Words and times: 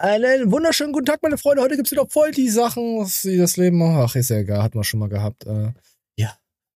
Einen 0.00 0.50
wunderschönen 0.50 0.94
guten 0.94 1.04
Tag, 1.04 1.22
meine 1.22 1.36
Freunde. 1.36 1.60
Heute 1.62 1.76
gibt's 1.76 1.90
wieder 1.90 2.06
voll 2.08 2.30
die 2.30 2.48
Sachen, 2.48 3.06
die 3.22 3.36
das 3.36 3.58
Leben. 3.58 3.82
Ach, 3.82 4.16
ist 4.16 4.30
ja 4.30 4.38
egal, 4.38 4.62
hat 4.62 4.74
man 4.74 4.82
schon 4.82 4.98
mal 4.98 5.10
gehabt. 5.10 5.44
Äh, 5.44 5.74
ja, 6.16 6.32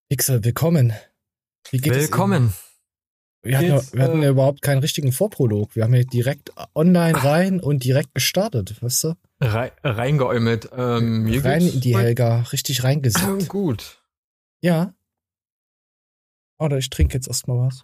Pixel, 0.09 0.43
willkommen. 0.43 0.93
Wie 1.71 1.79
geht 1.79 1.95
willkommen. 1.95 2.53
Wir 3.41 3.57
hatten, 3.57 3.73
Jetzt, 3.73 3.95
wir 3.95 4.03
hatten 4.03 4.21
ja 4.21 4.27
äh, 4.27 4.31
überhaupt 4.31 4.61
keinen 4.61 4.77
richtigen 4.77 5.11
Vorprolog. 5.11 5.75
Wir 5.75 5.85
haben 5.85 5.95
ja 5.95 6.03
direkt 6.03 6.51
online 6.75 7.23
rein 7.23 7.59
und 7.59 7.83
direkt 7.83 8.13
gestartet, 8.13 8.79
weißt 8.83 9.05
du? 9.05 9.13
Rein, 9.41 9.71
reingeäumelt. 9.83 10.69
Ähm, 10.77 11.27
rein 11.43 11.67
in 11.67 11.81
die 11.81 11.97
Helga, 11.97 12.41
richtig 12.51 12.83
reingesetzt. 12.83 13.25
gut. 13.49 14.03
Ja. 14.61 14.93
Oder 16.59 16.77
ich 16.77 16.91
trinke 16.91 17.15
jetzt 17.15 17.27
erstmal 17.27 17.57
was. 17.57 17.81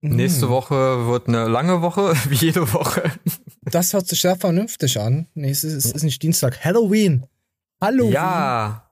Nächste 0.00 0.46
mhm. 0.46 0.50
Woche 0.50 1.06
wird 1.06 1.28
eine 1.28 1.48
lange 1.48 1.82
Woche, 1.82 2.14
wie 2.30 2.36
jede 2.36 2.72
Woche. 2.72 3.10
Das 3.70 3.92
hört 3.92 4.06
sich 4.06 4.20
sehr 4.20 4.36
vernünftig 4.36 4.98
an. 5.00 5.26
Nee, 5.34 5.50
es 5.50 5.64
ist, 5.64 5.74
es 5.74 5.92
ist 5.92 6.02
nicht 6.02 6.22
Dienstag. 6.22 6.64
Halloween. 6.64 7.26
Halloween. 7.80 8.12
Ja. 8.12 8.90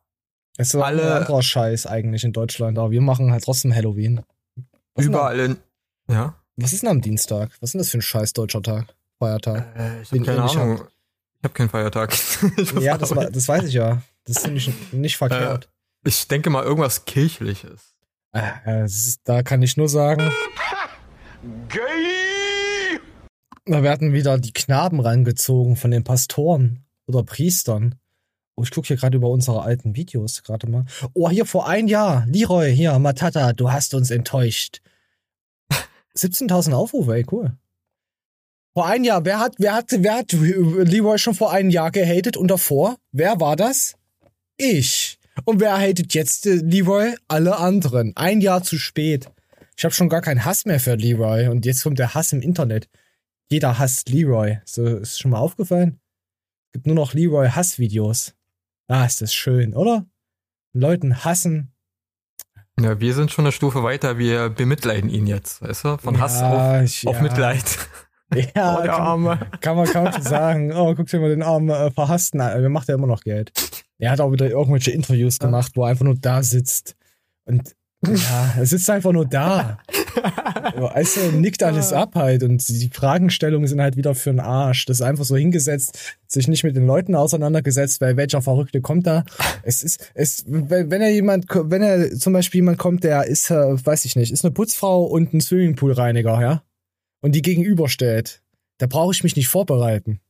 Es 0.56 0.69
ist 0.69 0.80
alle 0.80 1.02
ein 1.02 1.23
anderer 1.23 1.42
Scheiß 1.42 1.87
eigentlich 1.87 2.24
in 2.24 2.33
Deutschland, 2.33 2.78
aber 2.78 2.91
wir 2.91 3.00
machen 3.00 3.33
halt 3.33 3.45
trotzdem 3.45 3.74
Halloween. 3.74 4.23
Was 4.95 5.06
überall 5.06 5.38
in. 5.41 5.56
Ja. 6.09 6.34
Was 6.56 6.73
ist 6.73 6.83
denn 6.83 6.91
am 6.91 7.00
Dienstag? 7.00 7.50
Was 7.60 7.69
ist 7.69 7.74
denn 7.74 7.78
das 7.80 7.91
für 7.91 7.98
ein 7.98 8.02
scheiß 8.02 8.33
deutscher 8.33 8.62
Tag? 8.62 8.95
Feiertag? 9.19 9.66
Äh, 9.77 10.02
ich 10.02 10.12
hab 10.12 10.24
keine 10.24 10.42
Ahnung. 10.42 10.78
Hab. 10.78 10.88
Ich 11.38 11.44
habe 11.44 11.55
keinen 11.55 11.69
Feiertag. 11.69 12.16
ja, 12.81 12.97
das, 12.97 13.11
das, 13.11 13.48
weiß 13.48 13.64
ich 13.64 13.75
ja. 13.75 14.03
Das 14.25 14.38
ist 14.38 14.47
nicht, 14.50 14.92
nicht 14.92 15.16
verkehrt. 15.16 15.69
Äh, 16.05 16.09
ich 16.09 16.28
denke 16.28 16.50
mal 16.50 16.64
irgendwas 16.64 17.05
kirchliches. 17.05 17.94
Äh, 18.33 18.84
ist, 18.84 19.20
da 19.25 19.42
kann 19.42 19.62
ich 19.62 19.77
nur 19.77 19.88
sagen. 19.88 20.31
Gay! 21.69 22.23
Da 23.67 23.83
werden 23.83 24.12
wieder 24.12 24.39
die 24.39 24.53
Knaben 24.53 25.01
rangezogen 25.01 25.77
von 25.77 25.91
den 25.91 26.05
Pastoren 26.05 26.84
oder 27.07 27.23
Priestern. 27.23 27.95
Oh, 28.56 28.62
ich 28.62 28.71
gucke 28.71 28.89
hier 28.89 28.97
gerade 28.97 29.17
über 29.17 29.31
unsere 29.31 29.62
alten 29.62 29.97
Videos 29.97 30.43
gerade 30.43 30.69
mal. 30.69 30.84
Oh, 31.15 31.31
hier 31.31 31.47
vor 31.47 31.67
ein 31.67 31.89
Jahr. 31.89 32.27
Leroy, 32.27 32.75
hier, 32.75 32.98
Matata, 32.98 33.53
du 33.53 33.73
hast 33.73 33.95
uns 33.95 34.11
enttäuscht. 34.11 34.81
17.000 36.17 36.75
Aufrufe, 36.75 37.15
ey, 37.15 37.27
cool. 37.33 37.56
Vor 38.75 38.87
ein 38.87 39.05
Jahr, 39.05 39.25
wer 39.25 39.41
hat, 39.41 39.55
wer 39.59 39.75
hat, 39.75 39.87
wer 39.91 40.17
hat 40.17 40.33
Leroy 40.33 41.17
schon 41.19 41.34
vor 41.34 41.53
einem 41.53 41.71
Jahr 41.71 41.91
gehatet 41.91 42.37
und 42.37 42.49
davor? 42.49 42.99
Wer 43.12 43.41
war 43.41 43.56
das? 43.56 43.95
Ich. 44.56 45.19
Und 45.45 45.61
wer 45.61 45.78
hatet 45.78 46.12
jetzt 46.15 46.47
äh, 46.47 46.56
Leroy? 46.56 47.15
Alle 47.28 47.56
anderen. 47.56 48.12
Ein 48.17 48.41
Jahr 48.41 48.62
zu 48.62 48.78
spät. 48.78 49.31
Ich 49.77 49.84
habe 49.84 49.95
schon 49.95 50.09
gar 50.09 50.21
keinen 50.21 50.45
Hass 50.45 50.67
mehr 50.67 50.81
für 50.81 50.95
Leroy 50.97 51.49
und 51.49 51.65
jetzt 51.65 51.83
kommt 51.83 51.99
der 51.99 52.15
Hass 52.15 52.33
im 52.33 52.43
Internet. 52.43 52.89
Jeder 53.50 53.78
hasst 53.78 54.09
Leroy. 54.09 54.59
So 54.64 54.84
ist 54.87 55.19
schon 55.19 55.31
mal 55.31 55.39
aufgefallen. 55.39 56.00
Es 56.67 56.73
gibt 56.73 56.87
nur 56.87 56.97
noch 56.97 57.14
Leroy 57.14 57.48
Hassvideos. 57.48 58.34
Ah, 58.89 59.05
ist 59.05 59.23
das 59.23 59.33
schön, 59.33 59.75
oder? 59.75 60.06
Leuten 60.73 61.25
hassen. 61.25 61.72
Ja, 62.81 62.98
wir 62.98 63.15
sind 63.15 63.31
schon 63.31 63.45
eine 63.45 63.53
Stufe 63.53 63.83
weiter. 63.84 64.19
Wir 64.19 64.50
bemitleiden 64.50 65.09
ihn 65.09 65.27
jetzt, 65.27 65.62
weißt 65.62 65.84
du? 65.84 65.98
Von 65.98 66.20
Hass 66.20 66.41
ja, 66.41 66.81
auf, 66.81 66.84
ich, 66.84 67.06
auf 67.06 67.17
ja. 67.17 67.22
Mitleid. 67.22 67.65
Ja, 68.56 68.78
oh, 68.78 68.83
der 68.83 68.95
Arme. 68.95 69.39
Kann, 69.61 69.77
man 69.77 69.87
kaum 69.87 70.11
sagen. 70.20 70.72
Oh, 70.72 70.92
guck 70.97 71.06
dir 71.06 71.20
mal 71.20 71.28
den 71.28 71.42
armen 71.42 71.69
äh, 71.69 71.91
Verhassten 71.92 72.41
an. 72.41 72.61
Der 72.61 72.70
macht 72.70 72.89
ja 72.89 72.97
immer 72.97 73.06
noch 73.06 73.22
Geld. 73.22 73.53
Er 73.98 74.11
hat 74.11 74.20
auch 74.20 74.33
wieder 74.33 74.48
irgendwelche 74.48 74.91
Interviews 74.91 75.39
gemacht, 75.39 75.72
wo 75.76 75.84
er 75.84 75.91
einfach 75.91 76.05
nur 76.05 76.16
da 76.16 76.43
sitzt 76.43 76.97
und 77.44 77.76
ja, 78.09 78.54
er 78.56 78.66
sitzt 78.66 78.88
einfach 78.91 79.12
nur 79.12 79.26
da. 79.26 79.78
weißt 80.75 81.16
du, 81.16 81.20
nickt 81.32 81.62
alles 81.62 81.92
ab 81.92 82.15
halt 82.15 82.42
und 82.42 82.66
die 82.69 82.91
Fragestellungen 82.92 83.66
sind 83.69 83.81
halt 83.81 83.97
wieder 83.97 84.15
für 84.15 84.31
den 84.31 84.41
Arsch. 84.41 84.87
Das 84.87 85.00
ist 85.00 85.03
einfach 85.06 85.25
so 85.25 85.37
hingesetzt, 85.37 86.16
sich 86.26 86.48
nicht 86.48 86.64
mit 86.64 86.76
den 86.76 86.87
Leuten 86.87 87.14
auseinandergesetzt, 87.14 88.00
weil 88.00 88.16
welcher 88.16 88.43
Verrückte 88.43 88.81
kommt 88.81 89.06
da. 89.06 89.25
Es 89.62 89.82
ist, 89.82 90.12
es, 90.14 90.44
wenn 90.47 91.00
er 91.00 91.10
jemand, 91.10 91.47
wenn 91.50 91.82
er 91.82 92.12
zum 92.12 92.32
Beispiel 92.32 92.59
jemand 92.59 92.78
kommt, 92.78 93.04
der 93.04 93.25
ist, 93.26 93.50
äh, 93.50 93.54
weiß 93.87 94.04
ich 94.04 94.16
nicht, 94.16 94.32
ist 94.32 94.44
eine 94.44 94.53
Putzfrau 94.53 95.04
und 95.04 95.32
ein 95.34 95.41
Swimmingpoolreiniger, 95.41 96.41
ja? 96.41 96.62
Und 97.20 97.34
die 97.34 97.43
gegenüberstellt, 97.43 98.43
da 98.78 98.87
brauche 98.87 99.12
ich 99.12 99.22
mich 99.22 99.37
nicht 99.37 99.48
vorbereiten. 99.48 100.20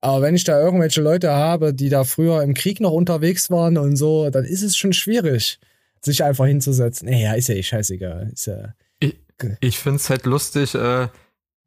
Aber 0.00 0.22
wenn 0.22 0.34
ich 0.34 0.44
da 0.44 0.60
irgendwelche 0.60 1.00
Leute 1.00 1.30
habe, 1.30 1.74
die 1.74 1.88
da 1.88 2.04
früher 2.04 2.42
im 2.42 2.54
Krieg 2.54 2.80
noch 2.80 2.92
unterwegs 2.92 3.50
waren 3.50 3.78
und 3.78 3.96
so, 3.96 4.30
dann 4.30 4.44
ist 4.44 4.62
es 4.62 4.76
schon 4.76 4.92
schwierig 4.92 5.58
sich 6.04 6.22
einfach 6.24 6.46
hinzusetzen. 6.46 7.08
Naja, 7.08 7.34
ist 7.34 7.48
ja 7.48 7.54
eh 7.54 7.62
scheißegal. 7.62 8.30
Ist 8.32 8.46
ja, 8.46 8.74
ich 9.00 9.16
ich 9.60 9.78
finde 9.78 9.96
es 9.96 10.10
halt 10.10 10.26
lustig, 10.26 10.74
äh, 10.74 11.08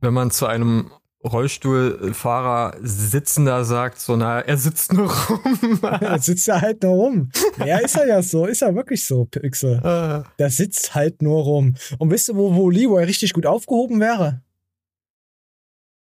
wenn 0.01 0.13
man 0.13 0.31
zu 0.31 0.45
einem 0.45 0.91
Rollstuhlfahrer 1.23 2.77
sitzender 2.81 3.63
sagt, 3.63 3.99
so, 3.99 4.15
na, 4.15 4.39
er 4.39 4.57
sitzt 4.57 4.91
nur 4.93 5.11
rum. 5.11 5.79
er 5.83 6.19
sitzt 6.19 6.47
ja 6.47 6.59
halt 6.59 6.81
nur 6.81 6.93
rum. 6.93 7.29
Ja, 7.63 7.77
ist 7.77 7.95
er 7.95 8.07
ja 8.07 8.23
so, 8.23 8.45
ist 8.47 8.61
ja 8.61 8.73
wirklich 8.73 9.05
so, 9.05 9.25
Pixel. 9.25 9.79
Ah. 9.83 10.25
Der 10.39 10.49
sitzt 10.49 10.95
halt 10.95 11.21
nur 11.21 11.43
rum. 11.43 11.75
Und 11.99 12.09
wisst 12.09 12.29
ihr, 12.29 12.35
wo, 12.35 12.55
wo 12.55 12.69
Leroy 12.69 13.03
richtig 13.03 13.33
gut 13.33 13.45
aufgehoben 13.45 13.99
wäre? 13.99 14.41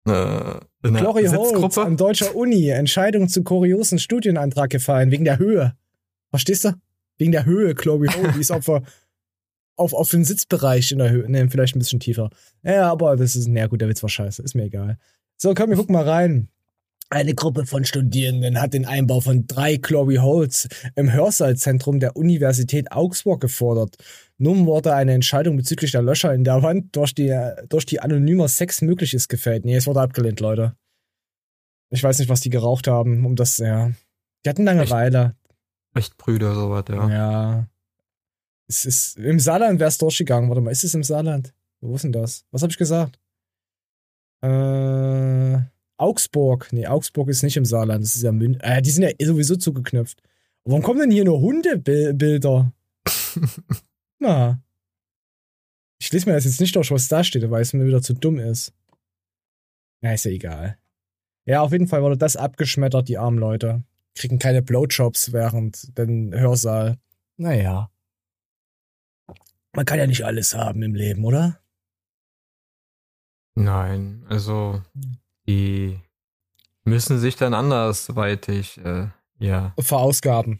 Äh, 0.07 0.59
Glory 0.81 1.27
Holt 1.27 1.77
an 1.77 1.97
deutscher 1.97 2.35
Uni. 2.35 2.69
Entscheidung 2.69 3.29
zu 3.29 3.43
kuriosen 3.43 3.99
Studienantrag 3.99 4.71
gefallen, 4.71 5.11
wegen 5.11 5.25
der 5.25 5.37
Höhe. 5.37 5.75
Verstehst 6.31 6.65
du? 6.65 6.71
Wegen 7.17 7.31
der 7.31 7.45
Höhe, 7.45 7.75
Chloe 7.75 8.07
Hole, 8.07 8.33
die 8.33 8.41
ist 8.41 8.51
auf, 8.51 8.69
auf, 8.69 9.93
auf 9.93 10.09
den 10.09 10.23
Sitzbereich 10.23 10.91
in 10.91 10.99
der 10.99 11.09
Höhe, 11.09 11.29
ne, 11.29 11.49
vielleicht 11.49 11.75
ein 11.75 11.79
bisschen 11.79 11.99
tiefer. 11.99 12.29
Ja, 12.63 12.91
aber 12.91 13.15
das 13.15 13.35
ist, 13.35 13.47
na 13.47 13.67
gut, 13.67 13.81
der 13.81 13.89
Witz 13.89 14.01
war 14.01 14.09
scheiße, 14.09 14.41
ist 14.41 14.55
mir 14.55 14.63
egal. 14.63 14.97
So, 15.37 15.53
komm, 15.53 15.69
wir 15.69 15.77
gucken 15.77 15.93
mal 15.93 16.07
rein. 16.07 16.49
Eine 17.09 17.35
Gruppe 17.35 17.65
von 17.65 17.83
Studierenden 17.83 18.61
hat 18.61 18.73
den 18.73 18.85
Einbau 18.85 19.19
von 19.19 19.45
drei 19.45 19.75
Chloe 19.77 20.21
Holes 20.21 20.69
im 20.95 21.11
Hörsaalzentrum 21.11 21.99
der 21.99 22.15
Universität 22.15 22.93
Augsburg 22.93 23.41
gefordert. 23.41 23.97
Nun 24.37 24.65
wurde 24.65 24.93
eine 24.93 25.13
Entscheidung 25.13 25.57
bezüglich 25.57 25.91
der 25.91 26.03
Löcher 26.03 26.33
in 26.33 26.45
der 26.45 26.63
Wand 26.63 26.95
durch 26.95 27.13
die, 27.13 27.37
durch 27.67 27.85
die 27.85 27.99
anonymer 27.99 28.47
Sex 28.47 28.81
möglich 28.81 29.13
ist 29.13 29.27
gefällt. 29.27 29.65
Nee, 29.65 29.75
es 29.75 29.87
wurde 29.87 29.99
abgelehnt, 29.99 30.39
Leute. 30.39 30.73
Ich 31.89 32.01
weiß 32.01 32.19
nicht, 32.19 32.29
was 32.29 32.39
die 32.39 32.49
geraucht 32.49 32.87
haben, 32.87 33.25
um 33.25 33.35
das, 33.35 33.57
ja. 33.57 33.91
Die 34.45 34.49
hatten 34.49 34.63
Langeweile. 34.63 35.35
Echt 35.93 36.17
Brüder, 36.17 36.55
sowas, 36.55 36.85
ja. 36.89 37.09
Ja. 37.09 37.67
Es 38.67 38.85
ist, 38.85 39.17
im 39.17 39.39
Saarland 39.39 39.79
wäre 39.79 39.89
es 39.89 39.97
durchgegangen. 39.97 40.49
Warte 40.49 40.61
mal, 40.61 40.71
ist 40.71 40.83
es 40.83 40.93
im 40.93 41.03
Saarland? 41.03 41.53
Wo 41.81 41.95
ist 41.95 42.03
denn 42.03 42.13
das? 42.13 42.45
Was 42.51 42.61
habe 42.61 42.71
ich 42.71 42.77
gesagt? 42.77 43.19
Äh, 44.41 45.59
Augsburg. 45.97 46.71
Nee, 46.71 46.87
Augsburg 46.87 47.29
ist 47.29 47.43
nicht 47.43 47.57
im 47.57 47.65
Saarland. 47.65 48.03
Das 48.03 48.15
ist 48.15 48.23
ja 48.23 48.31
München. 48.31 48.61
Äh, 48.61 48.81
die 48.81 48.91
sind 48.91 49.03
ja 49.03 49.11
sowieso 49.25 49.57
zugeknüpft. 49.57 50.23
Warum 50.63 50.81
kommen 50.83 50.99
denn 50.99 51.11
hier 51.11 51.25
nur 51.25 51.41
Hundebilder? 51.41 52.71
Na. 54.19 54.61
Ich 55.99 56.11
lese 56.11 56.27
mir 56.27 56.35
das 56.35 56.45
jetzt 56.45 56.61
nicht 56.61 56.75
durch, 56.75 56.91
was 56.91 57.07
da 57.07 57.23
steht, 57.23 57.49
weil 57.49 57.61
es 57.61 57.73
mir 57.73 57.85
wieder 57.85 58.01
zu 58.01 58.13
dumm 58.13 58.39
ist. 58.39 58.73
Ja, 60.01 60.13
ist 60.13 60.25
ja 60.25 60.31
egal. 60.31 60.77
Ja, 61.45 61.61
auf 61.61 61.71
jeden 61.71 61.87
Fall 61.87 62.01
wurde 62.01 62.17
das 62.17 62.37
abgeschmettert, 62.37 63.09
die 63.09 63.17
armen 63.17 63.37
Leute 63.37 63.83
kriegen 64.15 64.39
keine 64.39 64.61
Blowjobs 64.61 65.33
während 65.33 65.97
den 65.97 66.33
Hörsaal. 66.33 66.97
Naja. 67.37 67.89
Man 69.73 69.85
kann 69.85 69.99
ja 69.99 70.07
nicht 70.07 70.25
alles 70.25 70.53
haben 70.53 70.83
im 70.83 70.95
Leben, 70.95 71.23
oder? 71.23 71.59
Nein, 73.55 74.25
also 74.29 74.81
die 75.47 75.99
müssen 76.83 77.19
sich 77.19 77.35
dann 77.35 77.53
andersweitig 77.53 78.77
äh, 78.79 79.07
ja, 79.39 79.73
verausgaben. 79.79 80.59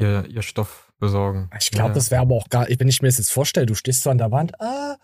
Ihr, 0.00 0.26
ihr 0.26 0.42
Stoff 0.42 0.92
besorgen. 0.98 1.50
Ich 1.58 1.70
glaube, 1.70 1.90
ja. 1.90 1.94
das 1.94 2.10
wäre 2.10 2.22
aber 2.22 2.36
auch 2.36 2.48
gar, 2.48 2.68
wenn 2.68 2.88
ich 2.88 3.02
mir 3.02 3.08
das 3.08 3.18
jetzt 3.18 3.32
vorstelle, 3.32 3.66
du 3.66 3.74
stehst 3.74 4.02
so 4.02 4.10
an 4.10 4.18
der 4.18 4.30
Wand, 4.30 4.60
ah, 4.60 4.96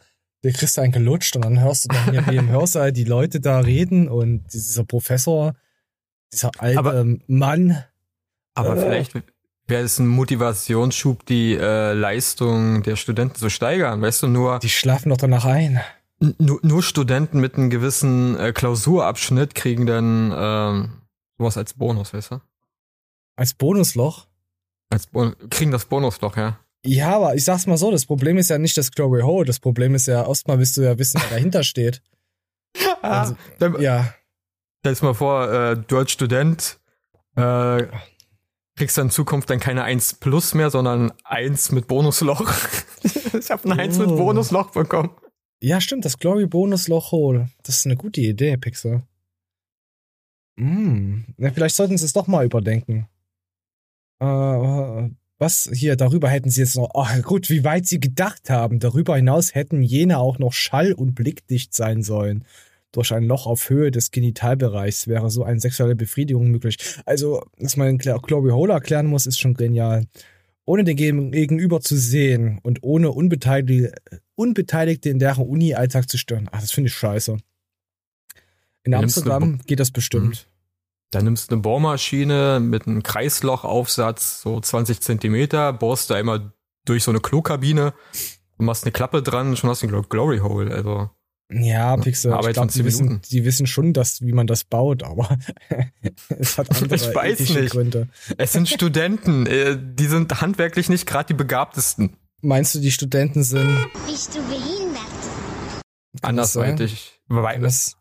der 0.44 0.52
kriegst 0.52 0.76
du 0.76 0.82
einen 0.82 0.92
gelutscht 0.92 1.34
und 1.36 1.44
dann 1.44 1.60
hörst 1.60 1.84
du 1.84 1.88
dann 1.88 2.10
hier 2.10 2.26
wie 2.26 2.36
im 2.36 2.48
Hörsaal 2.48 2.92
die 2.92 3.04
Leute 3.04 3.40
da 3.40 3.60
reden 3.60 4.08
und 4.08 4.52
dieser 4.52 4.84
Professor 4.84 5.54
dieser 6.34 6.50
alte 6.58 6.78
aber, 6.78 7.04
Mann. 7.26 7.84
Aber 8.54 8.76
äh, 8.76 8.80
vielleicht 8.80 9.14
wäre 9.66 9.82
es 9.82 9.98
ein 9.98 10.06
Motivationsschub, 10.06 11.24
die 11.26 11.54
äh, 11.54 11.92
Leistung 11.92 12.82
der 12.82 12.96
Studenten 12.96 13.36
zu 13.36 13.48
steigern. 13.50 14.02
Weißt 14.02 14.22
du, 14.22 14.28
nur. 14.28 14.58
Die 14.58 14.68
schlafen 14.68 15.08
doch 15.10 15.16
danach 15.16 15.44
ein. 15.44 15.80
Nur, 16.38 16.60
nur 16.62 16.82
Studenten 16.82 17.40
mit 17.40 17.56
einem 17.56 17.70
gewissen 17.70 18.38
äh, 18.38 18.52
Klausurabschnitt 18.52 19.54
kriegen 19.54 19.86
dann 19.86 20.32
ähm, 20.36 20.92
sowas 21.38 21.56
als 21.56 21.74
Bonus, 21.74 22.14
weißt 22.14 22.32
du? 22.32 22.40
Als 23.36 23.54
Bonusloch? 23.54 24.26
Als 24.90 25.06
Bon 25.06 25.34
kriegen 25.50 25.70
das 25.70 25.86
Bonusloch, 25.86 26.36
ja. 26.36 26.60
Ja, 26.86 27.16
aber 27.16 27.34
ich 27.34 27.44
sag's 27.44 27.66
mal 27.66 27.78
so, 27.78 27.90
das 27.90 28.06
Problem 28.06 28.38
ist 28.38 28.50
ja 28.50 28.58
nicht 28.58 28.76
das 28.76 28.92
Glory 28.92 29.22
Hole, 29.22 29.46
das 29.46 29.58
Problem 29.58 29.94
ist 29.94 30.06
ja, 30.06 30.26
erstmal 30.26 30.58
willst 30.58 30.76
du 30.76 30.82
ja 30.82 30.98
wissen, 30.98 31.20
wer 31.22 31.30
dahinter 31.30 31.64
steht. 31.64 32.02
also, 33.02 33.34
ja. 33.80 34.14
Stell 34.84 34.94
dir 34.96 35.04
mal 35.06 35.14
vor, 35.14 35.50
äh, 35.50 35.78
du 35.78 35.96
als 35.96 36.12
Student 36.12 36.78
äh, 37.36 37.86
kriegst 38.76 38.98
du 38.98 39.00
in 39.00 39.08
Zukunft 39.08 39.48
dann 39.48 39.58
keine 39.58 39.82
1 39.82 40.16
plus 40.16 40.52
mehr, 40.52 40.68
sondern 40.68 41.14
1 41.24 41.72
mit 41.72 41.86
Bonusloch. 41.86 42.52
ich 43.02 43.50
habe 43.50 43.70
ein 43.70 43.80
1 43.80 43.98
oh. 43.98 44.00
mit 44.02 44.08
Bonusloch 44.10 44.72
bekommen. 44.72 45.08
Ja, 45.62 45.80
stimmt, 45.80 46.04
das 46.04 46.18
Glory 46.18 46.44
Bonusloch 46.44 47.12
Hole. 47.12 47.48
Das 47.62 47.78
ist 47.78 47.86
eine 47.86 47.96
gute 47.96 48.20
Idee, 48.20 48.58
Pixel. 48.58 49.04
Hm, 50.58 51.24
na, 51.38 51.50
vielleicht 51.50 51.76
sollten 51.76 51.96
sie 51.96 52.04
es 52.04 52.12
doch 52.12 52.26
mal 52.26 52.44
überdenken. 52.44 53.08
Äh, 54.20 55.08
was 55.38 55.70
hier 55.72 55.96
darüber 55.96 56.28
hätten 56.28 56.50
sie 56.50 56.60
jetzt 56.60 56.76
noch, 56.76 56.90
oh 56.92 57.06
gut, 57.22 57.48
wie 57.48 57.64
weit 57.64 57.86
sie 57.86 58.00
gedacht 58.00 58.50
haben. 58.50 58.80
Darüber 58.80 59.16
hinaus 59.16 59.54
hätten 59.54 59.80
jene 59.80 60.18
auch 60.18 60.38
noch 60.38 60.52
schall- 60.52 60.92
und 60.92 61.14
blickdicht 61.14 61.72
sein 61.72 62.02
sollen. 62.02 62.44
Durch 62.94 63.12
ein 63.12 63.24
Loch 63.24 63.46
auf 63.46 63.68
Höhe 63.70 63.90
des 63.90 64.12
Genitalbereichs 64.12 65.08
wäre 65.08 65.28
so 65.28 65.42
eine 65.42 65.58
sexuelle 65.58 65.96
Befriedigung 65.96 66.48
möglich. 66.52 66.78
Also, 67.04 67.42
dass 67.58 67.76
man 67.76 67.98
Chloe 67.98 68.52
Hole 68.52 68.72
erklären 68.72 69.06
muss, 69.06 69.26
ist 69.26 69.40
schon 69.40 69.54
genial. 69.54 70.06
Ohne 70.64 70.84
den 70.84 70.96
Gegenüber 70.96 71.80
zu 71.80 71.96
sehen 71.96 72.60
und 72.62 72.84
ohne 72.84 73.10
Unbeteiligte, 73.10 73.92
Unbeteiligte 74.36 75.10
in 75.10 75.18
deren 75.18 75.44
Uni-Alltag 75.44 76.08
zu 76.08 76.18
stören. 76.18 76.48
Ach, 76.52 76.60
das 76.60 76.70
finde 76.70 76.88
ich 76.88 76.94
scheiße. 76.94 77.36
In 78.84 78.94
Amsterdam 78.94 79.58
geht 79.66 79.80
das 79.80 79.90
bestimmt. 79.90 80.46
Mhm. 80.46 80.50
Da 81.10 81.22
nimmst 81.22 81.50
du 81.50 81.56
eine 81.56 81.62
Bohrmaschine 81.62 82.60
mit 82.60 82.86
einem 82.86 83.02
Kreislochaufsatz, 83.02 84.40
so 84.42 84.60
20 84.60 85.00
Zentimeter, 85.00 85.72
bohrst 85.72 86.10
du 86.10 86.14
einmal 86.14 86.52
durch 86.84 87.02
so 87.02 87.10
eine 87.10 87.20
Klokabine 87.20 87.92
und 88.56 88.66
machst 88.66 88.84
eine 88.84 88.92
Klappe 88.92 89.20
dran 89.20 89.48
und 89.48 89.58
schon 89.58 89.68
hast 89.68 89.82
du 89.82 89.88
einen 89.88 90.08
Glory 90.08 90.38
Hole. 90.38 90.72
Also. 90.72 91.10
Ja, 91.50 91.96
Pixel, 91.96 92.32
Arbeit 92.32 92.50
ich 92.50 92.54
glaube, 92.54 92.72
die 92.72 92.84
wissen, 92.84 93.20
die 93.30 93.44
wissen 93.44 93.66
schon, 93.66 93.92
dass, 93.92 94.22
wie 94.22 94.32
man 94.32 94.46
das 94.46 94.64
baut, 94.64 95.02
aber 95.02 95.38
es 96.28 96.56
hat 96.58 96.70
andere 96.82 96.94
ich 96.94 97.14
weiß 97.14 97.40
nicht. 97.50 97.72
Gründe. 97.72 98.08
Es 98.38 98.52
sind 98.52 98.68
Studenten, 98.68 99.46
äh, 99.46 99.78
die 99.78 100.06
sind 100.06 100.40
handwerklich 100.40 100.88
nicht 100.88 101.06
gerade 101.06 101.28
die 101.28 101.34
begabtesten. 101.34 102.16
Meinst 102.40 102.74
du, 102.74 102.78
die 102.80 102.90
Studenten 102.90 103.42
sind... 103.42 103.78
Bist 104.06 104.34
du 104.34 104.42
behindert? 104.42 105.02
Andersweitig. 106.22 107.20
Weil 107.28 107.60
das 107.60 107.96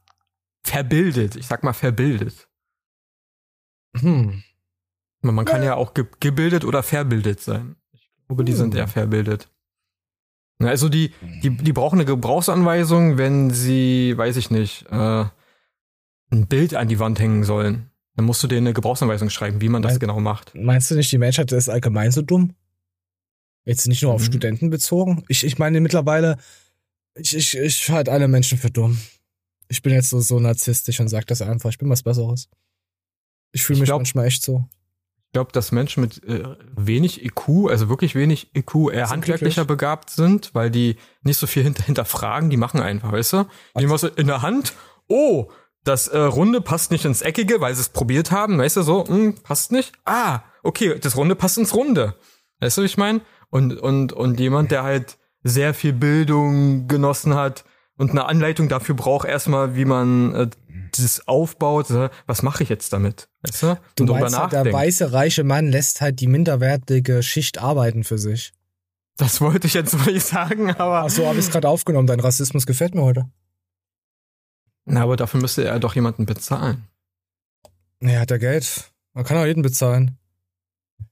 verbildet, 0.64 1.36
ich 1.36 1.48
sag 1.48 1.64
mal 1.64 1.74
verbildet. 1.74 2.48
Hm. 3.98 4.44
Man 5.22 5.46
kann 5.46 5.62
ja, 5.62 5.70
ja 5.70 5.76
auch 5.76 5.94
ge 5.94 6.06
gebildet 6.20 6.66
oder 6.66 6.84
verbildet 6.84 7.40
sein. 7.40 7.76
Ich 7.92 8.10
glaube, 8.28 8.44
die 8.44 8.52
hm. 8.54 8.60
sind 8.60 8.76
eher 8.76 8.88
verbildet. 8.88 9.50
Also 10.60 10.90
die, 10.90 11.12
die, 11.42 11.50
die 11.50 11.74
brauchen 11.74 11.98
eine 11.98 12.06
Gebrauchsanweisung, 12.06 13.18
wenn 13.18 13.52
sie, 13.52 14.14
weiß 14.16 14.38
ich 14.38 14.50
nicht, 14.50 14.86
äh, 14.92 15.26
ein 16.32 16.48
Bild 16.48 16.76
an 16.76 16.88
die 16.88 17.00
Wand 17.00 17.20
hängen 17.20 17.44
sollen. 17.44 17.90
Dann 18.16 18.26
musst 18.26 18.44
du 18.44 18.48
denen 18.48 18.68
eine 18.68 18.74
Gebrauchsanweisung 18.74 19.30
schreiben, 19.30 19.62
wie 19.62 19.70
man 19.70 19.82
das 19.82 19.94
Me 19.94 20.00
genau 20.00 20.20
macht. 20.20 20.54
Meinst 20.56 20.92
du 20.92 20.96
nicht, 20.96 21.12
die 21.12 21.18
Menschheit 21.18 21.52
ist 21.52 21.70
allgemein 21.70 22.12
so 22.12 22.22
dumm? 22.22 22.56
Jetzt 23.66 23.88
nicht 23.88 24.04
nur 24.04 24.14
auf 24.14 24.22
mhm. 24.22 24.26
Studenten 24.26 24.70
bezogen. 24.70 25.24
Ich, 25.30 25.44
ich 25.44 25.58
meine 25.58 25.82
mittlerweile, 25.82 26.38
ich, 27.16 27.36
ich, 27.36 27.58
ich 27.58 27.90
halte 27.90 28.12
alle 28.12 28.28
Menschen 28.28 28.58
für 28.58 28.70
dumm. 28.70 29.00
Ich 29.68 29.82
bin 29.82 29.94
jetzt 29.94 30.10
so, 30.10 30.20
so 30.20 30.40
narzisstisch 30.40 31.00
und 31.00 31.08
sag 31.08 31.26
das 31.28 31.42
einfach, 31.42 31.70
ich 31.70 31.78
bin 31.78 31.90
was 31.90 32.04
Besseres. 32.04 32.50
Ich 33.52 33.64
fühle 33.64 33.80
mich 33.80 33.88
glaub, 33.88 34.00
manchmal 34.00 34.28
echt 34.28 34.44
so. 34.44 34.68
Ich 35.34 35.36
glaube, 35.36 35.52
dass 35.52 35.72
Menschen 35.72 36.02
mit 36.02 36.24
äh, 36.26 36.44
wenig 36.76 37.26
IQ, 37.26 37.68
also 37.68 37.90
wirklich 37.90 38.14
wenig 38.14 38.56
IQ, 38.56 38.92
eher 38.94 39.10
handwerklicher 39.10 39.66
begabt 39.66 40.12
sind, 40.12 40.54
weil 40.54 40.70
die 40.70 40.98
nicht 41.24 41.40
so 41.40 41.48
viel 41.48 41.64
hinter, 41.64 41.84
hinterfragen, 41.84 42.52
die 42.52 42.58
machen 42.58 42.80
einfach, 42.80 43.12
weißt 43.12 43.34
du? 43.34 43.46
Die 43.80 43.90
was 43.90 44.04
in 44.04 44.28
der 44.28 44.44
Hand, 44.44 44.74
oh, 45.08 45.50
das 45.84 46.08
äh, 46.08 46.20
Runde 46.20 46.62
passt 46.62 46.92
nicht 46.92 47.06
ins 47.06 47.24
Eckige, 47.24 47.62
weil 47.62 47.74
sie 47.74 47.82
es 47.82 47.90
probiert 47.90 48.30
haben, 48.30 48.60
weißt 48.60 48.78
du, 48.78 48.84
so, 48.84 49.08
hm, 49.08 49.34
passt 49.42 49.72
nicht. 49.72 49.94
Ah, 50.06 50.42
okay, 50.62 51.00
das 51.00 51.18
Runde 51.18 51.34
passt 51.34 51.58
ins 51.58 51.74
Runde. 51.74 52.14
Weißt 52.60 52.78
du, 52.78 52.84
wie 52.84 52.86
ich 52.86 52.98
meine? 52.98 53.22
Und, 53.50 53.74
und, 53.80 54.14
und 54.14 54.40
jemand, 54.40 54.70
der 54.70 54.84
halt 54.84 55.18
sehr 55.42 55.74
viel 55.74 55.94
Bildung 55.94 56.88
genossen 56.88 57.34
hat 57.34 57.66
und 57.98 58.12
eine 58.12 58.26
Anleitung 58.26 58.70
dafür 58.70 58.96
braucht, 58.96 59.28
erstmal, 59.28 59.76
wie 59.76 59.86
man 59.86 60.34
äh, 60.36 60.50
das 60.92 61.28
aufbaut, 61.28 61.88
was 62.26 62.42
mache 62.42 62.64
ich 62.64 62.70
jetzt 62.70 62.94
damit? 62.94 63.30
Weißt 63.42 63.64
du? 63.64 63.80
Du 63.96 64.06
meinst 64.06 64.38
halt, 64.38 64.54
der 64.54 64.72
weiße, 64.72 65.14
reiche 65.14 65.44
Mann 65.44 65.68
lässt 65.68 66.02
halt 66.02 66.20
die 66.20 66.28
minderwertige 66.28 67.24
Schicht 67.24 67.60
arbeiten 67.60 68.04
für 68.04 68.18
sich. 68.18 68.54
Das 69.18 69.42
wollte 69.42 69.68
ich 69.68 69.76
jetzt 69.76 69.94
nicht 70.08 70.26
sagen, 70.26 70.72
aber. 70.72 71.04
Ach 71.04 71.10
so, 71.10 71.28
habe 71.28 71.38
ich 71.38 71.46
es 71.46 71.52
gerade 71.52 71.70
aufgenommen. 71.70 72.08
Dein 72.08 72.20
Rassismus 72.20 72.66
gefällt 72.66 72.96
mir 72.96 73.04
heute. 73.04 73.30
Na, 74.86 75.04
aber 75.04 75.16
dafür 75.16 75.40
müsste 75.40 75.64
er 75.64 75.80
doch 75.80 75.96
jemanden 75.96 76.26
bezahlen. 76.26 76.88
Naja, 78.00 78.22
hat 78.22 78.32
er 78.32 78.40
Geld. 78.40 78.92
Man 79.14 79.24
kann 79.24 79.38
auch 79.38 79.46
jeden 79.46 79.62
bezahlen. 79.62 80.18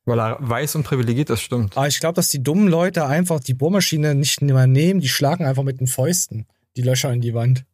Weil 0.06 0.19
er 0.19 0.38
weiß 0.39 0.75
und 0.75 0.83
privilegiert, 0.83 1.30
das 1.30 1.42
stimmt. 1.42 1.78
Aber 1.78 1.88
ich 1.88 2.00
glaube, 2.00 2.16
dass 2.16 2.30
die 2.30 2.42
dummen 2.42 2.68
Leute 2.68 3.06
einfach 3.06 3.39
die 3.39 3.54
Bohrmaschine 3.54 4.16
nicht 4.16 4.42
mehr 4.42 4.66
nehmen, 4.66 5.00
die 5.00 5.07
schlagen 5.07 5.45
einfach 5.45 5.63
mit 5.63 5.80
den 5.80 5.88
Fäusten 5.88 6.48
die 6.75 6.81
Löcher 6.81 7.12
in 7.12 7.21
die 7.21 7.33
Wand. 7.33 7.65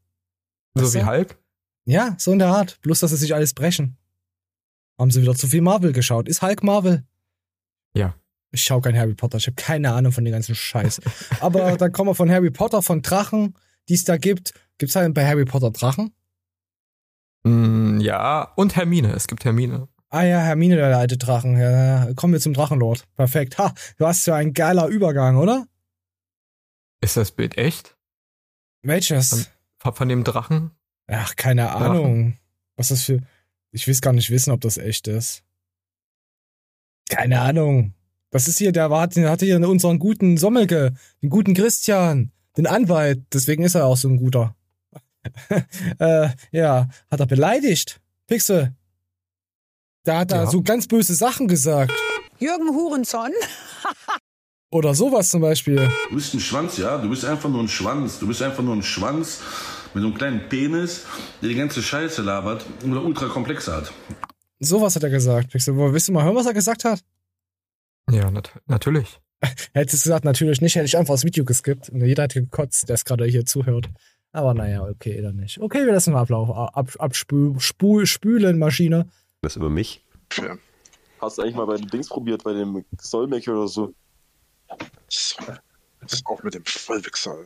So 0.75 0.94
wie 0.94 1.03
Hulk? 1.03 1.38
Ja, 1.85 2.15
so 2.17 2.31
in 2.31 2.39
der 2.39 2.49
Art. 2.49 2.79
Bloß, 2.81 2.99
dass 2.99 3.11
sie 3.11 3.17
sich 3.17 3.33
alles 3.33 3.53
brechen. 3.53 3.97
Haben 4.99 5.11
sie 5.11 5.21
wieder 5.21 5.35
zu 5.35 5.47
viel 5.47 5.61
Marvel 5.61 5.94
geschaut. 5.94 6.27
Ist 6.27 6.41
Hulk 6.41 6.63
Marvel? 6.63 7.05
Ja. 7.94 8.15
Ich 8.51 8.63
schaue 8.63 8.81
kein 8.81 8.97
Harry 8.97 9.13
Potter. 9.13 9.38
Ich 9.38 9.47
habe 9.47 9.55
keine 9.55 9.94
Ahnung 9.94 10.11
von 10.11 10.25
dem 10.25 10.31
ganzen 10.31 10.55
Scheiß. 10.55 11.01
Aber 11.39 11.77
dann 11.77 11.91
kommen 11.91 12.09
wir 12.09 12.15
von 12.15 12.31
Harry 12.31 12.51
Potter, 12.51 12.81
von 12.81 13.01
Drachen, 13.01 13.55
die 13.89 13.94
es 13.94 14.03
da 14.03 14.17
gibt. 14.17 14.53
Gibt 14.77 14.89
es 14.89 14.95
halt 14.95 15.13
bei 15.13 15.25
Harry 15.25 15.45
Potter 15.45 15.71
Drachen? 15.71 16.13
Mm, 17.44 17.99
ja, 17.99 18.51
und 18.55 18.75
Hermine. 18.75 19.13
Es 19.13 19.27
gibt 19.27 19.45
Hermine. 19.45 19.88
Ah 20.09 20.23
ja, 20.23 20.39
Hermine, 20.39 20.77
der 20.77 20.97
alte 20.97 21.17
Drachen. 21.17 21.57
Ja, 21.57 22.13
kommen 22.15 22.33
wir 22.33 22.39
zum 22.39 22.53
Drachenlord. 22.53 23.03
Perfekt. 23.15 23.57
Ha, 23.57 23.73
du 23.97 24.05
hast 24.05 24.25
ja 24.25 24.35
ein 24.35 24.53
geiler 24.53 24.88
Übergang, 24.88 25.38
oder? 25.38 25.67
Ist 27.01 27.17
das 27.17 27.31
Bild 27.31 27.57
echt? 27.57 27.96
Welches? 28.83 29.50
Von, 29.79 29.94
von 29.94 30.09
dem 30.09 30.24
Drachen? 30.24 30.71
Ach, 31.07 31.35
keine 31.35 31.71
Ahnung. 31.71 32.38
Was 32.75 32.89
das 32.89 33.03
für. 33.03 33.21
Ich 33.71 33.88
will 33.88 33.97
gar 34.00 34.13
nicht 34.13 34.29
wissen, 34.29 34.51
ob 34.51 34.62
das 34.62 34.77
echt 34.77 35.07
ist. 35.07 35.44
Keine 37.09 37.41
Ahnung. 37.41 37.94
Das 38.29 38.47
ist 38.47 38.57
hier, 38.57 38.71
der 38.71 38.89
war, 38.89 39.07
der 39.07 39.29
hatte 39.29 39.45
hier 39.45 39.57
unseren 39.68 40.00
guten 40.00 40.38
Sommelke, 40.38 40.94
den 41.21 41.29
guten 41.29 41.53
Christian, 41.53 42.31
den 42.57 42.68
Anwalt. 42.68 43.24
Deswegen 43.33 43.63
ist 43.63 43.75
er 43.75 43.85
auch 43.85 43.97
so 43.97 44.09
ein 44.09 44.18
guter. 44.18 44.56
äh, 46.00 46.30
ja, 46.51 46.89
hat 47.09 47.19
er 47.19 47.25
beleidigt. 47.25 48.01
Pixel. 48.28 48.73
Da 50.04 50.19
hat 50.19 50.31
er 50.31 50.44
ja. 50.44 50.49
so 50.49 50.61
ganz 50.61 50.87
böse 50.87 51.16
Sachen 51.16 51.47
gesagt. 51.47 51.94
Jürgen 52.40 52.69
Hurenson. 52.69 53.31
Oder 54.69 54.94
sowas 54.94 55.30
zum 55.30 55.42
Beispiel. 55.42 55.90
Du 56.09 56.16
bist 56.16 56.33
ein 56.33 56.40
Schwanz, 56.40 56.78
ja? 56.78 56.97
Du 56.97 57.09
bist 57.09 57.24
einfach 57.24 57.50
nur 57.50 57.62
ein 57.62 57.69
Schwanz. 57.69 58.19
Du 58.19 58.28
bist 58.28 58.42
einfach 58.42 58.64
nur 58.64 58.76
ein 58.76 58.83
Schwanz 58.83 59.42
mit 59.94 60.02
so 60.02 60.07
einem 60.07 60.18
kleinen 60.18 60.50
Penis, 60.50 61.06
der 61.42 61.50
die 61.50 61.56
ganze 61.56 61.81
Scheiße 61.81 62.21
labert 62.21 62.66
und 62.83 62.95
ultra 62.97 63.28
komplex 63.28 63.68
hat. 63.68 63.94
Sowas 64.59 64.95
hat 64.95 65.04
er 65.04 65.09
gesagt. 65.09 65.54
Willst 65.54 65.68
du 65.68 66.12
mal 66.12 66.24
hören, 66.24 66.36
was 66.36 66.45
er 66.45 66.54
gesagt 66.54 66.83
hat? 66.83 67.02
Ja, 68.12 68.30
nat 68.30 68.52
natürlich. 68.66 69.19
Hättest 69.74 70.06
du 70.06 70.09
gesagt, 70.09 70.26
natürlich 70.26 70.62
nicht, 70.62 70.76
hätte 70.76 70.86
ich 70.86 70.97
einfach 70.97 71.14
das 71.14 71.24
Video 71.24 71.45
geskippt. 71.45 71.90
Und 71.90 72.04
jeder 72.04 72.24
hat 72.24 72.33
gekotzt, 72.33 72.90
der 72.90 72.95
es 72.95 73.06
gerade 73.06 73.26
hier 73.26 73.45
zuhört. 73.45 73.90
Aber 74.31 74.54
naja, 74.54 74.83
okay, 74.83 75.21
dann 75.21 75.38
nicht. 75.38 75.59
Okay, 75.62 75.86
wir 75.86 75.94
lassen 75.94 76.14
mal 76.14 76.21
Ablauf. 76.21 76.50
Ab, 76.50 76.92
abspülen, 77.00 78.59
Maschine. 78.59 79.07
Was 79.42 79.56
über 79.56 79.69
mich? 79.69 80.04
Ja. 80.36 80.57
Hast 81.21 81.38
du 81.38 81.44
eigentlich 81.44 81.56
mal 81.56 81.66
bei 81.66 81.78
den 81.78 81.88
Dings 81.88 82.09
probiert, 82.09 82.44
bei 82.44 82.54
dem 82.54 82.83
Soulmaker 83.00 83.54
oder 83.54 83.68
so? 83.68 83.94
Das 84.69 86.14
ist 86.14 86.26
auch 86.26 86.44
mit 86.44 86.54
dem 86.54 86.66
Vollwichser. 86.66 87.38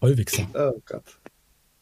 Vollwichser. 0.00 0.46
Oh 0.54 0.80
Gott. 0.86 1.04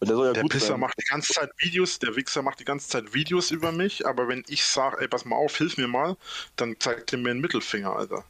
Der, 0.02 0.16
ja 0.16 0.32
der 0.34 0.42
Pisser 0.42 0.66
sein. 0.68 0.80
macht 0.80 0.94
die 1.00 1.06
ganze 1.06 1.32
Zeit 1.32 1.50
Videos, 1.58 1.98
der 1.98 2.14
Wichser 2.16 2.42
macht 2.42 2.60
die 2.60 2.64
ganze 2.64 2.88
Zeit 2.88 3.14
Videos 3.14 3.50
über 3.50 3.72
mich, 3.72 4.06
aber 4.06 4.28
wenn 4.28 4.44
ich 4.46 4.64
sage, 4.64 4.98
ey, 5.00 5.08
pass 5.08 5.24
mal 5.24 5.36
auf, 5.36 5.56
hilf 5.56 5.78
mir 5.78 5.88
mal, 5.88 6.16
dann 6.56 6.76
zeigt 6.78 7.12
er 7.12 7.18
mir 7.18 7.30
einen 7.30 7.40
Mittelfinger, 7.40 7.96
Alter. 7.96 8.24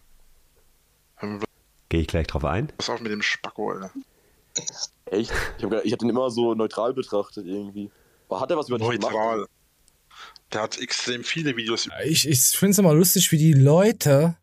Gehe 1.88 2.00
ich 2.00 2.06
gleich 2.06 2.28
drauf 2.28 2.44
ein? 2.44 2.68
Pass 2.78 2.88
auf 2.88 3.00
mit 3.00 3.10
dem 3.10 3.22
Spacko, 3.22 3.72
Alter. 3.72 3.90
Echt? 5.06 5.32
Ich 5.58 5.64
habe 5.64 5.78
hab 5.78 5.98
den 5.98 6.08
immer 6.08 6.30
so 6.30 6.54
neutral 6.54 6.94
betrachtet 6.94 7.46
irgendwie. 7.46 7.90
Aber 8.28 8.40
hat 8.40 8.50
er 8.50 8.56
was 8.56 8.68
über 8.68 8.78
dich 8.78 8.88
gemacht? 8.88 9.12
Neutral. 9.12 9.46
Der 10.52 10.62
hat 10.62 10.78
extrem 10.78 11.24
viele 11.24 11.56
Videos. 11.56 11.88
Ich, 12.04 12.28
ich 12.28 12.40
finde 12.40 12.70
es 12.72 12.78
immer 12.78 12.94
lustig, 12.94 13.30
wie 13.32 13.38
die 13.38 13.52
Leute, 13.52 14.36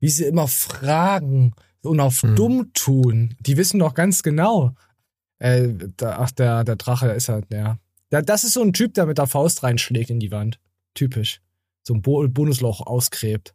wie 0.00 0.08
sie 0.08 0.24
immer 0.24 0.48
fragen 0.48 1.54
und 1.82 2.00
auf 2.00 2.22
hm. 2.22 2.36
dumm 2.36 2.72
tun. 2.72 3.34
Die 3.40 3.56
wissen 3.56 3.78
doch 3.78 3.94
ganz 3.94 4.22
genau, 4.22 4.74
äh, 5.38 5.68
da, 5.96 6.18
ach, 6.18 6.30
der, 6.32 6.64
der 6.64 6.76
Drache 6.76 7.08
ist 7.10 7.28
halt, 7.28 7.46
ja. 7.52 7.78
ja. 8.10 8.22
Das 8.22 8.44
ist 8.44 8.54
so 8.54 8.62
ein 8.62 8.72
Typ, 8.72 8.94
der 8.94 9.06
mit 9.06 9.18
der 9.18 9.26
Faust 9.26 9.62
reinschlägt 9.62 10.10
in 10.10 10.20
die 10.20 10.30
Wand. 10.30 10.58
Typisch. 10.94 11.40
So 11.82 11.94
ein 11.94 12.02
Bo 12.02 12.26
Bonusloch 12.28 12.86
ausgräbt. 12.86 13.54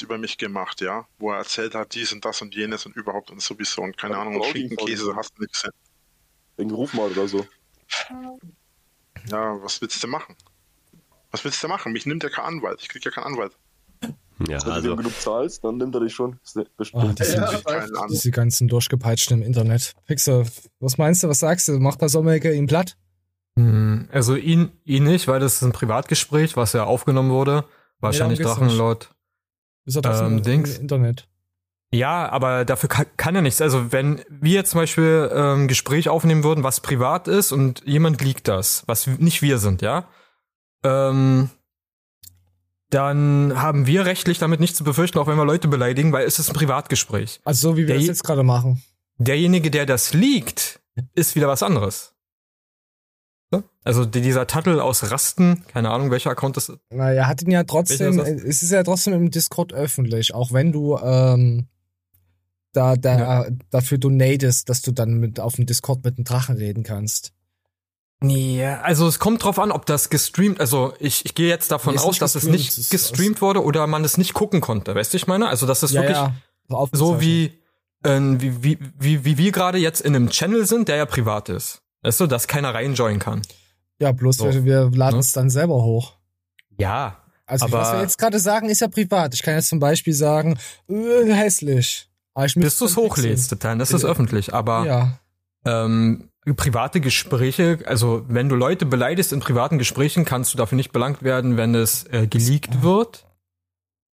Über 0.00 0.18
mich 0.18 0.38
gemacht, 0.38 0.80
ja. 0.80 1.06
Wo 1.18 1.32
er 1.32 1.38
erzählt 1.38 1.74
hat, 1.74 1.94
dies 1.94 2.12
und 2.12 2.24
das 2.24 2.42
und 2.42 2.54
jenes 2.54 2.86
und 2.86 2.96
überhaupt 2.96 3.30
und 3.30 3.40
sowieso 3.40 3.82
und 3.82 3.96
keine 3.96 4.16
Ahnung, 4.16 4.36
und 4.36 4.44
Schinkenkäse 4.46 5.14
hast 5.16 5.36
du 5.36 5.42
nichts. 5.42 5.68
Den 6.56 6.70
Ruf 6.70 6.94
mal 6.94 7.10
oder 7.10 7.28
so. 7.28 7.46
Ja, 9.28 9.62
was 9.62 9.80
willst 9.80 10.02
du 10.02 10.08
machen? 10.08 10.36
Was 11.30 11.44
willst 11.44 11.62
du 11.62 11.68
machen? 11.68 11.92
Mich 11.92 12.06
nimmt 12.06 12.22
ja 12.22 12.28
kein 12.28 12.44
Anwalt. 12.44 12.80
Ich 12.80 12.88
krieg 12.88 13.04
ja 13.04 13.10
keinen 13.10 13.24
Anwalt. 13.24 13.56
Ja, 14.46 14.64
Wenn 14.64 14.72
also. 14.72 14.88
du 14.90 14.96
genug 14.96 15.20
zahlst, 15.20 15.64
dann 15.64 15.78
nimmt 15.78 15.94
er 15.94 16.00
dich 16.00 16.14
schon. 16.14 16.38
Oh, 16.92 17.02
die 17.02 17.22
ja, 17.24 18.06
diese 18.08 18.30
ganzen 18.30 18.68
durchgepeitschten 18.68 19.38
im 19.38 19.46
Internet. 19.46 19.94
Pixel, 20.06 20.46
was 20.78 20.96
meinst 20.96 21.22
du, 21.22 21.28
was 21.28 21.40
sagst 21.40 21.66
du? 21.68 21.78
Macht 21.80 22.00
der 22.00 22.08
Sommerecke 22.08 22.52
ihn 22.52 22.66
platt? 22.66 22.96
Hm, 23.58 24.08
Also 24.12 24.36
ihn, 24.36 24.70
ihn 24.84 25.04
nicht, 25.04 25.26
weil 25.26 25.40
das 25.40 25.56
ist 25.56 25.62
ein 25.62 25.72
Privatgespräch, 25.72 26.56
was 26.56 26.72
ja 26.72 26.84
aufgenommen 26.84 27.30
wurde. 27.30 27.64
Wahrscheinlich 28.00 28.38
nee, 28.38 28.44
Drachenlord. 28.44 29.10
Ist 29.84 29.96
doch 29.96 30.02
das 30.02 30.20
ähm, 30.20 30.42
Dings. 30.42 30.78
Internet. 30.78 31.28
Ja, 31.90 32.28
aber 32.28 32.64
dafür 32.64 32.88
kann, 32.88 33.06
kann 33.16 33.34
er 33.34 33.42
nichts. 33.42 33.60
Also 33.60 33.92
wenn 33.92 34.20
wir 34.28 34.64
zum 34.64 34.80
Beispiel 34.80 35.30
ähm, 35.32 35.68
Gespräch 35.68 36.08
aufnehmen 36.08 36.44
würden, 36.44 36.62
was 36.62 36.80
privat 36.80 37.26
ist 37.26 37.50
und 37.50 37.82
jemand 37.86 38.22
liegt 38.22 38.46
das, 38.46 38.84
was 38.86 39.06
nicht 39.06 39.40
wir 39.42 39.58
sind, 39.58 39.80
ja, 39.80 40.06
ähm, 40.84 41.50
dann 42.90 43.60
haben 43.60 43.86
wir 43.86 44.06
rechtlich 44.06 44.38
damit 44.38 44.60
nichts 44.60 44.78
zu 44.78 44.84
befürchten, 44.84 45.18
auch 45.18 45.26
wenn 45.26 45.36
wir 45.36 45.44
Leute 45.44 45.68
beleidigen, 45.68 46.12
weil 46.12 46.26
es 46.26 46.38
ist 46.38 46.50
ein 46.50 46.54
Privatgespräch. 46.54 47.40
Also 47.44 47.70
so 47.70 47.76
wie 47.76 47.82
wir 47.82 47.88
der, 47.88 47.96
das 47.96 48.06
jetzt 48.06 48.24
gerade 48.24 48.42
machen. 48.42 48.82
Derjenige, 49.18 49.70
der 49.70 49.84
das 49.84 50.14
liegt, 50.14 50.80
ist 51.14 51.36
wieder 51.36 51.48
was 51.48 51.62
anderes. 51.62 52.14
Also 53.82 54.04
dieser 54.04 54.46
Tuttle 54.46 54.84
aus 54.84 55.10
Rasten, 55.10 55.64
keine 55.68 55.88
Ahnung, 55.88 56.10
welcher 56.10 56.30
Account 56.30 56.58
das 56.58 56.68
ist. 56.68 56.78
Naja, 56.90 57.26
hat 57.26 57.40
ihn 57.40 57.50
ja 57.50 57.64
trotzdem, 57.64 58.18
es 58.18 58.62
ist 58.62 58.70
ja 58.70 58.82
trotzdem 58.82 59.14
im 59.14 59.30
Discord 59.30 59.72
öffentlich, 59.72 60.34
auch 60.34 60.52
wenn 60.52 60.72
du 60.72 60.98
ähm, 60.98 61.68
da, 62.74 62.96
da 62.96 63.18
ja. 63.18 63.50
dafür 63.70 63.96
donatest, 63.96 64.68
dass 64.68 64.82
du 64.82 64.92
dann 64.92 65.14
mit 65.14 65.40
auf 65.40 65.54
dem 65.54 65.64
Discord 65.64 66.04
mit 66.04 66.18
dem 66.18 66.24
Drachen 66.24 66.56
reden 66.56 66.82
kannst. 66.82 67.32
Ja, 68.20 68.80
also 68.80 69.06
es 69.06 69.20
kommt 69.20 69.44
drauf 69.44 69.60
an, 69.60 69.70
ob 69.70 69.86
das 69.86 70.10
gestreamt, 70.10 70.58
also 70.58 70.92
ich, 70.98 71.24
ich 71.24 71.34
gehe 71.36 71.48
jetzt 71.48 71.70
davon 71.70 71.96
aus, 71.98 72.18
dass 72.18 72.34
es 72.34 72.44
nicht 72.44 72.90
gestreamt 72.90 73.40
wurde 73.40 73.62
oder 73.62 73.86
man 73.86 74.04
es 74.04 74.18
nicht 74.18 74.34
gucken 74.34 74.60
konnte, 74.60 74.94
weißt 74.94 75.12
du, 75.12 75.16
ich 75.16 75.28
meine? 75.28 75.48
Also 75.48 75.66
das 75.66 75.84
ist 75.84 75.92
ja, 75.92 76.02
wirklich 76.02 76.16
ja. 76.16 76.34
so 76.92 77.20
wie, 77.20 77.52
äh, 78.02 78.18
wie, 78.20 78.62
wie, 78.62 78.78
wie, 78.98 79.24
wie 79.24 79.38
wir 79.38 79.52
gerade 79.52 79.78
jetzt 79.78 80.00
in 80.00 80.16
einem 80.16 80.30
Channel 80.30 80.66
sind, 80.66 80.88
der 80.88 80.96
ja 80.96 81.06
privat 81.06 81.48
ist. 81.48 81.80
Weißt 82.02 82.18
du, 82.18 82.26
dass 82.26 82.48
keiner 82.48 82.74
reinjoinen 82.74 83.20
kann. 83.20 83.42
Ja, 84.00 84.12
bloß 84.12 84.36
so. 84.36 84.52
wir, 84.52 84.64
wir 84.64 84.90
laden 84.90 85.16
ne? 85.16 85.20
es 85.20 85.32
dann 85.32 85.50
selber 85.50 85.82
hoch. 85.82 86.16
Ja. 86.76 87.18
Also 87.46 87.64
aber 87.64 87.78
was 87.78 87.92
wir 87.92 88.00
jetzt 88.02 88.18
gerade 88.18 88.38
sagen, 88.38 88.68
ist 88.68 88.80
ja 88.80 88.88
privat. 88.88 89.34
Ich 89.34 89.42
kann 89.42 89.54
jetzt 89.54 89.68
zum 89.68 89.78
Beispiel 89.78 90.12
sagen, 90.12 90.58
äh, 90.88 91.32
hässlich. 91.32 92.08
Bis 92.54 92.78
du 92.78 92.84
es 92.84 92.96
hochlädst, 92.96 93.56
dann 93.64 93.80
ist 93.80 93.92
es 93.92 94.04
öffentlich. 94.04 94.54
Aber 94.54 94.86
ja. 94.86 95.18
ähm, 95.64 96.27
private 96.54 97.00
Gespräche, 97.00 97.80
also 97.84 98.24
wenn 98.28 98.48
du 98.48 98.56
Leute 98.56 98.86
beleidigst 98.86 99.32
in 99.32 99.40
privaten 99.40 99.78
Gesprächen, 99.78 100.24
kannst 100.24 100.54
du 100.54 100.58
dafür 100.58 100.76
nicht 100.76 100.92
belangt 100.92 101.22
werden, 101.22 101.56
wenn 101.56 101.74
es 101.74 102.04
äh, 102.04 102.26
geleakt 102.26 102.82
wird. 102.82 103.26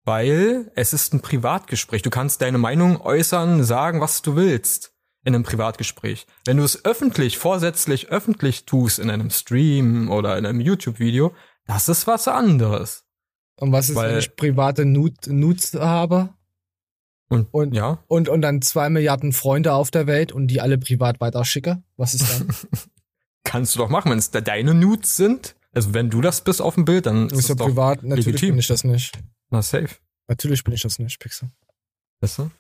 Weil 0.06 0.72
es 0.76 0.94
ist 0.94 1.14
ein 1.14 1.22
Privatgespräch. 1.22 2.02
Du 2.02 2.10
kannst 2.10 2.42
deine 2.42 2.58
Meinung 2.58 3.02
äußern, 3.02 3.64
sagen, 3.64 4.02
was 4.02 4.22
du 4.22 4.36
willst 4.36 4.94
in 5.24 5.36
einem 5.36 5.44
Privatgespräch. 5.44 6.26
Wenn 6.46 6.58
du 6.58 6.64
es 6.64 6.86
öffentlich, 6.86 7.38
vorsätzlich 7.38 8.10
öffentlich 8.10 8.66
tust 8.66 9.00
in 9.00 9.10
einem 9.10 9.30
Stream 9.30 10.10
oder 10.10 10.38
in 10.38 10.46
einem 10.46 10.62
YouTube-Video, 10.62 11.36
das 11.66 11.90
ist 11.90 12.08
was 12.08 12.28
anderes. 12.28 13.04
Und 13.60 13.72
was 13.72 13.90
ist, 13.90 13.96
Weil, 13.96 14.12
wenn 14.12 14.20
ich 14.20 14.36
private 14.36 14.86
Nudes 14.86 15.74
habe? 15.74 16.34
Und, 17.30 17.48
und, 17.52 17.74
ja. 17.76 18.04
Und, 18.08 18.28
und 18.28 18.42
dann 18.42 18.62
zwei 18.62 18.90
Milliarden 18.90 19.34
Freunde 19.34 19.74
auf 19.74 19.92
der 19.92 20.08
Welt 20.08 20.32
und 20.32 20.48
die 20.48 20.62
alle 20.62 20.78
privat 20.78 21.22
weiterschicke? 21.22 21.82
Was 21.96 22.16
ist 22.16 22.30
dann? 22.30 22.50
Kannst 23.44 23.76
du 23.76 23.80
doch 23.80 23.90
machen, 23.90 24.12
wenn 24.12 24.18
es 24.18 24.32
da 24.32 24.42
deine 24.42 24.74
Nudes 24.74 25.16
sind. 25.16 25.56
Also 25.72 25.94
wenn 25.94 26.10
du 26.10 26.22
das 26.22 26.44
bist 26.44 26.62
auf 26.62 26.76
dem 26.76 26.86
Bild, 26.86 27.06
dann 27.06 27.28
ist, 27.28 27.40
ist 27.40 27.50
ja 27.50 27.56
privat. 27.56 28.02
Natürlich 28.02 28.26
legitim. 28.26 28.50
bin 28.50 28.60
ich 28.60 28.68
das 28.68 28.84
nicht. 28.84 29.18
Na 29.52 29.62
safe. 29.62 29.96
Natürlich 30.28 30.64
bin 30.64 30.74
ich 30.74 30.82
das 30.82 30.98
nicht, 31.00 31.20
Pixel. 31.20 31.52
Weißt 32.22 32.40
du? 32.40 32.52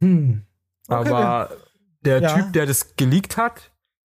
Hm. 0.00 0.42
Okay. 0.88 1.08
Aber 1.08 1.56
der 2.02 2.20
ja. 2.20 2.34
Typ, 2.34 2.52
der 2.52 2.66
das 2.66 2.96
geleakt 2.96 3.36
hat, 3.36 3.72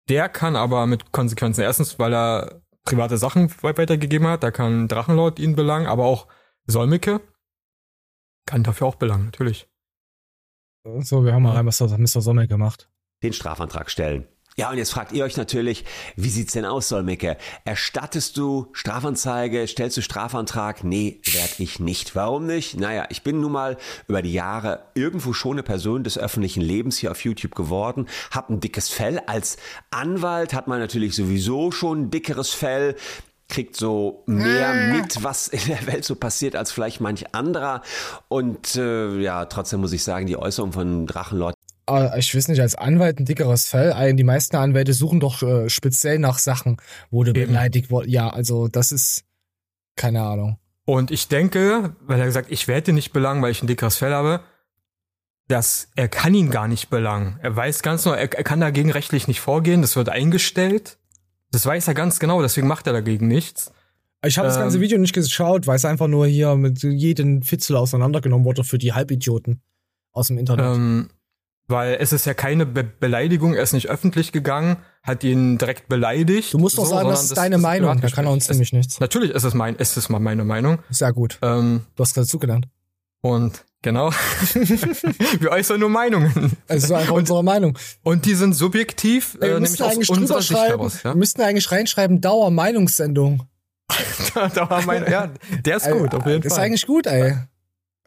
der 0.09 0.27
kann 0.29 0.55
aber 0.55 0.87
mit 0.87 1.11
Konsequenzen. 1.11 1.61
Erstens, 1.61 1.99
weil 1.99 2.13
er 2.13 2.61
private 2.83 3.17
Sachen 3.17 3.53
weitergegeben 3.61 4.27
hat, 4.27 4.43
da 4.43 4.51
kann 4.51 4.87
Drachenlord 4.87 5.39
ihn 5.39 5.55
belangen, 5.55 5.87
aber 5.87 6.05
auch 6.05 6.27
Solmecke 6.65 7.21
kann 8.45 8.63
dafür 8.63 8.87
auch 8.87 8.95
belangen, 8.95 9.25
natürlich. 9.25 9.67
So, 11.01 11.23
wir 11.23 11.33
haben 11.33 11.43
mal 11.43 11.55
einmal 11.55 11.73
Mr. 11.73 12.21
Sommer 12.21 12.47
gemacht. 12.47 12.89
Den 13.23 13.33
Strafantrag 13.33 13.89
stellen. 13.89 14.27
Ja, 14.55 14.69
und 14.69 14.77
jetzt 14.77 14.91
fragt 14.91 15.13
ihr 15.13 15.23
euch 15.23 15.35
natürlich, 15.35 15.83
wie 16.15 16.29
sieht's 16.29 16.53
denn 16.53 16.65
aus, 16.65 16.89
Solmecke? 16.89 17.37
Erstattest 17.65 18.37
du 18.37 18.67
Strafanzeige? 18.73 19.65
Stellst 19.65 19.97
du 19.97 20.01
Strafantrag? 20.01 20.83
Nee, 20.83 21.21
werd 21.23 21.59
ich 21.59 21.79
nicht. 21.79 22.15
Warum 22.15 22.45
nicht? 22.45 22.79
Naja, 22.79 23.07
ich 23.09 23.23
bin 23.23 23.41
nun 23.41 23.51
mal 23.51 23.77
über 24.07 24.21
die 24.21 24.33
Jahre 24.33 24.83
irgendwo 24.93 25.33
schon 25.33 25.53
eine 25.53 25.63
Person 25.63 26.03
des 26.03 26.19
öffentlichen 26.19 26.61
Lebens 26.61 26.97
hier 26.97 27.09
auf 27.09 27.23
YouTube 27.23 27.55
geworden, 27.55 28.07
hab 28.29 28.51
ein 28.51 28.59
dickes 28.59 28.89
Fell. 28.89 29.19
Als 29.25 29.57
Anwalt 29.89 30.53
hat 30.53 30.67
man 30.67 30.79
natürlich 30.79 31.15
sowieso 31.15 31.71
schon 31.71 32.01
ein 32.01 32.11
dickeres 32.11 32.53
Fell 32.53 32.95
kriegt 33.49 33.75
so 33.75 34.23
mehr 34.25 34.69
ah. 34.69 34.95
mit, 34.95 35.23
was 35.23 35.47
in 35.47 35.65
der 35.67 35.85
Welt 35.87 36.05
so 36.05 36.15
passiert, 36.15 36.55
als 36.55 36.71
vielleicht 36.71 37.01
manch 37.01 37.33
anderer. 37.33 37.81
Und 38.27 38.75
äh, 38.75 39.19
ja, 39.19 39.45
trotzdem 39.45 39.81
muss 39.81 39.93
ich 39.93 40.03
sagen, 40.03 40.25
die 40.25 40.37
Äußerung 40.37 40.71
von 40.71 41.05
Drachenlord 41.05 41.55
Ah, 41.85 42.15
ich 42.17 42.33
weiß 42.33 42.47
nicht, 42.47 42.61
als 42.61 42.75
Anwalt 42.75 43.19
ein 43.19 43.25
dickeres 43.25 43.67
Fell. 43.67 44.13
Die 44.15 44.23
meisten 44.23 44.55
Anwälte 44.55 44.93
suchen 44.93 45.19
doch 45.19 45.43
äh, 45.43 45.69
speziell 45.69 46.17
nach 46.17 46.39
Sachen, 46.39 46.77
wo 47.11 47.25
du 47.25 47.33
beleidigt 47.33 47.91
wurdest. 47.91 48.13
Ja, 48.13 48.29
also 48.29 48.69
das 48.69 48.93
ist 48.93 49.25
keine 49.95 50.21
Ahnung. 50.21 50.57
Und 50.85 51.11
ich 51.11 51.27
denke, 51.27 51.95
weil 52.01 52.19
er 52.19 52.25
gesagt, 52.25 52.51
ich 52.51 52.67
werde 52.67 52.93
nicht 52.93 53.11
belangen, 53.11 53.41
weil 53.41 53.51
ich 53.51 53.61
ein 53.61 53.67
dickeres 53.67 53.97
Fell 53.97 54.13
habe, 54.13 54.41
dass 55.47 55.89
er 55.95 56.07
kann 56.07 56.33
ihn 56.33 56.49
gar 56.49 56.69
nicht 56.69 56.89
belangen. 56.89 57.37
Er 57.41 57.55
weiß 57.55 57.81
ganz 57.83 58.03
genau, 58.03 58.15
er, 58.15 58.31
er 58.31 58.43
kann 58.43 58.61
dagegen 58.61 58.91
rechtlich 58.91 59.27
nicht 59.27 59.41
vorgehen. 59.41 59.81
Das 59.81 59.95
wird 59.95 60.07
eingestellt. 60.07 60.97
Das 61.53 61.67
weiß 61.67 61.87
er 61.87 61.93
ganz 61.93 62.19
genau, 62.19 62.41
deswegen 62.41 62.67
macht 62.67 62.87
er 62.87 62.93
dagegen 62.93 63.27
nichts. 63.27 63.71
Ich 64.25 64.39
habe 64.39 64.47
ähm, 64.47 64.53
das 64.53 64.59
ganze 64.59 64.77
ähm, 64.77 64.81
Video 64.81 64.97
nicht 64.97 65.13
geschaut, 65.13 65.67
weil 65.67 65.75
es 65.75 65.85
einfach 65.85 66.07
nur 66.07 66.25
hier 66.25 66.55
mit 66.55 66.81
jedem 66.81 67.43
Fitzel 67.43 67.75
auseinandergenommen 67.75 68.43
wurde 68.43 68.63
für 68.63 68.79
die 68.79 68.93
Halbidioten 68.93 69.61
aus 70.11 70.27
dem 70.27 70.39
Internet. 70.39 70.65
Ähm, 70.65 71.09
weil 71.67 71.97
es 71.99 72.11
ist 72.11 72.25
ja 72.25 72.33
keine 72.33 72.65
Be 72.65 72.83
Beleidigung, 72.83 73.53
er 73.53 73.61
ist 73.61 73.73
nicht 73.73 73.87
öffentlich 73.87 74.31
gegangen, 74.31 74.77
hat 75.03 75.23
ihn 75.23 75.59
direkt 75.59 75.89
beleidigt. 75.89 76.55
Du 76.55 76.57
musst 76.57 76.79
doch 76.79 76.85
so, 76.85 76.95
sagen, 76.95 77.09
das 77.09 77.25
ist 77.25 77.37
deine 77.37 77.55
das 77.55 77.61
Meinung, 77.61 78.01
da 78.01 78.09
kann 78.09 78.25
er 78.25 78.31
uns 78.31 78.49
nämlich 78.49 78.73
nichts. 78.73 78.99
Natürlich 78.99 79.29
ist 79.29 79.43
es 79.43 79.53
mein, 79.53 79.75
ist 79.75 79.95
es 79.95 80.09
mal 80.09 80.19
meine 80.19 80.43
Meinung. 80.45 80.79
Sehr 80.89 81.13
gut. 81.13 81.37
Ähm, 81.43 81.81
du 81.95 82.01
hast 82.01 82.15
gerade 82.15 82.27
zugelernt. 82.27 82.67
Und 83.21 83.63
genau. 83.83 84.09
wir 85.39 85.51
äußern 85.51 85.79
nur 85.79 85.89
Meinungen. 85.89 86.53
Es 86.67 86.85
ist 86.85 86.91
einfach 86.91 87.13
unsere 87.13 87.43
Meinung. 87.43 87.77
Und 88.01 88.25
die 88.25 88.33
sind 88.33 88.53
subjektiv, 88.53 89.37
äh, 89.41 89.59
nämlich 89.59 89.81
aus 89.81 90.09
unserer 90.09 90.41
Sicht 90.41 90.59
heraus. 90.59 91.03
Ja? 91.03 91.11
Wir 91.11 91.17
müssten 91.17 91.41
eigentlich 91.41 91.71
reinschreiben, 91.71 92.19
Dauer-Meinungssendung. 92.19 93.43
Dauer-Meinung, 94.55 95.11
ja, 95.11 95.31
der 95.63 95.77
ist 95.77 95.91
gut, 95.91 96.15
auf 96.15 96.25
jeden 96.25 96.41
Fall. 96.41 96.51
Ist 96.51 96.57
eigentlich 96.57 96.87
gut, 96.87 97.05
ey. 97.05 97.35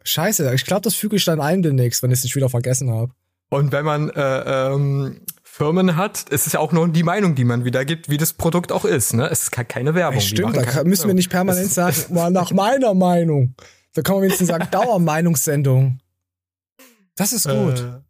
Scheiße, 0.03 0.53
ich 0.53 0.65
glaube, 0.65 0.81
das 0.81 0.95
füge 0.95 1.15
ich 1.15 1.25
dann 1.25 1.39
ein 1.39 1.61
demnächst, 1.61 2.03
wenn 2.03 2.11
ich 2.11 2.19
es 2.19 2.23
nicht 2.23 2.35
wieder 2.35 2.49
vergessen 2.49 2.91
habe. 2.91 3.13
Und 3.49 3.71
wenn 3.71 3.85
man 3.85 4.09
äh, 4.09 4.73
ähm, 4.73 5.21
Firmen 5.43 5.95
hat, 5.95 6.29
ist 6.29 6.47
es 6.47 6.53
ja 6.53 6.59
auch 6.59 6.71
nur 6.71 6.87
die 6.87 7.03
Meinung, 7.03 7.33
die 7.33 7.43
man 7.43 7.65
wiedergibt, 7.65 8.09
wie 8.09 8.17
das 8.17 8.33
Produkt 8.33 8.71
auch 8.71 8.85
ist. 8.85 9.13
Ne? 9.13 9.27
Es 9.27 9.43
ist 9.43 9.51
keine 9.51 9.95
Werbung. 9.95 10.21
Stimmt, 10.21 10.55
da 10.55 10.83
müssen 10.83 11.07
wir 11.07 11.13
nicht 11.13 11.29
permanent 11.29 11.71
sagen, 11.71 11.95
mal 12.09 12.29
nach 12.29 12.51
meiner 12.51 12.93
Meinung. 12.93 13.55
Da 13.97 14.03
kann 14.03 14.15
man 14.15 14.23
wenigstens 14.23 14.47
sagen, 14.47 14.67
Dauermeinungssendung. 14.71 15.99
Das 17.15 17.33
ist 17.33 17.47
gut. 17.47 17.79
Äh, 17.79 18.01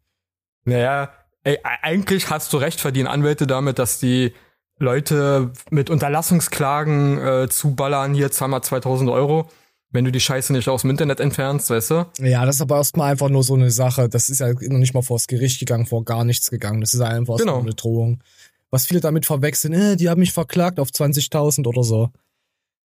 naja, 0.64 1.12
ey, 1.44 1.58
eigentlich 1.62 2.30
hast 2.30 2.52
du 2.52 2.58
recht, 2.58 2.80
verdienen 2.80 3.08
Anwälte 3.08 3.46
damit, 3.46 3.78
dass 3.78 3.98
die 3.98 4.34
Leute 4.78 5.52
mit 5.70 5.90
Unterlassungsklagen 5.90 7.18
äh, 7.18 7.48
zuballern, 7.48 8.14
hier 8.14 8.30
zahl 8.30 8.48
mal 8.48 8.62
2000 8.62 9.10
Euro 9.10 9.50
wenn 9.90 10.04
du 10.04 10.12
die 10.12 10.20
Scheiße 10.20 10.52
nicht 10.52 10.68
aus 10.68 10.82
dem 10.82 10.90
Internet 10.90 11.20
entfernst, 11.20 11.70
weißt 11.70 11.90
du? 11.90 12.06
Ja, 12.18 12.44
das 12.44 12.56
ist 12.56 12.62
aber 12.62 12.76
erstmal 12.76 13.10
einfach 13.10 13.28
nur 13.28 13.42
so 13.42 13.54
eine 13.54 13.70
Sache. 13.70 14.08
Das 14.08 14.28
ist 14.28 14.40
ja 14.40 14.52
noch 14.52 14.78
nicht 14.78 14.94
mal 14.94 15.02
vors 15.02 15.26
Gericht 15.26 15.60
gegangen, 15.60 15.86
vor 15.86 16.04
gar 16.04 16.24
nichts 16.24 16.50
gegangen. 16.50 16.80
Das 16.80 16.94
ist 16.94 17.00
einfach 17.00 17.38
genau. 17.38 17.56
so 17.56 17.62
eine 17.62 17.74
Drohung. 17.74 18.22
Was 18.70 18.86
viele 18.86 19.00
damit 19.00 19.24
verwechseln, 19.24 19.72
äh, 19.72 19.96
die 19.96 20.10
haben 20.10 20.20
mich 20.20 20.32
verklagt 20.32 20.78
auf 20.78 20.90
20.000 20.90 21.66
oder 21.66 21.82
so. 21.82 22.10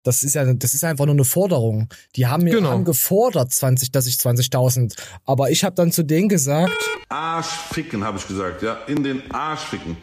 Das 0.02 0.22
ist 0.22 0.34
ja, 0.34 0.52
das 0.52 0.74
ist 0.74 0.84
einfach 0.84 1.06
nur 1.06 1.14
eine 1.14 1.24
Forderung. 1.24 1.88
Die 2.16 2.26
haben 2.26 2.44
mir 2.44 2.54
genau. 2.54 2.70
haben 2.70 2.84
gefordert 2.84 3.52
20, 3.52 3.92
dass 3.92 4.06
ich 4.06 4.16
20.000. 4.16 4.96
Aber 5.24 5.50
ich 5.50 5.64
habe 5.64 5.74
dann 5.74 5.92
zu 5.92 6.02
denen 6.02 6.28
gesagt. 6.28 6.72
Arsch 7.08 7.46
ficken, 7.46 8.04
habe 8.04 8.18
ich 8.18 8.26
gesagt, 8.26 8.62
ja, 8.62 8.78
in 8.86 9.02
den 9.02 9.30
Arsch 9.30 9.60
ficken. 9.60 9.96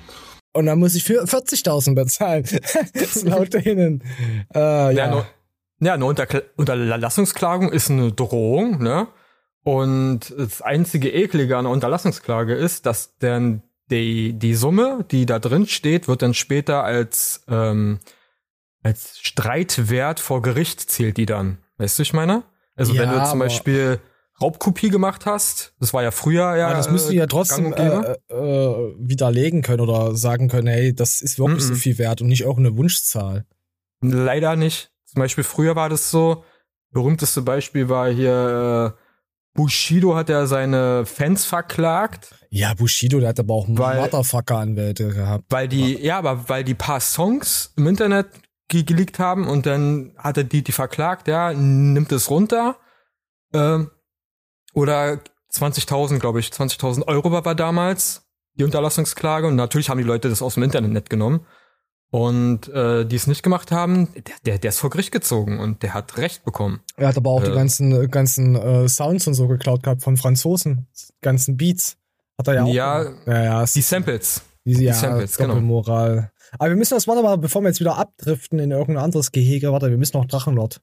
Und 0.53 0.65
dann 0.65 0.79
muss 0.79 0.95
ich 0.95 1.03
für 1.03 1.23
40.000 1.23 1.95
bezahlen. 1.95 2.45
laut 3.23 3.53
denen. 3.53 4.03
Äh, 4.53 4.59
ja. 4.59 4.91
ja 4.91 5.27
ja, 5.79 5.93
eine 5.93 6.05
Unter 6.05 6.27
Unterlassungsklagung 6.55 7.71
ist 7.71 7.91
eine 7.91 8.11
Drohung, 8.11 8.81
ne? 8.81 9.07
Und 9.63 10.33
das 10.37 10.61
einzige 10.61 11.11
Eklige 11.11 11.57
an 11.57 11.65
der 11.65 11.73
Unterlassungsklage 11.73 12.55
ist, 12.55 12.85
dass 12.85 13.17
dann 13.17 13.63
die, 13.91 14.33
die 14.33 14.55
Summe, 14.55 15.05
die 15.11 15.25
da 15.25 15.39
drin 15.39 15.67
steht, 15.67 16.07
wird 16.07 16.21
dann 16.21 16.33
später 16.33 16.83
als, 16.83 17.43
ähm, 17.49 17.99
als 18.87 19.19
Streitwert 19.19 20.19
vor 20.19 20.41
Gericht 20.41 20.89
zählt 20.89 21.17
die 21.17 21.25
dann. 21.25 21.59
Weißt 21.77 21.99
du, 21.99 22.03
ich 22.03 22.13
meine? 22.13 22.43
Also 22.75 22.93
ja, 22.93 23.01
wenn 23.01 23.11
du 23.11 23.25
zum 23.25 23.39
Beispiel 23.39 23.99
Raubkopie 24.39 24.89
gemacht 24.89 25.25
hast. 25.25 25.73
Das 25.79 25.93
war 25.93 26.03
ja 26.03 26.11
früher 26.11 26.55
ja. 26.55 26.67
Aber 26.67 26.77
das 26.77 26.91
müssen 26.91 27.11
die 27.11 27.17
ja 27.17 27.25
trotzdem 27.25 27.73
äh, 27.73 28.13
äh, 28.29 28.95
widerlegen 28.99 29.63
können 29.63 29.81
oder 29.81 30.15
sagen 30.15 30.47
können, 30.47 30.67
hey, 30.67 30.93
das 30.93 31.21
ist 31.21 31.39
wirklich 31.39 31.63
mm 31.63 31.65
-mm. 31.65 31.69
so 31.69 31.75
viel 31.75 31.97
wert 31.97 32.21
und 32.21 32.27
nicht 32.27 32.45
auch 32.45 32.57
eine 32.57 32.77
Wunschzahl. 32.77 33.45
Leider 34.01 34.55
nicht. 34.55 34.91
Zum 35.05 35.21
Beispiel 35.21 35.43
früher 35.43 35.75
war 35.75 35.89
das 35.89 36.11
so. 36.11 36.43
Berühmteste 36.91 37.41
Beispiel 37.41 37.89
war 37.89 38.09
hier 38.09 38.95
äh, 38.95 39.01
Bushido 39.57 40.15
hat 40.15 40.29
ja 40.29 40.45
seine 40.45 41.05
Fans 41.07 41.45
verklagt. 41.45 42.35
Ja, 42.51 42.75
Bushido, 42.75 43.19
der 43.19 43.29
hat 43.29 43.39
aber 43.39 43.55
auch 43.55 43.67
Motherfucker-Anwälte 43.67 45.09
gehabt. 45.09 45.45
Weil 45.49 45.67
die, 45.67 45.97
ja, 45.97 46.19
aber 46.19 46.47
weil 46.47 46.63
die 46.63 46.75
paar 46.75 46.99
Songs 46.99 47.73
im 47.75 47.87
Internet 47.87 48.27
ge 48.67 48.83
geleakt 48.83 49.19
haben 49.19 49.47
und 49.47 49.65
dann 49.65 50.13
hat 50.17 50.37
er 50.37 50.43
die, 50.43 50.63
die 50.63 50.71
verklagt, 50.71 51.27
ja, 51.27 51.53
nimmt 51.53 52.11
es 52.11 52.29
runter. 52.29 52.77
Ähm, 53.53 53.91
oder 54.73 55.19
20.000, 55.51 56.19
glaube 56.19 56.39
ich, 56.39 56.47
20.000 56.47 57.07
Euro 57.07 57.31
war, 57.31 57.55
damals 57.55 58.27
die 58.55 58.63
Unterlassungsklage 58.63 59.47
und 59.47 59.55
natürlich 59.55 59.89
haben 59.89 59.97
die 59.97 60.03
Leute 60.03 60.29
das 60.29 60.41
aus 60.41 60.55
dem 60.55 60.63
Internet 60.63 60.91
nicht 60.91 61.09
genommen. 61.09 61.45
Und 62.09 62.69
äh, 62.69 63.05
die 63.05 63.17
es 63.17 63.27
nicht 63.27 63.43
gemacht 63.43 63.69
haben, 63.71 64.07
der, 64.13 64.35
der, 64.45 64.57
der 64.59 64.69
ist 64.69 64.79
vor 64.79 64.89
Gericht 64.89 65.11
gezogen 65.11 65.59
und 65.59 65.83
der 65.83 65.93
hat 65.93 66.17
Recht 66.17 66.45
bekommen. 66.45 66.79
Er 66.95 67.09
hat 67.09 67.17
aber 67.17 67.31
auch 67.31 67.43
äh, 67.43 67.49
die 67.49 67.51
ganzen, 67.51 68.09
ganzen 68.09 68.55
äh, 68.55 68.87
Sounds 68.87 69.27
und 69.27 69.33
so 69.33 69.47
geklaut 69.49 69.83
gehabt 69.83 70.03
von 70.03 70.15
Franzosen. 70.15 70.87
Ganzen 71.21 71.57
Beats. 71.57 71.97
Hat 72.37 72.47
er 72.47 72.53
ja 72.53 72.63
auch. 72.63 72.73
Ja, 72.73 73.03
ja, 73.25 73.43
ja 73.43 73.65
die 73.65 73.81
Samples. 73.81 74.41
Die, 74.63 74.75
die 74.75 74.83
ja, 74.85 74.93
Samples, 74.93 75.37
genau. 75.37 75.55
Moral. 75.55 76.31
Aber 76.53 76.69
wir 76.69 76.75
müssen 76.75 76.95
das, 76.95 77.07
warte 77.07 77.23
mal, 77.23 77.37
bevor 77.37 77.61
wir 77.61 77.69
jetzt 77.69 77.79
wieder 77.79 77.97
abdriften 77.97 78.59
in 78.59 78.71
irgendein 78.71 79.03
anderes 79.03 79.31
Gehege, 79.31 79.71
warte, 79.71 79.89
wir 79.89 79.97
müssen 79.97 80.17
noch 80.17 80.25
Drachenlord 80.25 80.81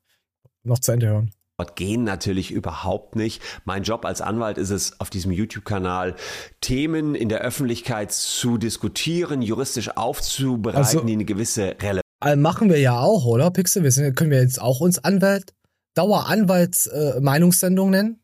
noch 0.63 0.79
zu 0.79 0.93
Ende 0.93 1.09
hören 1.09 1.31
gehen 1.77 2.03
natürlich 2.05 2.51
überhaupt 2.51 3.15
nicht. 3.17 3.41
Mein 3.65 3.85
Job 3.85 4.05
als 4.05 4.21
Anwalt 4.21 4.59
ist 4.59 4.71
es, 4.71 4.99
auf 5.01 5.09
diesem 5.09 5.31
YouTube-Kanal 5.31 6.17
Themen 6.61 7.15
in 7.15 7.29
der 7.29 7.41
Öffentlichkeit 7.41 8.11
zu 8.13 8.59
diskutieren, 8.59 9.41
juristisch 9.41 9.97
aufzubereiten, 9.97 10.79
also, 10.79 11.01
die 11.01 11.13
eine 11.13 11.25
gewisse 11.25 11.77
Relevanz 11.81 12.03
äh, 12.25 12.37
machen 12.37 12.71
wir 12.71 12.81
ja 12.81 12.99
auch, 12.99 13.25
oder 13.27 13.51
Pixel? 13.51 13.83
Wir 13.83 13.93
sind, 13.93 14.17
können 14.17 14.31
wir 14.31 14.41
jetzt 14.41 14.61
auch 14.61 14.81
uns 14.81 14.99
Anwalt, 14.99 15.55
Daueranwalts 15.95 16.87
äh, 16.87 17.21
Meinungssendung 17.21 17.91
nennen? 17.91 18.21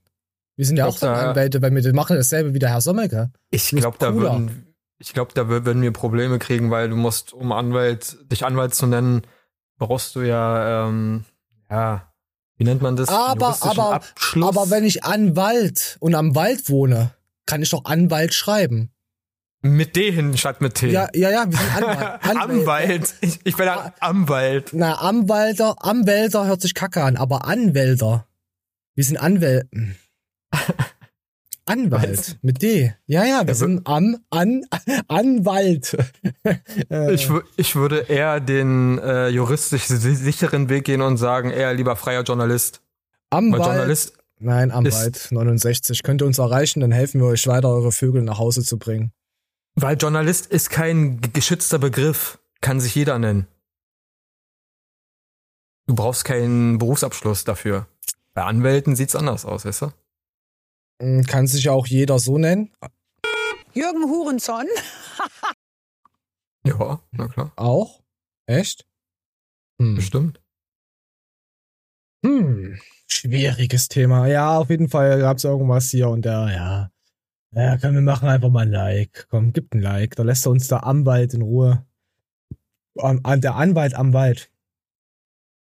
Wir 0.57 0.67
sind 0.67 0.77
ja 0.77 0.87
auch 0.87 0.99
da, 0.99 1.31
Anwälte, 1.31 1.63
weil 1.63 1.75
wir 1.75 1.95
machen 1.95 2.17
dasselbe 2.17 2.53
wie 2.53 2.59
der 2.59 2.71
Herr 2.71 2.81
Sommerke. 2.81 3.31
Ich 3.51 3.69
glaube, 3.71 3.97
da 3.99 4.15
würden 4.15 4.70
ich 5.01 5.15
glaube, 5.15 5.33
da 5.35 5.49
würden 5.49 5.83
wir 5.83 5.93
Probleme 5.93 6.39
kriegen, 6.39 6.71
weil 6.71 6.91
du 6.91 6.97
musst, 6.97 7.33
um 7.33 7.53
Anwalt, 7.53 8.19
dich 8.31 8.45
Anwalt 8.45 8.75
zu 8.75 8.87
nennen, 8.87 9.23
brauchst 9.79 10.15
du 10.15 10.21
ja, 10.21 10.87
ähm, 10.87 11.25
ja, 11.71 12.13
wie 12.57 12.65
nennt 12.65 12.83
man 12.83 12.97
das? 12.97 13.09
Aber, 13.09 13.57
aber, 13.63 13.95
Abschluss? 13.95 14.49
aber 14.49 14.71
wenn 14.71 14.85
ich 14.85 15.03
an 15.03 15.35
Wald 15.37 15.97
und 16.01 16.15
am 16.15 16.35
Wald 16.35 16.69
wohne, 16.69 17.15
kann 17.47 17.63
ich 17.63 17.71
doch 17.71 17.87
Anwalt 17.87 18.35
schreiben. 18.35 18.91
Mit 19.63 19.97
D 19.97 20.13
hin 20.13 20.37
statt 20.37 20.61
mit 20.61 20.75
T. 20.75 20.91
Ja, 20.91 21.09
ja, 21.15 21.31
ja, 21.31 21.51
wir 21.51 21.59
sind 21.59 21.77
Anwalt. 21.77 22.25
Anwalt. 22.41 23.15
Ich, 23.23 23.41
ich 23.45 23.57
bin 23.57 23.69
ein 23.69 23.93
Anwalt. 24.01 24.71
Na, 24.73 24.97
Anwälter, 24.97 25.77
Anwälter 25.83 26.47
hört 26.47 26.61
sich 26.61 26.75
kacke 26.75 27.03
an, 27.03 27.17
aber 27.17 27.47
Anwälter. 27.47 28.27
Wir 28.95 29.05
sind 29.05 29.17
Anwälten. 29.17 29.97
Anwalt 31.71 32.39
mit 32.43 32.63
D. 32.63 32.95
Ja, 33.07 33.25
ja, 33.25 33.43
wir 33.43 33.49
ja, 33.49 33.55
sind 33.55 33.87
am 33.87 34.17
an 34.31 34.63
Anwalt. 35.07 35.97
Ich, 37.13 37.29
ich 37.57 37.77
würde 37.77 38.07
eher 38.09 38.41
den 38.41 38.99
äh, 38.99 39.29
juristisch 39.29 39.85
sicheren 39.85 40.69
Weg 40.69 40.85
gehen 40.85 41.03
und 41.03 41.17
sagen, 41.17 41.51
eher 41.51 41.73
lieber 41.75 41.97
freier 41.97 42.23
Journalist. 42.23 42.83
Anwalt. 43.31 43.65
Journalist 43.65 44.15
Nein, 44.43 44.71
Anwalt 44.71 45.29
69 45.31 46.03
könnt 46.03 46.23
ihr 46.23 46.27
uns 46.27 46.39
erreichen, 46.39 46.81
dann 46.81 46.93
helfen 46.93 47.21
wir 47.21 47.29
euch 47.29 47.47
weiter, 47.47 47.69
eure 47.69 47.93
Vögel 47.93 48.23
nach 48.23 48.39
Hause 48.39 48.65
zu 48.65 48.79
bringen. 48.79 49.13
Weil 49.75 49.99
Journalist 49.99 50.47
ist 50.47 50.71
kein 50.71 51.21
geschützter 51.21 51.79
Begriff, 51.79 52.39
kann 52.63 52.81
sich 52.81 52.95
jeder 52.95 53.19
nennen. 53.19 53.47
Du 55.87 55.95
brauchst 55.95 56.25
keinen 56.25 56.79
Berufsabschluss 56.79 57.45
dafür. 57.45 57.87
Bei 58.33 58.45
Anwälten 58.45 58.97
sieht's 58.97 59.15
anders 59.15 59.45
aus, 59.45 59.67
weißt 59.67 59.83
du? 59.83 59.93
Hm, 61.01 61.25
kann 61.25 61.47
sich 61.47 61.69
auch 61.69 61.87
jeder 61.87 62.19
so 62.19 62.39
nennen. 62.39 62.71
Jürgen 63.73 64.05
Hurenson. 64.05 64.67
ja, 66.65 67.01
na 67.13 67.29
klar. 67.29 67.53
Auch? 67.57 68.03
Echt? 68.47 68.87
Hm. 69.81 69.95
Bestimmt. 69.95 70.43
Hm, 72.25 72.79
schwieriges 73.07 73.89
Thema. 73.89 74.27
Ja, 74.27 74.59
auf 74.59 74.69
jeden 74.69 74.91
Fall 74.91 75.21
gab 75.21 75.39
es 75.39 75.45
irgendwas 75.45 75.91
hier 75.91 76.09
und 76.11 76.27
da, 76.27 76.51
ja. 76.51 76.91
Ja, 77.53 77.79
komm, 77.79 77.95
wir 77.95 78.03
machen 78.03 78.29
einfach 78.29 78.51
mal 78.51 78.67
ein 78.67 78.71
Like. 78.71 79.27
Komm, 79.31 79.53
gib 79.53 79.75
ein 79.75 79.81
Like. 79.81 80.17
Da 80.17 80.23
lässt 80.23 80.47
er 80.47 80.53
uns 80.53 80.69
der 80.69 80.85
Anwalt 80.85 81.35
in 81.35 81.43
Ruhe. 81.43 81.85
An, 82.99 83.21
an 83.25 83.41
der 83.41 83.57
Anwalt 83.57 83.95
am 83.95 84.13
Wald. 84.13 84.53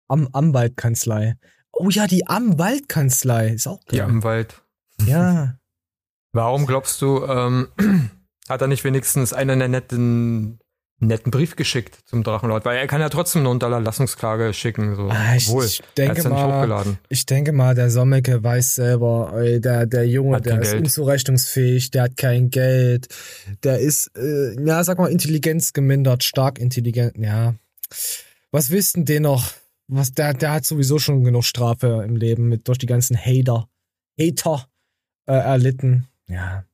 Am 0.09 0.29
Anwaltkanzlei. 0.33 1.37
Oh 1.73 1.89
ja, 1.91 2.07
die 2.07 2.27
Anwaltkanzlei. 2.27 3.51
Ist 3.51 3.69
auch 3.69 3.85
geil. 3.85 3.93
Die 3.93 4.03
Anwalt. 4.03 4.63
Ja. 5.07 5.55
Warum 6.33 6.67
glaubst 6.67 7.01
du, 7.03 7.25
ähm, 7.25 7.69
hat 8.49 8.61
er 8.61 8.67
nicht 8.69 8.85
wenigstens 8.85 9.33
einen 9.33 9.59
netten, 9.71 10.61
netten 11.01 11.31
Brief 11.31 11.57
geschickt 11.57 11.99
zum 12.05 12.23
Drachenlord? 12.23 12.65
Weil 12.65 12.79
er 12.79 12.87
kann 12.87 13.01
ja 13.01 13.09
trotzdem 13.09 13.43
eine 13.43 13.51
Unterlassungsklage 13.51 14.53
schicken. 14.53 14.95
So. 14.95 15.09
Ah, 15.09 15.37
ich, 15.37 15.49
Obwohl, 15.49 15.65
ich 15.65 15.81
denke 15.97 16.29
mal, 16.29 16.97
ich 17.09 17.27
denke 17.27 17.53
mal, 17.53 17.75
der 17.75 17.91
Sommeke 17.91 18.43
weiß 18.43 18.75
selber, 18.75 19.33
ey, 19.37 19.61
der, 19.61 19.87
der 19.87 20.07
Junge, 20.07 20.37
hat 20.37 20.47
der 20.47 20.61
ist 20.61 20.73
Geld. 20.73 20.85
unzurechnungsfähig, 20.85 21.91
der 21.91 22.05
hat 22.05 22.17
kein 22.17 22.51
Geld, 22.51 23.09
der 23.65 23.79
ist, 23.79 24.11
äh, 24.17 24.55
ja, 24.63 24.85
sag 24.85 24.99
mal, 24.99 25.11
Intelligenz 25.11 25.73
gemindert, 25.73 26.25
stark 26.25 26.59
intelligent, 26.59 27.17
ja. 27.17 27.55
Was 28.51 28.71
wisst 28.71 28.97
denn 28.97 29.07
den 29.07 29.23
noch? 29.23 29.53
Was, 29.89 30.13
der, 30.13 30.35
der 30.35 30.53
hat 30.53 30.67
sowieso 30.67 30.99
schon 30.99 31.25
genug 31.25 31.45
Strafe 31.45 32.05
im 32.07 32.17
Leben 32.17 32.49
mit 32.49 32.69
durch 32.69 32.77
die 32.77 32.87
ganzen 32.87 33.17
Hater. 33.17 33.67
Hater 34.21 34.69
äh, 35.29 35.35
erlitten. 35.35 36.09
Ja. 36.27 36.65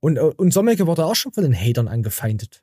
Und, 0.00 0.18
äh, 0.18 0.20
und 0.20 0.52
Sommerke 0.52 0.86
wurde 0.86 1.04
auch 1.04 1.16
schon 1.16 1.32
von 1.32 1.42
den 1.42 1.54
Hatern 1.54 1.88
angefeindet. 1.88 2.62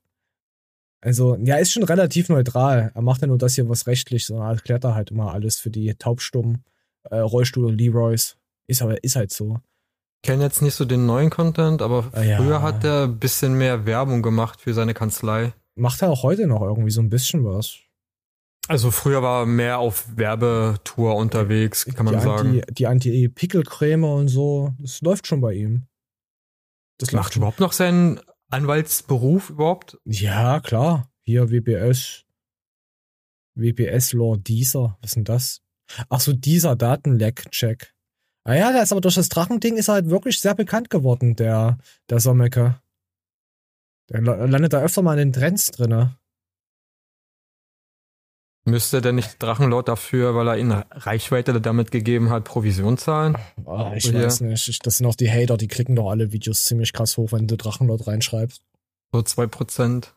Also, 1.02 1.36
ja, 1.38 1.56
ist 1.56 1.72
schon 1.72 1.84
relativ 1.84 2.30
neutral. 2.30 2.92
Er 2.94 3.02
macht 3.02 3.22
ja 3.22 3.28
nur 3.28 3.38
das 3.38 3.56
hier, 3.56 3.68
was 3.70 3.88
rechtlich, 3.88 4.26
sondern 4.26 4.56
erklärt 4.56 4.84
er 4.84 4.96
halt 4.96 5.12
immer 5.12 5.34
alles 5.34 5.58
für 5.58 5.70
die 5.70 5.94
Taubstummen, 5.96 6.64
äh, 7.04 7.18
Rollstuhl 7.18 7.66
und 7.66 7.78
Leroys. 7.78 8.38
Ist 8.68 8.82
aber, 8.82 9.04
ist 9.04 9.16
halt 9.16 9.32
so. 9.32 9.60
Ich 10.22 10.30
kenne 10.30 10.44
jetzt 10.44 10.62
nicht 10.62 10.76
so 10.76 10.84
den 10.84 11.06
neuen 11.06 11.30
Content, 11.30 11.82
aber 11.82 12.10
ah, 12.12 12.22
früher 12.22 12.50
ja. 12.50 12.62
hat 12.62 12.84
er 12.84 13.06
ein 13.06 13.18
bisschen 13.18 13.54
mehr 13.54 13.86
Werbung 13.86 14.22
gemacht 14.22 14.60
für 14.62 14.74
seine 14.74 14.94
Kanzlei. 14.94 15.54
Macht 15.76 16.02
er 16.02 16.10
auch 16.10 16.24
heute 16.24 16.46
noch 16.46 16.62
irgendwie 16.62 16.92
so 16.92 17.02
ein 17.02 17.10
bisschen 17.10 17.46
was. 17.46 17.78
Also 18.70 18.92
früher 18.92 19.24
war 19.24 19.42
er 19.42 19.46
mehr 19.48 19.80
auf 19.80 20.16
Werbetour 20.16 21.16
unterwegs, 21.16 21.86
kann 21.86 22.06
man 22.06 22.14
die 22.14 22.22
sagen. 22.22 22.50
Anti, 22.50 22.74
die 22.74 22.88
Anti-Pickelcreme 22.88 24.04
und 24.04 24.28
so, 24.28 24.76
das 24.78 25.02
läuft 25.02 25.26
schon 25.26 25.42
bei 25.42 25.54
ihm. 25.54 25.88
Das 27.00 27.12
macht 27.12 27.36
überhaupt 27.36 27.60
noch 27.60 27.74
seinen 27.74 28.20
Anwaltsberuf 28.50 29.50
überhaupt? 29.50 29.98
Ja, 30.06 30.60
klar. 30.60 31.10
Hier 31.24 31.50
WBS. 31.50 32.26
WBS 33.56 34.14
Law 34.14 34.38
dieser. 34.38 34.98
Was 35.02 35.12
ist 35.12 35.16
denn 35.16 35.24
das? 35.24 35.62
Ach 36.10 36.20
so, 36.20 36.34
dieser 36.34 36.76
Datenleck-Check. 36.76 37.96
Ah 38.44 38.54
ja, 38.54 38.72
der 38.72 38.84
ist 38.84 38.92
aber 38.92 39.02
durch 39.02 39.16
das 39.16 39.30
Drachending 39.30 39.78
ist 39.78 39.88
er 39.88 39.96
halt 39.96 40.10
wirklich 40.10 40.40
sehr 40.40 40.54
bekannt 40.54 40.92
geworden, 40.92 41.36
der, 41.36 41.80
der 42.10 42.20
Sommecker. 42.20 42.84
Der 44.10 44.22
landet 44.22 44.74
da 44.74 44.82
öfter 44.82 45.02
mal 45.02 45.18
in 45.18 45.32
den 45.32 45.34
Trends 45.34 45.72
drinne. 45.72 46.20
Müsste 48.70 49.02
denn 49.02 49.16
nicht 49.16 49.42
Drachenlord 49.42 49.88
dafür, 49.88 50.36
weil 50.36 50.48
er 50.48 50.58
ihnen 50.58 50.84
Reichweite 50.92 51.60
damit 51.60 51.92
gegeben 51.92 52.30
hat, 52.30 52.44
Provision 52.44 52.98
zahlen? 52.98 53.38
Oh, 53.66 53.92
ich 53.96 54.10
Oder 54.10 54.26
weiß 54.26 54.42
nicht. 54.42 54.86
Das 54.86 54.98
sind 54.98 55.06
auch 55.06 55.16
die 55.16 55.30
Hater, 55.30 55.58
die 55.58 55.68
klicken 55.68 55.96
doch 55.96 56.10
alle 56.10 56.32
Videos 56.32 56.66
ziemlich 56.66 56.94
krass 56.94 57.18
hoch, 57.18 57.32
wenn 57.32 57.48
du 57.48 57.58
Drachenlord 57.58 58.08
reinschreibst. 58.08 58.62
So 59.12 59.22
zwei 59.22 59.48
Prozent. 59.48 60.16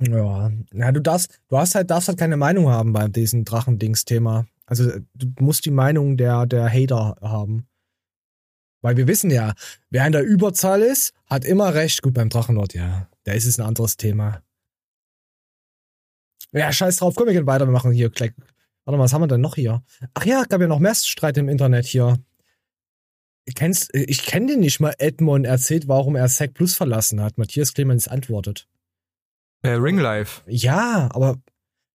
Ja. 0.00 0.50
ja, 0.72 0.92
du 0.92 1.00
darfst, 1.00 1.40
du 1.48 1.58
hast 1.58 1.74
halt, 1.74 1.90
darfst 1.90 2.08
halt 2.08 2.18
keine 2.18 2.38
Meinung 2.38 2.68
haben 2.68 2.92
bei 2.92 3.06
diesem 3.08 3.44
Drachendings-Thema. 3.44 4.46
Also 4.64 4.90
du 5.14 5.26
musst 5.40 5.66
die 5.66 5.70
Meinung 5.70 6.16
der, 6.16 6.46
der 6.46 6.72
Hater 6.72 7.16
haben. 7.20 7.66
Weil 8.82 8.96
wir 8.96 9.06
wissen 9.06 9.30
ja, 9.30 9.52
wer 9.90 10.06
in 10.06 10.12
der 10.12 10.24
Überzahl 10.24 10.80
ist, 10.80 11.12
hat 11.26 11.44
immer 11.44 11.74
recht. 11.74 12.00
Gut, 12.02 12.14
beim 12.14 12.30
Drachenlord, 12.30 12.72
ja. 12.74 13.08
Da 13.24 13.32
ist 13.32 13.46
es 13.46 13.58
ein 13.58 13.66
anderes 13.66 13.98
Thema. 13.98 14.42
Ja, 16.52 16.72
scheiß 16.72 16.96
drauf, 16.96 17.14
komm, 17.16 17.26
wir 17.26 17.32
gehen 17.32 17.46
weiter, 17.46 17.66
wir 17.66 17.72
machen 17.72 17.92
hier 17.92 18.10
gleich. 18.10 18.32
Warte 18.84 18.98
mal, 18.98 19.04
was 19.04 19.12
haben 19.12 19.22
wir 19.22 19.28
denn 19.28 19.40
noch 19.40 19.54
hier? 19.54 19.82
Ach 20.14 20.24
ja, 20.24 20.44
gab 20.44 20.60
ja 20.60 20.66
noch 20.66 20.78
mehr 20.80 20.94
Streit 20.94 21.36
im 21.38 21.48
Internet 21.48 21.86
hier. 21.86 22.18
Kennst, 23.54 23.94
ich 23.94 24.24
kenne 24.24 24.46
den 24.46 24.60
nicht 24.60 24.80
mal. 24.80 24.94
Edmond 24.98 25.46
erzählt, 25.46 25.88
warum 25.88 26.16
er 26.16 26.28
Sack 26.28 26.54
Plus 26.54 26.74
verlassen 26.74 27.20
hat. 27.20 27.38
Matthias 27.38 27.74
Clemens 27.74 28.08
antwortet. 28.08 28.68
Äh, 29.62 29.70
Ringlife. 29.70 30.42
Ja, 30.46 31.08
aber. 31.12 31.38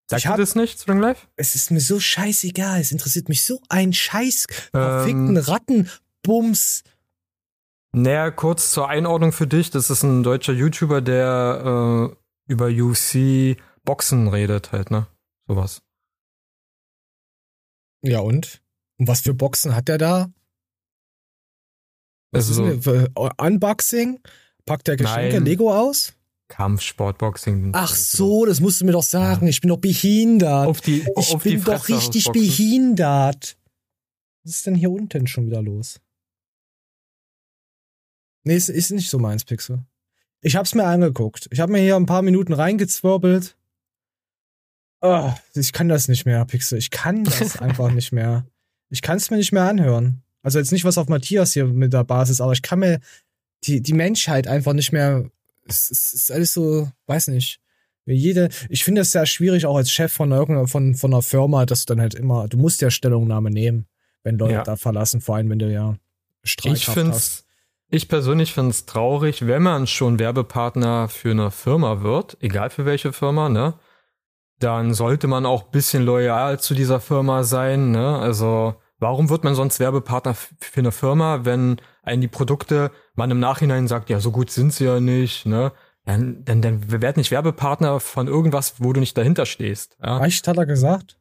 Sagt 0.07 0.19
ich 0.19 0.27
hab, 0.27 0.37
das 0.37 0.55
nicht, 0.55 0.87
Ringlife? 0.87 1.27
Es 1.35 1.55
ist 1.55 1.71
mir 1.71 1.79
so 1.79 1.99
scheißegal. 1.99 2.79
Es 2.79 2.91
interessiert 2.91 3.29
mich 3.29 3.43
so 3.43 3.59
ein 3.69 3.93
Scheiß. 3.93 4.45
Verfickten 4.71 5.37
ähm, 5.37 5.43
Ratten. 5.43 5.89
Bums. 6.23 6.83
Naja, 7.91 8.31
kurz 8.31 8.71
zur 8.71 8.89
Einordnung 8.89 9.31
für 9.31 9.47
dich. 9.47 9.69
Das 9.69 9.89
ist 9.89 10.03
ein 10.03 10.23
deutscher 10.23 10.53
YouTuber, 10.53 11.01
der 11.01 12.11
äh, 12.11 12.51
über 12.51 12.67
UC 12.67 13.57
Boxen 13.86 14.28
redet 14.28 14.71
halt, 14.71 14.91
ne? 14.91 15.08
Sowas. 15.48 15.82
Ja, 18.02 18.19
und? 18.19 18.62
Und 18.98 19.08
was 19.08 19.21
für 19.21 19.34
Boxen 19.34 19.76
hat 19.76 19.88
der 19.88 19.98
da? 19.98 20.32
Was 22.32 22.50
also, 22.50 22.65
ist 22.65 22.86
denn, 22.86 23.08
Unboxing? 23.38 24.19
Packt 24.65 24.88
der 24.88 24.98
Geschenke 24.98 25.36
nein. 25.36 25.45
Lego 25.45 25.74
aus? 25.74 26.13
Kampfsportboxing. 26.48 27.71
Ach 27.74 27.95
so, 27.95 28.45
das 28.45 28.60
musst 28.60 28.82
du 28.82 28.86
mir 28.86 28.91
doch 28.91 29.04
sagen. 29.04 29.45
Ja. 29.45 29.50
Ich 29.50 29.62
bin 29.62 29.69
doch 29.69 29.78
behindert. 29.78 30.67
Auf 30.67 30.82
die, 30.82 31.06
ich 31.17 31.34
auf 31.34 31.43
bin 31.43 31.63
doch 31.63 31.88
richtig 31.88 32.32
behindert. 32.32 33.58
Was 34.43 34.58
ist 34.58 34.67
denn 34.67 34.76
hier 34.76 34.91
unten 34.91 35.28
schon 35.28 35.48
wieder 35.48 35.62
los? 35.62 36.00
Nee, 38.43 38.56
ist, 38.56 38.69
ist 38.69 38.91
nicht 38.91 39.10
so 39.10 39.17
meins, 39.17 39.43
Pixel. 39.43 39.84
Ich 40.41 40.56
hab's 40.56 40.76
mir 40.76 40.86
angeguckt. 40.86 41.48
Ich 41.52 41.60
hab 41.60 41.69
mir 41.69 41.80
hier 41.80 41.95
ein 41.95 42.06
paar 42.06 42.21
Minuten 42.21 42.54
reingezwirbelt. 42.54 43.58
Oh, 45.01 45.31
ich 45.53 45.73
kann 45.73 45.88
das 45.88 46.08
nicht 46.08 46.25
mehr, 46.25 46.43
Pixel. 46.45 46.77
Ich 46.77 46.89
kann 46.89 47.23
das 47.23 47.58
einfach 47.62 47.91
nicht 47.91 48.12
mehr. 48.12 48.45
Ich 48.89 49.01
kann 49.01 49.17
es 49.17 49.29
mir 49.29 49.38
nicht 49.38 49.51
mehr 49.51 49.63
anhören. 49.63 50.23
Also 50.41 50.60
jetzt 50.60 50.71
nicht 50.71 50.86
was 50.86 50.97
auf 50.97 51.10
Matthias 51.10 51.53
hier 51.53 51.65
mit 51.65 51.93
der 51.93 52.03
Basis, 52.03 52.39
aber 52.39 52.53
ich 52.53 52.62
kann 52.62 52.79
mir 52.79 52.99
die, 53.63 53.81
die 53.81 53.93
Menschheit 53.93 54.47
einfach 54.47 54.73
nicht 54.73 54.91
mehr. 54.91 55.29
Es, 55.67 55.89
es 55.89 56.13
ist 56.13 56.31
alles 56.31 56.53
so, 56.53 56.89
weiß 57.08 57.27
nicht. 57.29 57.60
Jede, 58.05 58.49
ich 58.69 58.84
finde 58.84 59.01
es 59.01 59.12
sehr 59.12 59.25
schwierig, 59.25 59.65
auch 59.65 59.77
als 59.77 59.91
Chef 59.91 60.13
von 60.13 60.31
irgendeiner, 60.31 60.67
von, 60.67 60.93
von 60.93 61.12
einer 61.12 61.23
Firma, 61.23 61.65
dass 61.65 61.86
du 61.86 61.93
dann 61.93 62.01
halt 62.01 62.13
immer, 62.13 62.47
du 62.47 62.58
musst 62.58 62.81
ja 62.81 62.91
Stellungnahme 62.91 63.49
nehmen, 63.49 63.88
wenn 64.23 64.38
Leute 64.38 64.53
ja. 64.53 64.63
da 64.63 64.75
verlassen, 64.75 65.21
vor 65.21 65.36
allem 65.36 65.49
wenn 65.49 65.58
du 65.58 65.71
ja 65.71 65.95
Streik 66.43 66.75
ich 66.75 66.88
hast. 66.88 67.45
Ich 67.89 68.08
persönlich 68.08 68.53
finde 68.53 68.71
es 68.71 68.86
traurig, 68.86 69.47
wenn 69.47 69.63
man 69.63 69.88
schon 69.88 70.19
Werbepartner 70.19 71.08
für 71.10 71.31
eine 71.31 71.49
Firma 71.49 72.03
wird, 72.03 72.38
egal 72.41 72.69
für 72.69 72.86
welche 72.86 73.13
Firma, 73.13 73.49
ne? 73.49 73.73
Dann 74.65 74.95
sollte 74.95 75.28
man 75.28 75.45
auch 75.45 75.62
bisschen 75.62 76.04
loyal 76.04 76.60
zu 76.60 76.73
dieser 76.73 76.99
Firma 76.99 77.43
sein, 77.43 77.91
ne? 77.91 78.17
Also, 78.17 78.73
warum 78.97 79.30
wird 79.30 79.43
man 79.43 79.54
sonst 79.54 79.80
Werbepartner 79.80 80.34
für 80.34 80.80
eine 80.80 80.91
Firma, 80.91 81.45
wenn 81.45 81.78
einen 82.01 82.21
die 82.21 82.28
Produkte 82.28 82.89
man 83.13 83.30
im 83.30 83.39
Nachhinein 83.39 83.88
sagt, 83.88 84.10
ja, 84.10 84.19
so 84.19 84.32
gut 84.32 84.49
sind 84.49 84.73
sie 84.73 84.86
ja 84.86 84.99
nicht, 84.99 85.45
ne? 85.45 85.71
Dann, 86.06 86.43
dann, 86.45 86.63
dann 86.63 86.91
werd 86.91 87.15
nicht 87.15 87.30
Werbepartner 87.30 87.99
von 87.99 88.28
irgendwas, 88.28 88.75
wo 88.80 88.91
du 88.91 89.01
nicht 89.01 89.15
dahinter 89.15 89.45
stehst. 89.45 89.97
Ja? 90.04 90.25
Echt, 90.25 90.47
hat 90.47 90.58
er 90.58 90.65
gesagt? 90.65 91.19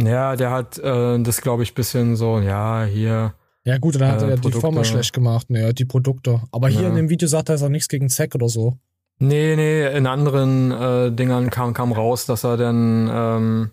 Ja, 0.00 0.36
der 0.36 0.52
hat 0.52 0.78
äh, 0.78 1.18
das, 1.18 1.40
glaube 1.40 1.64
ich, 1.64 1.74
bisschen 1.74 2.14
so, 2.14 2.38
ja, 2.38 2.84
hier 2.84 3.34
ja, 3.64 3.78
gut, 3.78 3.96
dann 3.96 4.06
hat 4.06 4.22
äh, 4.22 4.30
er 4.30 4.36
die 4.36 4.52
Firma 4.52 4.84
schlecht 4.84 5.12
gemacht. 5.12 5.50
Ne, 5.50 5.74
die 5.74 5.84
Produkte. 5.84 6.40
Aber 6.52 6.68
hier 6.68 6.82
ja. 6.82 6.88
in 6.90 6.94
dem 6.94 7.08
Video 7.08 7.26
sagt 7.26 7.48
er, 7.48 7.56
ist 7.56 7.64
auch 7.64 7.68
nichts 7.68 7.88
gegen 7.88 8.08
Zack 8.08 8.36
oder 8.36 8.48
so. 8.48 8.78
Nee, 9.18 9.56
nee, 9.56 9.96
in 9.96 10.06
anderen 10.06 10.72
äh, 10.72 11.10
Dingern 11.10 11.50
kam, 11.50 11.72
kam 11.72 11.92
raus, 11.92 12.26
dass 12.26 12.44
er 12.44 12.56
dann, 12.56 13.10
ähm, 13.10 13.70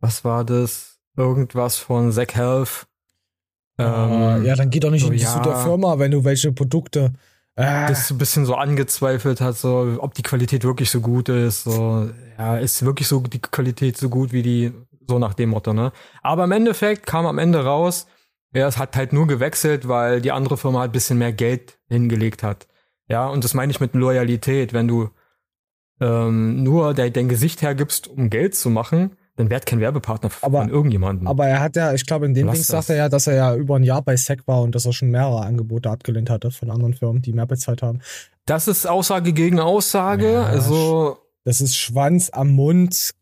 was 0.00 0.24
war 0.24 0.44
das? 0.44 0.98
Irgendwas 1.16 1.76
von 1.76 2.10
Zack 2.12 2.34
Health. 2.34 2.86
Ähm, 3.78 4.44
ja, 4.44 4.56
dann 4.56 4.70
geht 4.70 4.84
doch 4.84 4.90
nicht 4.90 5.04
so, 5.04 5.12
in 5.12 5.18
ja, 5.18 5.40
der 5.40 5.56
Firma, 5.56 5.98
wenn 5.98 6.10
du 6.10 6.24
welche 6.24 6.52
Produkte. 6.52 7.12
Äh. 7.54 7.88
Das 7.88 8.10
ein 8.10 8.18
bisschen 8.18 8.46
so 8.46 8.54
angezweifelt 8.54 9.40
hat, 9.40 9.56
so, 9.56 9.98
ob 9.98 10.14
die 10.14 10.22
Qualität 10.22 10.64
wirklich 10.64 10.90
so 10.90 11.00
gut 11.00 11.28
ist. 11.28 11.64
So, 11.64 12.08
ja, 12.38 12.56
ist 12.56 12.84
wirklich 12.84 13.08
so 13.08 13.20
die 13.20 13.40
Qualität 13.40 13.96
so 13.96 14.08
gut 14.08 14.32
wie 14.32 14.42
die, 14.42 14.72
so 15.08 15.18
nach 15.18 15.34
dem 15.34 15.50
Motto, 15.50 15.72
ne? 15.72 15.92
Aber 16.22 16.44
im 16.44 16.52
Endeffekt 16.52 17.04
kam 17.06 17.26
am 17.26 17.38
Ende 17.38 17.64
raus, 17.64 18.06
ja, 18.54 18.66
es 18.66 18.78
hat 18.78 18.96
halt 18.96 19.12
nur 19.12 19.26
gewechselt, 19.26 19.88
weil 19.88 20.20
die 20.20 20.32
andere 20.32 20.56
Firma 20.56 20.80
halt 20.80 20.92
bisschen 20.92 21.18
mehr 21.18 21.32
Geld 21.32 21.78
hingelegt 21.88 22.42
hat. 22.42 22.66
Ja, 23.08 23.26
und 23.28 23.44
das 23.44 23.54
meine 23.54 23.70
ich 23.70 23.80
mit 23.80 23.94
Loyalität. 23.94 24.72
Wenn 24.72 24.88
du 24.88 25.10
ähm, 26.00 26.62
nur 26.62 26.94
de 26.94 27.10
dein 27.10 27.28
Gesicht 27.28 27.62
hergibst, 27.62 28.08
um 28.08 28.30
Geld 28.30 28.54
zu 28.54 28.70
machen, 28.70 29.16
dann 29.36 29.50
werd 29.50 29.66
kein 29.66 29.80
Werbepartner 29.80 30.30
aber, 30.42 30.60
von 30.60 30.68
irgendjemandem. 30.68 31.26
Aber 31.26 31.46
er 31.46 31.60
hat 31.60 31.76
ja, 31.76 31.92
ich 31.94 32.06
glaube, 32.06 32.26
in 32.26 32.34
dem 32.34 32.46
Lass 32.46 32.56
Ding 32.56 32.64
sagt 32.64 32.90
er 32.90 32.96
ja, 32.96 33.08
dass 33.08 33.26
er 33.26 33.34
ja 33.36 33.54
über 33.54 33.76
ein 33.76 33.84
Jahr 33.84 34.02
bei 34.02 34.16
SEC 34.16 34.46
war 34.46 34.62
und 34.62 34.74
dass 34.74 34.84
er 34.84 34.92
schon 34.92 35.10
mehrere 35.10 35.42
Angebote 35.42 35.90
abgelehnt 35.90 36.28
hatte 36.28 36.50
von 36.50 36.70
anderen 36.70 36.94
Firmen, 36.94 37.22
die 37.22 37.32
mehr 37.32 37.46
bezahlt 37.46 37.82
haben. 37.82 38.00
Das 38.46 38.66
ist 38.66 38.86
Aussage 38.86 39.32
gegen 39.32 39.60
Aussage. 39.60 40.32
Ja, 40.32 40.44
also. 40.44 41.18
Das 41.44 41.60
ist 41.62 41.76
Schwanz 41.76 42.28
am 42.30 42.48
Mund, 42.48 43.12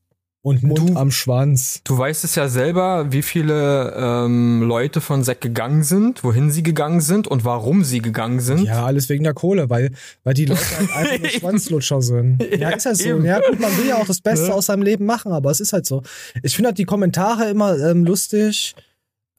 und 0.47 0.63
Mund 0.63 0.91
du, 0.91 0.95
am 0.95 1.11
Schwanz. 1.11 1.81
Du 1.83 1.99
weißt 1.99 2.23
es 2.23 2.37
ja 2.37 2.49
selber, 2.49 3.11
wie 3.11 3.23
viele 3.23 3.93
ähm, 3.97 4.63
Leute 4.63 5.01
von 5.01 5.25
Zack 5.25 5.41
gegangen 5.41 5.83
sind, 5.83 6.23
wohin 6.23 6.53
sie 6.53 6.63
gegangen 6.63 7.01
sind 7.01 7.27
und 7.27 7.45
warum 7.45 7.83
sie 7.83 8.01
gegangen 8.01 8.39
sind. 8.39 8.63
Ja, 8.63 8.87
alles 8.87 9.09
wegen 9.09 9.25
der 9.25 9.35
Kohle, 9.35 9.69
weil, 9.71 9.91
weil 10.23 10.35
die 10.35 10.45
Leute 10.45 10.61
halt 10.79 10.91
einfach 10.95 11.19
nur 11.19 11.29
Schwanzlutscher 11.31 12.01
sind. 12.01 12.41
Ja, 12.53 12.59
ja 12.59 12.71
ist 12.71 12.87
halt 12.87 12.97
so. 12.97 13.09
Eben. 13.09 13.25
Ja, 13.25 13.41
gut, 13.41 13.59
man 13.59 13.77
will 13.77 13.89
ja 13.89 13.97
auch 13.97 14.07
das 14.07 14.21
Beste 14.21 14.47
ja. 14.47 14.53
aus 14.53 14.67
seinem 14.67 14.83
Leben 14.83 15.05
machen, 15.05 15.33
aber 15.33 15.51
es 15.51 15.59
ist 15.59 15.73
halt 15.73 15.85
so. 15.85 16.05
Ich 16.45 16.55
finde 16.55 16.69
halt 16.69 16.79
die 16.79 16.85
Kommentare 16.85 17.51
immer 17.51 17.77
ähm, 17.81 18.05
lustig, 18.05 18.77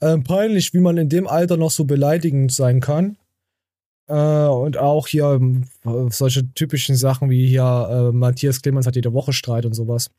ähm, 0.01 0.25
peinlich, 0.25 0.73
wie 0.73 0.79
man 0.79 0.97
in 0.97 1.07
dem 1.07 1.25
Alter 1.25 1.55
noch 1.55 1.71
so 1.71 1.85
beleidigend 1.85 2.51
sein 2.51 2.81
kann. 2.81 3.15
Äh, 4.09 4.13
und 4.13 4.75
auch 4.75 5.07
hier 5.07 5.39
ähm, 5.39 5.67
solche 6.09 6.53
typischen 6.53 6.97
Sachen 6.97 7.29
wie 7.29 7.47
hier 7.47 8.09
äh, 8.11 8.11
Matthias 8.13 8.61
Clemens 8.61 8.87
hat 8.87 8.97
jede 8.97 9.13
Woche 9.13 9.31
Streit 9.31 9.65
und 9.65 9.73
sowas. 9.73 10.09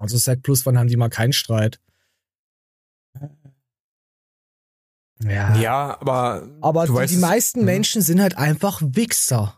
Also 0.00 0.16
Set 0.16 0.42
Plus, 0.42 0.66
wann 0.66 0.78
haben 0.78 0.88
die 0.88 0.96
mal 0.96 1.10
keinen 1.10 1.32
Streit? 1.32 1.78
Ja. 5.22 5.54
Ja, 5.56 6.00
aber. 6.00 6.48
Aber 6.62 6.86
die, 6.86 6.94
weißt, 6.94 7.12
die, 7.12 7.18
meisten 7.18 7.60
hm. 7.60 7.66
Menschen 7.66 8.02
sind 8.02 8.20
halt 8.20 8.38
einfach 8.38 8.80
Wichser. 8.82 9.56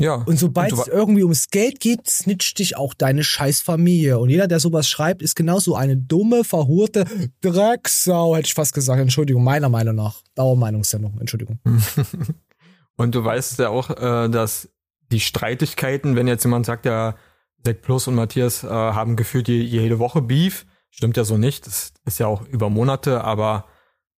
Ja. 0.00 0.14
Und 0.14 0.38
sobald 0.38 0.72
es 0.72 0.86
irgendwie 0.86 1.24
ums 1.24 1.50
Geld 1.50 1.80
geht, 1.80 2.08
snitcht 2.08 2.60
dich 2.60 2.76
auch 2.76 2.94
deine 2.94 3.24
scheiß 3.24 3.60
Familie. 3.60 4.18
Und 4.18 4.30
jeder, 4.30 4.46
der 4.46 4.60
sowas 4.60 4.88
schreibt, 4.88 5.22
ist 5.22 5.34
genauso 5.34 5.74
eine 5.74 5.96
dumme, 5.96 6.44
verhurte 6.44 7.04
Drecksau, 7.40 8.36
hätte 8.36 8.46
ich 8.46 8.54
fast 8.54 8.74
gesagt. 8.74 9.00
Entschuldigung, 9.00 9.42
meiner 9.42 9.68
Meinung 9.68 9.96
nach. 9.96 10.22
Dauermeinungssendung, 10.36 11.18
Entschuldigung. 11.18 11.58
und 12.96 13.14
du 13.14 13.24
weißt 13.24 13.58
ja 13.58 13.70
auch, 13.70 13.90
äh, 13.90 14.28
dass 14.28 14.68
die 15.10 15.20
Streitigkeiten, 15.20 16.14
wenn 16.16 16.28
jetzt 16.28 16.44
jemand 16.44 16.66
sagt, 16.66 16.86
ja, 16.86 17.16
Zack 17.64 17.82
Plus 17.82 18.08
und 18.08 18.14
Matthias 18.14 18.64
äh, 18.64 18.68
haben 18.68 19.16
gefühlt 19.16 19.48
jede 19.48 19.98
Woche 19.98 20.22
Beef. 20.22 20.66
Stimmt 20.90 21.16
ja 21.16 21.24
so 21.24 21.36
nicht. 21.36 21.66
Das 21.66 21.92
ist 22.04 22.18
ja 22.18 22.26
auch 22.26 22.42
über 22.42 22.70
Monate, 22.70 23.24
aber 23.24 23.66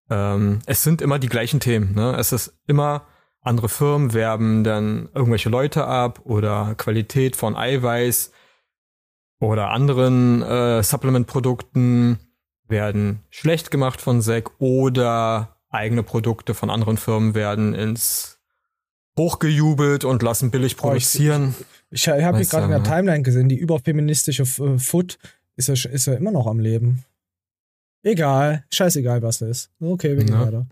ähm, 0.08 0.60
es 0.66 0.82
sind 0.82 1.02
immer 1.02 1.18
die 1.18 1.28
gleichen 1.28 1.60
Themen. 1.60 1.94
Ne? 1.94 2.16
Es 2.16 2.32
ist 2.32 2.58
immer 2.66 3.06
andere 3.42 3.68
Firmen 3.68 4.12
werben 4.12 4.64
dann 4.64 5.08
irgendwelche 5.14 5.48
Leute 5.48 5.86
ab 5.86 6.20
oder 6.24 6.74
Qualität 6.76 7.36
von 7.36 7.56
Eiweiß 7.56 8.32
oder 9.40 9.70
anderen 9.70 10.42
äh, 10.42 10.82
Supplement-Produkten 10.82 12.18
werden 12.68 13.24
schlecht 13.30 13.70
gemacht 13.70 14.00
von 14.00 14.20
Zack 14.20 14.60
oder 14.60 15.56
eigene 15.70 16.02
Produkte 16.02 16.52
von 16.54 16.68
anderen 16.68 16.98
Firmen 16.98 17.34
werden 17.34 17.74
ins 17.74 18.39
hochgejubelt 19.20 20.04
und 20.04 20.22
lassen 20.22 20.50
billig 20.50 20.76
produzieren. 20.76 21.54
Ich, 21.90 22.06
ich, 22.06 22.14
ich 22.14 22.24
habe 22.24 22.44
gerade 22.44 22.64
in 22.64 22.70
der 22.70 22.82
Timeline 22.82 23.22
gesehen, 23.22 23.48
die 23.48 23.56
überfeministische 23.56 24.42
äh, 24.42 24.78
Foot 24.78 25.18
ist 25.56 25.68
ja, 25.68 25.74
ist 25.74 26.06
ja 26.06 26.14
immer 26.14 26.32
noch 26.32 26.46
am 26.46 26.58
Leben. 26.58 27.04
Egal, 28.02 28.64
scheißegal, 28.72 29.22
was 29.22 29.38
das 29.38 29.48
ist. 29.48 29.70
Okay, 29.78 30.16
wir 30.16 30.24
gehen 30.24 30.34
ja. 30.34 30.46
weiter. 30.46 30.66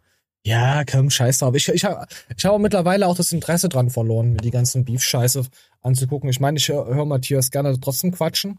Ja, 0.45 0.83
komm, 0.91 1.11
scheiß 1.11 1.39
drauf. 1.39 1.55
Ich, 1.55 1.69
ich 1.69 1.85
habe 1.85 2.07
ich 2.35 2.45
hab 2.45 2.59
mittlerweile 2.59 3.07
auch 3.07 3.17
das 3.17 3.33
Interesse 3.33 3.69
dran 3.69 3.91
verloren, 3.91 4.33
mir 4.33 4.39
die 4.39 4.51
ganzen 4.51 4.85
Beef-Scheiße 4.85 5.45
anzugucken. 5.83 6.31
Ich 6.31 6.41
meine, 6.41 6.57
ich 6.57 6.69
höre 6.69 6.87
hör 6.87 7.05
Matthias 7.05 7.51
gerne 7.51 7.79
trotzdem 7.79 8.13
quatschen, 8.13 8.59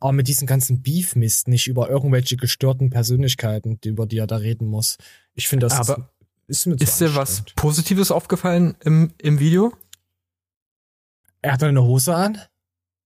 aber 0.00 0.12
mit 0.12 0.28
diesem 0.28 0.46
ganzen 0.46 0.80
Beef-Mist 0.82 1.48
nicht 1.48 1.66
über 1.66 1.90
irgendwelche 1.90 2.38
gestörten 2.38 2.88
Persönlichkeiten, 2.88 3.78
über 3.84 4.06
die 4.06 4.18
er 4.18 4.26
da 4.26 4.36
reden 4.36 4.66
muss. 4.66 4.96
Ich 5.34 5.48
finde 5.48 5.66
das. 5.66 5.90
Aber 5.90 6.08
ist, 6.46 6.66
mir 6.66 6.80
ist 6.80 7.00
dir 7.00 7.14
was 7.14 7.42
Positives 7.56 8.10
aufgefallen 8.10 8.76
im, 8.80 9.12
im 9.18 9.38
Video? 9.38 9.72
Er 11.42 11.52
hat 11.52 11.62
eine 11.62 11.82
Hose 11.82 12.14
an? 12.14 12.40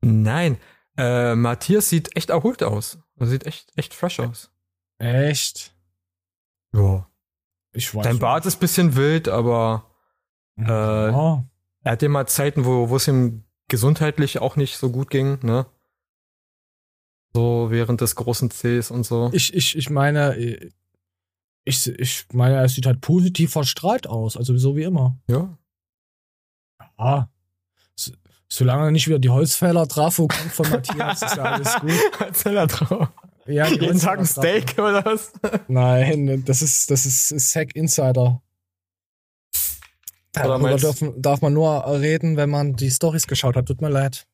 Nein. 0.03 0.59
Äh, 0.96 1.35
Matthias 1.35 1.88
sieht 1.88 2.16
echt 2.16 2.31
erholt 2.31 2.62
aus. 2.62 2.98
Er 3.16 3.26
sieht 3.26 3.46
echt, 3.46 3.72
echt 3.76 3.94
fresh 3.94 4.20
aus. 4.20 4.50
Echt? 4.98 5.74
Ja. 6.74 7.09
Ich 7.72 7.94
weiß 7.94 8.05
Dein 8.05 8.14
nicht. 8.14 8.20
Bart 8.20 8.46
ist 8.46 8.57
ein 8.57 8.61
bisschen 8.61 8.96
wild, 8.96 9.29
aber 9.29 9.90
äh, 10.57 10.62
oh. 10.62 11.44
er 11.83 11.92
hat 11.92 12.03
ja 12.03 12.09
mal 12.09 12.26
Zeiten, 12.26 12.64
wo, 12.64 12.88
wo 12.88 12.96
es 12.96 13.09
ihm 13.09 13.44
gesundheitlich 13.68 14.40
auch 14.40 14.57
nicht 14.57 14.76
so 14.76 14.90
gut 14.90 15.11
ging, 15.11 15.38
ne? 15.42 15.66
So 17.33 17.68
während 17.70 18.00
des 18.00 18.16
großen 18.16 18.50
Cs 18.50 18.90
und 18.90 19.05
so. 19.05 19.31
Ich, 19.33 19.55
ich, 19.55 19.76
ich 19.76 19.88
meine, 19.88 20.37
ich, 21.64 21.87
ich 21.87 22.27
meine, 22.33 22.57
er 22.57 22.68
sieht 22.68 22.87
halt 22.87 23.01
positiv 23.01 23.53
verstrahlt 23.53 24.07
aus, 24.07 24.37
also 24.37 24.57
so 24.57 24.77
wie 24.77 24.83
immer. 24.83 25.18
Ja. 25.29 25.59
Ja. 26.99 27.31
So, 27.94 28.12
solange 28.49 28.92
nicht 28.92 29.07
wieder 29.07 29.18
die 29.18 29.31
Holzfäller 29.31 29.87
Trafo 29.88 30.27
kommt 30.29 30.53
von 30.53 30.68
Matthias, 30.70 31.23
ist 31.23 31.37
ja 31.37 31.42
alles 31.42 31.75
gut. 31.81 32.20
Holzfäller 32.20 32.68
Trafo. 32.68 33.09
Ja, 33.46 33.66
Jeden 33.66 33.99
Tag 33.99 34.18
ein 34.18 34.27
Steak 34.27 34.79
oder 34.79 35.05
was? 35.05 35.33
Nein, 35.66 36.44
das 36.44 36.62
ist, 36.62 36.90
das 36.90 37.07
ist 37.07 37.29
Sack 37.51 37.75
Insider. 37.75 38.42
Darüber 40.33 40.77
dürfen, 40.77 41.20
darf 41.20 41.40
man 41.40 41.53
nur 41.53 41.85
reden, 42.01 42.37
wenn 42.37 42.51
man 42.51 42.77
die 42.77 42.90
Stories 42.90 43.27
geschaut 43.27 43.57
hat. 43.57 43.66
Tut 43.66 43.81
mir 43.81 43.88
leid. 43.88 44.27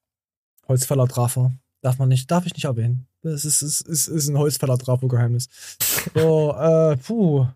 Holzfäller 0.69 1.09
Trafo. 1.09 1.53
Darf 1.81 1.99
man 1.99 2.09
nicht, 2.09 2.31
darf 2.31 2.45
ich 2.47 2.55
nicht 2.55 2.65
erwähnen. 2.65 3.07
Das 3.33 3.45
ist, 3.45 3.62
ist, 3.62 3.81
ist, 3.83 4.09
ist 4.09 4.29
ein 4.29 4.39
Holzfäller 4.39 4.79
Trafo-Geheimnis. 4.79 5.49
So, 6.15 6.55
äh, 6.55 6.97
puh. 6.97 7.47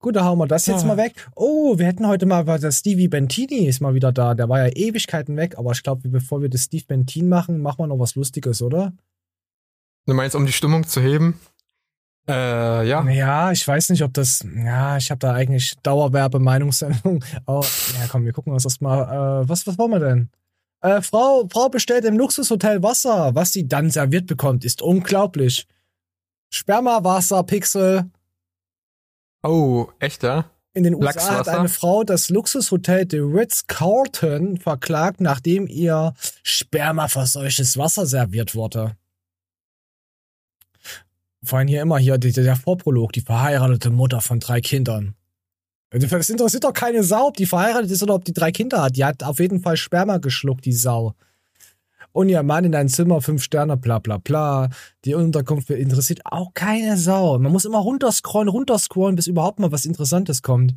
Gut, 0.00 0.14
da 0.14 0.24
hauen 0.24 0.38
wir 0.38 0.46
das 0.46 0.66
jetzt 0.66 0.82
ja. 0.82 0.86
mal 0.86 0.96
weg. 0.96 1.28
Oh, 1.34 1.76
wir 1.76 1.86
hätten 1.86 2.06
heute 2.06 2.24
mal, 2.24 2.46
weil 2.46 2.60
der 2.60 2.70
Stevie 2.70 3.08
Bentini 3.08 3.66
ist 3.66 3.80
mal 3.80 3.94
wieder 3.94 4.12
da. 4.12 4.34
Der 4.34 4.48
war 4.48 4.60
ja 4.64 4.72
Ewigkeiten 4.72 5.36
weg, 5.36 5.58
aber 5.58 5.72
ich 5.72 5.82
glaube, 5.82 6.08
bevor 6.08 6.40
wir 6.40 6.48
das 6.48 6.64
Steve 6.64 6.84
Bentin 6.86 7.28
machen, 7.28 7.60
machen 7.60 7.78
wir 7.78 7.88
noch 7.88 7.98
was 7.98 8.14
Lustiges, 8.14 8.62
oder? 8.62 8.92
Du 10.06 10.14
meinst, 10.14 10.36
um 10.36 10.46
die 10.46 10.52
Stimmung 10.52 10.86
zu 10.86 11.00
heben? 11.00 11.40
Äh, 12.28 12.86
ja. 12.86 13.08
Ja, 13.08 13.50
ich 13.50 13.66
weiß 13.66 13.90
nicht, 13.90 14.02
ob 14.02 14.14
das. 14.14 14.44
Ja, 14.56 14.98
ich 14.98 15.10
habe 15.10 15.18
da 15.18 15.32
eigentlich 15.32 15.74
Dauerwerbe-Meinungssendung. 15.82 17.24
Oh, 17.46 17.64
ja, 17.98 18.06
komm, 18.08 18.24
wir 18.24 18.32
gucken 18.32 18.52
uns 18.52 18.62
das 18.62 18.80
mal. 18.80 19.42
Äh, 19.42 19.48
was, 19.48 19.66
was 19.66 19.78
wollen 19.78 19.90
wir 19.90 20.00
denn? 20.00 20.30
Äh, 20.80 21.02
Frau, 21.02 21.48
Frau 21.50 21.68
bestellt 21.68 22.04
im 22.04 22.16
Luxushotel 22.16 22.82
Wasser. 22.82 23.34
Was 23.34 23.52
sie 23.52 23.66
dann 23.66 23.90
serviert 23.90 24.26
bekommt, 24.26 24.64
ist 24.64 24.82
unglaublich. 24.82 25.66
Sperma, 26.50 27.02
Pixel. 27.42 28.10
Oh, 29.42 29.88
echter? 29.98 30.50
In 30.74 30.84
den 30.84 30.94
USA 30.94 31.38
hat 31.38 31.48
eine 31.48 31.68
Frau 31.68 32.04
das 32.04 32.28
Luxushotel 32.28 33.06
The 33.10 33.18
Ritz-Carlton 33.18 34.58
verklagt, 34.58 35.20
nachdem 35.20 35.66
ihr 35.66 36.14
spermaverseuchtes 36.42 37.76
Wasser 37.76 38.06
serviert 38.06 38.54
wurde 38.54 38.96
vor 41.42 41.58
allem 41.58 41.68
hier 41.68 41.82
immer 41.82 41.98
hier 41.98 42.18
der, 42.18 42.32
der 42.32 42.56
Vorprolog, 42.56 43.12
die 43.12 43.20
verheiratete 43.20 43.90
Mutter 43.90 44.20
von 44.20 44.40
drei 44.40 44.60
Kindern. 44.60 45.14
Das 45.90 46.28
interessiert 46.28 46.64
doch 46.64 46.72
keine 46.72 47.02
Sau, 47.02 47.28
ob 47.28 47.36
die 47.36 47.46
verheiratet 47.46 47.90
ist 47.90 48.02
oder 48.02 48.14
ob 48.14 48.24
die 48.24 48.34
drei 48.34 48.52
Kinder 48.52 48.82
hat. 48.82 48.96
Die 48.96 49.04
hat 49.04 49.22
auf 49.22 49.38
jeden 49.38 49.60
Fall 49.60 49.76
Sperma 49.76 50.18
geschluckt, 50.18 50.64
die 50.64 50.72
Sau. 50.72 51.14
Und 52.12 52.28
ihr 52.28 52.42
Mann 52.42 52.64
in 52.64 52.74
ein 52.74 52.88
Zimmer, 52.88 53.20
fünf 53.20 53.42
Sterne, 53.42 53.76
bla 53.76 53.98
bla 53.98 54.18
bla. 54.18 54.68
Die 55.04 55.14
Unterkunft 55.14 55.70
interessiert 55.70 56.20
auch 56.24 56.52
keine 56.52 56.96
Sau. 56.96 57.38
Man 57.38 57.52
muss 57.52 57.64
immer 57.64 57.78
runterscrollen, 57.78 58.48
runterscrollen, 58.48 59.16
bis 59.16 59.26
überhaupt 59.26 59.60
mal 59.60 59.72
was 59.72 59.84
Interessantes 59.84 60.42
kommt. 60.42 60.74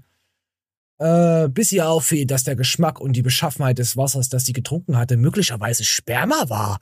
Äh, 1.00 1.50
bis 1.50 1.72
ihr 1.72 1.90
auffiel, 1.90 2.26
dass 2.26 2.44
der 2.44 2.56
Geschmack 2.56 3.02
und 3.02 3.14
die 3.14 3.24
Beschaffenheit 3.24 3.80
des 3.80 3.98
Wassers, 3.98 4.30
das 4.30 4.46
sie 4.46 4.54
getrunken 4.54 4.98
hatte, 4.98 5.18
möglicherweise 5.18 5.84
Sperma 5.84 6.48
war. 6.48 6.80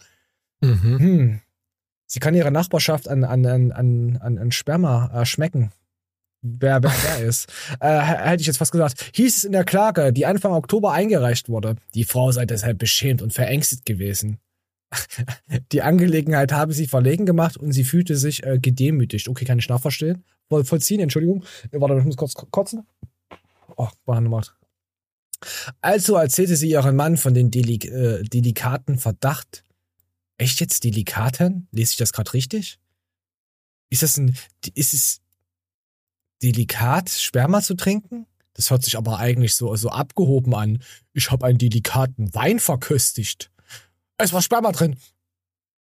Mhm. 0.61 0.99
Hm. 0.99 1.39
Sie 2.05 2.19
kann 2.19 2.35
ihre 2.35 2.51
Nachbarschaft 2.51 3.07
an, 3.07 3.23
an, 3.23 3.45
an, 3.45 3.71
an, 3.71 4.37
an 4.37 4.51
Sperma 4.51 5.09
äh, 5.13 5.25
schmecken. 5.25 5.71
Wer, 6.41 6.81
wer 6.81 6.93
wer 7.03 7.27
ist. 7.27 7.51
Äh, 7.79 7.99
hätte 7.99 8.41
ich 8.41 8.47
jetzt 8.47 8.57
fast 8.57 8.71
gesagt. 8.71 9.11
Hieß 9.13 9.37
es 9.37 9.43
in 9.43 9.51
der 9.51 9.65
Klage, 9.65 10.13
die 10.13 10.25
Anfang 10.25 10.53
Oktober 10.53 10.93
eingereicht 10.93 11.49
wurde. 11.49 11.75
Die 11.93 12.05
Frau 12.05 12.31
sei 12.31 12.45
deshalb 12.45 12.77
beschämt 12.77 13.21
und 13.21 13.33
verängstet 13.33 13.85
gewesen. 13.85 14.39
die 15.71 15.81
Angelegenheit 15.81 16.51
habe 16.51 16.73
sie 16.73 16.87
verlegen 16.87 17.25
gemacht 17.25 17.57
und 17.57 17.73
sie 17.73 17.83
fühlte 17.83 18.15
sich 18.15 18.43
äh, 18.43 18.57
gedemütigt. 18.59 19.27
Okay, 19.27 19.45
kann 19.45 19.59
ich 19.59 19.69
nachverstehen. 19.69 20.23
Voll, 20.47 20.63
vollziehen, 20.63 21.01
Entschuldigung. 21.01 21.43
Warte, 21.71 21.99
ich 21.99 22.05
muss 22.05 22.17
kurz 22.17 22.33
kotzen. 22.33 22.87
Oh, 23.75 23.89
war 24.05 24.21
nochmal. 24.21 24.43
Also 25.81 26.15
erzählte 26.15 26.55
sie 26.55 26.69
ihren 26.69 26.95
Mann 26.95 27.17
von 27.17 27.33
den 27.33 27.51
delik 27.51 27.85
äh, 27.85 28.23
delikaten 28.23 28.97
Verdacht, 28.97 29.63
Echt 30.39 30.61
jetzt 30.61 30.85
Delikaten? 30.85 31.67
Lese 31.71 31.91
ich 31.91 31.97
das 31.97 32.13
gerade 32.13 32.33
richtig? 32.33 32.79
Ist 33.89 34.03
das 34.03 34.17
ein, 34.17 34.35
ist 34.73 34.93
es 34.93 35.21
delikat, 36.43 37.09
Sperma 37.09 37.61
zu 37.61 37.75
trinken? 37.75 38.25
Das 38.53 38.71
hört 38.71 38.83
sich 38.83 38.97
aber 38.97 39.19
eigentlich 39.19 39.55
so, 39.55 39.75
so 39.75 39.89
abgehoben 39.89 40.53
an. 40.53 40.79
Ich 41.13 41.31
habe 41.31 41.45
einen 41.45 41.57
delikaten 41.57 42.33
Wein 42.33 42.59
verköstigt. 42.59 43.51
Es 44.17 44.33
war 44.33 44.41
Sperma 44.41 44.71
drin. 44.71 44.97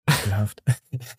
Ekelhaft. 0.09 0.63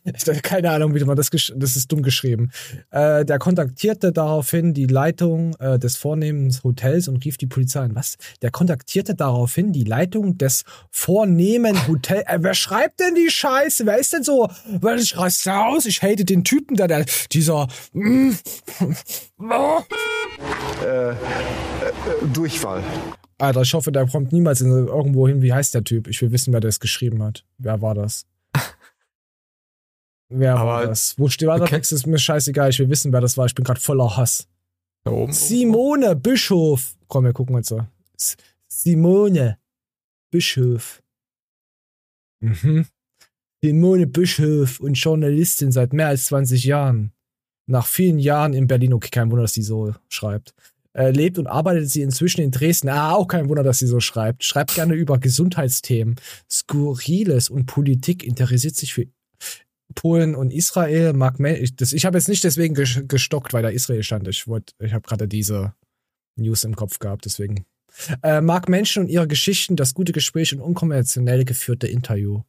Ich 0.05 0.26
habe 0.26 0.40
keine 0.40 0.70
Ahnung, 0.70 0.94
wie 0.96 1.05
man 1.05 1.16
das, 1.16 1.31
das 1.31 1.76
ist 1.76 1.92
dumm 1.92 2.03
geschrieben. 2.03 2.50
Äh, 2.90 3.24
der 3.24 3.38
kontaktierte 3.38 4.11
daraufhin 4.12 4.74
die 4.74 4.87
Leitung 4.87 5.55
äh, 5.61 5.79
des 5.79 5.96
vornehmen 5.96 6.53
Hotels 6.64 7.07
und 7.07 7.24
rief 7.24 7.37
die 7.37 7.46
Polizei 7.46 7.81
an. 7.81 7.94
Was? 7.94 8.16
Der 8.42 8.50
kontaktierte 8.50 9.14
daraufhin 9.14 9.72
die 9.72 9.85
Leitung 9.85 10.38
des 10.38 10.64
vornehmen 10.90 11.87
Hotels. 11.87 12.24
Äh, 12.26 12.38
wer 12.40 12.55
schreibt 12.55 12.98
denn 13.00 13.14
die 13.14 13.31
Scheiße? 13.31 13.87
Wer 13.87 13.98
ist 13.98 14.12
denn 14.12 14.24
so? 14.24 14.48
Weil 14.81 14.98
ich 14.98 15.16
raste 15.16 15.55
aus. 15.55 15.87
Ich 15.87 16.03
hate 16.03 16.24
den 16.24 16.42
Typen 16.42 16.76
da, 16.76 16.88
der, 16.88 17.07
dieser. 17.31 17.68
Mm, 17.92 18.33
oh. 19.38 19.81
äh, 20.85 21.14
Durchfall. 22.33 22.83
Alter, 23.38 23.62
ich 23.62 23.72
hoffe, 23.72 23.92
der 23.92 24.07
kommt 24.07 24.33
niemals 24.33 24.61
in, 24.61 24.70
irgendwo 24.70 25.26
hin. 25.26 25.42
Wie 25.42 25.53
heißt 25.53 25.74
der 25.74 25.85
Typ? 25.85 26.09
Ich 26.09 26.20
will 26.20 26.33
wissen, 26.33 26.53
wer 26.53 26.61
das 26.61 26.81
geschrieben 26.81 27.22
hat. 27.22 27.44
Wer 27.59 27.81
war 27.81 27.94
das? 27.94 28.26
Wer 30.30 30.56
aber 30.56 30.70
war 30.70 30.86
das? 30.86 31.18
Wo 31.18 31.28
steht 31.28 31.48
der 31.48 31.64
Text? 31.66 31.92
Ist 31.92 32.06
mir 32.06 32.18
scheißegal. 32.18 32.70
Ich 32.70 32.78
will 32.78 32.88
wissen, 32.88 33.12
wer 33.12 33.20
das 33.20 33.36
war. 33.36 33.46
Ich 33.46 33.54
bin 33.54 33.64
gerade 33.64 33.80
voller 33.80 34.16
Hass. 34.16 34.46
Da 35.04 35.10
oben, 35.10 35.32
Simone. 35.32 36.14
Bischof. 36.14 36.94
Komm, 37.08 37.24
wir 37.24 37.32
gucken 37.32 37.56
uns 37.56 37.68
so. 37.68 37.84
Simone 38.68 39.58
Bischof. 40.30 41.02
Mhm. 42.40 42.86
Simone 43.62 44.06
Bischof 44.06 44.80
und 44.80 44.94
Journalistin 44.94 45.72
seit 45.72 45.92
mehr 45.92 46.06
als 46.06 46.26
20 46.26 46.64
Jahren. 46.64 47.12
Nach 47.66 47.86
vielen 47.86 48.18
Jahren 48.18 48.54
in 48.54 48.68
Berlin, 48.68 48.94
okay, 48.94 49.10
kein 49.10 49.30
Wunder, 49.30 49.42
dass 49.42 49.54
sie 49.54 49.62
so 49.62 49.94
schreibt. 50.08 50.54
Äh, 50.92 51.10
lebt 51.10 51.38
und 51.38 51.46
arbeitet 51.46 51.90
sie 51.90 52.02
inzwischen 52.02 52.40
in 52.40 52.50
Dresden. 52.50 52.88
Ah, 52.88 53.12
auch 53.12 53.28
kein 53.28 53.48
Wunder, 53.48 53.62
dass 53.62 53.78
sie 53.78 53.86
so 53.86 54.00
schreibt. 54.00 54.44
Schreibt 54.44 54.74
gerne 54.74 54.94
über 54.94 55.18
Gesundheitsthemen, 55.18 56.16
Skurriles 56.48 57.48
und 57.48 57.66
Politik, 57.66 58.24
interessiert 58.24 58.76
sich 58.76 58.94
für 58.94 59.06
Polen 59.94 60.35
und 60.35 60.53
Israel 60.53 61.12
mag 61.12 61.40
ich, 61.40 61.74
ich 61.81 62.07
habe 62.07 62.18
jetzt 62.18 62.29
nicht 62.29 62.44
deswegen 62.44 62.74
gestockt, 62.74 63.53
weil 63.53 63.62
da 63.62 63.68
Israel 63.68 64.03
stand. 64.03 64.29
Ich 64.29 64.46
wollte, 64.46 64.74
ich 64.79 64.92
habe 64.92 65.07
gerade 65.07 65.26
diese 65.29 65.74
News 66.37 66.64
im 66.64 66.76
Kopf 66.76 66.98
gehabt, 66.98 67.24
deswegen. 67.24 67.66
Äh, 68.22 68.40
mag 68.40 68.68
Menschen 68.68 69.03
und 69.03 69.09
ihre 69.09 69.26
Geschichten, 69.26 69.76
das 69.76 69.94
gute 69.94 70.12
Gespräch 70.12 70.55
und 70.55 70.61
unkonventionell 70.61 71.44
geführte 71.44 71.88
Interview. 71.88 72.42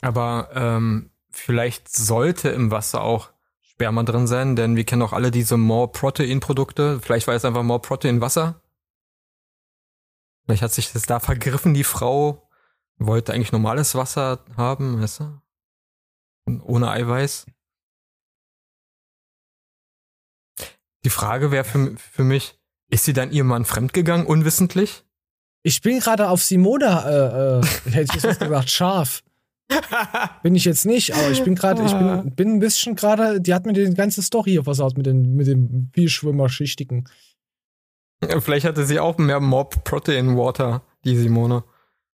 Aber 0.00 0.48
ähm, 0.54 1.10
vielleicht 1.30 1.88
sollte 1.94 2.48
im 2.48 2.70
Wasser 2.70 3.02
auch 3.02 3.30
Sperma 3.60 4.02
drin 4.02 4.26
sein, 4.26 4.56
denn 4.56 4.76
wir 4.76 4.84
kennen 4.84 5.02
auch 5.02 5.12
alle 5.12 5.30
diese 5.30 5.56
More 5.56 5.88
Protein 5.88 6.40
Produkte. 6.40 7.00
Vielleicht 7.00 7.26
war 7.26 7.34
es 7.34 7.44
einfach 7.44 7.62
More 7.62 7.80
Protein 7.80 8.20
Wasser. 8.20 8.60
Vielleicht 10.44 10.62
hat 10.62 10.72
sich 10.72 10.92
das 10.92 11.02
da 11.02 11.20
vergriffen, 11.20 11.74
die 11.74 11.84
Frau 11.84 12.49
wollte 13.00 13.32
eigentlich 13.32 13.52
normales 13.52 13.94
Wasser 13.94 14.44
haben, 14.56 15.00
weißt 15.00 15.20
du? 15.20 16.60
Ohne 16.62 16.90
Eiweiß. 16.90 17.46
Die 21.04 21.10
Frage 21.10 21.50
wäre 21.50 21.64
für, 21.64 21.96
für 21.96 22.24
mich, 22.24 22.58
ist 22.90 23.04
sie 23.04 23.12
dann 23.12 23.32
ihrem 23.32 23.48
Mann 23.48 23.64
fremdgegangen, 23.64 24.26
unwissentlich? 24.26 25.04
Ich 25.62 25.80
bin 25.80 25.98
gerade 26.00 26.28
auf 26.28 26.42
Simone, 26.42 26.86
äh, 26.86 27.90
äh, 27.90 27.92
hätte 27.92 28.16
ich 28.16 28.22
jetzt 28.22 28.40
gesagt, 28.40 28.70
scharf. 28.70 29.22
bin 30.42 30.54
ich 30.54 30.64
jetzt 30.64 30.84
nicht, 30.84 31.14
aber 31.14 31.30
ich 31.30 31.44
bin 31.44 31.54
gerade, 31.54 31.84
ich 31.84 31.92
bin, 31.92 32.34
bin 32.34 32.54
ein 32.54 32.58
bisschen 32.58 32.96
gerade, 32.96 33.40
die 33.40 33.54
hat 33.54 33.66
mir 33.66 33.72
die 33.72 33.94
ganze 33.94 34.22
Story 34.22 34.50
hier 34.50 34.64
versaut 34.64 34.96
mit 34.96 35.06
den, 35.06 35.34
mit 35.36 35.46
dem 35.46 35.90
Vielschwimmer-Schichtigen. 35.94 37.08
Vielleicht 38.40 38.66
hatte 38.66 38.84
sie 38.84 38.98
auch 38.98 39.16
mehr 39.16 39.40
Mob 39.40 39.84
Protein 39.84 40.36
Water, 40.36 40.82
die 41.04 41.16
Simone. 41.16 41.64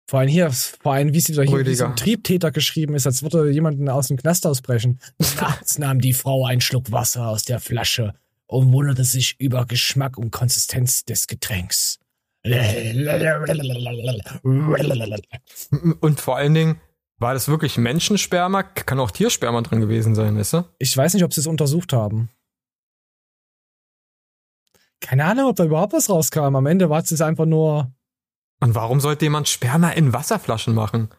Vor 0.07 0.19
allem 0.19 0.29
hier, 0.29 0.51
vor 0.51 0.93
allem, 0.93 1.13
wie 1.13 1.17
es 1.17 1.25
hier 1.25 1.63
diesem 1.63 1.95
Triebtäter 1.95 2.51
geschrieben 2.51 2.93
ist, 2.93 3.07
als 3.07 3.23
würde 3.23 3.49
jemanden 3.49 3.89
aus 3.89 4.09
dem 4.09 4.17
Knast 4.17 4.45
ausbrechen. 4.45 4.99
Nachts 5.39 5.79
nahm 5.79 5.99
die 5.99 6.13
Frau 6.13 6.45
einen 6.45 6.61
Schluck 6.61 6.91
Wasser 6.91 7.27
aus 7.27 7.43
der 7.43 7.59
Flasche 7.59 8.13
und 8.45 8.71
wunderte 8.71 9.03
sich 9.03 9.35
über 9.39 9.65
Geschmack 9.65 10.17
und 10.17 10.29
Konsistenz 10.31 11.05
des 11.05 11.25
Getränks. 11.25 11.99
Und 16.01 16.19
vor 16.19 16.37
allen 16.37 16.53
Dingen, 16.53 16.79
war 17.17 17.33
das 17.33 17.47
wirklich 17.47 17.77
Menschensperma? 17.77 18.61
Kann 18.61 18.99
auch 18.99 19.09
Tiersperma 19.09 19.61
drin 19.61 19.81
gewesen 19.81 20.13
sein, 20.13 20.37
weißt 20.37 20.53
du? 20.53 20.65
Ich 20.77 20.95
weiß 20.95 21.15
nicht, 21.15 21.23
ob 21.23 21.33
sie 21.33 21.41
es 21.41 21.47
untersucht 21.47 21.93
haben. 21.93 22.29
Keine 24.99 25.25
Ahnung, 25.25 25.49
ob 25.49 25.55
da 25.55 25.65
überhaupt 25.65 25.93
was 25.93 26.09
rauskam. 26.09 26.55
Am 26.55 26.65
Ende 26.67 26.89
war 26.89 27.01
es 27.01 27.21
einfach 27.21 27.45
nur 27.45 27.91
und 28.61 28.75
warum 28.75 28.99
sollte 28.99 29.25
jemand 29.25 29.49
Sperma 29.49 29.91
in 29.91 30.13
Wasserflaschen 30.13 30.73
machen? 30.73 31.09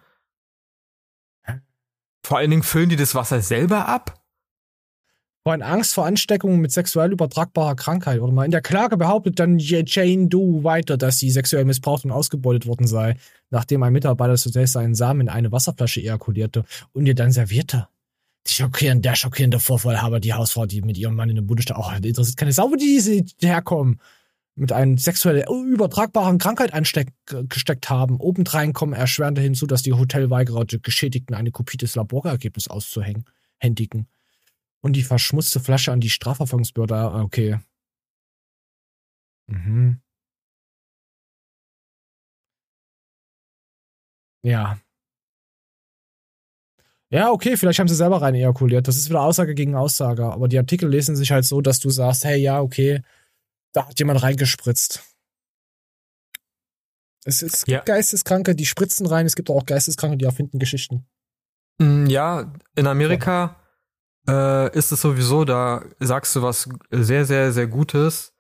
Vor 2.26 2.38
allen 2.38 2.50
Dingen 2.50 2.64
füllen 2.64 2.88
die 2.88 2.96
das 2.96 3.14
Wasser 3.14 3.40
selber 3.40 3.86
ab? 3.86 4.20
Vor 5.44 5.52
allem 5.52 5.62
Angst 5.62 5.94
vor 5.94 6.06
Ansteckungen 6.06 6.60
mit 6.60 6.72
sexuell 6.72 7.12
übertragbarer 7.12 7.76
Krankheit. 7.76 8.20
Oder 8.20 8.32
mal 8.32 8.44
in 8.44 8.50
der 8.50 8.62
Klage 8.62 8.96
behauptet 8.96 9.38
dann 9.38 9.60
Jane 9.60 10.26
Doe 10.26 10.64
weiter, 10.64 10.96
dass 10.96 11.20
sie 11.20 11.30
sexuell 11.30 11.64
missbraucht 11.64 12.04
und 12.04 12.10
ausgebeutet 12.10 12.66
worden 12.66 12.88
sei, 12.88 13.14
nachdem 13.50 13.84
ein 13.84 13.92
Mitarbeiter 13.92 14.32
des 14.32 14.44
Hotels 14.44 14.72
seinen 14.72 14.96
Samen 14.96 15.20
in 15.20 15.28
eine 15.28 15.52
Wasserflasche 15.52 16.00
ejakulierte 16.00 16.64
und 16.92 17.06
ihr 17.06 17.14
dann 17.14 17.30
servierte. 17.30 17.86
Die 18.48 18.54
schockierende, 18.54 19.02
der 19.02 19.14
schockierende 19.14 19.60
Vorfall 19.60 20.02
habe 20.02 20.18
die 20.20 20.34
Hausfrau, 20.34 20.66
die 20.66 20.82
mit 20.82 20.98
ihrem 20.98 21.14
Mann 21.14 21.30
in 21.30 21.36
der 21.36 21.42
Bude 21.42 21.62
stand. 21.62 21.78
Oh, 21.80 21.92
interessiert 22.02 22.36
keine 22.36 22.52
Sau, 22.52 22.72
wo 22.72 22.74
die 22.74 23.24
herkommen. 23.40 24.00
Mit 24.56 24.72
einer 24.72 24.96
sexuell 24.98 25.44
übertragbaren 25.48 26.38
Krankheit 26.38 26.72
angesteckt 26.72 27.90
haben. 27.90 28.18
Obendrein 28.18 28.72
kommen 28.72 28.94
erschwerende 28.94 29.42
hinzu, 29.42 29.66
dass 29.66 29.82
die 29.82 29.92
Hotelweigerer 29.92 30.64
Geschädigten 30.64 31.36
eine 31.36 31.50
Kopie 31.50 31.76
des 31.76 31.94
Laborergebnisses 31.94 32.68
auszuhängen, 32.68 33.24
händigen. 33.58 34.08
Und 34.80 34.94
die 34.94 35.02
verschmutzte 35.02 35.60
Flasche 35.60 35.92
an 35.92 36.00
die 36.00 36.10
Strafverfolgungsbehörde. 36.10 36.94
Ah, 36.94 37.22
okay. 37.22 37.58
Mhm. 39.48 40.00
Ja. 44.42 44.78
Ja, 47.10 47.30
okay, 47.30 47.56
vielleicht 47.56 47.78
haben 47.78 47.88
sie 47.88 47.94
selber 47.94 48.20
rein 48.20 48.34
ejakuliert. 48.34 48.88
Das 48.88 48.96
ist 48.96 49.08
wieder 49.08 49.22
Aussage 49.22 49.54
gegen 49.54 49.76
Aussage. 49.76 50.24
Aber 50.24 50.48
die 50.48 50.58
Artikel 50.58 50.88
lesen 50.88 51.14
sich 51.14 51.30
halt 51.30 51.44
so, 51.44 51.60
dass 51.60 51.78
du 51.78 51.90
sagst, 51.90 52.24
hey, 52.24 52.40
ja, 52.40 52.60
okay, 52.60 53.02
da 53.76 53.86
hat 53.86 53.98
jemand 53.98 54.22
reingespritzt. 54.22 55.02
Es, 57.24 57.42
es 57.42 57.64
gibt 57.64 57.68
ja. 57.68 57.80
Geisteskranke, 57.80 58.54
die 58.54 58.66
spritzen 58.66 59.06
rein, 59.06 59.26
es 59.26 59.34
gibt 59.34 59.50
auch 59.50 59.66
Geisteskranke, 59.66 60.16
die 60.16 60.24
erfinden 60.24 60.58
Geschichten. 60.58 61.06
Mm, 61.78 62.06
ja, 62.06 62.52
in 62.74 62.86
Amerika 62.86 63.56
äh, 64.28 64.74
ist 64.76 64.92
es 64.92 65.00
sowieso, 65.00 65.44
da 65.44 65.84
sagst 65.98 66.34
du 66.36 66.42
was 66.42 66.68
sehr, 66.90 67.26
sehr, 67.26 67.52
sehr 67.52 67.66
Gutes. 67.66 68.32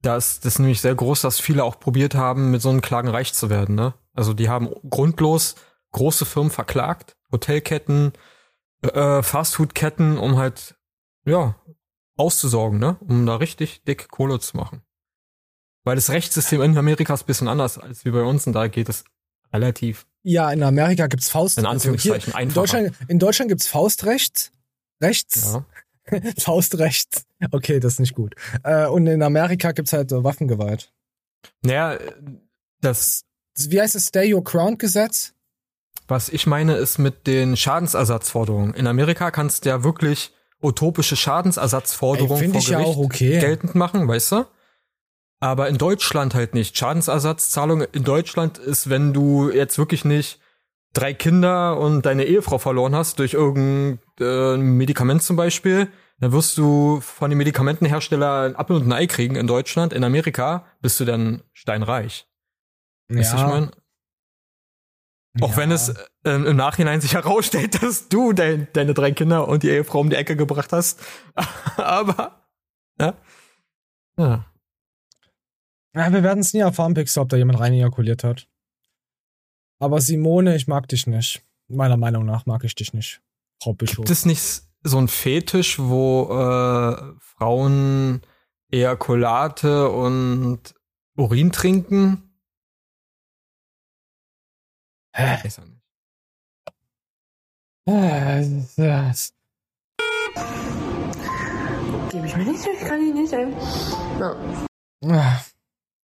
Das, 0.00 0.40
das 0.40 0.54
ist 0.54 0.58
nämlich 0.60 0.80
sehr 0.80 0.94
groß, 0.94 1.22
dass 1.22 1.40
viele 1.40 1.64
auch 1.64 1.80
probiert 1.80 2.14
haben, 2.14 2.50
mit 2.50 2.62
so 2.62 2.70
einem 2.70 2.80
Klagen 2.80 3.08
reich 3.08 3.34
zu 3.34 3.50
werden. 3.50 3.74
Ne? 3.74 3.94
Also 4.12 4.32
die 4.32 4.48
haben 4.48 4.70
grundlos 4.88 5.56
große 5.92 6.24
Firmen 6.24 6.50
verklagt, 6.50 7.16
Hotelketten, 7.32 8.12
äh, 8.82 9.22
Fastfoodketten, 9.22 10.18
um 10.18 10.36
halt 10.36 10.76
ja 11.24 11.56
auszusorgen, 12.16 12.78
ne? 12.78 12.96
Um 13.00 13.26
da 13.26 13.36
richtig 13.36 13.82
dick 13.84 14.08
Kohle 14.08 14.40
zu 14.40 14.56
machen. 14.56 14.82
Weil 15.84 15.96
das 15.96 16.10
Rechtssystem 16.10 16.62
in 16.62 16.76
Amerika 16.78 17.12
ist 17.14 17.24
ein 17.24 17.26
bisschen 17.26 17.48
anders 17.48 17.78
als 17.78 18.04
wie 18.04 18.10
bei 18.10 18.22
uns 18.22 18.46
und 18.46 18.54
da 18.54 18.68
geht 18.68 18.88
es 18.88 19.04
relativ. 19.52 20.06
Ja, 20.22 20.50
in 20.50 20.62
Amerika 20.62 21.06
gibt's 21.06 21.28
Faust. 21.28 21.58
In 21.58 21.66
Anführungszeichen 21.66 22.32
also 22.32 22.38
hier, 22.38 22.48
in 22.48 22.54
Deutschland, 22.54 22.92
in 23.08 23.18
Deutschland 23.18 23.48
gibt's 23.50 23.66
Faustrecht. 23.66 24.52
Rechts. 25.02 25.52
Ja. 25.52 25.64
Faustrecht. 26.38 27.24
Okay, 27.50 27.80
das 27.80 27.94
ist 27.94 28.00
nicht 28.00 28.14
gut. 28.14 28.34
Äh, 28.62 28.86
und 28.86 29.06
in 29.06 29.22
Amerika 29.22 29.72
gibt's 29.72 29.92
halt 29.92 30.10
Waffengewalt. 30.10 30.92
Naja, 31.62 31.98
das. 32.80 33.24
Wie 33.56 33.80
heißt 33.80 33.94
das 33.94 34.06
Stay 34.06 34.32
Your 34.32 34.42
Ground 34.42 34.78
Gesetz? 34.78 35.34
Was 36.08 36.28
ich 36.28 36.46
meine, 36.46 36.76
ist 36.76 36.98
mit 36.98 37.26
den 37.26 37.56
Schadensersatzforderungen. 37.56 38.74
In 38.74 38.86
Amerika 38.86 39.30
kannst 39.30 39.64
du 39.64 39.70
ja 39.70 39.84
wirklich 39.84 40.32
utopische 40.64 41.16
Schadensersatzforderungen 41.16 42.52
vor 42.52 42.60
Gericht 42.60 42.68
ja 42.68 42.80
okay. 42.80 43.38
geltend 43.38 43.74
machen, 43.74 44.08
weißt 44.08 44.32
du? 44.32 44.46
Aber 45.40 45.68
in 45.68 45.78
Deutschland 45.78 46.34
halt 46.34 46.54
nicht. 46.54 46.76
Schadensersatzzahlung 46.76 47.82
in 47.82 48.04
Deutschland 48.04 48.58
ist, 48.58 48.88
wenn 48.88 49.12
du 49.12 49.50
jetzt 49.50 49.78
wirklich 49.78 50.04
nicht 50.04 50.40
drei 50.94 51.12
Kinder 51.12 51.78
und 51.78 52.06
deine 52.06 52.24
Ehefrau 52.24 52.58
verloren 52.58 52.94
hast 52.94 53.18
durch 53.18 53.34
irgendein 53.34 53.98
äh, 54.20 54.56
Medikament 54.56 55.22
zum 55.22 55.36
Beispiel, 55.36 55.88
dann 56.20 56.32
wirst 56.32 56.56
du 56.56 57.00
von 57.00 57.30
dem 57.30 57.38
Medikamentenhersteller 57.38 58.42
ein 58.42 58.56
Apfel 58.56 58.76
und 58.76 58.86
ein 58.86 58.92
Ei 58.92 59.06
kriegen 59.06 59.36
in 59.36 59.46
Deutschland. 59.46 59.92
In 59.92 60.04
Amerika 60.04 60.64
bist 60.80 60.98
du 61.00 61.04
dann 61.04 61.42
steinreich. 61.52 62.26
Ja. 63.10 63.18
Weißt 63.18 63.32
du, 63.32 63.36
ich 63.36 63.42
mein? 63.42 63.70
Auch 65.40 65.50
ja. 65.50 65.56
wenn 65.56 65.72
es 65.72 65.92
äh, 66.24 66.34
im 66.34 66.56
Nachhinein 66.56 67.00
sich 67.00 67.14
herausstellt, 67.14 67.82
dass 67.82 68.08
du 68.08 68.32
dein, 68.32 68.68
deine 68.72 68.94
drei 68.94 69.12
Kinder 69.12 69.48
und 69.48 69.62
die 69.62 69.70
Ehefrau 69.70 70.00
um 70.00 70.10
die 70.10 70.16
Ecke 70.16 70.36
gebracht 70.36 70.72
hast. 70.72 71.00
Aber, 71.76 72.44
ja. 73.00 73.14
Ja. 74.16 74.46
Ja, 75.94 76.12
wir 76.12 76.22
werden 76.22 76.40
es 76.40 76.52
nie 76.52 76.60
erfahren, 76.60 76.94
Pixel, 76.94 77.22
ob 77.22 77.28
da 77.28 77.36
jemand 77.36 77.60
rein 77.60 77.72
ejakuliert 77.72 78.24
hat. 78.24 78.48
Aber 79.78 80.00
Simone, 80.00 80.56
ich 80.56 80.66
mag 80.66 80.88
dich 80.88 81.06
nicht. 81.06 81.44
Meiner 81.68 81.96
Meinung 81.96 82.24
nach 82.24 82.46
mag 82.46 82.64
ich 82.64 82.74
dich 82.74 82.92
nicht. 82.92 83.22
Frau 83.62 83.74
Bischof. 83.74 83.96
Gibt 83.96 84.10
es 84.10 84.26
nicht 84.26 84.62
so 84.82 84.98
ein 84.98 85.08
Fetisch, 85.08 85.78
wo 85.78 86.28
äh, 86.30 87.14
Frauen 87.20 88.22
Ejakulate 88.70 89.88
und 89.88 90.74
Urin 91.16 91.52
trinken? 91.52 92.34
Hä? 95.12 95.38
Das. 97.86 99.34
Gebe 102.10 102.26
ich 102.26 102.36
mir 102.36 102.44
nicht, 102.44 102.66
ich 102.66 102.88
kann 102.88 103.00
ihn 103.00 103.14
nicht. 103.14 103.32
Ja. 103.32 104.34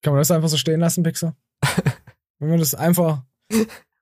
Kann 0.02 0.14
man 0.14 0.18
das 0.18 0.32
einfach 0.32 0.50
so 0.50 0.58
stehen 0.58 0.80
lassen, 0.80 1.04
Pixel? 1.04 1.36
Wenn 2.40 2.50
man 2.50 2.60
das 2.60 2.74
einfach. 2.74 3.24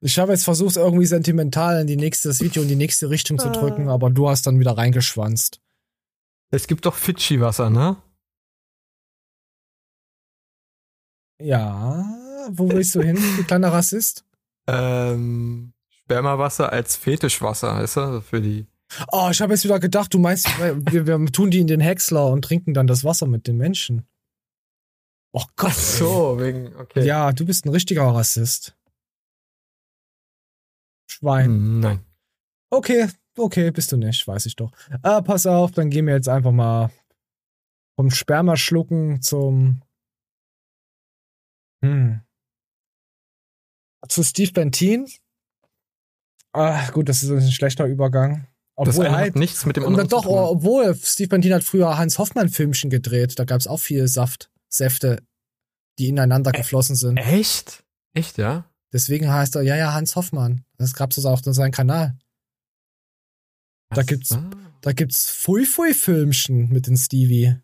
Ich 0.01 0.19
habe 0.19 0.31
jetzt 0.31 0.43
versucht, 0.43 0.77
irgendwie 0.77 1.05
sentimental 1.05 1.81
in 1.81 1.87
die 1.87 1.97
nächste 1.97 2.29
das 2.29 2.41
Video 2.41 2.61
in 2.61 2.69
die 2.69 2.75
nächste 2.75 3.09
Richtung 3.09 3.39
zu 3.39 3.49
drücken, 3.49 3.89
aber 3.89 4.09
du 4.09 4.29
hast 4.29 4.47
dann 4.47 4.59
wieder 4.59 4.77
reingeschwanzt. 4.77 5.61
Es 6.51 6.67
gibt 6.67 6.85
doch 6.85 6.95
Fidschi-Wasser, 6.95 7.69
ne? 7.69 7.97
Ja. 11.41 12.05
Wo 12.49 12.69
willst 12.69 12.95
du 12.95 13.01
hin, 13.01 13.17
du 13.37 13.43
kleiner 13.43 13.73
Rassist? 13.73 14.23
ähm, 14.67 15.73
Spermawasser 16.05 16.71
als 16.71 16.95
Fetischwasser, 16.95 17.75
heißt 17.75 17.97
er, 17.97 18.21
für 18.21 18.41
die. 18.41 18.67
Oh, 19.11 19.29
ich 19.31 19.41
habe 19.41 19.53
jetzt 19.53 19.63
wieder 19.63 19.79
gedacht, 19.79 20.13
du 20.13 20.19
meinst, 20.19 20.47
wir, 20.59 21.07
wir 21.07 21.25
tun 21.31 21.49
die 21.49 21.59
in 21.59 21.67
den 21.67 21.79
Häcksler 21.79 22.27
und 22.27 22.43
trinken 22.43 22.73
dann 22.73 22.87
das 22.87 23.03
Wasser 23.03 23.25
mit 23.25 23.47
den 23.47 23.57
Menschen. 23.57 24.07
Oh 25.33 25.43
Gott. 25.55 25.71
Ach 25.71 25.77
so, 25.77 26.39
wegen, 26.39 26.75
okay. 26.75 27.05
Ja, 27.05 27.31
du 27.31 27.45
bist 27.45 27.65
ein 27.65 27.69
richtiger 27.69 28.03
Rassist. 28.03 28.77
Schwein. 31.09 31.45
Hm, 31.45 31.79
nein. 31.79 32.05
Okay, 32.69 33.09
okay, 33.37 33.71
bist 33.71 33.91
du 33.91 33.97
nicht, 33.97 34.27
weiß 34.27 34.45
ich 34.45 34.55
doch. 34.55 34.71
Ah, 35.01 35.21
pass 35.21 35.45
auf, 35.45 35.71
dann 35.71 35.89
gehen 35.89 36.05
wir 36.05 36.13
jetzt 36.13 36.29
einfach 36.29 36.51
mal 36.51 36.91
vom 37.95 38.11
Sperma 38.11 38.55
zum. 38.55 39.81
Hm 41.83 42.21
zu 44.07 44.23
Steve 44.23 44.51
Bentin. 44.51 45.07
Ah, 46.55 46.89
gut, 46.91 47.09
das 47.09 47.21
ist 47.21 47.29
ein 47.29 47.51
schlechter 47.51 47.85
Übergang. 47.85 48.47
Obwohl 48.75 49.05
das 49.05 49.13
halt, 49.13 49.27
hat 49.33 49.35
nichts 49.35 49.65
mit 49.65 49.77
dem 49.77 49.85
anderen 49.85 50.07
Doch, 50.09 50.25
obwohl 50.25 50.95
Steve 50.95 51.29
Bentin 51.29 51.53
hat 51.53 51.63
früher 51.63 51.97
Hans 51.97 52.17
Hoffmann 52.17 52.49
Filmchen 52.49 52.89
gedreht. 52.89 53.37
Da 53.37 53.43
gab 53.43 53.59
es 53.59 53.67
auch 53.67 53.79
viel 53.79 54.07
Saft, 54.07 54.49
Säfte, 54.69 55.21
die 55.99 56.09
ineinander 56.09 56.51
Ä 56.51 56.57
geflossen 56.57 56.95
sind. 56.95 57.17
Echt? 57.17 57.83
Echt, 58.13 58.37
ja? 58.37 58.69
Deswegen 58.93 59.31
heißt 59.31 59.55
er, 59.55 59.61
ja, 59.63 59.75
ja, 59.75 59.93
Hans 59.93 60.15
Hoffmann. 60.15 60.63
Das 60.77 60.93
gab 60.93 61.11
es 61.11 61.25
auch 61.25 61.33
auf 61.33 61.41
seinem 61.43 61.71
Kanal. 61.71 62.17
Da 63.89 64.03
gibt's, 64.03 64.31
ah. 64.31 64.49
da 64.81 64.93
gibt's 64.93 65.29
Fui 65.29 65.65
Fui 65.65 65.93
Filmchen 65.93 66.69
mit 66.69 66.87
den 66.87 66.97
Stevie. 66.97 67.57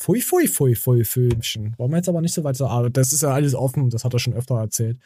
Pfui, 0.00 0.20
pfui, 0.20 0.46
pfui, 0.46 0.76
pfui, 0.76 1.04
Filmchen. 1.04 1.74
Wollen 1.76 1.90
wir 1.90 1.96
jetzt 1.96 2.08
aber 2.08 2.20
nicht 2.20 2.34
so 2.34 2.44
weit 2.44 2.56
sagen. 2.56 2.72
Aber 2.72 2.90
das 2.90 3.12
ist 3.12 3.22
ja 3.22 3.30
alles 3.30 3.54
offen, 3.54 3.90
das 3.90 4.04
hat 4.04 4.12
er 4.12 4.20
schon 4.20 4.34
öfter 4.34 4.56
erzählt. 4.56 4.98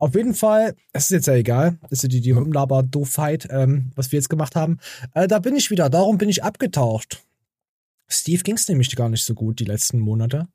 Auf 0.00 0.14
jeden 0.14 0.34
Fall, 0.34 0.76
es 0.92 1.04
ist 1.04 1.10
jetzt 1.10 1.26
ja 1.26 1.34
egal, 1.34 1.78
das 1.90 2.04
ist 2.04 2.12
die, 2.12 2.20
die 2.20 2.30
Rumlaber-Doofheit, 2.30 3.48
ähm, 3.50 3.90
was 3.96 4.12
wir 4.12 4.18
jetzt 4.18 4.28
gemacht 4.28 4.54
haben. 4.54 4.78
Äh, 5.14 5.26
da 5.26 5.40
bin 5.40 5.56
ich 5.56 5.70
wieder, 5.70 5.90
darum 5.90 6.18
bin 6.18 6.28
ich 6.28 6.44
abgetaucht. 6.44 7.26
Steve 8.08 8.42
ging 8.42 8.54
es 8.54 8.68
nämlich 8.68 8.94
gar 8.94 9.08
nicht 9.08 9.24
so 9.24 9.34
gut 9.34 9.58
die 9.58 9.64
letzten 9.64 9.98
Monate. 9.98 10.48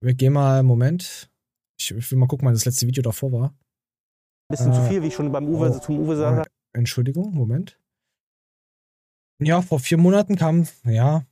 Wir 0.00 0.14
gehen 0.14 0.34
mal, 0.34 0.62
Moment. 0.62 1.30
Ich, 1.78 1.90
ich 1.90 2.10
will 2.10 2.18
mal 2.18 2.26
gucken, 2.26 2.46
wann 2.46 2.54
das 2.54 2.66
letzte 2.66 2.86
Video 2.86 3.02
davor 3.02 3.32
war. 3.32 3.54
Bisschen 4.48 4.70
äh, 4.70 4.74
zu 4.74 4.82
viel, 4.82 5.02
wie 5.02 5.06
ich 5.08 5.14
schon 5.14 5.32
beim 5.32 5.48
Uwe, 5.48 5.70
oh, 5.74 5.78
zum 5.78 6.00
Uwe 6.00 6.16
sage. 6.16 6.44
Entschuldigung, 6.74 7.32
Moment. 7.32 7.80
Ja, 9.40 9.62
vor 9.62 9.80
vier 9.80 9.96
Monaten 9.96 10.36
kam, 10.36 10.68
ja, 10.84 11.26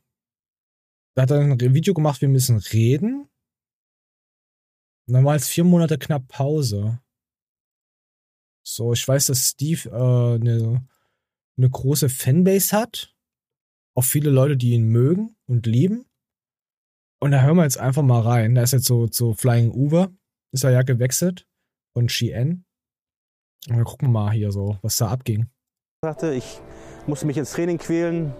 da 1.15 1.21
hat 1.21 1.31
er 1.31 1.39
ein 1.39 1.59
Video 1.59 1.93
gemacht, 1.93 2.21
wir 2.21 2.29
müssen 2.29 2.57
reden. 2.57 3.29
Und 5.07 5.13
dann 5.13 5.23
war 5.23 5.35
jetzt 5.35 5.49
vier 5.49 5.63
Monate 5.63 5.97
knapp 5.97 6.27
Pause. 6.27 6.99
So, 8.65 8.93
ich 8.93 9.07
weiß, 9.07 9.27
dass 9.27 9.49
Steve 9.49 9.89
äh, 9.89 10.35
eine, 10.35 10.87
eine 11.57 11.69
große 11.69 12.09
Fanbase 12.09 12.75
hat. 12.75 13.15
Auch 13.95 14.03
viele 14.03 14.29
Leute, 14.29 14.57
die 14.57 14.71
ihn 14.71 14.85
mögen 14.85 15.35
und 15.45 15.65
lieben. 15.65 16.05
Und 17.19 17.31
da 17.31 17.41
hören 17.41 17.57
wir 17.57 17.63
jetzt 17.63 17.77
einfach 17.77 18.01
mal 18.01 18.21
rein. 18.21 18.55
Da 18.55 18.63
ist 18.63 18.73
jetzt 18.73 18.85
so, 18.85 19.07
so 19.11 19.33
Flying 19.33 19.71
Uwe. 19.71 20.15
Ist 20.51 20.63
er 20.63 20.71
ja 20.71 20.81
gewechselt. 20.81 21.47
Von 21.93 22.09
Shein. 22.09 22.65
Und 23.69 23.77
dann 23.77 23.85
gucken 23.85 24.09
wir 24.09 24.11
mal 24.11 24.31
hier 24.31 24.51
so, 24.51 24.77
was 24.81 24.97
da 24.97 25.09
abging. 25.09 25.43
Ich 25.43 26.07
sagte, 26.07 26.33
ich 26.33 26.59
musste 27.07 27.25
mich 27.25 27.37
ins 27.37 27.51
Training 27.51 27.77
quälen, 27.77 28.33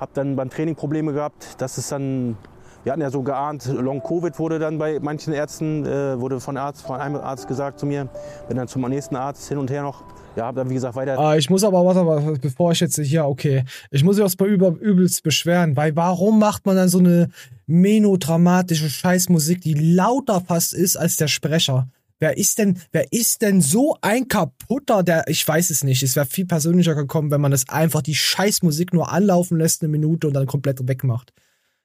habe 0.00 0.12
dann 0.14 0.36
beim 0.36 0.48
Training 0.48 0.74
Probleme 0.74 1.12
gehabt. 1.12 1.60
Das 1.60 1.76
ist 1.76 1.92
dann 1.92 2.38
Wir 2.84 2.92
hatten 2.92 3.00
ja 3.00 3.10
so 3.10 3.22
geahnt, 3.22 3.64
Long-Covid 3.66 4.38
wurde 4.38 4.58
dann 4.58 4.76
bei 4.76 5.00
manchen 5.00 5.32
Ärzten, 5.32 5.86
äh, 5.86 6.20
wurde 6.20 6.38
von, 6.38 6.58
Arzt, 6.58 6.82
von 6.82 7.00
einem 7.00 7.16
Arzt 7.16 7.48
gesagt 7.48 7.80
zu 7.80 7.86
mir, 7.86 8.10
bin 8.46 8.58
dann 8.58 8.68
zum 8.68 8.82
nächsten 8.82 9.16
Arzt 9.16 9.48
hin 9.48 9.56
und 9.56 9.70
her 9.70 9.82
noch. 9.82 10.04
Ja, 10.36 10.46
hab 10.46 10.56
dann 10.56 10.68
wie 10.68 10.74
gesagt 10.74 10.94
weiter. 10.94 11.18
Ah, 11.18 11.34
ich 11.34 11.48
muss 11.48 11.64
aber, 11.64 11.82
warte 11.82 12.04
mal, 12.04 12.36
bevor 12.38 12.72
ich 12.72 12.80
jetzt 12.80 13.00
hier, 13.00 13.24
okay, 13.24 13.64
ich 13.90 14.04
muss 14.04 14.18
mich 14.18 14.26
auch 14.26 14.46
über, 14.46 14.68
übelst 14.68 15.22
beschweren, 15.22 15.76
weil 15.76 15.96
warum 15.96 16.38
macht 16.38 16.66
man 16.66 16.76
dann 16.76 16.90
so 16.90 16.98
eine 16.98 17.30
menodramatische 17.66 18.90
Scheißmusik, 18.90 19.62
die 19.62 19.74
lauter 19.74 20.42
fast 20.42 20.74
ist 20.74 20.96
als 20.96 21.16
der 21.16 21.28
Sprecher? 21.28 21.88
Wer 22.18 22.36
ist 22.36 22.58
denn, 22.58 22.78
wer 22.92 23.10
ist 23.12 23.40
denn 23.40 23.62
so 23.62 23.96
ein 24.02 24.28
kaputter, 24.28 25.02
der, 25.02 25.26
ich 25.28 25.46
weiß 25.46 25.70
es 25.70 25.84
nicht, 25.84 26.02
es 26.02 26.16
wäre 26.16 26.26
viel 26.26 26.46
persönlicher 26.46 26.94
gekommen, 26.94 27.30
wenn 27.30 27.40
man 27.40 27.50
das 27.50 27.68
einfach 27.70 28.02
die 28.02 28.14
Scheißmusik 28.14 28.92
nur 28.92 29.10
anlaufen 29.10 29.58
lässt 29.58 29.82
eine 29.82 29.90
Minute 29.90 30.26
und 30.26 30.34
dann 30.34 30.46
komplett 30.46 30.86
wegmacht. 30.86 31.32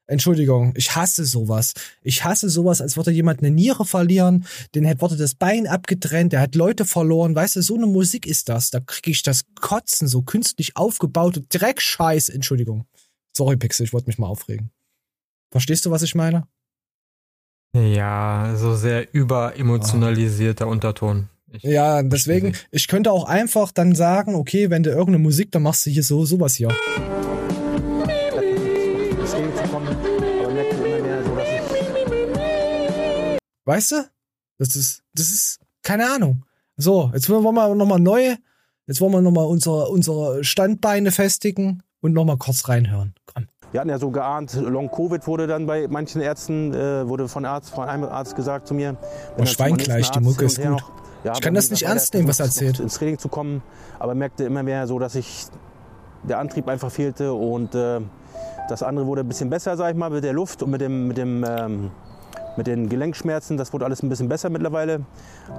Entschuldigung, 0.09 0.73
ich 0.75 0.95
hasse 0.95 1.23
sowas. 1.23 1.73
Ich 2.01 2.23
hasse 2.23 2.49
sowas, 2.49 2.81
als 2.81 2.97
würde 2.97 3.11
jemand 3.11 3.41
eine 3.41 3.51
Niere 3.51 3.85
verlieren, 3.85 4.45
den 4.73 4.83
hätte 4.83 5.01
wurde 5.01 5.17
das 5.17 5.35
Bein 5.35 5.67
abgetrennt, 5.67 6.33
der 6.33 6.41
hat 6.41 6.55
Leute 6.55 6.85
verloren. 6.85 7.35
Weißt 7.35 7.55
du, 7.55 7.61
so 7.61 7.75
eine 7.75 7.85
Musik 7.85 8.25
ist 8.25 8.49
das. 8.49 8.71
Da 8.71 8.79
kriege 8.79 9.11
ich 9.11 9.21
das 9.21 9.43
Kotzen, 9.61 10.07
so 10.07 10.23
künstlich 10.23 10.75
aufgebaute 10.75 11.41
Dreckscheiß. 11.41 12.29
Entschuldigung. 12.29 12.85
Sorry, 13.37 13.55
Pixel, 13.55 13.85
ich 13.85 13.93
wollte 13.93 14.07
mich 14.07 14.17
mal 14.17 14.27
aufregen. 14.27 14.71
Verstehst 15.51 15.85
du, 15.85 15.91
was 15.91 16.01
ich 16.01 16.15
meine? 16.15 16.47
Ja, 17.73 18.55
so 18.57 18.75
sehr 18.75 19.13
überemotionalisierter 19.13 20.67
oh. 20.67 20.71
Unterton. 20.71 21.29
Ich 21.51 21.61
ja, 21.61 22.01
deswegen, 22.01 22.55
ich 22.71 22.87
könnte 22.87 23.11
auch 23.11 23.25
einfach 23.25 23.71
dann 23.71 23.93
sagen, 23.93 24.33
okay, 24.33 24.71
wenn 24.71 24.81
du 24.81 24.89
irgendeine 24.89 25.19
Musik, 25.19 25.51
dann 25.51 25.63
machst 25.63 25.85
du 25.85 25.91
hier 25.91 26.03
so 26.03 26.25
sowas 26.25 26.55
hier. 26.55 26.69
Weißt 33.65 33.91
du? 33.91 34.09
Das 34.57 34.75
ist, 34.75 35.03
das 35.13 35.31
ist, 35.31 35.59
keine 35.83 36.11
Ahnung. 36.11 36.43
So, 36.75 37.11
jetzt 37.13 37.29
wollen 37.29 37.43
wir 37.43 37.75
nochmal 37.75 37.99
neu, 37.99 38.35
jetzt 38.87 39.01
wollen 39.01 39.11
wir 39.11 39.21
nochmal 39.21 39.45
unsere, 39.45 39.89
unsere 39.89 40.43
Standbeine 40.43 41.11
festigen 41.11 41.83
und 42.01 42.13
nochmal 42.13 42.37
kurz 42.37 42.67
reinhören. 42.67 43.15
Komm. 43.25 43.47
Wir 43.71 43.81
hatten 43.81 43.89
ja 43.89 43.99
so 43.99 44.09
geahnt, 44.09 44.53
Long-Covid 44.55 45.27
wurde 45.27 45.45
dann 45.45 45.67
bei 45.67 45.87
manchen 45.87 46.21
Ärzten, 46.21 46.73
äh, 46.73 47.07
wurde 47.07 47.27
von, 47.27 47.45
Arzt, 47.45 47.69
von 47.69 47.87
einem 47.87 48.05
Arzt 48.05 48.35
gesagt 48.35 48.67
zu 48.67 48.73
mir. 48.73 48.97
Oh, 49.37 49.45
Schweingleich, 49.45 50.09
die 50.09 50.19
Mucke 50.19 50.45
ist 50.45 50.57
gut. 50.59 50.71
Noch, 50.71 50.91
ja, 51.23 51.33
ich 51.33 51.41
kann 51.41 51.53
das 51.53 51.69
nicht 51.69 51.83
ernst 51.83 52.13
nehmen, 52.13 52.27
was 52.27 52.39
er 52.39 52.45
erzählt. 52.47 52.79
Ins 52.79 52.95
Training 52.95 53.19
zu 53.19 53.29
kommen, 53.29 53.61
aber 53.99 54.15
merkte 54.15 54.43
immer 54.43 54.63
mehr 54.63 54.87
so, 54.87 54.97
dass 54.97 55.15
ich 55.15 55.45
der 56.23 56.39
Antrieb 56.39 56.67
einfach 56.67 56.91
fehlte 56.91 57.33
und 57.33 57.75
äh, 57.75 57.99
das 58.69 58.83
andere 58.83 59.05
wurde 59.05 59.21
ein 59.21 59.27
bisschen 59.27 59.49
besser, 59.49 59.77
sag 59.77 59.91
ich 59.91 59.97
mal, 59.97 60.09
mit 60.09 60.23
der 60.23 60.33
Luft 60.33 60.63
und 60.63 60.71
mit 60.71 60.81
dem, 60.81 61.07
mit 61.07 61.17
dem 61.17 61.45
ähm, 61.47 61.91
mit 62.57 62.67
den 62.67 62.89
Gelenkschmerzen, 62.89 63.57
das 63.57 63.73
wurde 63.73 63.85
alles 63.85 64.03
ein 64.03 64.09
bisschen 64.09 64.29
besser 64.29 64.49
mittlerweile. 64.49 65.01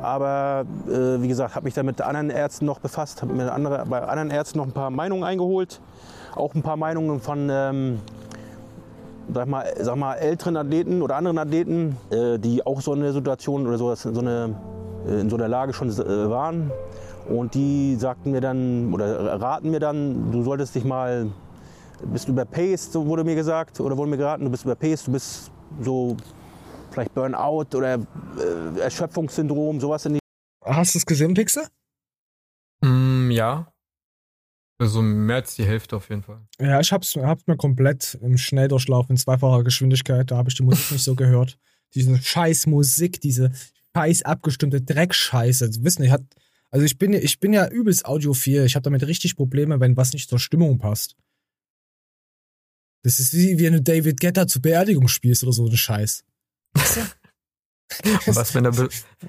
Aber 0.03 0.65
äh, 0.89 1.23
wie 1.23 1.29
gesagt, 1.29 1.55
habe 1.55 1.65
mich 1.65 1.75
dann 1.75 1.87
mit 1.87 2.01
anderen 2.01 2.31
Ärzten 2.31 2.67
noch 2.67 2.79
befasst, 2.79 3.23
habe 3.23 3.33
mir 3.33 3.53
andere, 3.53 3.85
bei 3.87 4.03
anderen 4.03 4.31
Ärzten 4.31 4.59
noch 4.59 4.67
ein 4.67 4.73
paar 4.73 4.91
Meinungen 4.91 5.25
eingeholt. 5.25 5.81
Auch 6.35 6.55
ein 6.55 6.63
paar 6.63 6.77
Meinungen 6.77 7.21
von 7.21 7.49
ähm, 7.51 8.01
sag 9.35 9.49
mal, 9.49 9.65
sag 9.81 9.97
mal, 9.97 10.15
älteren 10.15 10.57
Athleten 10.57 11.03
oder 11.03 11.17
anderen 11.17 11.39
Athleten, 11.39 11.97
äh, 12.11 12.39
die 12.39 12.65
auch 12.67 12.81
so 12.81 12.93
eine 12.93 13.13
Situation 13.13 13.67
oder 13.67 13.79
so, 13.79 13.95
so 13.95 14.21
eine, 14.21 14.55
äh, 15.07 15.21
in 15.21 15.31
so 15.31 15.37
einer 15.37 15.49
Lage 15.49 15.73
schon 15.73 15.89
äh, 15.91 16.31
waren. 16.31 16.71
Und 17.29 17.55
die 17.55 17.97
sagten 17.97 18.33
mir 18.33 18.41
dann 18.41 18.93
oder 18.93 19.41
raten 19.41 19.71
mir 19.71 19.81
dann, 19.81 20.33
du 20.33 20.43
solltest 20.43 20.75
dich 20.75 20.85
mal, 20.85 21.29
bist 22.13 22.29
überpaced, 22.29 22.93
so 22.93 23.07
wurde 23.07 23.25
mir 23.25 23.35
gesagt, 23.35 23.79
oder 23.81 23.97
wurde 23.97 24.11
mir 24.11 24.17
geraten, 24.17 24.45
du 24.45 24.51
bist 24.51 24.65
überpaced, 24.65 25.07
du 25.07 25.13
bist 25.13 25.51
so 25.81 26.17
vielleicht 26.91 27.15
Burnout 27.15 27.77
oder 27.77 27.95
äh, 27.95 28.81
Erschöpfungssyndrom, 28.81 29.81
sowas 29.81 30.07
in 30.07 30.15
die. 30.15 30.21
Hast 30.65 30.95
du 30.95 30.99
es 30.99 31.07
gesehen, 31.07 31.35
Pixel? 31.35 31.67
Mm, 32.83 33.31
ja. 33.31 33.73
Also 34.79 35.03
mehr 35.03 35.37
als 35.37 35.57
die 35.57 35.65
Hälfte 35.65 35.97
auf 35.97 36.09
jeden 36.09 36.23
Fall. 36.23 36.41
Ja, 36.59 36.81
ich 36.81 36.91
hab's, 36.91 37.15
hab's 37.17 37.47
mir 37.47 37.57
komplett 37.57 38.19
im 38.23 38.39
Schnelldurchlauf 38.39 39.11
in 39.11 39.19
zweifacher 39.19 39.63
Geschwindigkeit, 39.63 40.31
da 40.31 40.39
habe 40.39 40.49
ich 40.49 40.55
die 40.55 40.63
Musik 40.63 40.91
nicht 40.93 41.05
so 41.05 41.15
gehört. 41.15 41.59
Diese 41.95 42.17
scheiß 42.17 42.67
Musik, 42.67 43.21
diese 43.21 43.53
scheiß 43.95 44.23
abgestimmte 44.23 44.81
Dreckscheiße. 44.81 45.85
Wissen, 45.85 46.05
ich 46.05 46.11
hat, 46.11 46.23
also 46.71 46.87
ich 46.87 46.97
bin, 46.97 47.13
ich 47.13 47.41
bin 47.41 47.53
ja 47.53 47.69
übelst 47.69 48.07
audiophil. 48.07 48.65
Ich 48.65 48.75
habe 48.75 48.85
damit 48.85 49.07
richtig 49.07 49.37
Probleme, 49.37 49.81
wenn 49.81 49.97
was 49.97 50.13
nicht 50.13 50.31
zur 50.31 50.39
Stimmung 50.39 50.79
passt. 50.79 51.17
Das 53.03 53.19
ist 53.19 53.35
wie, 53.35 53.59
wenn 53.59 53.73
du 53.73 53.83
David 53.83 54.21
Getter 54.21 54.47
zur 54.47 54.63
Beerdigung 54.63 55.09
spielst 55.09 55.43
oder 55.43 55.53
so 55.53 55.67
ein 55.67 55.77
Scheiß. 55.77 56.23
was, 58.27 58.55
wenn 58.55 58.65
der 58.65 58.75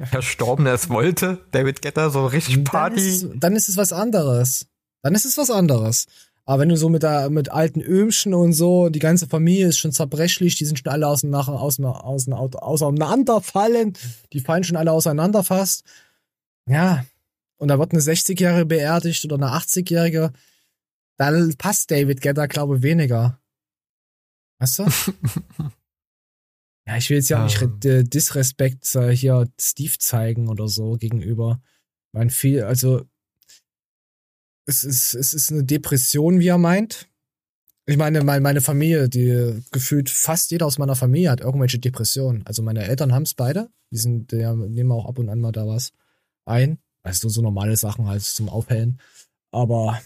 Verstorbene 0.06 0.72
es 0.72 0.90
wollte? 0.90 1.46
David 1.52 1.82
Getter, 1.82 2.10
so 2.10 2.26
richtig 2.26 2.64
Party? 2.64 2.96
Dann 2.96 3.06
ist, 3.06 3.24
es, 3.24 3.30
dann 3.36 3.56
ist 3.56 3.70
es 3.70 3.78
was 3.78 3.94
anderes. 3.94 4.68
Dann 5.02 5.16
ist 5.16 5.26
es 5.26 5.38
was 5.38 5.50
anderes. 5.50 6.08
Aber 6.46 6.62
wenn 6.62 6.70
du 6.70 6.78
so 6.78 6.90
mit, 6.90 7.04
der, 7.04 7.30
mit 7.30 7.50
alten 7.50 7.82
Ömchen 7.82 8.34
und 8.34 8.54
so, 8.54 8.90
die 8.90 9.00
ganze 9.00 9.28
Familie 9.28 9.68
ist 9.68 9.78
schon 9.78 9.92
zerbrechlich, 9.92 10.56
die 10.56 10.66
sind 10.66 10.80
schon 10.80 10.92
alle 10.92 11.08
auseinander, 11.08 11.54
auseinander, 11.54 12.64
auseinanderfallen, 12.64 13.94
die 14.34 14.40
fallen 14.40 14.64
schon 14.64 14.78
alle 14.78 14.92
auseinander 14.92 15.44
fast. 15.44 15.84
Ja. 16.68 17.06
Und 17.58 17.68
da 17.68 17.78
wird 17.78 17.92
eine 17.92 18.02
60-Jährige 18.02 18.66
beerdigt 18.66 19.24
oder 19.26 19.36
eine 19.36 19.56
80-Jährige. 19.56 20.34
Dann 21.18 21.56
passt 21.58 21.92
David 21.92 22.22
Getter, 22.22 22.48
glaube 22.48 22.78
ich, 22.78 22.82
weniger. 22.82 23.40
Weißt 24.60 24.80
du? 24.80 24.86
Ja, 26.92 26.98
ich 26.98 27.10
will 27.10 27.18
jetzt 27.18 27.30
ja 27.30 27.40
auch 27.40 27.44
nicht 27.46 27.86
ähm. 27.86 28.10
Disrespekt 28.10 28.94
äh, 28.96 29.16
hier 29.16 29.48
Steve 29.58 29.94
zeigen 29.98 30.50
oder 30.50 30.68
so 30.68 30.98
gegenüber. 30.98 31.62
Mein 32.12 32.30
viel, 32.30 32.64
also 32.64 33.06
es 34.66 34.84
ist, 34.84 35.14
es 35.14 35.34
ist 35.34 35.54
eine 35.54 35.64
Depression, 35.64 36.42
wie 36.42 36.50
er 36.50 36.58
meint. 36.58 37.08
Ich 37.86 37.96
meine, 37.96 38.22
meine 38.26 38.60
Familie, 38.60 39.08
die 39.08 39.64
gefühlt 39.72 40.10
fast 40.10 40.52
jeder 40.52 40.66
aus 40.66 40.80
meiner 40.80 40.98
Familie 40.98 41.32
hat 41.32 41.40
irgendwelche 41.40 41.80
Depressionen. 41.80 42.46
Also 42.46 42.62
meine 42.62 42.84
Eltern 42.84 43.14
haben 43.14 43.24
es 43.24 43.36
beide. 43.36 43.70
Die 43.92 43.98
sind, 43.98 44.34
die 44.34 44.46
nehmen 44.46 44.92
auch 44.92 45.06
ab 45.06 45.18
und 45.18 45.30
an 45.30 45.40
mal 45.40 45.54
da 45.54 45.66
was 45.66 45.94
ein. 46.44 46.78
Also 47.04 47.30
so 47.30 47.42
normale 47.42 47.78
Sachen 47.78 48.10
halt 48.10 48.22
zum 48.22 48.50
Aufhellen. 48.50 49.00
Aber 49.52 50.02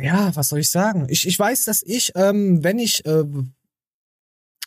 ja, 0.00 0.34
was 0.34 0.48
soll 0.48 0.60
ich 0.60 0.70
sagen? 0.70 1.06
Ich, 1.08 1.26
ich 1.26 1.38
weiß, 1.38 1.64
dass 1.64 1.82
ich, 1.82 2.12
ähm, 2.14 2.62
wenn 2.62 2.78
ich, 2.78 3.04
äh, 3.06 3.24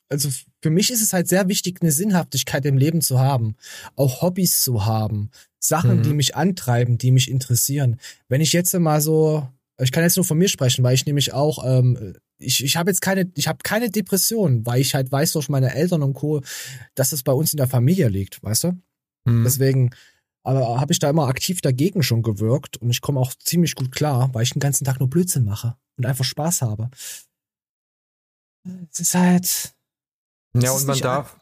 also 0.10 0.30
für 0.62 0.70
mich 0.70 0.92
ist 0.92 1.02
es 1.02 1.14
halt 1.14 1.28
sehr 1.28 1.48
wichtig, 1.48 1.80
eine 1.82 1.92
Sinnhaftigkeit 1.92 2.66
im 2.66 2.78
Leben 2.78 3.02
zu 3.02 3.20
haben, 3.20 3.56
auch 3.96 4.22
Hobbys 4.22 4.64
zu 4.64 4.86
haben, 4.86 5.30
Sachen, 5.60 5.98
mhm. 5.98 6.04
die 6.04 6.14
mich 6.14 6.36
antreiben, 6.36 6.98
die 6.98 7.12
mich 7.12 7.30
interessieren. 7.30 8.00
Wenn 8.28 8.42
ich 8.42 8.54
jetzt 8.54 8.74
mal 8.74 9.02
so, 9.02 9.48
ich 9.80 9.92
kann 9.92 10.04
jetzt 10.04 10.16
nur 10.16 10.26
von 10.26 10.38
mir 10.38 10.50
sprechen, 10.50 10.84
weil 10.84 10.96
ich 10.96 11.06
nämlich 11.06 11.34
auch, 11.34 11.64
ähm, 11.66 12.16
ich, 12.40 12.64
ich 12.64 12.78
habe 12.78 12.90
jetzt 12.90 13.02
keine, 13.02 13.32
ich 13.36 13.48
habe 13.48 13.60
keine 13.64 13.90
Depression, 13.90 14.66
weil 14.66 14.82
ich 14.82 14.96
halt 14.96 15.12
weiß 15.12 15.34
durch 15.34 15.50
meine 15.50 15.76
Eltern 15.76 16.02
und 16.02 16.14
Co, 16.14 16.42
dass 16.96 17.12
es 17.12 17.24
bei 17.24 17.34
uns 17.34 17.54
in 17.54 17.58
der 17.58 17.68
Familie 17.68 18.08
liegt, 18.08 18.42
weißt 18.42 18.64
du? 18.64 18.72
Mhm. 19.26 19.44
Deswegen 19.44 19.92
aber 20.50 20.80
habe 20.80 20.92
ich 20.92 21.00
da 21.00 21.10
immer 21.10 21.28
aktiv 21.28 21.62
dagegen 21.62 22.04
schon 22.04 22.24
gewirkt 22.24 22.78
und 22.78 22.90
ich 22.90 23.02
komme 23.02 23.20
auch 23.20 23.34
ziemlich 23.36 23.76
gut 23.76 23.92
klar, 23.92 24.34
weil 24.34 24.44
ich 24.44 24.52
den 24.52 24.60
ganzen 24.60 24.86
Tag 24.86 25.00
nur 25.00 25.10
Blödsinn 25.10 25.46
mache 25.46 25.76
und 25.98 26.06
einfach 26.06 26.26
Spaß 26.26 26.62
habe. 26.62 26.90
Es 28.92 29.00
ist 29.00 29.14
halt. 29.14 29.74
Ja, 30.56 30.72
und 30.72 30.86
man 30.86 31.00
darf. 31.00 31.40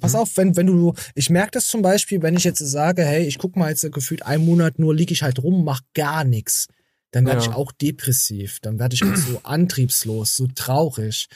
Pass 0.00 0.14
hm. 0.14 0.20
auf, 0.20 0.36
wenn, 0.36 0.56
wenn 0.56 0.66
du, 0.66 0.94
ich 1.14 1.30
merke 1.30 1.52
das 1.52 1.68
zum 1.68 1.80
Beispiel, 1.80 2.22
wenn 2.22 2.36
ich 2.36 2.42
jetzt 2.42 2.58
sage, 2.58 3.04
hey, 3.04 3.24
ich 3.24 3.38
guck 3.38 3.54
mal 3.54 3.70
jetzt 3.70 3.90
gefühlt 3.92 4.26
einen 4.26 4.44
Monat 4.44 4.80
nur, 4.80 4.92
liege 4.92 5.12
ich 5.12 5.22
halt 5.22 5.42
rum, 5.42 5.64
mach 5.64 5.80
gar 5.94 6.24
nichts. 6.24 6.66
Dann 7.12 7.24
werde 7.24 7.44
ja. 7.44 7.50
ich 7.50 7.56
auch 7.56 7.70
depressiv, 7.70 8.58
dann 8.60 8.80
werde 8.80 8.94
ich 8.94 9.04
auch 9.04 9.14
so 9.14 9.40
antriebslos, 9.44 10.34
so 10.34 10.48
traurig. 10.48 11.28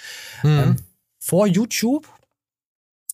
Mhm. 0.43 0.51
Ähm, 0.51 0.77
vor 1.21 1.47
YouTube, 1.47 2.09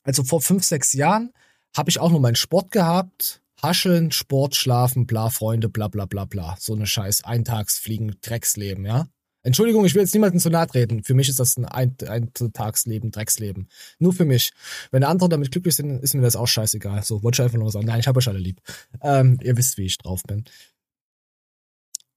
also 0.04 0.24
vor 0.24 0.40
fünf, 0.40 0.64
sechs 0.64 0.94
Jahren, 0.94 1.30
habe 1.76 1.90
ich 1.90 2.00
auch 2.00 2.10
nur 2.10 2.20
meinen 2.20 2.36
Sport 2.36 2.70
gehabt, 2.70 3.42
Hascheln, 3.64 4.12
Sport, 4.12 4.54
Schlafen, 4.54 5.06
bla, 5.06 5.30
Freunde, 5.30 5.70
bla, 5.70 5.88
bla, 5.88 6.04
bla, 6.04 6.26
bla. 6.26 6.54
So 6.60 6.74
eine 6.74 6.86
scheiß 6.86 7.24
Eintagsfliegen, 7.24 8.16
Drecksleben, 8.20 8.84
ja? 8.84 9.06
Entschuldigung, 9.42 9.84
ich 9.84 9.94
will 9.94 10.02
jetzt 10.02 10.14
niemanden 10.14 10.38
zu 10.38 10.50
nahe 10.50 10.66
treten. 10.66 11.02
Für 11.02 11.14
mich 11.14 11.28
ist 11.28 11.40
das 11.40 11.56
ein 11.56 11.64
Eintagsleben, 11.66 13.10
Drecksleben. 13.10 13.68
Nur 13.98 14.12
für 14.12 14.24
mich. 14.24 14.52
Wenn 14.90 15.04
andere 15.04 15.28
damit 15.28 15.50
glücklich 15.50 15.76
sind, 15.76 16.02
ist 16.02 16.14
mir 16.14 16.22
das 16.22 16.36
auch 16.36 16.46
scheißegal. 16.46 17.02
So, 17.02 17.22
wollte 17.22 17.36
ich 17.36 17.44
einfach 17.44 17.58
nur 17.58 17.70
sagen. 17.70 17.86
Nein, 17.86 18.00
ich 18.00 18.06
habe 18.06 18.18
euch 18.18 18.28
alle 18.28 18.38
lieb. 18.38 18.60
Ähm, 19.02 19.38
ihr 19.42 19.56
wisst, 19.56 19.76
wie 19.78 19.84
ich 19.84 19.98
drauf 19.98 20.22
bin. 20.22 20.44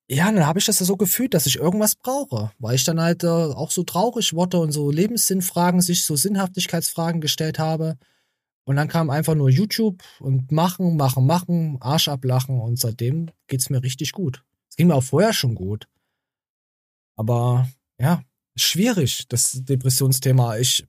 Ja, 0.10 0.32
dann 0.32 0.46
habe 0.46 0.60
ich 0.60 0.66
das 0.66 0.78
so 0.78 0.96
gefühlt, 0.96 1.34
dass 1.34 1.46
ich 1.48 1.58
irgendwas 1.58 1.96
brauche, 1.96 2.52
weil 2.60 2.76
ich 2.76 2.86
dann 2.86 3.02
halt 3.02 3.26
äh, 3.26 3.28
auch 3.28 3.72
so 3.72 3.84
traurig 3.84 4.34
wurde 4.34 4.60
und 4.60 4.72
so 4.72 4.90
Lebenssinnfragen, 4.90 5.82
sich 5.82 6.06
so 6.06 6.16
Sinnhaftigkeitsfragen 6.16 7.20
gestellt 7.20 7.60
habe. 7.60 7.98
Und 8.68 8.76
dann 8.76 8.90
kam 8.90 9.10
einfach 9.10 9.34
nur 9.34 9.50
YouTube 9.50 10.04
und 10.20 10.52
machen, 10.52 10.98
machen, 10.98 11.26
machen, 11.26 11.78
Arsch 11.80 12.10
ablachen 12.10 12.60
und 12.60 12.78
seitdem 12.78 13.28
geht's 13.48 13.70
mir 13.70 13.82
richtig 13.82 14.12
gut. 14.12 14.44
Es 14.70 14.76
ging 14.76 14.88
mir 14.88 14.96
auch 14.96 15.04
vorher 15.04 15.32
schon 15.32 15.56
gut. 15.56 15.88
Aber 17.16 17.70
ja, 17.98 18.24
schwierig, 18.58 19.26
das 19.30 19.54
Depressionsthema. 19.64 20.58
Ich 20.58 20.86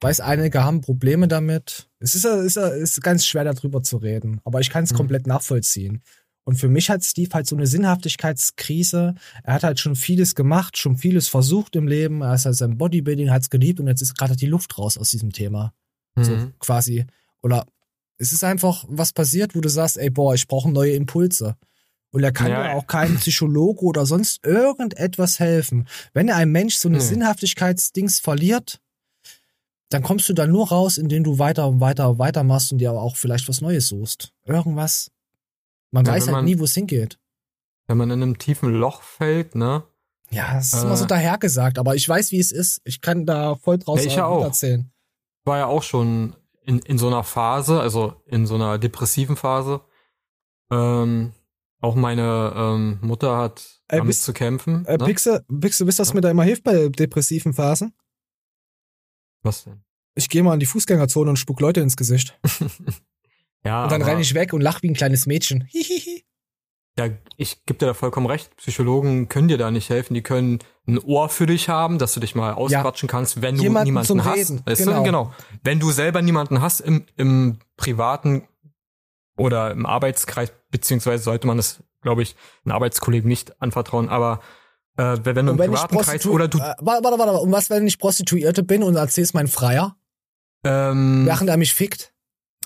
weiß, 0.00 0.20
einige 0.20 0.62
haben 0.62 0.80
Probleme 0.80 1.26
damit. 1.26 1.90
Es 1.98 2.14
ist, 2.14 2.24
ist, 2.24 2.56
ist 2.56 3.02
ganz 3.02 3.26
schwer 3.26 3.42
darüber 3.42 3.82
zu 3.82 3.96
reden, 3.96 4.40
aber 4.44 4.60
ich 4.60 4.70
kann 4.70 4.84
es 4.84 4.92
mhm. 4.92 4.98
komplett 4.98 5.26
nachvollziehen. 5.26 6.04
Und 6.44 6.54
für 6.54 6.68
mich 6.68 6.88
hat 6.88 7.02
Steve 7.02 7.30
halt 7.34 7.48
so 7.48 7.56
eine 7.56 7.66
Sinnhaftigkeitskrise. 7.66 9.16
Er 9.42 9.54
hat 9.54 9.64
halt 9.64 9.80
schon 9.80 9.96
vieles 9.96 10.36
gemacht, 10.36 10.78
schon 10.78 10.96
vieles 10.98 11.28
versucht 11.28 11.74
im 11.74 11.88
Leben. 11.88 12.22
Er 12.22 12.34
ist 12.34 12.46
halt 12.46 12.54
sein 12.54 12.78
Bodybuilding, 12.78 13.32
hat 13.32 13.42
es 13.42 13.50
geliebt 13.50 13.80
und 13.80 13.88
jetzt 13.88 14.02
ist 14.02 14.16
gerade 14.16 14.36
die 14.36 14.46
Luft 14.46 14.78
raus 14.78 14.96
aus 14.96 15.10
diesem 15.10 15.32
Thema. 15.32 15.74
Mhm. 16.14 16.24
So 16.24 16.36
quasi. 16.58 17.06
Oder 17.42 17.66
es 18.18 18.32
ist 18.32 18.44
einfach 18.44 18.84
was 18.88 19.12
passiert, 19.12 19.54
wo 19.54 19.60
du 19.60 19.68
sagst, 19.68 19.98
ey, 19.98 20.10
boah, 20.10 20.34
ich 20.34 20.46
brauche 20.46 20.70
neue 20.70 20.92
Impulse. 20.92 21.56
Und 22.10 22.22
er 22.22 22.32
kann 22.32 22.50
ja, 22.50 22.66
ja 22.66 22.72
auch 22.74 22.86
kein 22.86 23.16
Psychologe 23.16 23.84
oder 23.84 24.04
sonst 24.04 24.44
irgendetwas 24.44 25.40
helfen. 25.40 25.88
Wenn 26.12 26.30
ein 26.30 26.50
Mensch 26.50 26.76
so 26.76 26.88
eine 26.88 26.98
nee. 26.98 27.04
Sinnhaftigkeitsdings 27.04 28.20
verliert, 28.20 28.80
dann 29.88 30.02
kommst 30.02 30.28
du 30.28 30.32
da 30.32 30.46
nur 30.46 30.68
raus, 30.68 30.98
indem 30.98 31.24
du 31.24 31.38
weiter 31.38 31.66
und 31.68 31.80
weiter 31.80 32.10
und 32.10 32.18
weiter 32.18 32.44
machst 32.44 32.72
und 32.72 32.78
dir 32.78 32.90
aber 32.90 33.02
auch 33.02 33.16
vielleicht 33.16 33.48
was 33.48 33.60
Neues 33.60 33.88
suchst. 33.88 34.32
Irgendwas. 34.44 35.10
Man 35.90 36.04
ja, 36.04 36.12
weiß 36.12 36.26
halt 36.26 36.32
man, 36.32 36.44
nie, 36.44 36.58
wo 36.58 36.64
es 36.64 36.74
hingeht. 36.74 37.18
Wenn 37.86 37.98
man 37.98 38.10
in 38.10 38.22
einem 38.22 38.38
tiefen 38.38 38.72
Loch 38.72 39.02
fällt, 39.02 39.54
ne? 39.54 39.82
Ja, 40.30 40.54
das 40.54 40.72
ist 40.72 40.74
äh, 40.74 40.86
immer 40.86 40.96
so 40.96 41.04
dahergesagt, 41.04 41.78
aber 41.78 41.94
ich 41.94 42.08
weiß, 42.08 42.32
wie 42.32 42.40
es 42.40 42.52
ist. 42.52 42.80
Ich 42.84 43.02
kann 43.02 43.26
da 43.26 43.56
voll 43.56 43.78
draus 43.78 44.04
ja, 44.04 44.10
ich 44.10 44.20
auch. 44.20 44.44
erzählen. 44.44 44.90
War 45.44 45.58
ja 45.58 45.66
auch 45.66 45.82
schon 45.82 46.36
in, 46.64 46.78
in 46.80 46.98
so 46.98 47.08
einer 47.08 47.24
Phase, 47.24 47.80
also 47.80 48.14
in 48.26 48.46
so 48.46 48.54
einer 48.54 48.78
depressiven 48.78 49.36
Phase. 49.36 49.80
Ähm, 50.70 51.32
auch 51.80 51.96
meine 51.96 52.52
ähm, 52.56 52.98
Mutter 53.02 53.36
hat 53.36 53.82
äh, 53.88 53.96
damit 53.96 54.08
bist, 54.08 54.22
zu 54.22 54.32
kämpfen. 54.32 54.86
Äh, 54.86 54.98
ne? 54.98 55.04
Pixel, 55.04 55.44
Pixel, 55.60 55.86
wisst 55.86 55.98
ihr, 55.98 56.02
was 56.02 56.08
ja. 56.10 56.14
mir 56.14 56.20
da 56.20 56.30
immer 56.30 56.44
hilft 56.44 56.62
bei 56.62 56.88
depressiven 56.88 57.52
Phasen? 57.52 57.92
Was 59.42 59.64
denn? 59.64 59.82
Ich 60.14 60.28
gehe 60.28 60.42
mal 60.42 60.54
in 60.54 60.60
die 60.60 60.66
Fußgängerzone 60.66 61.30
und 61.30 61.36
spuck 61.36 61.60
Leute 61.60 61.80
ins 61.80 61.96
Gesicht. 61.96 62.38
ja. 63.64 63.84
Und 63.84 63.92
dann 63.92 64.02
renne 64.02 64.20
ich 64.20 64.34
weg 64.34 64.52
und 64.52 64.60
lach 64.60 64.82
wie 64.82 64.90
ein 64.90 64.94
kleines 64.94 65.26
Mädchen. 65.26 65.64
Hihihi. 65.64 66.24
Ja, 66.98 67.08
ich 67.38 67.64
gebe 67.64 67.78
dir 67.78 67.86
da 67.86 67.94
vollkommen 67.94 68.26
recht. 68.26 68.54
Psychologen 68.56 69.28
können 69.28 69.48
dir 69.48 69.56
da 69.56 69.70
nicht 69.70 69.88
helfen. 69.88 70.12
Die 70.12 70.22
können 70.22 70.58
ein 70.86 70.98
Ohr 70.98 71.30
für 71.30 71.46
dich 71.46 71.68
haben, 71.68 71.98
dass 71.98 72.12
du 72.12 72.20
dich 72.20 72.34
mal 72.34 72.52
ausquatschen 72.52 73.06
ja. 73.06 73.10
kannst, 73.10 73.40
wenn 73.40 73.56
du 73.56 73.62
Jemanden 73.62 73.86
niemanden 73.86 74.24
hast. 74.24 74.36
Reden. 74.36 74.62
Weißt 74.66 74.84
genau. 74.84 74.98
Du? 74.98 75.02
genau. 75.04 75.34
Wenn 75.64 75.80
du 75.80 75.90
selber 75.90 76.20
niemanden 76.20 76.60
hast 76.60 76.80
im, 76.80 77.06
im 77.16 77.58
privaten 77.76 78.46
oder 79.38 79.70
im 79.70 79.86
Arbeitskreis, 79.86 80.52
beziehungsweise 80.70 81.22
sollte 81.22 81.46
man 81.46 81.58
es, 81.58 81.82
glaube 82.02 82.22
ich, 82.22 82.36
einen 82.64 82.72
Arbeitskollegen 82.72 83.26
nicht 83.26 83.60
anvertrauen, 83.62 84.10
aber 84.10 84.40
äh, 84.98 85.16
wenn 85.22 85.46
du 85.46 85.52
im 85.52 85.58
privaten 85.58 85.96
Kreis 85.96 86.26
oder 86.26 86.48
du. 86.48 86.58
Äh, 86.58 86.74
warte, 86.80 87.04
warte, 87.04 87.18
warte, 87.18 87.32
und 87.38 87.52
was, 87.52 87.70
wenn 87.70 87.86
ich 87.86 87.98
Prostituierte 87.98 88.62
bin 88.62 88.82
und 88.82 88.96
erzähl's 88.96 89.32
mein 89.32 89.48
Freier? 89.48 89.96
Ähm, 90.64 91.24
Während 91.24 91.48
er 91.48 91.56
mich 91.56 91.72
fickt? 91.72 92.11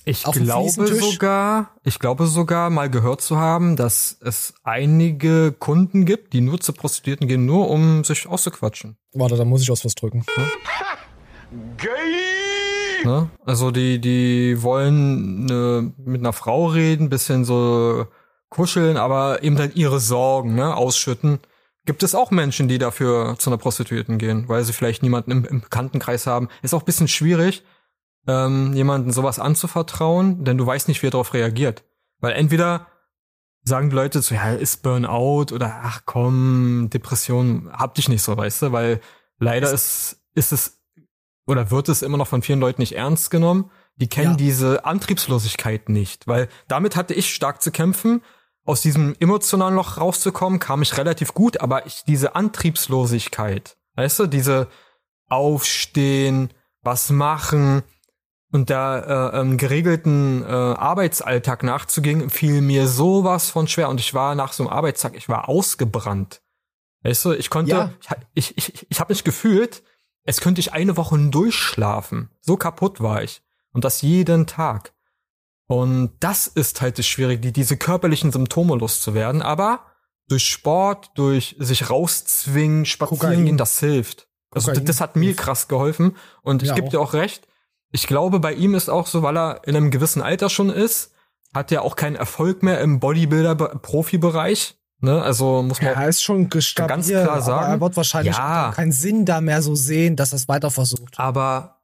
Ich 0.08 0.22
glaube 0.22 0.86
sogar, 0.86 1.70
ich 1.82 1.98
glaube 1.98 2.28
sogar 2.28 2.70
mal 2.70 2.88
gehört 2.88 3.20
zu 3.22 3.38
haben, 3.38 3.74
dass 3.74 4.16
es 4.22 4.54
einige 4.62 5.50
Kunden 5.50 6.04
gibt, 6.04 6.32
die 6.32 6.40
nur 6.40 6.60
zu 6.60 6.72
Prostituierten 6.72 7.26
gehen, 7.26 7.44
nur 7.44 7.68
um 7.68 8.04
sich 8.04 8.28
auszuquatschen. 8.28 8.96
Warte, 9.14 9.36
da 9.36 9.44
muss 9.44 9.62
ich 9.62 9.70
aus 9.72 9.84
was 9.84 9.96
drücken. 9.96 10.24
Gay! 11.76 13.04
Ne? 13.04 13.30
Also 13.44 13.72
die, 13.72 14.00
die 14.00 14.62
wollen 14.62 15.46
ne, 15.46 15.92
mit 15.98 16.20
einer 16.20 16.32
Frau 16.32 16.66
reden, 16.66 17.08
bisschen 17.08 17.44
so 17.44 18.06
kuscheln, 18.48 18.96
aber 18.96 19.42
eben 19.42 19.56
dann 19.56 19.72
ihre 19.74 19.98
Sorgen 19.98 20.54
ne, 20.54 20.76
ausschütten. 20.76 21.40
Gibt 21.84 22.04
es 22.04 22.14
auch 22.14 22.30
Menschen, 22.30 22.68
die 22.68 22.78
dafür 22.78 23.34
zu 23.38 23.50
einer 23.50 23.58
Prostituierten 23.58 24.18
gehen, 24.18 24.48
weil 24.48 24.62
sie 24.62 24.72
vielleicht 24.72 25.02
niemanden 25.02 25.32
im, 25.32 25.44
im 25.44 25.60
Bekanntenkreis 25.62 26.28
haben. 26.28 26.48
Ist 26.62 26.74
auch 26.74 26.82
ein 26.82 26.86
bisschen 26.86 27.08
schwierig, 27.08 27.64
ähm, 28.26 28.72
jemanden 28.74 29.12
sowas 29.12 29.38
anzuvertrauen, 29.38 30.44
denn 30.44 30.58
du 30.58 30.66
weißt 30.66 30.88
nicht, 30.88 31.02
wie 31.02 31.08
er 31.08 31.12
darauf 31.12 31.34
reagiert. 31.34 31.84
Weil 32.20 32.32
entweder 32.32 32.86
sagen 33.62 33.90
die 33.90 33.96
Leute 33.96 34.22
so, 34.22 34.34
ja, 34.34 34.52
ist 34.52 34.82
Burnout 34.82 35.52
oder 35.52 35.80
ach 35.82 36.02
komm, 36.04 36.88
Depression, 36.90 37.70
hab 37.72 37.94
dich 37.94 38.08
nicht 38.08 38.22
so, 38.22 38.36
weißt 38.36 38.62
du, 38.62 38.72
weil 38.72 39.00
leider 39.38 39.72
ist, 39.72 40.20
ist 40.34 40.52
es 40.52 40.76
oder 41.46 41.70
wird 41.70 41.88
es 41.88 42.02
immer 42.02 42.16
noch 42.16 42.26
von 42.26 42.42
vielen 42.42 42.60
Leuten 42.60 42.80
nicht 42.80 42.96
ernst 42.96 43.30
genommen. 43.30 43.70
Die 43.96 44.08
kennen 44.08 44.32
ja. 44.32 44.36
diese 44.36 44.84
Antriebslosigkeit 44.84 45.88
nicht, 45.88 46.26
weil 46.26 46.48
damit 46.68 46.96
hatte 46.96 47.14
ich 47.14 47.34
stark 47.34 47.62
zu 47.62 47.70
kämpfen. 47.70 48.22
Aus 48.64 48.82
diesem 48.82 49.14
emotionalen 49.20 49.76
Loch 49.76 49.96
rauszukommen, 49.96 50.58
kam 50.58 50.82
ich 50.82 50.96
relativ 50.98 51.34
gut, 51.34 51.60
aber 51.60 51.86
ich, 51.86 52.02
diese 52.04 52.34
Antriebslosigkeit, 52.34 53.76
weißt 53.94 54.18
du, 54.18 54.26
diese 54.26 54.66
Aufstehen, 55.28 56.50
was 56.82 57.10
machen, 57.10 57.84
und 58.52 58.70
da 58.70 59.30
äh, 59.32 59.40
ähm, 59.40 59.56
geregelten 59.56 60.42
äh, 60.42 60.46
Arbeitsalltag 60.46 61.62
nachzugehen, 61.62 62.30
fiel 62.30 62.60
mir 62.60 62.86
sowas 62.86 63.50
von 63.50 63.68
schwer. 63.68 63.88
Und 63.88 64.00
ich 64.00 64.14
war 64.14 64.34
nach 64.34 64.52
so 64.52 64.62
einem 64.62 64.72
Arbeitstag, 64.72 65.16
ich 65.16 65.28
war 65.28 65.48
ausgebrannt. 65.48 66.42
Weißt 67.02 67.24
du, 67.24 67.32
ich 67.32 67.50
konnte, 67.50 67.70
ja. 67.72 67.92
ich, 68.34 68.56
ich, 68.56 68.74
ich, 68.74 68.86
ich 68.88 69.00
habe 69.00 69.12
mich 69.12 69.24
gefühlt, 69.24 69.82
es 70.24 70.40
könnte 70.40 70.60
ich 70.60 70.72
eine 70.72 70.96
Woche 70.96 71.18
durchschlafen. 71.18 72.30
So 72.40 72.56
kaputt 72.56 73.00
war 73.00 73.22
ich. 73.22 73.42
Und 73.72 73.84
das 73.84 74.02
jeden 74.02 74.46
Tag. 74.46 74.92
Und 75.66 76.12
das 76.20 76.46
ist 76.46 76.80
halt 76.80 76.98
das 76.98 77.06
Schwierige, 77.06 77.40
die, 77.40 77.52
diese 77.52 77.76
körperlichen 77.76 78.32
Symptome 78.32 78.76
loszuwerden. 78.76 79.42
Aber 79.42 79.86
durch 80.28 80.46
Sport, 80.46 81.10
durch 81.14 81.56
sich 81.58 81.90
rauszwingen, 81.90 82.86
spazieren 82.86 83.44
gehen, 83.44 83.56
das 83.56 83.78
hilft. 83.80 84.28
Also 84.50 84.72
das, 84.72 84.84
das 84.84 85.00
hat 85.00 85.16
mir 85.16 85.34
krass 85.34 85.68
geholfen. 85.68 86.16
Und 86.42 86.62
ich 86.62 86.70
ja, 86.70 86.74
gebe 86.74 86.88
dir 86.88 87.00
auch 87.00 87.12
recht, 87.12 87.46
ich 87.92 88.06
glaube, 88.06 88.40
bei 88.40 88.52
ihm 88.52 88.74
ist 88.74 88.88
auch 88.88 89.06
so, 89.06 89.22
weil 89.22 89.36
er 89.36 89.60
in 89.64 89.76
einem 89.76 89.90
gewissen 89.90 90.22
Alter 90.22 90.48
schon 90.48 90.70
ist, 90.70 91.12
hat 91.54 91.72
er 91.72 91.82
auch 91.82 91.96
keinen 91.96 92.16
Erfolg 92.16 92.62
mehr 92.62 92.80
im 92.80 93.00
Bodybuilder-Profibereich. 93.00 94.76
Ne, 95.00 95.22
also 95.22 95.62
muss 95.62 95.82
man 95.82 95.92
ja, 95.92 96.04
ist 96.04 96.22
schon 96.22 96.48
gestabil, 96.48 96.88
ganz 96.88 97.08
klar 97.08 97.42
sagen. 97.42 97.72
Er 97.72 97.80
wird 97.80 97.96
wahrscheinlich 97.98 98.34
ja. 98.34 98.72
keinen 98.74 98.92
Sinn 98.92 99.26
da 99.26 99.42
mehr 99.42 99.60
so 99.60 99.74
sehen, 99.74 100.16
dass 100.16 100.32
er 100.32 100.36
es 100.36 100.48
weiter 100.48 100.70
versucht. 100.70 101.18
Aber 101.18 101.82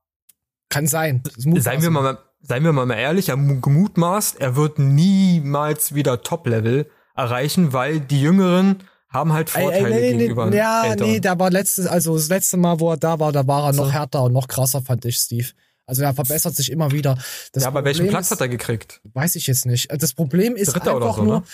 kann 0.71 0.87
sein. 0.87 1.23
Seien 1.37 1.83
wir 1.83 1.91
mal, 1.91 2.19
seien 2.41 2.65
wir 2.65 2.73
mal 2.73 2.91
ehrlich, 2.91 3.29
er 3.29 3.37
gemutmaßt, 3.37 4.41
er 4.41 4.57
wird 4.57 4.79
niemals 4.79 5.95
wieder 5.95 6.23
Top-Level 6.23 6.91
erreichen, 7.15 7.75
weil 7.75 8.01
die 8.01 8.23
Jüngeren 8.23 8.83
haben 9.11 9.35
halt 9.35 9.51
Vorteile 9.51 9.89
ey, 9.89 10.03
ey, 10.05 10.13
nee, 10.13 10.19
gegenüber 10.19 10.47
nee, 10.47 10.57
Ja, 10.57 10.85
Älteren. 10.85 11.11
nee, 11.11 11.21
da 11.21 11.39
war 11.39 11.51
letztes, 11.51 11.87
also 11.87 12.15
das 12.17 12.29
letzte 12.29 12.57
Mal, 12.57 12.81
wo 12.81 12.91
er 12.93 12.97
da 12.97 13.21
war, 13.21 13.31
da 13.31 13.47
war 13.47 13.67
er 13.67 13.75
so. 13.75 13.85
noch 13.85 13.93
härter 13.93 14.23
und 14.23 14.33
noch 14.33 14.49
krasser, 14.49 14.81
fand 14.81 15.05
ich, 15.05 15.17
Steve. 15.17 15.49
Also 15.87 16.03
er 16.03 16.15
verbessert 16.15 16.55
sich 16.55 16.71
immer 16.71 16.93
wieder. 16.93 17.19
Das 17.53 17.65
ja, 17.65 17.69
aber 17.69 17.85
welchen 17.85 18.09
Platz 18.09 18.27
ist, 18.27 18.33
hat 18.33 18.41
er 18.41 18.49
gekriegt? 18.49 19.01
Weiß 19.13 19.35
ich 19.37 19.47
jetzt 19.47 19.67
nicht. 19.67 19.91
Das 19.91 20.15
Problem 20.15 20.57
ist 20.57 20.73
Dritter 20.73 20.95
einfach 20.95 21.17
so, 21.17 21.25
nur, 21.25 21.41
ne? 21.41 21.45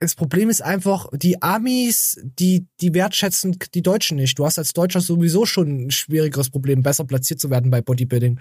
das 0.00 0.14
Problem 0.14 0.48
ist 0.48 0.62
einfach, 0.62 1.08
die 1.12 1.42
Amis, 1.42 2.20
die, 2.22 2.66
die 2.80 2.94
wertschätzen 2.94 3.58
die 3.74 3.82
Deutschen 3.82 4.16
nicht. 4.16 4.38
Du 4.38 4.44
hast 4.46 4.58
als 4.58 4.72
Deutscher 4.72 5.00
sowieso 5.00 5.44
schon 5.44 5.86
ein 5.86 5.90
schwierigeres 5.90 6.50
Problem, 6.50 6.82
besser 6.82 7.04
platziert 7.04 7.40
zu 7.40 7.50
werden 7.50 7.70
bei 7.70 7.80
Bodybuilding. 7.80 8.38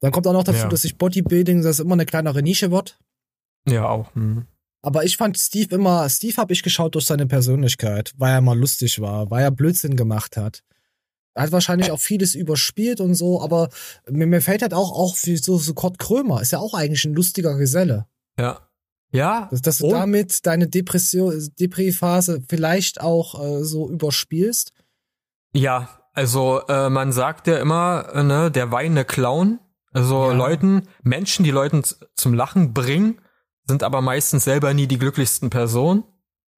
Dann 0.00 0.12
kommt 0.12 0.26
auch 0.26 0.32
noch 0.32 0.44
dazu, 0.44 0.58
ja. 0.58 0.68
dass 0.68 0.82
sich 0.82 0.96
Bodybuilding, 0.96 1.62
das 1.62 1.80
immer 1.80 1.94
eine 1.94 2.06
kleinere 2.06 2.42
Nische 2.42 2.70
wird. 2.70 2.98
Ja, 3.68 3.88
auch. 3.88 4.14
Mhm. 4.14 4.46
Aber 4.84 5.04
ich 5.04 5.16
fand 5.16 5.38
Steve 5.38 5.74
immer, 5.74 6.08
Steve 6.08 6.36
habe 6.36 6.52
ich 6.52 6.62
geschaut 6.62 6.96
durch 6.96 7.06
seine 7.06 7.26
Persönlichkeit, 7.26 8.12
weil 8.16 8.32
er 8.32 8.40
mal 8.40 8.58
lustig 8.58 9.00
war, 9.00 9.30
weil 9.30 9.44
er 9.44 9.52
Blödsinn 9.52 9.96
gemacht 9.96 10.36
hat. 10.36 10.62
Er 11.34 11.44
hat 11.44 11.52
wahrscheinlich 11.52 11.90
auch 11.90 12.00
vieles 12.00 12.34
überspielt 12.34 13.00
und 13.00 13.14
so, 13.14 13.40
aber 13.40 13.70
mir, 14.08 14.26
mir 14.26 14.42
fällt 14.42 14.62
halt 14.62 14.74
auch, 14.74 14.92
auch 14.92 15.16
wie 15.22 15.36
so, 15.36 15.58
so 15.58 15.72
Kurt 15.74 15.98
Krömer, 15.98 16.42
ist 16.42 16.52
ja 16.52 16.58
auch 16.58 16.74
eigentlich 16.74 17.04
ein 17.04 17.14
lustiger 17.14 17.56
Geselle. 17.56 18.06
Ja. 18.38 18.68
Ja. 19.12 19.48
Dass, 19.50 19.62
dass 19.62 19.78
du 19.78 19.86
und? 19.86 19.92
damit 19.92 20.46
deine 20.46 20.68
Depression, 20.68 21.50
Depri-Phase 21.60 22.42
vielleicht 22.48 23.00
auch 23.00 23.42
äh, 23.42 23.64
so 23.64 23.88
überspielst. 23.88 24.72
Ja, 25.54 25.88
also 26.14 26.62
äh, 26.68 26.88
man 26.88 27.12
sagt 27.12 27.46
ja 27.46 27.58
immer, 27.58 28.08
äh, 28.14 28.22
ne, 28.22 28.50
der 28.50 28.72
weinende 28.72 29.04
Clown. 29.04 29.58
Also 29.92 30.30
ja. 30.30 30.32
Leuten, 30.32 30.88
Menschen, 31.02 31.44
die 31.44 31.50
Leuten 31.50 31.82
zum 32.14 32.32
Lachen 32.32 32.72
bringen, 32.72 33.20
sind 33.66 33.82
aber 33.82 34.00
meistens 34.00 34.44
selber 34.44 34.72
nie 34.72 34.86
die 34.86 34.98
glücklichsten 34.98 35.50
Personen, 35.50 36.04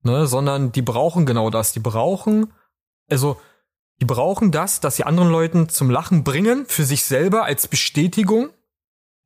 ne, 0.03 0.27
sondern 0.27 0.71
die 0.71 0.83
brauchen 0.83 1.27
genau 1.27 1.51
das. 1.51 1.73
Die 1.73 1.81
brauchen, 1.81 2.53
also 3.11 3.37
die 4.01 4.07
brauchen 4.07 4.51
das, 4.51 4.81
dass 4.81 4.97
sie 4.97 5.05
anderen 5.05 5.31
Leuten 5.31 5.69
zum 5.69 5.91
Lachen 5.91 6.25
bringen, 6.25 6.67
für 6.67 6.85
sich 6.85 7.05
selber 7.05 7.45
als 7.45 7.69
Bestätigung, 7.69 8.51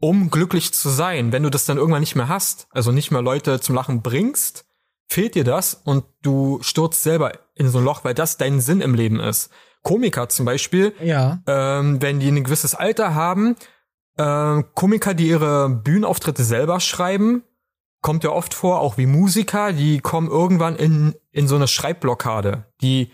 um 0.00 0.30
glücklich 0.30 0.72
zu 0.72 0.88
sein. 0.88 1.32
Wenn 1.32 1.42
du 1.42 1.50
das 1.50 1.64
dann 1.64 1.78
irgendwann 1.78 2.00
nicht 2.00 2.16
mehr 2.16 2.28
hast, 2.28 2.68
also 2.70 2.92
nicht 2.92 3.10
mehr 3.10 3.22
Leute 3.22 3.60
zum 3.60 3.74
Lachen 3.74 4.02
bringst, 4.02 4.66
fehlt 5.08 5.34
dir 5.34 5.44
das 5.44 5.74
und 5.74 6.04
du 6.22 6.58
stürzt 6.62 7.02
selber 7.02 7.32
in 7.54 7.68
so 7.68 7.78
ein 7.78 7.84
Loch, 7.84 8.04
weil 8.04 8.14
das 8.14 8.36
dein 8.36 8.60
Sinn 8.60 8.80
im 8.80 8.94
Leben 8.94 9.20
ist. 9.20 9.50
Komiker 9.82 10.28
zum 10.28 10.44
Beispiel, 10.44 10.92
ja. 11.00 11.40
ähm, 11.46 12.02
wenn 12.02 12.20
die 12.20 12.28
ein 12.28 12.44
gewisses 12.44 12.74
Alter 12.74 13.14
haben, 13.14 13.56
äh, 14.18 14.62
Komiker, 14.74 15.14
die 15.14 15.28
ihre 15.28 15.70
Bühnenauftritte 15.70 16.44
selber 16.44 16.80
schreiben, 16.80 17.42
kommt 18.02 18.24
ja 18.24 18.30
oft 18.30 18.54
vor, 18.54 18.80
auch 18.80 18.98
wie 18.98 19.06
Musiker, 19.06 19.72
die 19.72 20.00
kommen 20.00 20.28
irgendwann 20.28 20.76
in, 20.76 21.14
in 21.30 21.48
so 21.48 21.56
eine 21.56 21.68
Schreibblockade. 21.68 22.66
Die 22.80 23.10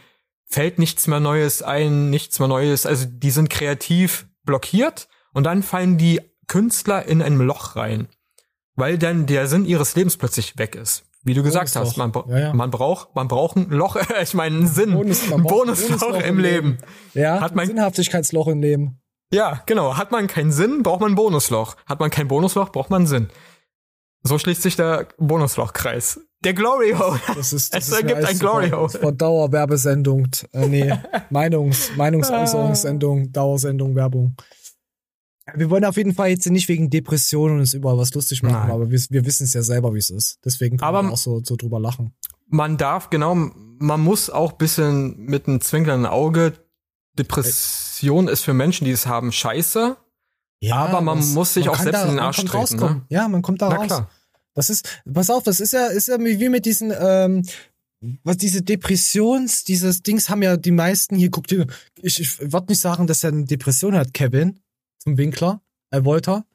fällt 0.46 0.78
nichts 0.78 1.06
mehr 1.06 1.20
Neues 1.20 1.62
ein, 1.62 2.10
nichts 2.10 2.38
mehr 2.38 2.48
Neues. 2.48 2.86
Also 2.86 3.06
die 3.08 3.30
sind 3.30 3.50
kreativ 3.50 4.26
blockiert 4.44 5.08
und 5.32 5.44
dann 5.44 5.62
fallen 5.62 5.98
die 5.98 6.20
Künstler 6.46 7.06
in 7.06 7.22
ein 7.22 7.38
Loch 7.38 7.76
rein, 7.76 8.08
weil 8.74 8.98
dann 8.98 9.26
der 9.26 9.46
Sinn 9.46 9.64
ihres 9.64 9.94
Lebens 9.94 10.16
plötzlich 10.16 10.58
weg 10.58 10.74
ist. 10.74 11.04
Wie 11.26 11.32
du 11.32 11.42
gesagt 11.42 11.74
hast, 11.74 11.96
man, 11.96 12.12
ja, 12.28 12.38
ja. 12.38 12.52
man 12.52 12.70
braucht, 12.70 13.14
man 13.14 13.28
braucht 13.28 13.56
ein 13.56 13.70
Loch, 13.70 13.96
ich 14.22 14.34
meine 14.34 14.56
einen 14.56 14.66
Sinn, 14.66 14.92
Bonus, 14.92 15.32
ein 15.32 15.42
Bonusloch, 15.42 15.98
Bonusloch 15.98 16.22
im 16.22 16.38
Leben. 16.38 16.68
Leben. 16.72 16.78
Ja, 17.14 17.40
hat 17.40 17.54
man 17.54 17.66
Sinnhaftigkeitsloch 17.66 18.48
im 18.48 18.60
Leben. 18.60 19.00
Ja, 19.32 19.62
genau. 19.66 19.96
Hat 19.96 20.12
man 20.12 20.26
keinen 20.26 20.52
Sinn, 20.52 20.82
braucht 20.82 21.00
man 21.00 21.12
ein 21.12 21.14
Bonusloch. 21.14 21.76
Hat 21.86 21.98
man 21.98 22.10
kein 22.10 22.28
Bonusloch, 22.28 22.70
braucht 22.70 22.90
man 22.90 23.02
einen 23.02 23.06
Sinn. 23.06 23.28
So 24.22 24.38
schließt 24.38 24.62
sich 24.62 24.76
der 24.76 25.08
Bonuslochkreis. 25.18 26.20
Der 26.44 26.54
Glory 26.54 26.92
Hole. 26.92 27.20
Das 27.34 27.52
ist, 27.52 27.74
das 27.74 27.88
es 27.88 27.94
ergibt 27.94 28.24
ein 28.24 28.38
Glory 28.38 28.70
Hole. 28.70 29.02
War 29.02 29.12
Dauerwerbesendung. 29.12 30.28
Äh, 30.52 30.68
nee, 30.68 30.92
Meinungs, 31.30 31.90
Meinungsäußerungssendung, 31.96 33.32
Dauersendung, 33.32 33.94
Werbung. 33.94 34.36
Wir 35.54 35.68
wollen 35.68 35.84
auf 35.84 35.96
jeden 35.96 36.14
Fall 36.14 36.30
jetzt 36.30 36.46
nicht 36.46 36.68
wegen 36.68 36.88
Depressionen 36.88 37.60
uns 37.60 37.74
überall 37.74 37.98
was 37.98 38.14
lustig 38.14 38.42
machen, 38.42 38.54
Nein. 38.54 38.70
aber 38.70 38.90
wir, 38.90 38.98
wir 39.10 39.26
wissen 39.26 39.44
es 39.44 39.52
ja 39.52 39.62
selber, 39.62 39.92
wie 39.94 39.98
es 39.98 40.10
ist. 40.10 40.38
Deswegen 40.44 40.78
können 40.78 40.88
aber 40.88 41.02
wir 41.02 41.12
auch 41.12 41.18
so, 41.18 41.42
so 41.44 41.56
drüber 41.56 41.78
lachen. 41.78 42.14
Man 42.48 42.78
darf, 42.78 43.10
genau, 43.10 43.34
man 43.34 44.00
muss 44.00 44.30
auch 44.30 44.52
bisschen 44.52 45.16
mit 45.18 45.46
einem 45.46 45.60
zwinkernden 45.60 46.06
Auge, 46.06 46.54
Depression 47.18 48.28
ist 48.28 48.42
für 48.42 48.54
Menschen, 48.54 48.86
die 48.86 48.90
es 48.90 49.06
haben, 49.06 49.32
scheiße. 49.32 49.96
Ja, 50.60 50.76
aber 50.76 51.00
man 51.00 51.18
das, 51.18 51.28
muss 51.28 51.54
sich 51.54 51.68
auch 51.68 51.76
selbst 51.76 52.02
da, 52.02 52.04
in 52.04 52.10
den 52.12 52.20
Arsch 52.20 52.44
treten. 52.44 52.76
Ne? 52.76 53.02
Ja, 53.08 53.28
man 53.28 53.42
kommt 53.42 53.60
da 53.60 53.68
Na, 53.68 53.76
raus. 53.76 53.86
Klar. 53.86 54.10
Das 54.54 54.70
ist, 54.70 55.02
pass 55.12 55.30
auf, 55.30 55.42
das 55.42 55.60
ist 55.60 55.72
ja, 55.72 55.86
ist 55.86 56.08
ja 56.08 56.18
wie 56.18 56.48
mit 56.48 56.64
diesen, 56.64 56.92
ähm, 56.96 57.42
was 58.22 58.36
diese 58.36 58.62
Depressions, 58.62 59.64
dieses 59.64 60.02
Dings 60.02 60.28
haben 60.28 60.42
ja 60.42 60.56
die 60.56 60.70
meisten 60.70 61.16
hier, 61.16 61.30
guck 61.30 61.46
dir, 61.46 61.66
ich, 62.00 62.20
ich 62.20 62.40
würde 62.40 62.66
nicht 62.68 62.80
sagen, 62.80 63.06
dass 63.06 63.24
er 63.24 63.32
eine 63.32 63.44
Depression 63.44 63.94
hat, 63.94 64.14
Kevin, 64.14 64.60
zum 64.98 65.16
Winkler, 65.16 65.60
äh, 65.90 66.04
Wolter. 66.04 66.46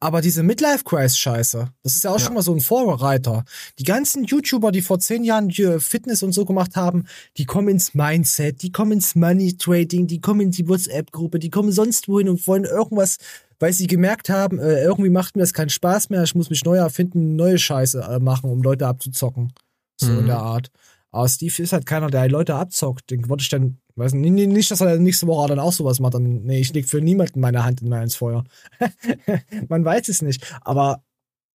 Aber 0.00 0.20
diese 0.20 0.42
Midlife-Crisis-Scheiße, 0.42 1.68
das 1.82 1.94
ist 1.96 2.04
ja 2.04 2.10
auch 2.10 2.18
ja. 2.18 2.24
schon 2.24 2.34
mal 2.34 2.42
so 2.42 2.54
ein 2.54 2.60
Vorreiter. 2.60 3.44
Die 3.78 3.84
ganzen 3.84 4.24
YouTuber, 4.24 4.72
die 4.72 4.82
vor 4.82 4.98
zehn 4.98 5.24
Jahren 5.24 5.50
Fitness 5.50 6.22
und 6.22 6.32
so 6.32 6.44
gemacht 6.44 6.76
haben, 6.76 7.04
die 7.36 7.44
kommen 7.44 7.68
ins 7.68 7.94
Mindset, 7.94 8.62
die 8.62 8.72
kommen 8.72 8.92
ins 8.92 9.14
Money 9.14 9.56
Trading, 9.56 10.06
die 10.06 10.20
kommen 10.20 10.40
in 10.40 10.50
die 10.50 10.68
WhatsApp-Gruppe, 10.68 11.38
die 11.38 11.50
kommen 11.50 11.72
sonst 11.72 12.08
wohin 12.08 12.28
und 12.28 12.46
wollen 12.46 12.64
irgendwas, 12.64 13.16
weil 13.58 13.72
sie 13.72 13.86
gemerkt 13.86 14.28
haben, 14.28 14.58
äh, 14.58 14.82
irgendwie 14.82 15.10
macht 15.10 15.36
mir 15.36 15.42
das 15.42 15.52
keinen 15.52 15.70
Spaß 15.70 16.10
mehr, 16.10 16.22
ich 16.22 16.34
muss 16.34 16.50
mich 16.50 16.64
neu 16.64 16.76
erfinden, 16.76 17.36
neue 17.36 17.58
Scheiße 17.58 18.00
äh, 18.00 18.18
machen, 18.18 18.50
um 18.50 18.62
Leute 18.62 18.86
abzuzocken. 18.86 19.52
So 19.96 20.10
mhm. 20.10 20.20
in 20.20 20.26
der 20.26 20.38
Art. 20.38 20.70
Aber 21.14 21.28
Steve 21.28 21.62
ist 21.62 21.72
halt 21.72 21.86
keiner, 21.86 22.10
der 22.10 22.28
Leute 22.28 22.56
abzockt. 22.56 23.08
Den 23.08 23.28
wollte 23.28 23.42
ich 23.42 23.48
dann, 23.48 23.78
weiß 23.94 24.14
nicht, 24.14 24.32
nicht, 24.32 24.70
dass 24.72 24.80
er 24.80 24.98
nächste 24.98 25.28
Woche 25.28 25.46
dann 25.46 25.60
auch 25.60 25.72
sowas 25.72 26.00
macht. 26.00 26.14
Dann, 26.14 26.42
nee, 26.42 26.58
ich 26.58 26.74
leg 26.74 26.88
für 26.88 27.00
niemanden 27.00 27.38
meine 27.38 27.62
Hand 27.62 27.82
in 27.82 27.88
mehr 27.88 28.02
ins 28.02 28.16
Feuer. 28.16 28.42
Man 29.68 29.84
weiß 29.84 30.08
es 30.08 30.22
nicht. 30.22 30.44
Aber 30.62 31.04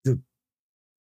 du 0.04 0.16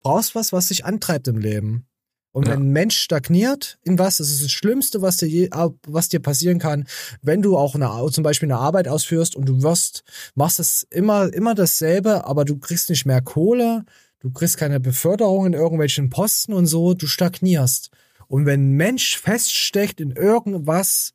brauchst 0.05 0.37
was, 0.37 0.53
was 0.53 0.69
dich 0.69 0.85
antreibt 0.85 1.27
im 1.27 1.39
Leben. 1.39 1.89
Und 2.31 2.47
ja. 2.47 2.53
wenn 2.53 2.61
ein 2.61 2.71
Mensch 2.71 2.97
stagniert 2.97 3.81
in 3.83 3.99
was, 3.99 4.19
das 4.19 4.31
ist 4.31 4.45
das 4.45 4.53
Schlimmste, 4.53 5.03
was 5.03 5.17
dir, 5.17 5.29
je, 5.29 5.51
was 5.89 6.09
dir 6.09 6.21
passieren 6.21 6.61
kann, 6.61 6.87
wenn 7.23 7.43
du 7.43 7.57
auch 7.57 7.75
eine, 7.75 7.91
zum 8.13 8.23
Beispiel 8.23 8.47
eine 8.53 8.61
Arbeit 8.61 8.87
ausführst 8.87 9.35
und 9.35 9.47
du 9.49 9.65
wirst, 9.65 10.05
machst 10.37 10.61
es 10.61 10.87
immer, 10.91 11.33
immer 11.35 11.57
dasselbe, 11.57 12.25
aber 12.25 12.45
du 12.45 12.57
kriegst 12.59 12.89
nicht 12.89 13.05
mehr 13.05 13.21
Kohle, 13.21 13.85
du 14.21 14.31
kriegst 14.31 14.59
keine 14.59 14.79
Beförderung 14.79 15.47
in 15.47 15.55
irgendwelchen 15.55 16.09
Posten 16.09 16.53
und 16.53 16.67
so, 16.67 16.95
du 16.95 17.09
stagnierst. 17.09 17.91
Und 18.29 18.47
wenn 18.47 18.70
ein 18.70 18.77
Mensch 18.77 19.18
feststeckt 19.18 20.01
in 20.01 20.12
irgendwas, 20.12 21.14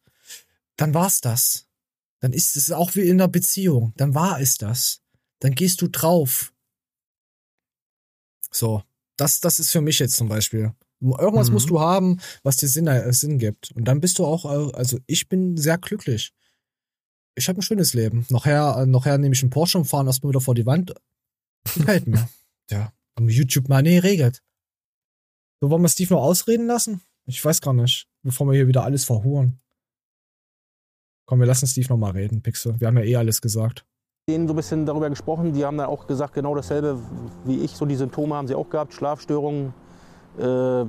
dann 0.77 0.93
war's 0.93 1.21
das. 1.21 1.67
Dann 2.19 2.33
ist 2.33 2.55
es 2.55 2.71
auch 2.71 2.95
wie 2.95 3.01
in 3.01 3.19
einer 3.19 3.27
Beziehung. 3.27 3.93
Dann 3.97 4.13
war 4.15 4.39
es 4.39 4.57
das. 4.57 5.01
Dann 5.39 5.55
gehst 5.55 5.81
du 5.81 5.87
drauf. 5.87 6.53
So. 8.51 8.83
Das, 9.15 9.41
das 9.41 9.59
ist 9.59 9.71
für 9.71 9.81
mich 9.81 9.99
jetzt 9.99 10.15
zum 10.15 10.29
Beispiel. 10.29 10.73
Irgendwas 11.01 11.47
mhm. 11.47 11.53
musst 11.53 11.69
du 11.69 11.79
haben, 11.79 12.19
was 12.43 12.57
dir 12.57 12.67
Sinn, 12.67 12.87
äh, 12.87 13.11
Sinn 13.13 13.37
gibt. 13.37 13.71
Und 13.71 13.85
dann 13.85 14.01
bist 14.01 14.19
du 14.19 14.25
auch, 14.25 14.45
äh, 14.45 14.75
also 14.75 14.99
ich 15.07 15.29
bin 15.29 15.57
sehr 15.57 15.77
glücklich. 15.77 16.33
Ich 17.35 17.47
habe 17.47 17.59
ein 17.59 17.61
schönes 17.63 17.93
Leben. 17.93 18.25
Nachher, 18.29 18.77
äh, 18.77 18.85
nachher 18.85 19.17
nehme 19.17 19.33
ich 19.33 19.41
einen 19.41 19.49
Porsche 19.49 19.77
und 19.77 19.85
fahre 19.85 20.05
erstmal 20.05 20.31
wieder 20.31 20.41
vor 20.41 20.55
die 20.55 20.65
Wand. 20.65 20.93
Gefällt 21.63 22.07
mir. 22.07 22.29
ja. 22.69 22.93
YouTube 23.19 23.67
mal, 23.67 23.81
nee, 23.81 23.99
regelt. 23.99 24.41
So, 25.61 25.69
wollen 25.69 25.81
wir 25.81 25.89
Steve 25.89 26.13
noch 26.13 26.21
ausreden 26.21 26.67
lassen? 26.67 27.01
Ich 27.25 27.43
weiß 27.43 27.59
gar 27.59 27.73
nicht, 27.73 28.07
bevor 28.23 28.47
wir 28.47 28.53
hier 28.53 28.67
wieder 28.67 28.85
alles 28.85 29.03
verhuren. 29.03 29.59
Komm, 31.25 31.39
wir 31.39 31.47
lassen 31.47 31.67
Steve 31.67 31.87
noch 31.89 31.97
mal 31.97 32.11
reden, 32.11 32.41
Pixel. 32.41 32.79
Wir 32.79 32.87
haben 32.87 32.97
ja 32.97 33.03
eh 33.03 33.17
alles 33.17 33.41
gesagt. 33.41 33.85
Denen 34.29 34.47
so 34.47 34.53
ein 34.53 34.55
bisschen 34.55 34.85
darüber 34.85 35.09
gesprochen, 35.09 35.53
die 35.53 35.65
haben 35.65 35.77
dann 35.77 35.87
auch 35.87 36.07
gesagt, 36.07 36.33
genau 36.33 36.55
dasselbe 36.55 36.99
wie 37.43 37.59
ich. 37.59 37.71
So 37.71 37.85
die 37.85 37.95
Symptome 37.95 38.35
haben 38.35 38.47
sie 38.47 38.55
auch 38.55 38.69
gehabt, 38.69 38.93
Schlafstörungen, 38.93 39.73
äh, 40.39 40.85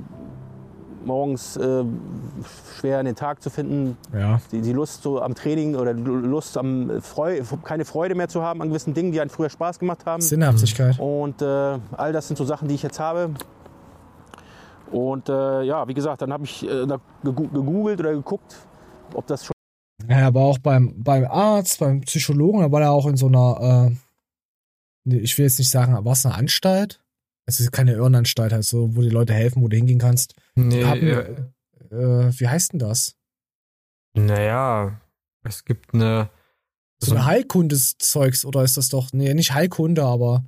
morgens 1.03 1.57
äh, 1.57 1.83
schwer 2.79 2.99
in 3.01 3.07
den 3.07 3.15
Tag 3.15 3.41
zu 3.41 3.49
finden, 3.49 3.97
ja. 4.13 4.39
die, 4.51 4.61
die, 4.61 4.71
Lust 4.71 5.03
so 5.03 5.21
am 5.21 5.35
Training 5.35 5.75
oder 5.75 5.93
Lust 5.93 6.57
am 6.57 7.01
Freu 7.01 7.41
keine 7.63 7.83
Freude 7.83 8.15
mehr 8.15 8.29
zu 8.29 8.41
haben 8.41 8.61
an 8.61 8.69
gewissen 8.69 8.93
Dingen, 8.93 9.11
die 9.11 9.19
einen 9.19 9.31
früher 9.31 9.49
Spaß 9.49 9.79
gemacht 9.79 10.05
haben. 10.05 10.21
Sinnhaftigkeit. 10.21 10.97
Und 10.99 11.41
äh, 11.41 11.45
all 11.45 12.13
das 12.13 12.27
sind 12.27 12.37
so 12.37 12.45
Sachen, 12.45 12.67
die 12.67 12.75
ich 12.75 12.83
jetzt 12.83 12.99
habe. 12.99 13.31
Und 14.91 15.29
äh, 15.29 15.63
ja, 15.63 15.87
wie 15.87 15.93
gesagt, 15.93 16.21
dann 16.21 16.33
habe 16.33 16.43
ich 16.43 16.63
äh, 16.63 16.85
gegoogelt 17.23 17.99
oder 17.99 18.13
geguckt, 18.13 18.55
ob 19.13 19.25
das 19.27 19.45
schon. 19.45 19.53
Ja, 20.07 20.27
aber 20.27 20.41
auch 20.41 20.57
beim, 20.57 21.01
beim 21.01 21.25
Arzt, 21.25 21.79
beim 21.79 22.01
Psychologen, 22.01 22.61
da 22.61 22.71
war 22.71 22.81
er 22.81 22.91
auch 22.91 23.05
in 23.05 23.15
so 23.15 23.27
einer, 23.27 23.93
äh, 25.05 25.15
ich 25.15 25.37
will 25.37 25.45
jetzt 25.45 25.59
nicht 25.59 25.69
sagen, 25.69 25.93
war 25.93 26.11
es 26.11 26.25
eine 26.25 26.35
Anstalt? 26.35 27.01
Es 27.45 27.59
ist 27.59 27.71
keine 27.71 27.93
Irrenanstalt, 27.93 28.51
halt 28.51 28.63
so, 28.63 28.95
wo 28.95 29.01
die 29.01 29.09
Leute 29.09 29.33
helfen, 29.33 29.61
wo 29.61 29.67
du 29.67 29.75
hingehen 29.75 29.99
kannst. 29.99 30.35
Nee, 30.55 30.83
haben, 30.83 31.53
äh, 31.91 32.39
wie 32.39 32.47
heißt 32.47 32.73
denn 32.73 32.79
das? 32.79 33.15
Naja, 34.13 34.99
es 35.43 35.65
gibt 35.65 35.93
eine. 35.93 36.29
So, 36.99 37.11
so 37.11 37.15
eine 37.15 37.25
Heilkundeszeugs, 37.25 38.45
oder 38.45 38.63
ist 38.63 38.77
das 38.77 38.89
doch? 38.89 39.11
Nee, 39.11 39.33
nicht 39.33 39.53
Heilkunde, 39.53 40.03
aber 40.03 40.43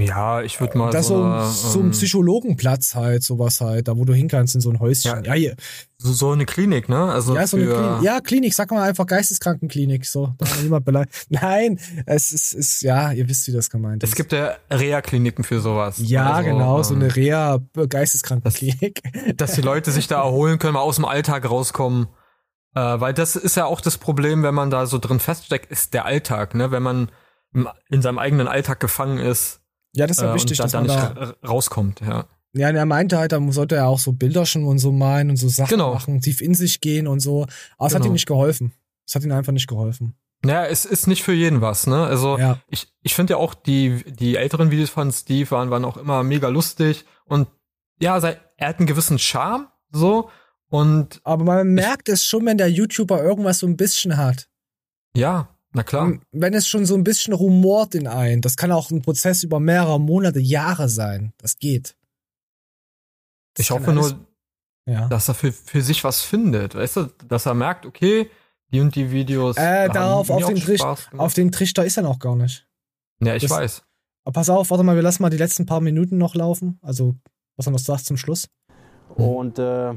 ja, 0.00 0.42
ich 0.42 0.60
würde 0.60 0.76
mal 0.76 0.90
das 0.90 1.06
so, 1.06 1.22
eine, 1.22 1.46
so 1.46 1.78
ein 1.78 1.86
ähm, 1.86 1.90
Psychologenplatz 1.92 2.96
halt, 2.96 3.22
sowas 3.22 3.60
halt, 3.60 3.86
da 3.86 3.96
wo 3.96 4.04
du 4.04 4.12
hin 4.12 4.26
kannst 4.26 4.56
in 4.56 4.60
so 4.60 4.70
ein 4.70 4.80
Häuschen. 4.80 5.22
Ja, 5.22 5.22
ja 5.22 5.32
hier. 5.34 5.56
So, 5.98 6.12
so 6.12 6.32
eine 6.32 6.46
Klinik, 6.46 6.88
ne? 6.88 7.12
Also 7.12 7.36
ja, 7.36 7.46
so 7.46 7.56
eine 7.56 7.66
Klinik. 7.66 8.02
Ja, 8.02 8.20
Klinik, 8.20 8.54
sag 8.54 8.72
mal 8.72 8.82
einfach 8.82 9.06
Geisteskrankenklinik, 9.06 10.04
so. 10.04 10.34
Da 10.38 10.46
niemand 10.62 10.84
beleidigt. 10.84 11.14
Nein, 11.28 11.78
es 12.06 12.32
ist, 12.32 12.54
ist, 12.54 12.82
ja, 12.82 13.12
ihr 13.12 13.28
wisst, 13.28 13.46
wie 13.46 13.52
das 13.52 13.70
gemeint 13.70 14.02
ist. 14.02 14.10
Es 14.10 14.16
gibt 14.16 14.32
ja 14.32 14.56
Reha-Kliniken 14.68 15.44
für 15.44 15.60
sowas. 15.60 15.98
Ja, 16.02 16.32
also, 16.32 16.50
genau, 16.50 16.82
so 16.82 16.94
eine 16.94 17.04
ähm, 17.04 17.10
Reha-Geisteskrankenklinik. 17.12 19.00
Dass, 19.36 19.36
dass 19.36 19.52
die 19.52 19.62
Leute 19.62 19.92
sich 19.92 20.08
da 20.08 20.22
erholen 20.22 20.58
können, 20.58 20.74
mal 20.74 20.80
aus 20.80 20.96
dem 20.96 21.04
Alltag 21.04 21.48
rauskommen. 21.48 22.08
Äh, 22.74 22.80
weil 22.80 23.14
das 23.14 23.36
ist 23.36 23.56
ja 23.56 23.66
auch 23.66 23.80
das 23.80 23.98
Problem, 23.98 24.42
wenn 24.42 24.54
man 24.54 24.70
da 24.70 24.86
so 24.86 24.98
drin 24.98 25.20
feststeckt, 25.20 25.70
ist 25.70 25.94
der 25.94 26.04
Alltag, 26.04 26.56
ne? 26.56 26.72
Wenn 26.72 26.82
man 26.82 27.12
in 27.88 28.02
seinem 28.02 28.18
eigenen 28.18 28.48
Alltag 28.48 28.80
gefangen 28.80 29.18
ist, 29.18 29.60
ja, 29.94 30.06
das 30.06 30.18
ist 30.18 30.22
ja 30.22 30.32
äh, 30.32 30.34
wichtig, 30.34 30.58
dass 30.58 30.72
da 30.72 30.80
man 30.80 30.86
nicht 30.86 30.98
da 30.98 31.34
rauskommt, 31.46 32.00
ja. 32.00 32.26
Ja, 32.56 32.68
und 32.68 32.76
er 32.76 32.86
meinte 32.86 33.18
halt, 33.18 33.32
da 33.32 33.40
sollte 33.50 33.74
er 33.74 33.88
auch 33.88 33.98
so 33.98 34.12
Bilder 34.12 34.46
schon 34.46 34.64
und 34.64 34.78
so 34.78 34.92
malen 34.92 35.30
und 35.30 35.36
so 35.36 35.48
Sachen 35.48 35.70
genau. 35.70 35.92
machen, 35.92 36.20
tief 36.20 36.40
in 36.40 36.54
sich 36.54 36.80
gehen 36.80 37.08
und 37.08 37.18
so. 37.18 37.42
Aber 37.78 37.86
es 37.86 37.92
genau. 37.92 38.04
hat 38.04 38.06
ihm 38.06 38.12
nicht 38.12 38.26
geholfen. 38.26 38.72
Es 39.06 39.14
hat 39.14 39.24
ihm 39.24 39.32
einfach 39.32 39.52
nicht 39.52 39.66
geholfen. 39.66 40.14
Naja, 40.44 40.66
es 40.66 40.84
ist 40.84 41.06
nicht 41.08 41.24
für 41.24 41.32
jeden 41.32 41.62
was, 41.62 41.86
ne? 41.86 42.04
Also 42.04 42.38
ja. 42.38 42.58
ich, 42.68 42.92
ich 43.02 43.14
finde 43.14 43.32
ja 43.32 43.36
auch 43.38 43.54
die, 43.54 44.04
die 44.04 44.36
älteren 44.36 44.70
Videos 44.70 44.90
von 44.90 45.10
Steve 45.10 45.50
waren, 45.50 45.70
waren 45.70 45.84
auch 45.84 45.96
immer 45.96 46.22
mega 46.22 46.48
lustig 46.48 47.04
und 47.24 47.48
ja, 48.00 48.18
er 48.18 48.68
hat 48.68 48.78
einen 48.78 48.86
gewissen 48.86 49.18
Charme, 49.18 49.68
so. 49.90 50.30
Und 50.68 51.20
Aber 51.24 51.44
man 51.44 51.68
merkt 51.68 52.08
es 52.08 52.24
schon, 52.24 52.46
wenn 52.46 52.58
der 52.58 52.70
YouTuber 52.70 53.22
irgendwas 53.22 53.60
so 53.60 53.66
ein 53.66 53.76
bisschen 53.76 54.16
hat. 54.16 54.48
Ja, 55.16 55.53
na 55.74 55.82
klar. 55.82 56.18
Wenn 56.30 56.54
es 56.54 56.68
schon 56.68 56.86
so 56.86 56.94
ein 56.94 57.02
bisschen 57.02 57.34
rumort 57.34 57.94
in 57.96 58.06
ein, 58.06 58.40
das 58.40 58.56
kann 58.56 58.70
auch 58.70 58.90
ein 58.90 59.02
Prozess 59.02 59.42
über 59.42 59.58
mehrere 59.58 60.00
Monate, 60.00 60.38
Jahre 60.38 60.88
sein. 60.88 61.32
Das 61.38 61.58
geht. 61.58 61.96
Das 63.54 63.66
ich 63.66 63.70
hoffe 63.72 63.90
alles, 63.90 64.12
nur, 64.12 64.26
ja. 64.86 65.08
dass 65.08 65.28
er 65.28 65.34
für, 65.34 65.52
für 65.52 65.82
sich 65.82 66.04
was 66.04 66.22
findet. 66.22 66.76
Weißt 66.76 66.96
du, 66.96 67.10
dass 67.28 67.46
er 67.46 67.54
merkt, 67.54 67.86
okay, 67.86 68.30
die 68.72 68.80
und 68.80 68.94
die 68.94 69.10
Videos. 69.10 69.56
Äh, 69.56 69.88
darauf, 69.88 70.30
auf 70.30 70.46
den, 70.46 70.56
Trichter, 70.56 70.96
auf 71.16 71.34
den 71.34 71.50
Trichter 71.50 71.84
ist 71.84 71.96
er 71.96 72.04
noch 72.04 72.20
gar 72.20 72.36
nicht. 72.36 72.68
Ja, 73.20 73.34
ich 73.34 73.42
das, 73.42 73.50
weiß. 73.50 73.82
Aber 74.24 74.32
pass 74.32 74.48
auf, 74.48 74.70
warte 74.70 74.84
mal, 74.84 74.94
wir 74.94 75.02
lassen 75.02 75.22
mal 75.22 75.30
die 75.30 75.36
letzten 75.36 75.66
paar 75.66 75.80
Minuten 75.80 76.18
noch 76.18 76.36
laufen. 76.36 76.78
Also, 76.82 77.16
was 77.56 77.66
er 77.66 77.72
noch 77.72 77.78
sagt 77.80 78.06
zum 78.06 78.16
Schluss. 78.16 78.48
Und 79.16 79.58
äh, 79.58 79.92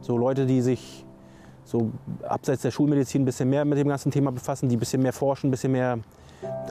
so 0.00 0.18
Leute, 0.18 0.46
die 0.46 0.60
sich 0.60 1.04
so 1.70 1.92
abseits 2.26 2.62
der 2.62 2.70
Schulmedizin 2.70 3.22
ein 3.22 3.24
bisschen 3.24 3.48
mehr 3.48 3.64
mit 3.64 3.78
dem 3.78 3.88
ganzen 3.88 4.10
Thema 4.10 4.32
befassen, 4.32 4.68
die 4.68 4.76
ein 4.76 4.80
bisschen 4.80 5.02
mehr 5.02 5.12
forschen, 5.12 5.48
ein 5.48 5.50
bisschen 5.52 5.72
mehr 5.72 5.98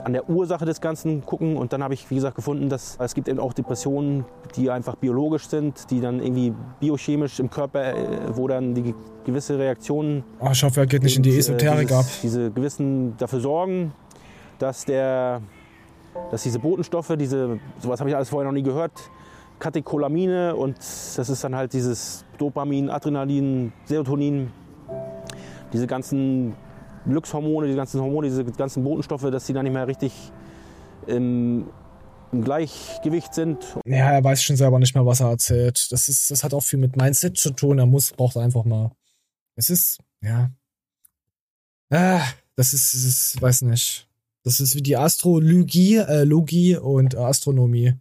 an 0.04 0.12
der 0.12 0.28
Ursache 0.28 0.64
des 0.64 0.80
Ganzen 0.80 1.24
gucken. 1.24 1.56
Und 1.56 1.72
dann 1.72 1.82
habe 1.82 1.94
ich, 1.94 2.10
wie 2.10 2.16
gesagt, 2.16 2.36
gefunden, 2.36 2.68
dass 2.68 2.96
es 2.98 3.14
gibt 3.14 3.28
eben 3.28 3.38
auch 3.38 3.52
Depressionen, 3.52 4.24
die 4.56 4.70
einfach 4.70 4.96
biologisch 4.96 5.48
sind, 5.48 5.90
die 5.90 6.00
dann 6.00 6.20
irgendwie 6.20 6.52
biochemisch 6.80 7.40
im 7.40 7.48
Körper, 7.48 7.94
äh, 7.94 8.36
wo 8.36 8.46
dann 8.46 8.74
die 8.74 8.94
gewisse 9.24 9.58
Reaktionen. 9.58 10.24
Oh, 10.40 10.48
ich 10.52 10.62
hoffe, 10.62 10.80
er 10.80 10.86
geht 10.86 11.02
nicht 11.02 11.16
in 11.16 11.22
die 11.22 11.30
äh, 11.30 11.38
Esoterik 11.38 11.88
dieses, 11.88 11.98
ab. 11.98 12.06
Diese 12.22 12.50
gewissen 12.50 13.16
dafür 13.16 13.40
sorgen, 13.40 13.92
dass 14.58 14.84
der, 14.84 15.40
dass 16.30 16.42
diese 16.42 16.58
Botenstoffe, 16.58 17.14
diese, 17.18 17.58
sowas 17.78 18.00
habe 18.00 18.10
ich 18.10 18.16
alles 18.16 18.28
vorher 18.28 18.50
noch 18.50 18.54
nie 18.54 18.62
gehört, 18.62 18.92
Katecholamine 19.60 20.56
und 20.56 20.78
das 20.78 21.28
ist 21.28 21.44
dann 21.44 21.54
halt 21.54 21.72
dieses 21.74 22.24
Dopamin, 22.38 22.88
Adrenalin, 22.88 23.72
Serotonin, 23.84 24.50
diese 25.72 25.86
ganzen 25.86 26.54
Glückshormone, 27.06 27.68
die 27.68 27.74
ganzen 27.74 28.00
Hormone, 28.00 28.28
diese 28.28 28.44
ganzen 28.44 28.84
Botenstoffe, 28.84 29.30
dass 29.30 29.46
sie 29.46 29.52
dann 29.52 29.64
nicht 29.64 29.72
mehr 29.72 29.86
richtig 29.86 30.12
im, 31.06 31.68
im 32.32 32.44
Gleichgewicht 32.44 33.34
sind. 33.34 33.76
Ja, 33.84 34.12
er 34.12 34.24
weiß 34.24 34.42
schon 34.42 34.56
selber 34.56 34.78
nicht 34.78 34.94
mehr, 34.94 35.06
was 35.06 35.20
er 35.20 35.30
erzählt. 35.30 35.90
Das, 35.90 36.08
ist, 36.08 36.30
das 36.30 36.44
hat 36.44 36.54
auch 36.54 36.62
viel 36.62 36.78
mit 36.78 36.96
Mindset 36.96 37.38
zu 37.38 37.50
tun. 37.50 37.78
Er 37.78 37.86
muss, 37.86 38.12
braucht 38.12 38.36
einfach 38.36 38.64
mal. 38.64 38.92
Es 39.56 39.70
ist, 39.70 39.98
ja. 40.22 40.50
Ah, 41.90 42.22
das 42.56 42.72
ist, 42.72 42.94
das 42.94 43.04
ist, 43.04 43.42
weiß 43.42 43.62
nicht. 43.62 44.08
Das 44.42 44.60
ist 44.60 44.74
wie 44.74 44.82
die 44.82 44.96
Astrologie, 44.96 45.96
äh, 45.96 46.24
Logie 46.24 46.76
und 46.76 47.16
Astronomie. 47.16 47.94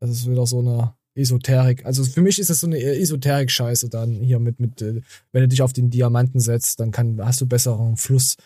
Das 0.00 0.10
ist 0.10 0.30
wieder 0.30 0.46
so 0.46 0.60
eine 0.60 0.95
Esoterik. 1.16 1.84
Also 1.84 2.04
für 2.04 2.20
mich 2.20 2.38
ist 2.38 2.50
das 2.50 2.60
so 2.60 2.66
eine 2.66 2.78
Esoterik-Scheiße 2.78 3.88
dann 3.88 4.12
hier 4.12 4.38
mit, 4.38 4.60
mit, 4.60 4.82
äh, 4.82 5.00
wenn 5.32 5.42
du 5.42 5.48
dich 5.48 5.62
auf 5.62 5.72
den 5.72 5.90
Diamanten 5.90 6.40
setzt, 6.40 6.80
dann 6.80 6.90
kann, 6.90 7.24
hast 7.24 7.40
du 7.40 7.46
besseren 7.46 7.96
Fluss, 7.96 8.36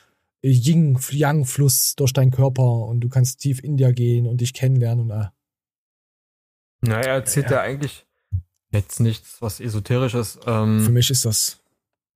äh, 0.42 0.50
Yin-Yang-Fluss 0.50 1.96
durch 1.96 2.12
deinen 2.12 2.30
Körper 2.30 2.86
und 2.86 3.00
du 3.00 3.08
kannst 3.08 3.40
tief 3.40 3.62
in 3.62 3.76
dir 3.76 3.92
gehen 3.92 4.26
und 4.26 4.40
dich 4.40 4.54
kennenlernen 4.54 5.10
und 5.10 5.10
äh. 5.10 5.28
Naja, 6.82 7.08
er 7.08 7.14
erzählt 7.14 7.50
ja. 7.50 7.56
ja 7.56 7.62
eigentlich 7.62 8.06
jetzt 8.70 9.00
nichts, 9.00 9.42
was 9.42 9.60
esoterisches. 9.60 10.38
Ähm, 10.46 10.80
für 10.80 10.92
mich 10.92 11.10
ist 11.10 11.24
das. 11.24 11.60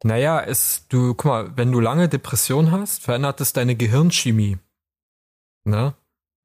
Naja, 0.02 0.40
ist, 0.40 0.86
du, 0.90 1.14
guck 1.14 1.24
mal, 1.24 1.57
wenn 1.57 1.72
du 1.72 1.80
lange 1.80 2.09
Depression 2.09 2.70
hast, 2.70 3.02
verändert 3.02 3.40
es 3.40 3.52
deine 3.52 3.74
Gehirnchemie. 3.74 4.59
Ne? 5.64 5.94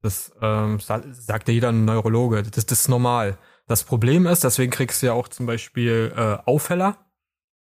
Das 0.02 0.32
ähm, 0.40 0.80
sagt 0.80 1.48
ja 1.48 1.54
jeder 1.54 1.72
Neurologe. 1.72 2.42
Das, 2.42 2.66
das 2.66 2.80
ist 2.80 2.88
normal. 2.88 3.38
Das 3.70 3.84
Problem 3.84 4.26
ist, 4.26 4.42
deswegen 4.42 4.72
kriegst 4.72 5.00
du 5.00 5.06
ja 5.06 5.12
auch 5.12 5.28
zum 5.28 5.46
Beispiel 5.46 6.12
äh, 6.16 6.38
Aufheller, 6.44 6.96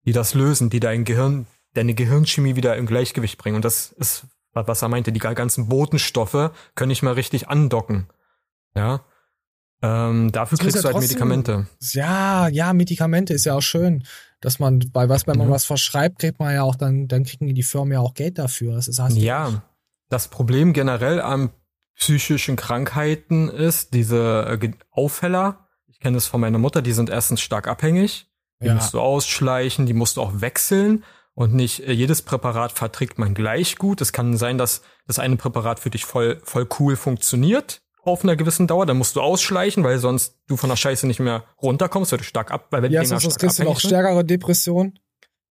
die 0.06 0.12
das 0.12 0.32
lösen, 0.32 0.70
die 0.70 0.80
dein 0.80 1.04
Gehirn, 1.04 1.46
deine 1.74 1.92
Gehirnchemie 1.92 2.56
wieder 2.56 2.78
im 2.78 2.86
Gleichgewicht 2.86 3.36
bringen. 3.36 3.56
Und 3.56 3.66
das 3.66 3.92
ist, 3.92 4.24
was 4.54 4.80
er 4.80 4.88
meinte, 4.88 5.12
die 5.12 5.18
ganzen 5.18 5.68
Botenstoffe 5.68 6.50
können 6.76 6.88
nicht 6.88 7.02
mal 7.02 7.12
richtig 7.12 7.50
andocken. 7.50 8.06
Ja. 8.74 9.04
Ähm, 9.82 10.32
dafür 10.32 10.56
das 10.56 10.64
kriegst 10.64 10.76
ja 10.76 10.80
du 10.80 10.86
halt 10.86 10.94
trotzdem, 10.94 11.10
Medikamente. 11.10 11.66
Ja, 11.80 12.48
ja, 12.48 12.72
Medikamente 12.72 13.34
ist 13.34 13.44
ja 13.44 13.52
auch 13.52 13.60
schön, 13.60 14.06
dass 14.40 14.58
man 14.58 14.78
bei 14.94 15.10
was, 15.10 15.26
wenn 15.26 15.36
man 15.36 15.48
mhm. 15.48 15.52
was 15.52 15.66
verschreibt, 15.66 16.20
kriegt 16.20 16.38
man 16.38 16.54
ja 16.54 16.62
auch 16.62 16.76
dann, 16.76 17.06
dann 17.06 17.24
kriegen 17.24 17.54
die 17.54 17.62
Firmen 17.62 17.92
ja 17.92 18.00
auch 18.00 18.14
Geld 18.14 18.38
dafür. 18.38 18.76
Das 18.76 18.88
ist, 18.88 18.98
ja, 19.10 19.62
das 20.08 20.28
Problem 20.28 20.72
generell 20.72 21.20
an 21.20 21.50
psychischen 21.96 22.56
Krankheiten 22.56 23.50
ist 23.50 23.92
diese 23.92 24.58
äh, 24.58 24.70
Aufheller, 24.90 25.68
kenne 26.02 26.16
das 26.16 26.26
von 26.26 26.40
meiner 26.40 26.58
Mutter, 26.58 26.82
die 26.82 26.92
sind 26.92 27.08
erstens 27.08 27.40
stark 27.40 27.68
abhängig. 27.68 28.26
Die 28.60 28.66
ja. 28.66 28.74
musst 28.74 28.94
du 28.94 29.00
ausschleichen, 29.00 29.86
die 29.86 29.94
musst 29.94 30.16
du 30.16 30.22
auch 30.22 30.40
wechseln. 30.40 31.04
Und 31.34 31.54
nicht 31.54 31.80
äh, 31.80 31.92
jedes 31.92 32.22
Präparat 32.22 32.72
verträgt 32.72 33.18
man 33.18 33.34
gleich 33.34 33.76
gut. 33.76 34.00
Es 34.00 34.12
kann 34.12 34.36
sein, 34.36 34.58
dass 34.58 34.82
das 35.06 35.18
eine 35.18 35.36
Präparat 35.36 35.80
für 35.80 35.90
dich 35.90 36.04
voll, 36.04 36.40
voll 36.44 36.68
cool 36.78 36.96
funktioniert 36.96 37.80
auf 38.04 38.24
einer 38.24 38.36
gewissen 38.36 38.66
Dauer. 38.66 38.84
Dann 38.84 38.98
musst 38.98 39.16
du 39.16 39.20
ausschleichen, 39.20 39.84
weil 39.84 39.98
sonst 39.98 40.38
du 40.48 40.56
von 40.56 40.68
der 40.68 40.76
Scheiße 40.76 41.06
nicht 41.06 41.20
mehr 41.20 41.44
runterkommst, 41.62 42.12
weil 42.12 42.18
du 42.18 42.24
stark 42.24 42.50
ab, 42.50 42.66
weil 42.70 42.82
wenn 42.82 42.92
ja, 42.92 43.04
sonst 43.04 43.38
kriegst 43.38 43.58
du 43.58 43.64
noch 43.64 43.80
stärkere 43.80 44.24
Depression. 44.24 44.98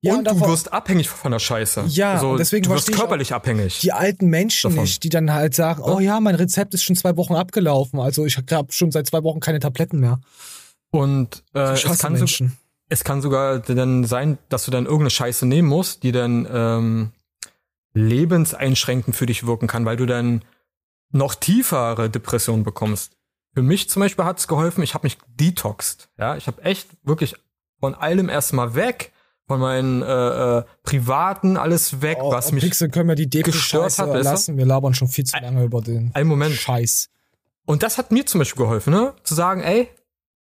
Ja, 0.04 0.16
und, 0.16 0.28
und 0.28 0.42
du 0.42 0.48
wirst 0.48 0.74
abhängig 0.74 1.10
von 1.10 1.32
der 1.32 1.40
Scheiße. 1.40 1.86
Ja, 1.88 2.14
also, 2.14 2.36
deswegen 2.36 2.64
du 2.64 2.72
wirst 2.72 2.92
körperlich 2.92 3.34
abhängig. 3.34 3.80
Die 3.82 3.92
alten 3.92 4.28
Menschen 4.28 4.72
davon. 4.72 4.84
nicht, 4.84 5.04
die 5.04 5.10
dann 5.10 5.32
halt 5.32 5.54
sagen, 5.54 5.84
oh 5.84 6.00
ja, 6.00 6.20
mein 6.20 6.34
Rezept 6.34 6.74
ist 6.74 6.84
schon 6.84 6.96
zwei 6.96 7.16
Wochen 7.18 7.36
abgelaufen, 7.36 8.00
also 8.00 8.26
ich 8.26 8.38
habe 8.38 8.72
schon 8.72 8.92
seit 8.92 9.08
zwei 9.08 9.24
Wochen 9.24 9.40
keine 9.40 9.60
Tabletten 9.60 10.00
mehr. 10.00 10.20
Und 10.90 11.44
äh, 11.54 11.74
es, 11.74 12.00
kann 12.00 12.16
so, 12.18 12.46
es 12.90 13.04
kann 13.04 13.22
sogar 13.22 13.60
dann 13.60 14.04
sein, 14.04 14.40
dass 14.50 14.66
du 14.66 14.72
dann 14.72 14.86
irgendeine 14.86 15.12
Scheiße 15.12 15.46
nehmen 15.46 15.70
musst, 15.70 16.02
die 16.02 16.12
dann 16.12 16.48
ähm, 16.52 17.12
lebenseinschränkend 17.94 19.16
für 19.16 19.28
dich 19.28 19.46
wirken 19.46 19.68
kann, 19.68 19.86
weil 19.86 19.98
du 19.98 20.08
dann 20.08 20.44
noch 21.12 21.36
tiefere 21.36 22.10
Depressionen 22.10 22.64
bekommst. 22.64 23.18
Für 23.54 23.62
mich 23.62 23.90
zum 23.90 24.02
Beispiel 24.02 24.26
hat 24.26 24.40
es 24.40 24.48
geholfen, 24.48 24.82
ich 24.82 24.94
habe 24.96 25.06
mich 25.06 25.18
detoxed. 25.28 26.10
Ja, 26.18 26.38
ich 26.38 26.48
habe 26.48 26.64
echt 26.64 26.90
wirklich 27.04 27.36
von 27.80 27.94
allem 27.94 28.30
erstmal 28.30 28.76
weg 28.76 29.12
von 29.52 29.60
meinen 29.60 30.02
äh, 30.02 30.60
äh, 30.60 30.64
privaten 30.84 31.58
alles 31.58 32.02
weg, 32.02 32.20
oh, 32.22 32.32
was 32.32 32.54
mich 32.54 32.64
Pixel 32.64 32.88
können 32.88 33.10
wir 33.10 33.16
die 33.16 33.30
gestört 33.30 34.00
hat. 34.00 34.24
Lassen. 34.24 34.56
Wir 34.56 34.66
labern 34.66 34.94
schon 34.94 35.10
viel 35.10 35.26
zu 35.26 35.38
lange 35.38 35.66
über 35.66 35.82
den 35.82 36.12
ein 36.14 36.26
Moment. 36.26 36.56
Scheiß. 36.56 37.10
Und 37.66 37.84
das 37.84 37.98
hat 37.98 38.14
mir 38.14 38.26
zum 38.26 38.40
Beispiel 38.40 38.64
geholfen, 38.64 38.94
ne? 38.94 39.14
Zu 39.24 39.36
sagen, 39.36 39.62
ey, 39.62 39.90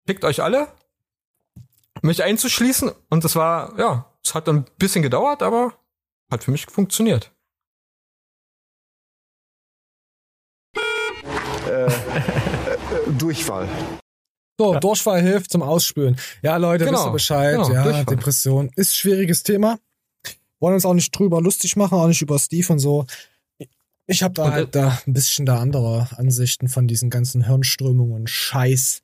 pickt 0.08 0.26
euch 0.26 0.42
alle, 0.42 0.70
mich 2.02 2.24
einzuschließen. 2.24 2.92
Und 3.12 3.24
das 3.24 3.36
war, 3.36 3.78
ja, 3.78 4.12
es 4.24 4.34
hat 4.34 4.50
ein 4.50 4.66
bisschen 4.80 5.04
gedauert, 5.04 5.44
aber 5.44 5.74
hat 6.32 6.44
für 6.44 6.50
mich 6.50 6.66
funktioniert. 6.66 7.32
Äh, 11.68 11.86
äh, 11.86 11.92
Durchfall. 13.16 13.70
So, 14.58 14.74
ja. 14.74 14.80
Durchfall 14.80 15.22
hilft 15.22 15.52
zum 15.52 15.62
Ausspülen. 15.62 16.18
Ja, 16.42 16.58
Leute, 16.58 16.86
genau. 16.86 16.98
wisst 16.98 17.08
ihr 17.08 17.12
Bescheid. 17.12 17.56
Genau, 17.56 17.72
ja, 17.72 17.84
Durchfall. 17.84 18.06
Depression 18.06 18.72
ist 18.76 18.96
schwieriges 18.96 19.44
Thema. 19.44 19.80
Wollen 20.60 20.76
uns 20.76 20.86
auch 20.86 20.94
nicht 20.94 21.12
drüber 21.18 21.42
lustig 21.42 21.76
machen, 21.76 21.98
auch 21.98 22.08
nicht 22.08 22.22
über 22.22 22.40
Steve 22.40 22.72
und 22.72 22.80
so. 22.80 23.06
Ich 24.08 24.24
habe 24.24 24.34
da 24.34 24.46
und, 24.46 24.52
halt 24.52 24.76
da 24.76 25.00
ein 25.06 25.14
bisschen 25.14 25.46
da 25.46 25.60
andere 25.60 26.08
Ansichten 26.16 26.70
von 26.70 26.88
diesen 26.88 27.10
ganzen 27.10 27.46
Hirnströmungen 27.46 28.16
und 28.16 28.30
Scheiß. 28.30 29.02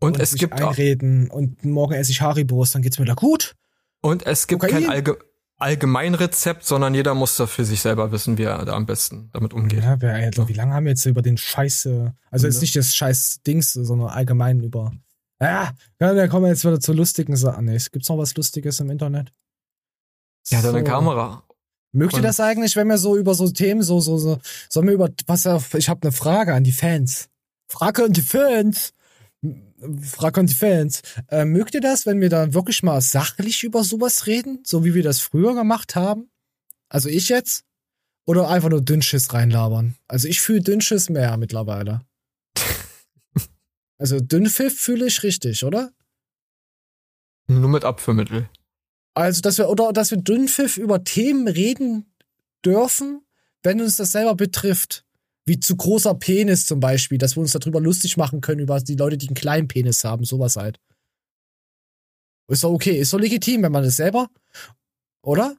Und, 0.00 0.16
und 0.16 0.22
es 0.22 0.34
gibt 0.34 0.54
einreden 0.54 1.30
auch, 1.30 1.36
und 1.36 1.64
morgen 1.64 1.94
esse 1.94 2.12
ich 2.12 2.20
Haribos, 2.20 2.70
dann 2.70 2.82
geht's 2.82 2.98
mir 2.98 3.04
da 3.04 3.14
gut. 3.14 3.54
Und 4.00 4.26
es 4.26 4.46
gibt 4.46 4.60
Kokain. 4.60 4.84
kein 4.84 4.90
Allge 4.90 5.18
Allgemeinrezept, 5.64 6.64
sondern 6.64 6.94
jeder 6.94 7.14
muss 7.14 7.36
da 7.36 7.46
für 7.46 7.64
sich 7.64 7.80
selber 7.80 8.12
wissen, 8.12 8.36
wie 8.36 8.42
er 8.42 8.64
da 8.66 8.74
am 8.74 8.84
besten 8.84 9.30
damit 9.32 9.54
umgeht. 9.54 9.82
Ja, 9.82 10.00
wer, 10.00 10.14
also, 10.14 10.46
wie 10.48 10.52
lange 10.52 10.74
haben 10.74 10.84
wir 10.84 10.90
jetzt 10.90 11.06
über 11.06 11.22
den 11.22 11.38
Scheiße, 11.38 12.14
also 12.30 12.46
jetzt 12.46 12.60
nicht 12.60 12.76
das 12.76 12.94
Scheiß-Dings, 12.94 13.72
sondern 13.72 14.08
allgemein 14.08 14.60
über. 14.60 14.92
Ja, 15.40 15.72
da 15.98 16.28
kommen 16.28 16.44
wir 16.44 16.50
jetzt 16.50 16.64
wieder 16.64 16.80
zu 16.80 16.92
lustigen 16.92 17.34
Sachen. 17.36 17.64
Nee, 17.64 17.78
gibt's 17.90 18.08
noch 18.08 18.18
was 18.18 18.36
Lustiges 18.36 18.78
im 18.80 18.90
Internet? 18.90 19.32
Ja, 20.48 20.60
so. 20.60 20.70
deine 20.70 20.84
Kamera. 20.84 21.42
Mögt 21.92 22.14
ihr 22.14 22.22
das 22.22 22.40
eigentlich, 22.40 22.76
wenn 22.76 22.88
wir 22.88 22.98
so 22.98 23.16
über 23.16 23.34
so 23.34 23.48
Themen 23.48 23.82
so, 23.82 24.00
so, 24.00 24.18
so, 24.18 24.38
sollen 24.68 24.86
wir 24.88 24.94
über, 24.94 25.10
pass 25.26 25.46
auf, 25.46 25.74
ich 25.74 25.88
habe 25.88 26.02
eine 26.02 26.12
Frage 26.12 26.52
an 26.52 26.64
die 26.64 26.72
Fans. 26.72 27.28
Frage 27.68 28.04
an 28.04 28.12
die 28.12 28.22
Fans. 28.22 28.93
Frage 30.02 30.40
an 30.40 30.46
die 30.46 30.54
Fans. 30.54 31.02
Äh, 31.28 31.44
mögt 31.44 31.74
ihr 31.74 31.80
das, 31.80 32.06
wenn 32.06 32.20
wir 32.20 32.28
dann 32.28 32.54
wirklich 32.54 32.82
mal 32.82 33.00
sachlich 33.00 33.62
über 33.62 33.84
sowas 33.84 34.26
reden, 34.26 34.62
so 34.64 34.84
wie 34.84 34.94
wir 34.94 35.02
das 35.02 35.20
früher 35.20 35.54
gemacht 35.54 35.96
haben? 35.96 36.30
Also 36.88 37.08
ich 37.08 37.28
jetzt? 37.28 37.64
Oder 38.26 38.48
einfach 38.48 38.70
nur 38.70 38.80
Dünnschiss 38.80 39.32
reinlabern? 39.32 39.96
Also 40.08 40.28
ich 40.28 40.40
fühle 40.40 40.62
Dünnschiss 40.62 41.10
mehr 41.10 41.36
mittlerweile. 41.36 42.02
also 43.98 44.20
Dünnpfiff 44.20 44.78
fühle 44.78 45.06
ich 45.06 45.22
richtig, 45.22 45.64
oder? 45.64 45.92
Nur 47.46 47.68
mit 47.68 47.84
Abführmittel. 47.84 48.48
Also, 49.12 49.42
dass 49.42 49.58
wir, 49.58 49.68
oder 49.68 49.92
dass 49.92 50.10
wir 50.10 50.18
Dünnpfiff 50.18 50.76
über 50.76 51.04
Themen 51.04 51.46
reden 51.46 52.12
dürfen, 52.64 53.20
wenn 53.62 53.80
uns 53.80 53.96
das 53.96 54.12
selber 54.12 54.34
betrifft 54.34 55.04
wie 55.46 55.60
zu 55.60 55.76
großer 55.76 56.14
Penis 56.14 56.66
zum 56.66 56.80
Beispiel, 56.80 57.18
dass 57.18 57.36
wir 57.36 57.40
uns 57.40 57.52
darüber 57.52 57.80
lustig 57.80 58.16
machen 58.16 58.40
können, 58.40 58.60
über 58.60 58.80
die 58.80 58.96
Leute, 58.96 59.18
die 59.18 59.28
einen 59.28 59.34
kleinen 59.34 59.68
Penis 59.68 60.04
haben, 60.04 60.24
sowas 60.24 60.56
halt. 60.56 60.80
Ist 62.48 62.64
doch 62.64 62.72
okay, 62.72 62.98
ist 62.98 63.12
doch 63.12 63.18
legitim, 63.18 63.62
wenn 63.62 63.72
man 63.72 63.84
das 63.84 63.96
selber, 63.96 64.28
oder? 65.22 65.56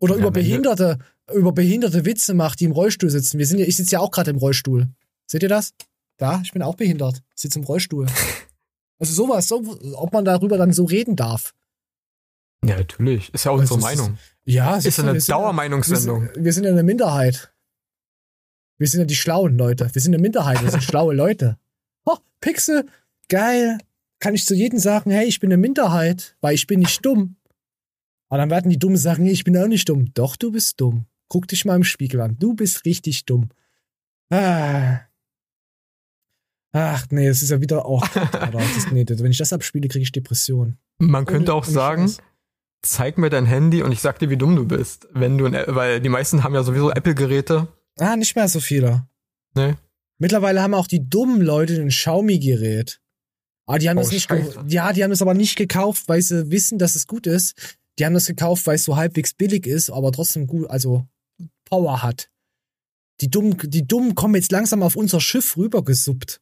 Oder 0.00 0.14
ja, 0.14 0.20
über 0.20 0.30
Behinderte, 0.30 0.98
über 1.32 1.52
behinderte 1.52 2.04
Witze 2.04 2.34
macht, 2.34 2.60
die 2.60 2.64
im 2.64 2.72
Rollstuhl 2.72 3.10
sitzen. 3.10 3.38
Wir 3.38 3.46
sind 3.46 3.58
ja, 3.58 3.66
ich 3.66 3.76
sitze 3.76 3.92
ja 3.92 4.00
auch 4.00 4.10
gerade 4.10 4.30
im 4.30 4.36
Rollstuhl. 4.36 4.88
Seht 5.26 5.42
ihr 5.42 5.48
das? 5.48 5.72
Da, 6.18 6.40
ich 6.44 6.52
bin 6.52 6.62
auch 6.62 6.76
behindert. 6.76 7.22
Ich 7.34 7.42
sitze 7.42 7.58
im 7.58 7.64
Rollstuhl. 7.64 8.06
Also 8.98 9.12
sowas, 9.12 9.46
so, 9.46 9.62
ob 9.96 10.14
man 10.14 10.24
darüber 10.24 10.56
dann 10.56 10.72
so 10.72 10.84
reden 10.84 11.16
darf. 11.16 11.52
Ja, 12.64 12.78
natürlich. 12.78 13.32
Ist 13.34 13.44
ja 13.44 13.50
auch 13.50 13.58
unsere 13.58 13.78
Meinung. 13.78 14.14
Ist, 14.44 14.54
ja, 14.54 14.76
ist, 14.78 14.86
ist 14.86 15.00
eine 15.00 15.18
Dauermeinungssendung. 15.18 16.30
Wir, 16.34 16.44
wir 16.44 16.52
sind 16.54 16.64
ja 16.64 16.70
eine 16.70 16.82
Minderheit. 16.82 17.52
Wir 18.78 18.86
sind 18.86 19.00
ja 19.00 19.06
die 19.06 19.16
schlauen 19.16 19.56
Leute. 19.56 19.88
Wir 19.92 20.02
sind 20.02 20.14
eine 20.14 20.22
Minderheit, 20.22 20.62
wir 20.62 20.70
sind 20.70 20.82
schlaue 20.84 21.14
Leute. 21.14 21.58
Oh, 22.04 22.18
Pixel, 22.40 22.86
geil. 23.28 23.78
Kann 24.18 24.34
ich 24.34 24.46
zu 24.46 24.54
jedem 24.54 24.78
sagen, 24.78 25.10
hey, 25.10 25.26
ich 25.26 25.40
bin 25.40 25.50
eine 25.52 25.60
Minderheit, 25.60 26.36
weil 26.40 26.54
ich 26.54 26.66
bin 26.66 26.80
nicht 26.80 27.04
dumm. 27.04 27.36
Aber 28.28 28.38
dann 28.38 28.50
werden 28.50 28.70
die 28.70 28.78
Dummen 28.78 28.96
sagen, 28.96 29.24
nee, 29.24 29.30
ich 29.30 29.44
bin 29.44 29.56
auch 29.56 29.68
nicht 29.68 29.88
dumm. 29.88 30.12
Doch, 30.14 30.36
du 30.36 30.50
bist 30.50 30.80
dumm. 30.80 31.06
Guck 31.28 31.48
dich 31.48 31.64
mal 31.64 31.76
im 31.76 31.84
Spiegel 31.84 32.20
an. 32.20 32.36
Du 32.38 32.54
bist 32.54 32.84
richtig 32.84 33.24
dumm. 33.24 33.50
Ah. 34.30 35.00
Ach 36.72 37.06
nee, 37.10 37.26
es 37.26 37.42
ist 37.42 37.50
ja 37.50 37.60
wieder 37.60 37.86
auch. 37.86 38.06
das, 38.08 38.90
nee, 38.90 39.04
wenn 39.08 39.30
ich 39.30 39.38
das 39.38 39.52
abspiele, 39.52 39.88
kriege 39.88 40.02
ich 40.02 40.12
Depression. 40.12 40.76
Man 40.98 41.24
könnte 41.24 41.54
auch 41.54 41.64
sagen, 41.64 42.10
zeig 42.82 43.18
mir 43.18 43.30
dein 43.30 43.46
Handy 43.46 43.82
und 43.82 43.92
ich 43.92 44.00
sag 44.00 44.18
dir, 44.18 44.30
wie 44.30 44.36
dumm 44.36 44.56
du 44.56 44.66
bist. 44.66 45.08
Wenn 45.12 45.38
du, 45.38 45.50
weil 45.74 46.00
die 46.00 46.08
meisten 46.08 46.44
haben 46.44 46.54
ja 46.54 46.62
sowieso 46.62 46.90
Apple-Geräte. 46.90 47.68
Ah, 47.98 48.16
nicht 48.16 48.36
mehr 48.36 48.48
so 48.48 48.60
viele. 48.60 49.06
Nee. 49.54 49.74
Mittlerweile 50.18 50.62
haben 50.62 50.74
auch 50.74 50.86
die 50.86 51.08
dummen 51.08 51.40
Leute 51.40 51.80
ein 51.80 51.88
Xiaomi-Gerät. 51.88 53.00
Ah, 53.66 53.78
die 53.78 53.88
haben 53.88 53.98
oh, 53.98 54.02
das 54.02 54.12
nicht, 54.12 54.30
ja, 54.68 54.92
die 54.92 55.02
haben 55.02 55.10
es 55.10 55.22
aber 55.22 55.34
nicht 55.34 55.56
gekauft, 55.56 56.04
weil 56.08 56.22
sie 56.22 56.50
wissen, 56.50 56.78
dass 56.78 56.94
es 56.94 57.06
gut 57.06 57.26
ist. 57.26 57.76
Die 57.98 58.04
haben 58.04 58.14
das 58.14 58.26
gekauft, 58.26 58.66
weil 58.66 58.76
es 58.76 58.84
so 58.84 58.96
halbwegs 58.96 59.34
billig 59.34 59.66
ist, 59.66 59.90
aber 59.90 60.12
trotzdem 60.12 60.46
gut, 60.46 60.70
also 60.70 61.06
Power 61.64 62.02
hat. 62.02 62.30
Die 63.20 63.30
Dummen, 63.30 63.56
die 63.64 63.86
Dummen 63.86 64.14
kommen 64.14 64.34
jetzt 64.34 64.52
langsam 64.52 64.82
auf 64.82 64.94
unser 64.94 65.20
Schiff 65.20 65.56
rübergesuppt. 65.56 66.40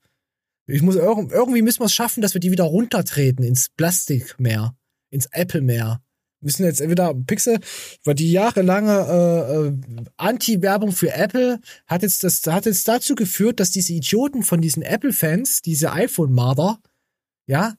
Ich 0.67 0.83
muss 0.83 0.97
irgendwie 0.97 1.63
müssen 1.63 1.81
wir 1.81 1.87
es 1.87 1.95
schaffen, 1.95 2.21
dass 2.21 2.35
wir 2.35 2.41
die 2.41 2.51
wieder 2.51 2.65
runtertreten 2.65 3.45
ins 3.45 3.69
Plastikmeer, 3.71 4.77
ins 5.11 5.27
Apple-Meer. 5.27 6.03
Wir 6.45 6.49
müssen 6.49 6.65
jetzt 6.67 6.83
entweder 6.83 7.15
Pixel, 7.15 7.59
weil 8.05 8.15
die 8.15 8.31
jahrelange 8.31 8.93
äh, 8.93 9.69
äh, 9.69 10.05
Anti-Werbung 10.19 10.93
für 10.93 11.11
Apple 11.11 11.59
hat 11.87 12.03
jetzt 12.03 12.23
das 12.23 12.43
hat 12.47 12.67
jetzt 12.67 12.87
dazu 12.87 13.15
geführt, 13.15 13.61
dass 13.61 13.71
diese 13.71 13.95
Idioten 13.95 14.43
von 14.43 14.61
diesen 14.61 14.83
Apple-Fans, 14.83 15.63
diese 15.63 15.93
iPhone-Marder, 15.93 16.81
ja, 17.47 17.77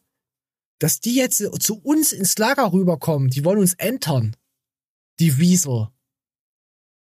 dass 0.80 1.00
die 1.00 1.14
jetzt 1.14 1.48
zu 1.62 1.80
uns 1.80 2.12
ins 2.12 2.36
Lager 2.40 2.74
rüberkommen. 2.74 3.30
Die 3.30 3.46
wollen 3.46 3.60
uns 3.60 3.76
entern. 3.76 4.36
Die 5.20 5.38
Wiesel. 5.38 5.90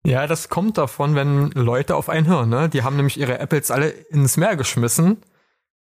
Ja, 0.07 0.27
das 0.27 0.49
kommt 0.49 0.79
davon, 0.79 1.15
wenn 1.15 1.51
Leute 1.51 1.95
auf 1.95 2.09
einen 2.09 2.27
hören. 2.27 2.49
Ne? 2.49 2.71
Die 2.71 2.85
haben 2.85 2.97
nämlich 2.97 3.21
ihre 3.21 3.39
Apples 3.39 3.71
alle 3.71 3.91
ins 3.91 4.39
Meer 4.39 4.57
geschmissen 4.57 5.19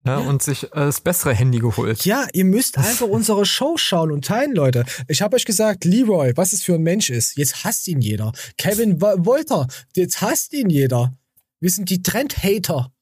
ja, 0.06 0.20
ja. 0.20 0.30
und 0.30 0.42
sich 0.42 0.64
äh, 0.64 0.70
das 0.74 1.02
bessere 1.02 1.34
Handy 1.34 1.60
geholt. 1.60 2.06
Ja, 2.06 2.28
ihr 2.34 2.46
müsst 2.46 2.78
einfach 2.78 3.08
unsere 3.08 3.46
Show 3.46 3.78
schauen 3.78 4.12
und 4.12 4.26
teilen, 4.26 4.54
Leute. 4.54 4.86
Ich 5.08 5.22
habe 5.22 5.36
euch 5.36 5.46
gesagt, 5.46 5.86
Leroy, 5.86 6.34
was 6.36 6.54
es 6.54 6.64
für 6.64 6.76
ein 6.76 6.84
Mensch 6.84 7.10
ist. 7.10 7.38
Jetzt 7.38 7.64
hasst 7.64 7.88
ihn 7.88 8.02
jeder. 8.02 8.32
Kevin 8.58 9.02
Wolter, 9.02 9.68
jetzt 9.96 10.22
hasst 10.22 10.54
ihn 10.54 10.70
jeder. 10.70 11.14
Wir 11.60 11.70
sind 11.70 11.90
die 11.90 12.02
Trend-Hater. 12.02 12.94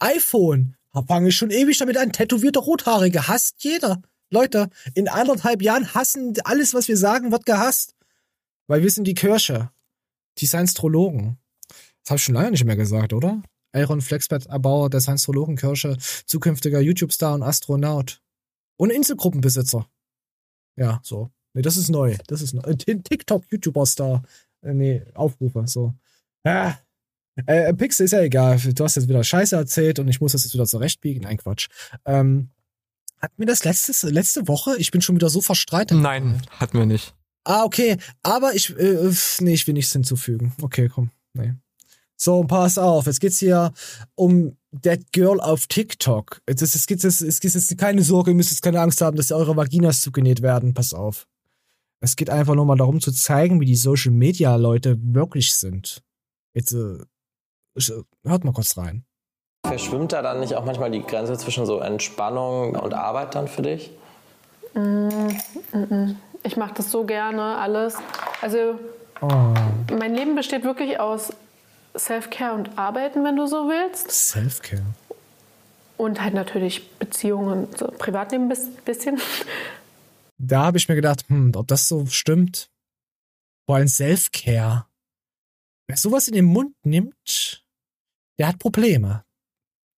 iPhone, 0.00 0.76
fange 1.06 1.28
ich 1.28 1.36
schon 1.36 1.50
ewig 1.50 1.78
damit 1.78 1.96
an. 1.96 2.12
Tätowierte 2.12 2.58
Rothaarige 2.58 3.28
hasst 3.28 3.56
jeder. 3.58 4.02
Leute, 4.30 4.68
in 4.94 5.08
anderthalb 5.08 5.62
Jahren 5.62 5.94
hassen 5.94 6.34
alles, 6.44 6.74
was 6.74 6.88
wir 6.88 6.98
sagen, 6.98 7.32
wird 7.32 7.46
gehasst. 7.46 7.94
Weil 8.66 8.82
wir 8.82 8.90
sind 8.90 9.04
die 9.04 9.14
Kirche. 9.14 9.70
Die 10.38 10.46
Science-Trologen. 10.46 11.38
Das 12.02 12.10
habe 12.10 12.16
ich 12.18 12.24
schon 12.24 12.34
lange 12.34 12.50
nicht 12.50 12.64
mehr 12.64 12.76
gesagt, 12.76 13.14
oder? 13.14 13.42
Aaron 13.72 14.00
Flexbert, 14.00 14.46
Erbauer 14.46 14.90
der 14.90 15.00
Science-Trologen-Kirche, 15.00 15.96
zukünftiger 16.26 16.80
YouTube-Star 16.80 17.34
und 17.34 17.42
Astronaut. 17.42 18.20
Und 18.76 18.90
Inselgruppenbesitzer. 18.90 19.88
Ja, 20.76 21.00
so. 21.02 21.30
Nee, 21.54 21.62
das 21.62 21.76
ist 21.76 21.88
neu. 21.88 22.16
Das 22.28 22.42
ist 22.42 22.54
neu. 22.54 22.62
Äh, 22.62 22.76
TikTok-YouTuber-Star. 22.76 24.22
Äh, 24.62 24.74
nee, 24.74 25.02
Aufrufe, 25.14 25.64
so. 25.66 25.94
Ja. 26.44 26.78
Äh, 27.46 27.72
Pixel 27.74 28.04
ist 28.04 28.12
ja 28.12 28.20
egal. 28.20 28.58
Du 28.58 28.84
hast 28.84 28.96
jetzt 28.96 29.08
wieder 29.08 29.22
Scheiße 29.22 29.56
erzählt 29.56 29.98
und 29.98 30.08
ich 30.08 30.20
muss 30.20 30.32
das 30.32 30.44
jetzt 30.44 30.54
wieder 30.54 30.66
zurechtbiegen. 30.66 31.22
Nein, 31.22 31.36
Quatsch. 31.36 31.68
Ähm, 32.04 32.50
hatten 33.20 33.34
wir 33.36 33.46
das 33.46 33.64
letztes, 33.64 34.02
letzte 34.04 34.48
Woche? 34.48 34.76
Ich 34.78 34.90
bin 34.90 35.02
schon 35.02 35.16
wieder 35.16 35.28
so 35.28 35.40
verstreitet. 35.40 35.98
Nein, 35.98 36.42
hatten 36.50 36.78
wir 36.78 36.86
nicht. 36.86 37.14
Ah, 37.44 37.64
okay. 37.64 37.96
Aber 38.22 38.54
ich, 38.54 38.76
äh, 38.78 39.10
nee, 39.40 39.54
ich 39.54 39.66
will 39.66 39.74
nichts 39.74 39.92
hinzufügen. 39.92 40.52
Okay, 40.60 40.88
komm. 40.88 41.10
Nee. 41.32 41.54
So, 42.20 42.42
pass 42.42 42.78
auf. 42.78 43.06
Jetzt 43.06 43.20
geht's 43.20 43.38
hier 43.38 43.72
um 44.16 44.56
That 44.82 45.12
Girl 45.12 45.40
auf 45.40 45.68
TikTok. 45.68 46.42
Es, 46.46 46.62
es, 46.62 46.86
geht 46.88 47.04
jetzt, 47.04 47.22
es 47.22 47.40
geht 47.40 47.54
jetzt 47.54 47.78
keine 47.78 48.02
Sorge, 48.02 48.32
ihr 48.32 48.34
müsst 48.34 48.50
jetzt 48.50 48.62
keine 48.62 48.80
Angst 48.80 49.00
haben, 49.00 49.16
dass 49.16 49.30
eure 49.30 49.56
Vaginas 49.56 50.00
zugenäht 50.00 50.42
werden. 50.42 50.74
Pass 50.74 50.92
auf. 50.92 51.28
Es 52.00 52.16
geht 52.16 52.28
einfach 52.28 52.56
nur 52.56 52.64
mal 52.64 52.76
darum 52.76 53.00
zu 53.00 53.12
zeigen, 53.12 53.60
wie 53.60 53.66
die 53.66 53.76
Social 53.76 54.10
Media 54.12 54.56
Leute 54.56 54.98
wirklich 55.00 55.54
sind. 55.54 56.02
Jetzt, 56.54 56.72
äh, 56.72 56.98
hört 58.24 58.44
mal 58.44 58.52
kurz 58.52 58.76
rein. 58.76 59.04
Verschwimmt 59.64 60.12
da 60.12 60.20
dann 60.20 60.40
nicht 60.40 60.54
auch 60.56 60.64
manchmal 60.64 60.90
die 60.90 61.02
Grenze 61.02 61.36
zwischen 61.38 61.66
so 61.66 61.78
Entspannung 61.78 62.74
und 62.74 62.94
Arbeit 62.94 63.36
dann 63.36 63.46
für 63.46 63.62
dich? 63.62 63.92
Mm, 64.74 65.08
mm, 65.72 65.94
mm. 65.94 66.16
Ich 66.42 66.56
mache 66.56 66.74
das 66.74 66.90
so 66.90 67.04
gerne 67.04 67.58
alles. 67.58 67.96
Also 68.40 68.78
oh. 69.20 69.28
mein 69.96 70.14
Leben 70.14 70.34
besteht 70.34 70.64
wirklich 70.64 70.98
aus 70.98 71.32
Self-Care 71.98 72.54
und 72.54 72.78
Arbeiten, 72.78 73.24
wenn 73.24 73.36
du 73.36 73.46
so 73.46 73.68
willst. 73.68 74.10
Self-Care. 74.10 74.84
Und 75.96 76.20
halt 76.20 76.34
natürlich 76.34 76.88
Beziehungen 76.98 77.66
und 77.66 77.78
so 77.78 77.88
Privatleben 77.88 78.50
ein 78.50 78.84
bisschen. 78.84 79.20
Da 80.38 80.66
habe 80.66 80.78
ich 80.78 80.88
mir 80.88 80.94
gedacht, 80.94 81.24
hm, 81.28 81.52
ob 81.56 81.66
das 81.66 81.88
so 81.88 82.06
stimmt. 82.06 82.70
Vor 83.66 83.76
allem 83.76 83.88
Self-Care. 83.88 84.86
Wer 85.88 85.96
sowas 85.96 86.28
in 86.28 86.34
den 86.34 86.44
Mund 86.44 86.74
nimmt, 86.84 87.64
der 88.38 88.48
hat 88.48 88.58
Probleme. 88.58 89.24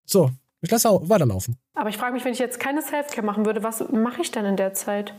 So, 0.07 0.31
ich 0.63 0.71
lasse 0.71 0.89
auch 0.89 1.09
weiterlaufen. 1.09 1.59
Aber 1.75 1.91
ich 1.91 1.99
frage 1.99 2.15
mich, 2.15 2.25
wenn 2.25 2.33
ich 2.33 2.39
jetzt 2.39 2.59
keine 2.59 2.83
Selfcare 2.83 3.25
machen 3.25 3.45
würde, 3.45 3.63
was 3.63 3.81
mache 3.91 4.23
ich 4.23 4.31
dann 4.31 4.45
in 4.45 4.57
der 4.57 4.75
Zeit? 4.75 5.13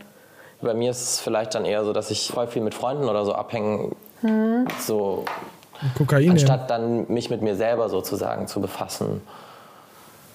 Bei 0.61 0.73
mir 0.73 0.91
ist 0.91 1.01
es 1.01 1.19
vielleicht 1.19 1.55
dann 1.55 1.65
eher 1.65 1.83
so, 1.83 1.93
dass 1.93 2.11
ich 2.11 2.27
voll 2.27 2.47
viel 2.47 2.61
mit 2.61 2.75
Freunden 2.75 3.05
oder 3.05 3.25
so 3.25 3.33
abhängen. 3.33 3.95
Hm. 4.21 4.67
So. 4.79 5.25
Kokain. 5.97 6.31
Anstatt 6.31 6.69
dann 6.69 7.11
mich 7.11 7.29
mit 7.29 7.41
mir 7.41 7.55
selber 7.55 7.89
sozusagen 7.89 8.47
zu 8.47 8.61
befassen. 8.61 9.21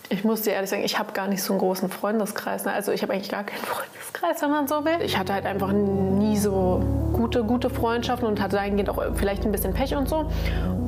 Ich 0.09 0.23
muss 0.23 0.43
dir 0.43 0.53
ehrlich 0.53 0.71
sagen, 0.71 0.85
ich 0.85 0.99
habe 0.99 1.13
gar 1.13 1.27
nicht 1.27 1.43
so 1.43 1.53
einen 1.53 1.59
großen 1.59 1.89
Freundeskreis. 1.89 2.65
Ne? 2.65 2.73
Also 2.73 2.93
ich 2.93 3.03
habe 3.03 3.13
eigentlich 3.13 3.31
gar 3.31 3.43
keinen 3.43 3.59
Freundeskreis, 3.65 4.41
wenn 4.41 4.51
man 4.51 4.69
so 4.69 4.85
will. 4.85 5.03
Ich 5.05 5.19
hatte 5.19 5.33
halt 5.35 5.47
einfach 5.47 5.73
nie 5.73 6.37
so 6.37 6.81
gute, 7.13 7.43
gute 7.43 7.71
Freundschaften 7.71 8.29
und 8.29 8.41
hatte 8.41 8.57
dahingehend 8.57 8.89
auch 8.89 9.03
vielleicht 9.15 9.45
ein 9.45 9.53
bisschen 9.53 9.75
Pech 9.75 9.97
und 9.97 10.09
so. 10.09 10.31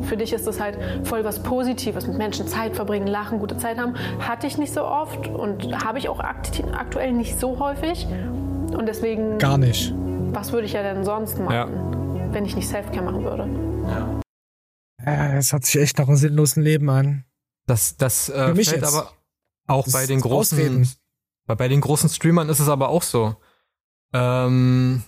Für 0.03 0.17
dich 0.17 0.33
ist 0.33 0.47
das 0.47 0.61
halt 0.61 0.79
voll 1.03 1.25
was 1.25 1.41
Positives, 1.43 2.07
mit 2.07 2.17
Menschen 2.17 2.47
Zeit 2.47 2.77
verbringen, 2.77 3.09
lachen, 3.09 3.41
gute 3.41 3.57
Zeit 3.57 3.79
haben. 3.79 3.95
Hatte 4.21 4.47
ich 4.47 4.57
nicht 4.57 4.73
so 4.73 4.85
oft 4.85 5.27
und 5.27 5.85
habe 5.85 5.99
ich 5.99 6.09
auch 6.09 6.21
aktuell 6.21 7.13
nicht 7.13 7.39
so 7.41 7.59
häufig. 7.59 8.07
Und 8.73 8.87
deswegen... 8.87 9.39
Gar 9.39 9.59
nicht. 9.59 9.93
Was 10.33 10.53
würde 10.53 10.67
ich 10.67 10.75
ja 10.75 10.83
denn 10.83 11.05
sonst 11.05 11.39
machen, 11.41 11.55
ja. 11.55 12.33
wenn 12.33 12.45
ich 12.45 12.55
nicht 12.55 12.69
Selfcare 12.69 13.03
machen 13.03 13.25
würde? 13.25 13.49
Ja. 13.89 14.28
Ja, 15.05 15.35
es 15.35 15.53
hat 15.53 15.65
sich 15.65 15.81
echt 15.81 15.99
nach 15.99 16.09
einem 16.09 16.17
sinnlosen 16.17 16.63
Leben 16.63 16.91
an. 16.91 17.25
Das, 17.67 17.97
das 17.97 18.29
äh, 18.29 18.55
fällt 18.55 18.67
jetzt. 18.67 18.85
aber 18.85 19.13
auch 19.67 19.85
das 19.85 19.93
bei 19.93 20.07
den 20.07 20.21
großen, 20.21 20.59
Ausreden. 20.59 20.89
bei 21.47 21.69
den 21.69 21.81
großen 21.81 22.09
Streamern 22.09 22.49
ist 22.49 22.61
es 22.61 22.69
aber 22.69 22.89
auch 22.89 23.03
so. 23.03 23.37
Ähm, 24.13 25.03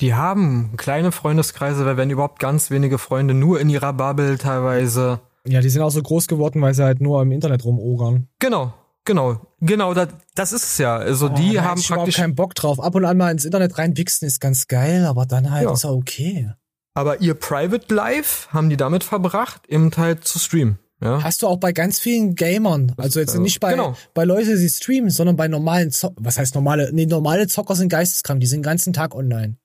die 0.00 0.14
haben 0.14 0.76
kleine 0.76 1.12
Freundeskreise, 1.12 1.84
weil 1.84 1.96
wenn 1.96 2.10
überhaupt 2.10 2.38
ganz 2.38 2.70
wenige 2.70 2.98
Freunde 2.98 3.34
nur 3.34 3.60
in 3.60 3.68
ihrer 3.68 3.92
Bubble 3.92 4.38
teilweise. 4.38 5.20
Ja, 5.46 5.60
die 5.60 5.68
sind 5.68 5.82
auch 5.82 5.90
so 5.90 6.02
groß 6.02 6.28
geworden, 6.28 6.62
weil 6.62 6.74
sie 6.74 6.84
halt 6.84 7.00
nur 7.00 7.20
im 7.22 7.32
Internet 7.32 7.64
rumogern. 7.64 8.28
Genau, 8.38 8.72
genau, 9.04 9.40
genau, 9.60 9.92
das, 9.92 10.08
das 10.34 10.52
ist 10.52 10.64
es 10.64 10.78
ja. 10.78 10.96
Also 10.96 11.26
oh, 11.26 11.34
die 11.34 11.60
haben 11.60 11.80
ich 11.80 11.88
praktisch 11.88 12.16
keinen 12.16 12.36
Bock 12.36 12.54
drauf. 12.54 12.80
Ab 12.80 12.94
und 12.94 13.04
an 13.04 13.16
mal 13.16 13.32
ins 13.32 13.44
Internet 13.44 13.76
reinwichsen 13.76 14.26
ist 14.26 14.40
ganz 14.40 14.68
geil, 14.68 15.04
aber 15.04 15.26
dann 15.26 15.50
halt 15.50 15.64
ja. 15.64 15.72
ist 15.72 15.84
auch 15.84 15.96
okay. 15.96 16.52
Aber 16.94 17.20
ihr 17.20 17.34
Private 17.34 17.94
Life 17.94 18.52
haben 18.52 18.68
die 18.68 18.76
damit 18.76 19.04
verbracht, 19.04 19.66
eben 19.68 19.90
halt 19.96 20.24
zu 20.24 20.38
streamen. 20.38 20.78
Ja. 21.00 21.22
Hast 21.22 21.42
du 21.42 21.48
auch 21.48 21.56
bei 21.56 21.72
ganz 21.72 21.98
vielen 21.98 22.36
Gamern, 22.36 22.94
also 22.96 23.18
jetzt 23.18 23.36
nicht 23.36 23.58
bei, 23.58 23.72
genau. 23.72 23.96
bei 24.14 24.24
Leuten, 24.24 24.56
die 24.56 24.68
streamen, 24.68 25.10
sondern 25.10 25.34
bei 25.34 25.48
normalen 25.48 25.90
Zocker. 25.90 26.14
Was 26.18 26.38
heißt 26.38 26.54
normale? 26.54 26.92
Nee, 26.92 27.06
normale 27.06 27.48
Zocker 27.48 27.74
sind 27.74 27.88
geisteskrank, 27.88 28.40
die 28.40 28.46
sind 28.46 28.60
den 28.60 28.64
ganzen 28.64 28.92
Tag 28.92 29.14
online. 29.14 29.56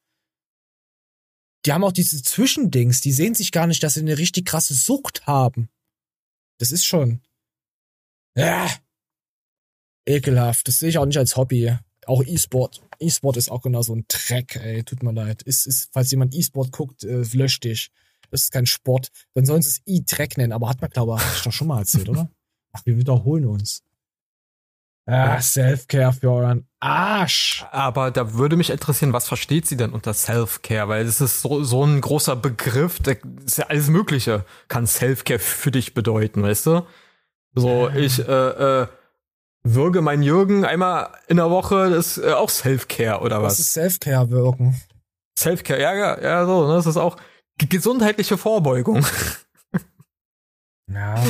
Die 1.65 1.73
haben 1.73 1.83
auch 1.83 1.91
diese 1.91 2.23
Zwischendings, 2.23 3.01
die 3.01 3.11
sehen 3.11 3.35
sich 3.35 3.51
gar 3.51 3.67
nicht, 3.67 3.83
dass 3.83 3.95
sie 3.95 3.99
eine 3.99 4.17
richtig 4.17 4.47
krasse 4.47 4.73
Sucht 4.73 5.27
haben. 5.27 5.69
Das 6.59 6.71
ist 6.71 6.85
schon. 6.85 7.21
Ja. 8.35 8.67
Ekelhaft. 10.07 10.67
Das 10.67 10.79
sehe 10.79 10.89
ich 10.89 10.97
auch 10.97 11.05
nicht 11.05 11.17
als 11.17 11.35
Hobby. 11.35 11.75
Auch 12.05 12.23
E-Sport. 12.23 12.81
E-Sport 12.99 13.37
ist 13.37 13.49
auch 13.49 13.61
genau 13.61 13.81
so 13.81 13.95
ein 13.95 14.05
Dreck, 14.07 14.55
ey. 14.55 14.83
Tut 14.83 15.03
mir 15.03 15.13
leid. 15.13 15.43
Ist, 15.43 15.67
ist, 15.67 15.89
falls 15.91 16.11
jemand 16.11 16.35
E-Sport 16.35 16.71
guckt, 16.71 17.03
äh, 17.03 17.23
löscht 17.33 17.63
dich. 17.63 17.89
Das 18.29 18.43
ist 18.43 18.51
kein 18.51 18.65
Sport. 18.65 19.09
Dann 19.33 19.45
sollen 19.45 19.61
sie 19.61 19.69
es 19.69 19.81
E-Track 19.85 20.37
nennen, 20.37 20.53
aber 20.53 20.69
hat 20.69 20.81
man, 20.81 20.89
glaube 20.89 21.17
ich, 21.35 21.41
doch 21.43 21.51
schon 21.51 21.67
mal 21.67 21.79
erzählt, 21.79 22.09
oder? 22.09 22.29
Ach, 22.73 22.85
wir 22.85 22.97
wiederholen 22.97 23.45
uns. 23.45 23.83
Ah, 25.09 25.39
Self-Care 25.39 26.11
für 26.11 26.29
euren 26.29 26.67
Arsch. 26.81 27.65
Aber 27.71 28.11
da 28.11 28.33
würde 28.33 28.57
mich 28.57 28.69
interessieren, 28.69 29.13
was 29.13 29.25
versteht 29.25 29.65
sie 29.65 29.77
denn 29.77 29.93
unter 29.93 30.13
Self-Care? 30.13 30.89
Weil 30.89 31.05
das 31.05 31.21
ist 31.21 31.41
so, 31.41 31.63
so 31.63 31.85
ein 31.85 32.01
großer 32.01 32.35
Begriff, 32.35 32.99
da 32.99 33.13
ist 33.45 33.57
ja 33.57 33.67
alles 33.67 33.87
Mögliche, 33.87 34.43
kann 34.67 34.85
Self-Care 34.85 35.39
für 35.39 35.71
dich 35.71 35.93
bedeuten, 35.93 36.43
weißt 36.43 36.65
du? 36.65 36.85
So, 37.55 37.89
ich, 37.89 38.19
äh, 38.19 38.81
äh, 38.81 38.87
würge 39.73 40.01
mein 40.01 40.21
Jürgen 40.21 40.65
einmal 40.65 41.09
in 41.27 41.37
der 41.37 41.49
Woche, 41.49 41.89
das 41.89 42.17
ist 42.17 42.25
äh, 42.25 42.31
auch 42.31 42.49
Self-Care 42.49 43.21
oder 43.21 43.41
was? 43.41 43.53
Was 43.53 43.59
ist 43.59 43.73
Self-Care 43.73 44.29
wirken? 44.29 44.79
Self-Care, 45.37 45.81
ja, 45.81 45.93
ja, 45.93 46.21
ja, 46.21 46.45
so, 46.45 46.67
ne, 46.67 46.75
das 46.75 46.85
ist 46.85 46.97
auch 46.97 47.17
gesundheitliche 47.57 48.37
Vorbeugung. 48.37 49.05
Ja. 50.89 51.21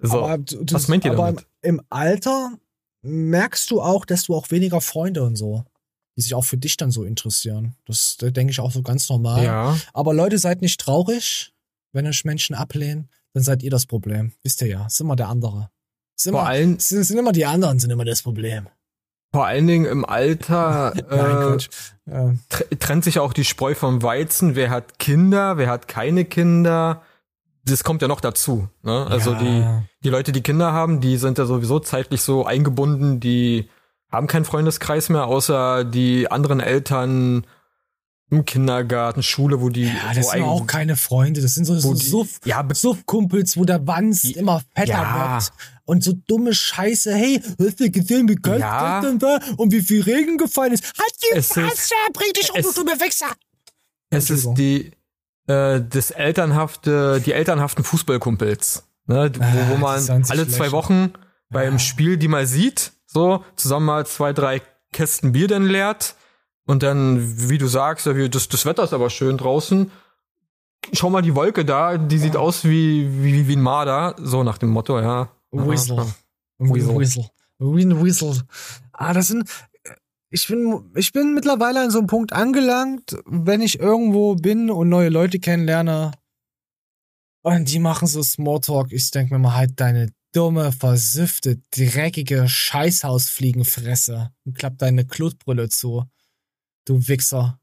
So, 0.00 0.24
aber 0.24 0.38
du, 0.38 0.64
was 0.70 0.88
meint 0.88 1.04
ihr 1.04 1.14
damit? 1.14 1.46
Im, 1.60 1.76
Im 1.76 1.86
Alter 1.90 2.58
merkst 3.02 3.70
du 3.70 3.80
auch, 3.80 4.04
dass 4.04 4.24
du 4.24 4.34
auch 4.34 4.50
weniger 4.50 4.80
Freunde 4.80 5.22
und 5.22 5.36
so, 5.36 5.64
die 6.16 6.22
sich 6.22 6.34
auch 6.34 6.44
für 6.44 6.56
dich 6.56 6.76
dann 6.76 6.90
so 6.90 7.04
interessieren. 7.04 7.76
Das 7.84 8.16
da 8.18 8.30
denke 8.30 8.52
ich 8.52 8.60
auch 8.60 8.72
so 8.72 8.82
ganz 8.82 9.08
normal. 9.08 9.44
Ja. 9.44 9.76
Aber 9.92 10.14
Leute, 10.14 10.38
seid 10.38 10.62
nicht 10.62 10.80
traurig, 10.80 11.52
wenn 11.92 12.06
euch 12.06 12.24
Menschen 12.24 12.54
ablehnen, 12.54 13.10
dann 13.34 13.42
seid 13.42 13.62
ihr 13.62 13.70
das 13.70 13.86
Problem. 13.86 14.32
Wisst 14.42 14.62
ihr 14.62 14.68
ja, 14.68 14.86
ist 14.86 15.00
immer 15.00 15.16
der 15.16 15.28
andere. 15.28 15.70
Immer, 16.26 16.38
Vor 16.40 16.46
allem- 16.48 16.78
sind, 16.78 17.04
sind 17.04 17.18
immer 17.18 17.32
die 17.32 17.46
anderen, 17.46 17.78
sind 17.78 17.90
immer 17.90 18.04
das 18.04 18.22
Problem. 18.22 18.68
Vor 19.32 19.46
allen 19.46 19.66
Dingen 19.66 19.86
im 19.86 20.04
Alter 20.04 20.92
Nein, 21.10 21.58
äh. 21.58 22.10
Ja. 22.10 22.34
tr- 22.50 22.78
trennt 22.78 23.04
sich 23.04 23.18
auch 23.18 23.32
die 23.32 23.44
Spreu 23.44 23.74
vom 23.74 24.02
Weizen. 24.02 24.54
Wer 24.56 24.68
hat 24.70 24.98
Kinder, 24.98 25.56
wer 25.56 25.68
hat 25.70 25.88
keine 25.88 26.24
Kinder? 26.26 27.02
Das 27.64 27.82
kommt 27.84 28.02
ja 28.02 28.08
noch 28.08 28.20
dazu. 28.20 28.68
Ne? 28.82 29.06
Also 29.08 29.32
Ja. 29.32 29.38
die, 29.38 29.64
die 30.04 30.08
Leute, 30.10 30.32
die 30.32 30.42
Kinder 30.42 30.72
haben, 30.72 31.00
die 31.00 31.16
sind 31.16 31.38
ja 31.38 31.46
sowieso 31.46 31.78
zeitlich 31.80 32.20
so 32.20 32.44
eingebunden, 32.44 33.20
die 33.20 33.68
haben 34.10 34.26
keinen 34.26 34.44
Freundeskreis 34.44 35.08
mehr, 35.08 35.24
außer 35.26 35.84
die 35.84 36.30
anderen 36.30 36.60
Eltern 36.60 37.46
im 38.30 38.44
Kindergarten, 38.44 39.22
Schule, 39.22 39.60
wo 39.60 39.68
die 39.68 39.84
Ja, 39.84 40.12
das 40.14 40.30
sind 40.30 40.42
auch 40.42 40.66
keine 40.66 40.96
Freunde, 40.96 41.40
das 41.40 41.54
sind 41.54 41.64
so, 41.66 41.78
so 41.78 41.94
die- 41.94 42.04
Suff, 42.04 42.40
ja, 42.44 42.66
Suffkumpels, 42.72 43.56
wo 43.56 43.64
der 43.64 43.86
Wanz 43.86 44.24
immer 44.24 44.60
fetter 44.74 44.92
Ja. 44.92 45.34
wird. 45.34 45.52
Und 45.92 46.02
so 46.02 46.12
dumme 46.26 46.54
Scheiße, 46.54 47.14
hey, 47.14 47.38
hast 47.60 47.78
du 47.80 47.90
gesehen, 47.90 48.26
wie 48.26 48.36
kalt 48.36 48.60
Ja. 48.60 49.02
das 49.02 49.10
denn 49.10 49.18
da 49.18 49.38
und 49.58 49.72
wie 49.72 49.82
viel 49.82 50.00
Regen 50.02 50.38
gefallen 50.38 50.72
ist? 50.72 50.84
Halt 50.98 51.12
die 51.22 51.36
Es 51.36 51.50
bring 51.50 52.32
dich 52.32 52.50
um, 52.50 52.62
du 52.62 52.72
dumme 52.72 52.98
Wichser! 52.98 53.26
Es 54.08 54.30
ist 54.30 54.54
die 54.54 54.92
äh, 55.48 55.82
das 55.86 56.10
elternhafte, 56.10 57.20
die 57.20 57.32
elternhaften 57.32 57.84
Fußballkumpels, 57.84 58.84
ne, 59.06 59.30
wo, 59.36 59.42
wo 59.42 59.74
Ah, 59.86 59.98
man 60.08 60.24
alle 60.30 60.48
zwei. 60.48 60.72
Wochen 60.72 61.12
beim 61.50 61.78
Spiel 61.78 62.16
die 62.16 62.28
mal 62.28 62.46
sieht, 62.46 62.92
so 63.06 63.44
zusammen 63.56 63.84
mal 63.84 64.06
zwei, 64.06 64.32
drei 64.32 64.62
Kästen 64.94 65.32
Bier 65.32 65.48
dann 65.48 65.66
leert 65.66 66.14
und 66.64 66.82
dann, 66.82 67.50
wie 67.50 67.58
du 67.58 67.66
sagst, 67.66 68.06
das, 68.06 68.48
das 68.48 68.64
Wetter 68.64 68.84
ist 68.84 68.94
aber 68.94 69.10
schön 69.10 69.36
draußen. 69.36 69.90
Schau 70.94 71.10
mal 71.10 71.20
die 71.20 71.34
Wolke 71.34 71.66
da, 71.66 71.98
die 71.98 72.18
sieht 72.18 72.36
aus 72.36 72.64
wie, 72.64 73.22
wie, 73.22 73.46
wie 73.46 73.56
ein 73.56 73.60
Marder, 73.62 74.16
so 74.18 74.42
nach 74.42 74.56
dem 74.56 74.70
Motto, 74.70 74.98
ja. 74.98 75.28
Whistle. 75.52 76.06
Whistle. 76.58 76.96
Whistle. 76.96 77.30
Win 77.58 78.02
Whistle. 78.02 78.42
Ah, 78.92 79.12
das 79.12 79.28
sind. 79.28 79.48
Ich 80.30 80.48
bin, 80.48 80.90
ich 80.96 81.12
bin 81.12 81.34
mittlerweile 81.34 81.82
an 81.82 81.90
so 81.90 81.98
einem 81.98 82.06
Punkt 82.06 82.32
angelangt, 82.32 83.16
wenn 83.26 83.60
ich 83.60 83.78
irgendwo 83.78 84.34
bin 84.34 84.70
und 84.70 84.88
neue 84.88 85.10
Leute 85.10 85.38
kennenlerne 85.38 86.12
und 87.42 87.70
die 87.70 87.80
machen 87.80 88.06
so 88.06 88.22
Smalltalk. 88.22 88.92
Ich 88.92 89.10
denke 89.10 89.34
mir 89.34 89.40
mal, 89.40 89.54
halt 89.54 89.78
deine 89.80 90.12
dumme, 90.32 90.72
versiffte, 90.72 91.60
dreckige 91.70 92.48
Scheißhausfliegenfresse 92.48 94.32
und 94.44 94.56
klapp 94.56 94.78
deine 94.78 95.04
Klutbrille 95.04 95.68
zu. 95.68 96.04
Du 96.86 97.06
Wichser. 97.08 97.60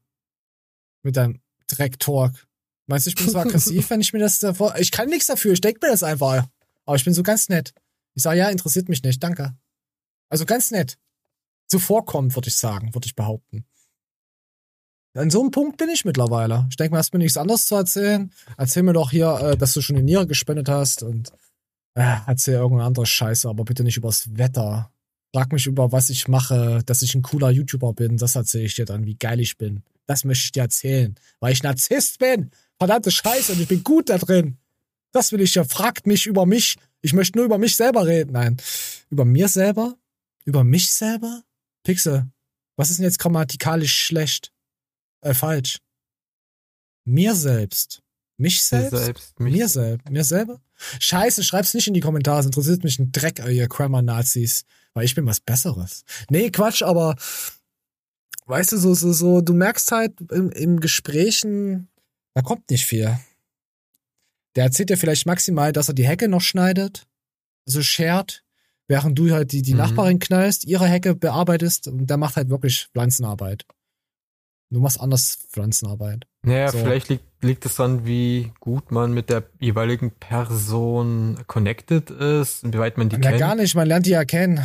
Mit 1.02 1.16
deinem 1.16 1.40
Drecktalk. 1.66 2.46
Meinst 2.86 3.06
du, 3.06 3.10
ich 3.10 3.16
bin 3.16 3.28
so 3.30 3.38
aggressiv, 3.38 3.88
wenn 3.90 4.02
ich 4.02 4.12
mir 4.12 4.18
das 4.18 4.38
davor. 4.38 4.76
Ich 4.78 4.90
kann 4.90 5.08
nichts 5.08 5.26
dafür, 5.26 5.52
ich 5.52 5.60
denke 5.60 5.80
mir 5.82 5.90
das 5.90 6.02
einfach. 6.02 6.46
Aber 6.86 6.96
ich 6.96 7.04
bin 7.04 7.14
so 7.14 7.22
ganz 7.22 7.48
nett. 7.48 7.72
Ich 8.14 8.22
sage, 8.22 8.38
ja, 8.38 8.48
interessiert 8.48 8.88
mich 8.88 9.02
nicht, 9.02 9.22
danke. 9.22 9.56
Also 10.28 10.44
ganz 10.44 10.70
nett. 10.70 10.98
Zuvorkommend, 11.68 12.34
würde 12.34 12.48
ich 12.48 12.56
sagen, 12.56 12.94
würde 12.94 13.06
ich 13.06 13.14
behaupten. 13.14 13.64
An 15.14 15.30
so 15.30 15.40
einem 15.40 15.50
Punkt 15.50 15.76
bin 15.76 15.88
ich 15.88 16.04
mittlerweile. 16.04 16.66
Ich 16.70 16.76
denke 16.76 16.94
mir, 16.94 16.98
hast 16.98 17.12
mir 17.12 17.18
nichts 17.18 17.36
anderes 17.36 17.66
zu 17.66 17.74
erzählen. 17.74 18.32
Erzähl 18.56 18.84
mir 18.84 18.92
doch 18.92 19.10
hier, 19.10 19.40
äh, 19.40 19.56
dass 19.56 19.72
du 19.72 19.80
schon 19.80 19.96
eine 19.96 20.04
Niere 20.04 20.26
gespendet 20.26 20.68
hast 20.68 21.02
und 21.02 21.32
äh, 21.94 22.16
erzähl 22.26 22.54
irgendeine 22.54 22.86
andere 22.86 23.06
Scheiße, 23.06 23.48
aber 23.48 23.64
bitte 23.64 23.82
nicht 23.82 23.96
übers 23.96 24.36
Wetter. 24.36 24.92
Frag 25.34 25.52
mich 25.52 25.66
über, 25.66 25.90
was 25.90 26.10
ich 26.10 26.28
mache, 26.28 26.82
dass 26.86 27.02
ich 27.02 27.14
ein 27.14 27.22
cooler 27.22 27.50
YouTuber 27.50 27.92
bin. 27.92 28.16
Das 28.18 28.36
erzähle 28.36 28.64
ich 28.64 28.74
dir 28.74 28.84
dann, 28.84 29.04
wie 29.04 29.16
geil 29.16 29.40
ich 29.40 29.58
bin. 29.58 29.82
Das 30.06 30.24
möchte 30.24 30.44
ich 30.44 30.52
dir 30.52 30.62
erzählen, 30.62 31.14
weil 31.40 31.52
ich 31.52 31.62
Narzisst 31.62 32.18
bin. 32.18 32.50
Verdammte 32.78 33.10
Scheiße 33.10 33.52
und 33.52 33.60
ich 33.60 33.68
bin 33.68 33.84
gut 33.84 34.08
da 34.08 34.18
drin. 34.18 34.58
Das 35.12 35.32
will 35.32 35.40
ich 35.40 35.54
ja. 35.54 35.64
Fragt 35.64 36.06
mich 36.06 36.26
über 36.26 36.46
mich. 36.46 36.76
Ich 37.02 37.12
möchte 37.12 37.38
nur 37.38 37.46
über 37.46 37.58
mich 37.58 37.76
selber 37.76 38.06
reden. 38.06 38.32
Nein. 38.32 38.56
Über 39.10 39.24
mir 39.24 39.48
selber? 39.48 39.96
Über 40.44 40.64
mich 40.64 40.90
selber? 40.90 41.42
Pixel. 41.82 42.30
Was 42.76 42.90
ist 42.90 42.98
denn 42.98 43.04
jetzt 43.04 43.18
grammatikalisch 43.18 44.06
schlecht? 44.06 44.52
Äh, 45.22 45.34
falsch. 45.34 45.78
Mir 47.04 47.34
selbst. 47.34 48.02
Mich 48.36 48.62
selbst? 48.62 48.96
selbst, 48.96 49.38
mich 49.40 49.52
mir 49.52 49.68
selbst. 49.68 50.08
Mir 50.08 50.24
selber? 50.24 50.62
Scheiße, 50.98 51.44
schreib's 51.44 51.74
nicht 51.74 51.88
in 51.88 51.94
die 51.94 52.00
Kommentare. 52.00 52.40
Es 52.40 52.46
interessiert 52.46 52.84
mich 52.84 52.98
ein 52.98 53.12
Dreck, 53.12 53.38
ihr 53.38 53.68
Grammar-Nazis. 53.68 54.64
Weil 54.94 55.04
ich 55.04 55.14
bin 55.14 55.26
was 55.26 55.40
Besseres. 55.40 56.04
Nee, 56.30 56.50
Quatsch, 56.50 56.82
aber 56.82 57.16
weißt 58.46 58.72
du, 58.72 58.78
so, 58.78 58.94
so, 58.94 59.12
so, 59.12 59.40
du 59.42 59.52
merkst 59.52 59.92
halt 59.92 60.20
im, 60.30 60.50
im 60.50 60.80
Gesprächen, 60.80 61.88
da 62.34 62.42
kommt 62.42 62.70
nicht 62.70 62.86
viel. 62.86 63.18
Der 64.56 64.64
erzählt 64.64 64.90
dir 64.90 64.96
vielleicht 64.98 65.26
maximal, 65.26 65.72
dass 65.72 65.88
er 65.88 65.94
die 65.94 66.06
Hecke 66.06 66.28
noch 66.28 66.40
schneidet, 66.40 67.06
also 67.66 67.82
schert, 67.82 68.42
während 68.88 69.18
du 69.18 69.30
halt 69.30 69.52
die, 69.52 69.62
die 69.62 69.72
Mhm. 69.72 69.78
Nachbarin 69.78 70.18
knallst, 70.18 70.64
ihre 70.64 70.86
Hecke 70.88 71.14
bearbeitest 71.14 71.86
und 71.88 72.08
der 72.08 72.16
macht 72.16 72.36
halt 72.36 72.48
wirklich 72.50 72.88
Pflanzenarbeit. 72.92 73.64
Du 74.72 74.80
machst 74.80 75.00
anders 75.00 75.38
Pflanzenarbeit. 75.50 76.26
Naja, 76.42 76.70
So. 76.70 76.78
vielleicht 76.78 77.08
liegt, 77.08 77.24
liegt 77.42 77.66
es 77.66 77.74
dann, 77.76 78.06
wie 78.06 78.52
gut 78.60 78.92
man 78.92 79.12
mit 79.12 79.28
der 79.30 79.44
jeweiligen 79.58 80.12
Person 80.12 81.38
connected 81.48 82.10
ist, 82.10 82.62
wie 82.72 82.78
weit 82.78 82.96
man 82.96 83.08
die 83.08 83.16
Ja, 83.16 83.22
kennt. 83.30 83.38
gar 83.38 83.54
nicht, 83.56 83.74
man 83.74 83.86
lernt 83.88 84.06
die 84.06 84.10
ja 84.10 84.24
kennen. 84.24 84.64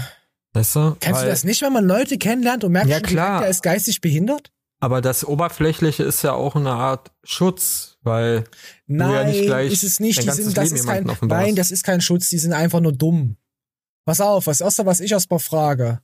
Weißt 0.53 0.75
du? 0.75 0.95
Kennst 0.99 1.21
du 1.23 1.25
das 1.27 1.43
nicht, 1.43 1.61
wenn 1.63 1.73
man 1.73 1.83
Leute 1.85 2.17
kennenlernt 2.17 2.63
und 2.63 2.71
merkt, 2.71 2.87
Ja, 2.89 2.97
schon, 2.97 3.07
klar. 3.07 3.41
der 3.41 3.49
ist 3.49 3.61
geistig 3.63 3.99
behindert? 3.99 4.51
Aber 4.79 5.01
das 5.01 5.25
Oberflächliche 5.25 6.03
ist 6.03 6.21
ja 6.21 6.33
auch 6.33 6.55
eine 6.55 6.71
Art 6.71 7.11
Schutz, 7.23 7.97
weil 8.01 8.43
ja 8.87 9.23
Nein, 9.23 9.41
gleich 9.41 9.71
ist 9.71 9.83
es 9.83 9.99
nicht. 9.99 10.21
Die 10.21 10.29
sind, 10.29 10.55
das 10.55 10.71
Leben 10.71 10.75
ist 10.75 10.85
kein, 10.85 11.27
nein, 11.27 11.55
das 11.55 11.71
ist 11.71 11.83
kein 11.83 12.01
Schutz, 12.01 12.29
die 12.29 12.37
sind 12.37 12.53
einfach 12.53 12.81
nur 12.81 12.91
dumm. 12.91 13.37
Pass 14.05 14.21
auf, 14.21 14.47
was 14.47 14.61
erste, 14.61 14.85
was 14.85 14.99
ich 14.99 15.11
erstmal 15.11 15.39
frage. 15.39 16.01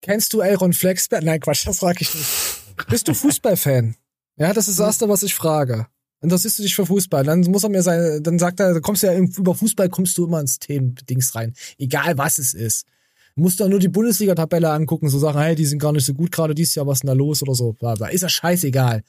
Kennst 0.00 0.32
du 0.32 0.42
Aaron 0.42 0.72
Flexberg? 0.72 1.22
Nein, 1.22 1.40
Quatsch, 1.40 1.66
das 1.66 1.78
frage 1.78 1.98
ich 2.00 2.14
nicht. 2.14 2.86
Bist 2.88 3.06
du 3.06 3.14
Fußballfan? 3.14 3.94
Ja, 4.36 4.52
das 4.52 4.68
ist 4.68 4.78
das 4.78 4.86
erste, 4.86 5.08
was 5.08 5.22
ich 5.22 5.34
frage. 5.34 5.86
Interessierst 6.22 6.58
du 6.58 6.62
dich 6.62 6.74
für 6.74 6.86
Fußball? 6.86 7.24
Dann 7.24 7.40
muss 7.42 7.64
er 7.64 7.68
mir 7.68 7.82
sein, 7.82 8.22
dann 8.22 8.38
sagt 8.38 8.60
er, 8.60 8.80
kommst 8.80 9.02
du 9.02 9.08
ja 9.08 9.14
über 9.18 9.54
Fußball 9.54 9.88
kommst 9.88 10.16
du 10.16 10.26
immer 10.26 10.40
ins 10.40 10.58
Themen-Dings 10.58 11.34
rein. 11.34 11.52
Egal 11.78 12.16
was 12.16 12.38
es 12.38 12.54
ist. 12.54 12.86
Du 13.34 13.42
musst 13.42 13.60
doch 13.60 13.68
nur 13.68 13.78
die 13.78 13.88
Bundesliga-Tabelle 13.88 14.70
angucken, 14.70 15.08
so 15.08 15.18
sagen, 15.18 15.38
hey, 15.38 15.54
die 15.54 15.64
sind 15.64 15.78
gar 15.78 15.92
nicht 15.92 16.04
so 16.04 16.12
gut 16.12 16.32
gerade 16.32 16.54
dieses 16.54 16.74
Jahr, 16.74 16.86
was 16.86 16.98
ist 16.98 17.02
denn 17.02 17.08
da 17.08 17.14
los 17.14 17.42
oder 17.42 17.54
so. 17.54 17.72
Bla, 17.72 17.94
bla. 17.94 18.08
Ist 18.08 18.22
ja 18.22 18.28
scheißegal. 18.28 19.02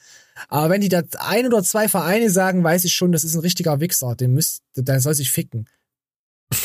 Aber 0.48 0.70
wenn 0.70 0.80
die 0.80 0.88
da 0.88 1.02
ein 1.18 1.46
oder 1.46 1.62
zwei 1.62 1.88
Vereine 1.88 2.30
sagen, 2.30 2.64
weiß 2.64 2.84
ich 2.84 2.94
schon, 2.94 3.12
das 3.12 3.24
ist 3.24 3.34
ein 3.34 3.40
richtiger 3.40 3.80
Wichser, 3.80 4.16
den 4.16 4.32
müsst, 4.32 4.62
der 4.76 5.00
soll 5.00 5.14
sich 5.14 5.30
ficken. 5.30 5.68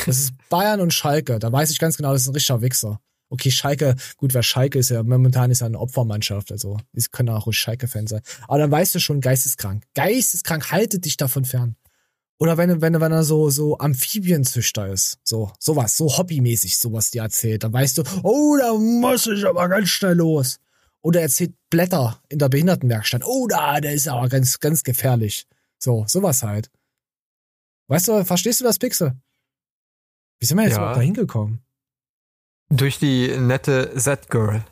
Das 0.06 0.20
ist 0.20 0.34
Bayern 0.50 0.82
und 0.82 0.94
Schalke. 0.94 1.40
Da 1.40 1.52
weiß 1.52 1.72
ich 1.72 1.80
ganz 1.80 1.98
genau, 1.98 2.14
das 2.14 2.22
ist 2.22 2.28
ein 2.30 2.34
richtiger 2.34 2.62
Wichser. 2.62 3.02
Okay, 3.30 3.52
Schalke, 3.52 3.96
gut, 4.18 4.34
wer 4.34 4.42
Schalke 4.42 4.80
ist 4.80 4.90
ja, 4.90 5.04
momentan 5.04 5.52
ist 5.52 5.60
ja 5.60 5.68
eine 5.68 5.80
Opfermannschaft, 5.80 6.52
also, 6.52 6.78
die 6.94 7.04
können 7.12 7.30
auch 7.30 7.46
ruhig 7.46 7.60
Schalke-Fan 7.60 8.08
sein. 8.08 8.22
Aber 8.48 8.58
dann 8.58 8.72
weißt 8.72 8.96
du 8.96 9.00
schon, 9.00 9.22
geisteskrank. 9.22 9.84
Geisteskrank, 9.94 10.72
haltet 10.72 11.06
dich 11.06 11.16
davon 11.16 11.46
fern. 11.46 11.76
Oder 12.42 12.58
wenn, 12.58 12.82
wenn, 12.82 13.00
wenn 13.02 13.12
er 13.12 13.24
so, 13.24 13.50
so 13.50 13.78
Amphibienzüchter 13.80 14.88
ist. 14.88 15.20
So, 15.24 15.52
sowas, 15.60 15.98
so 15.98 16.18
hobbymäßig, 16.18 16.80
sowas 16.80 17.12
dir 17.12 17.24
erzählt. 17.24 17.64
Dann 17.64 17.74
weißt 17.74 17.98
du, 17.98 18.04
oh, 18.24 18.56
da 18.58 18.74
muss 18.76 19.28
ich 19.28 19.46
aber 19.46 19.68
ganz 19.68 19.90
schnell 19.90 20.16
los. 20.16 20.60
Oder 21.02 21.20
er 21.20 21.24
erzählt 21.24 21.54
Blätter 21.70 22.22
in 22.30 22.40
der 22.40 22.48
Behindertenwerkstatt. 22.50 23.24
Oh, 23.26 23.48
da, 23.48 23.82
der 23.82 23.94
ist 23.94 24.08
aber 24.08 24.30
ganz, 24.30 24.60
ganz 24.60 24.84
gefährlich. 24.84 25.48
So, 25.78 26.06
sowas 26.08 26.42
halt. 26.44 26.72
Weißt 27.88 28.08
du, 28.08 28.24
verstehst 28.24 28.62
du 28.62 28.66
das, 28.66 28.80
Pixel? 28.80 29.20
Wie 30.40 30.46
sind 30.46 30.58
wir 30.58 30.64
jetzt 30.64 30.74
Ja. 30.74 30.78
überhaupt 30.78 30.98
da 30.98 31.02
hingekommen? 31.02 31.60
Durch 32.70 33.00
die 33.00 33.36
nette 33.38 33.94
Z-Girl. 33.98 34.64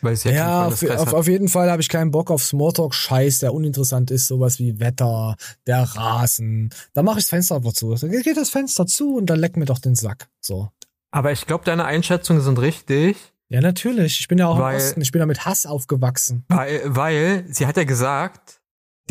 Weil 0.00 0.16
sie 0.16 0.28
ja, 0.30 0.34
Ja, 0.34 0.66
auf, 0.66 0.82
auf, 0.82 1.12
auf 1.12 1.28
jeden 1.28 1.48
Fall 1.48 1.70
habe 1.70 1.80
ich 1.82 1.88
keinen 1.88 2.10
Bock 2.10 2.30
auf 2.30 2.42
Smalltalk-Scheiß, 2.42 3.38
der 3.38 3.54
uninteressant 3.54 4.10
ist, 4.10 4.26
sowas 4.26 4.58
wie 4.58 4.80
Wetter, 4.80 5.36
der 5.66 5.82
Rasen. 5.82 6.70
Da 6.94 7.02
mache 7.02 7.18
ich 7.18 7.24
das 7.24 7.30
Fenster 7.30 7.56
einfach 7.56 7.72
zu. 7.72 7.94
Dann 7.94 8.10
geht 8.10 8.36
das 8.36 8.50
Fenster 8.50 8.86
zu 8.86 9.16
und 9.16 9.26
dann 9.26 9.38
leck 9.38 9.56
mir 9.56 9.64
doch 9.66 9.78
den 9.78 9.94
Sack. 9.94 10.28
So. 10.40 10.70
Aber 11.10 11.30
ich 11.32 11.46
glaube, 11.46 11.64
deine 11.64 11.84
Einschätzungen 11.84 12.42
sind 12.42 12.58
richtig, 12.58 13.16
Ja, 13.48 13.60
natürlich. 13.60 14.18
Ich 14.20 14.28
bin 14.28 14.38
ja 14.38 14.46
auch 14.46 14.58
Weil- 14.58 14.76
im 14.76 14.82
Osten. 14.86 15.00
Ich 15.02 15.12
bin 15.12 15.20
ja 15.20 15.26
mit 15.26 15.44
Hass 15.44 15.66
aufgewachsen. 15.66 16.44
weil, 16.48 16.80
weil 16.86 17.44
sie 17.50 17.66
hat 17.66 17.76
ja 17.76 17.84
gesagt, 17.84 18.61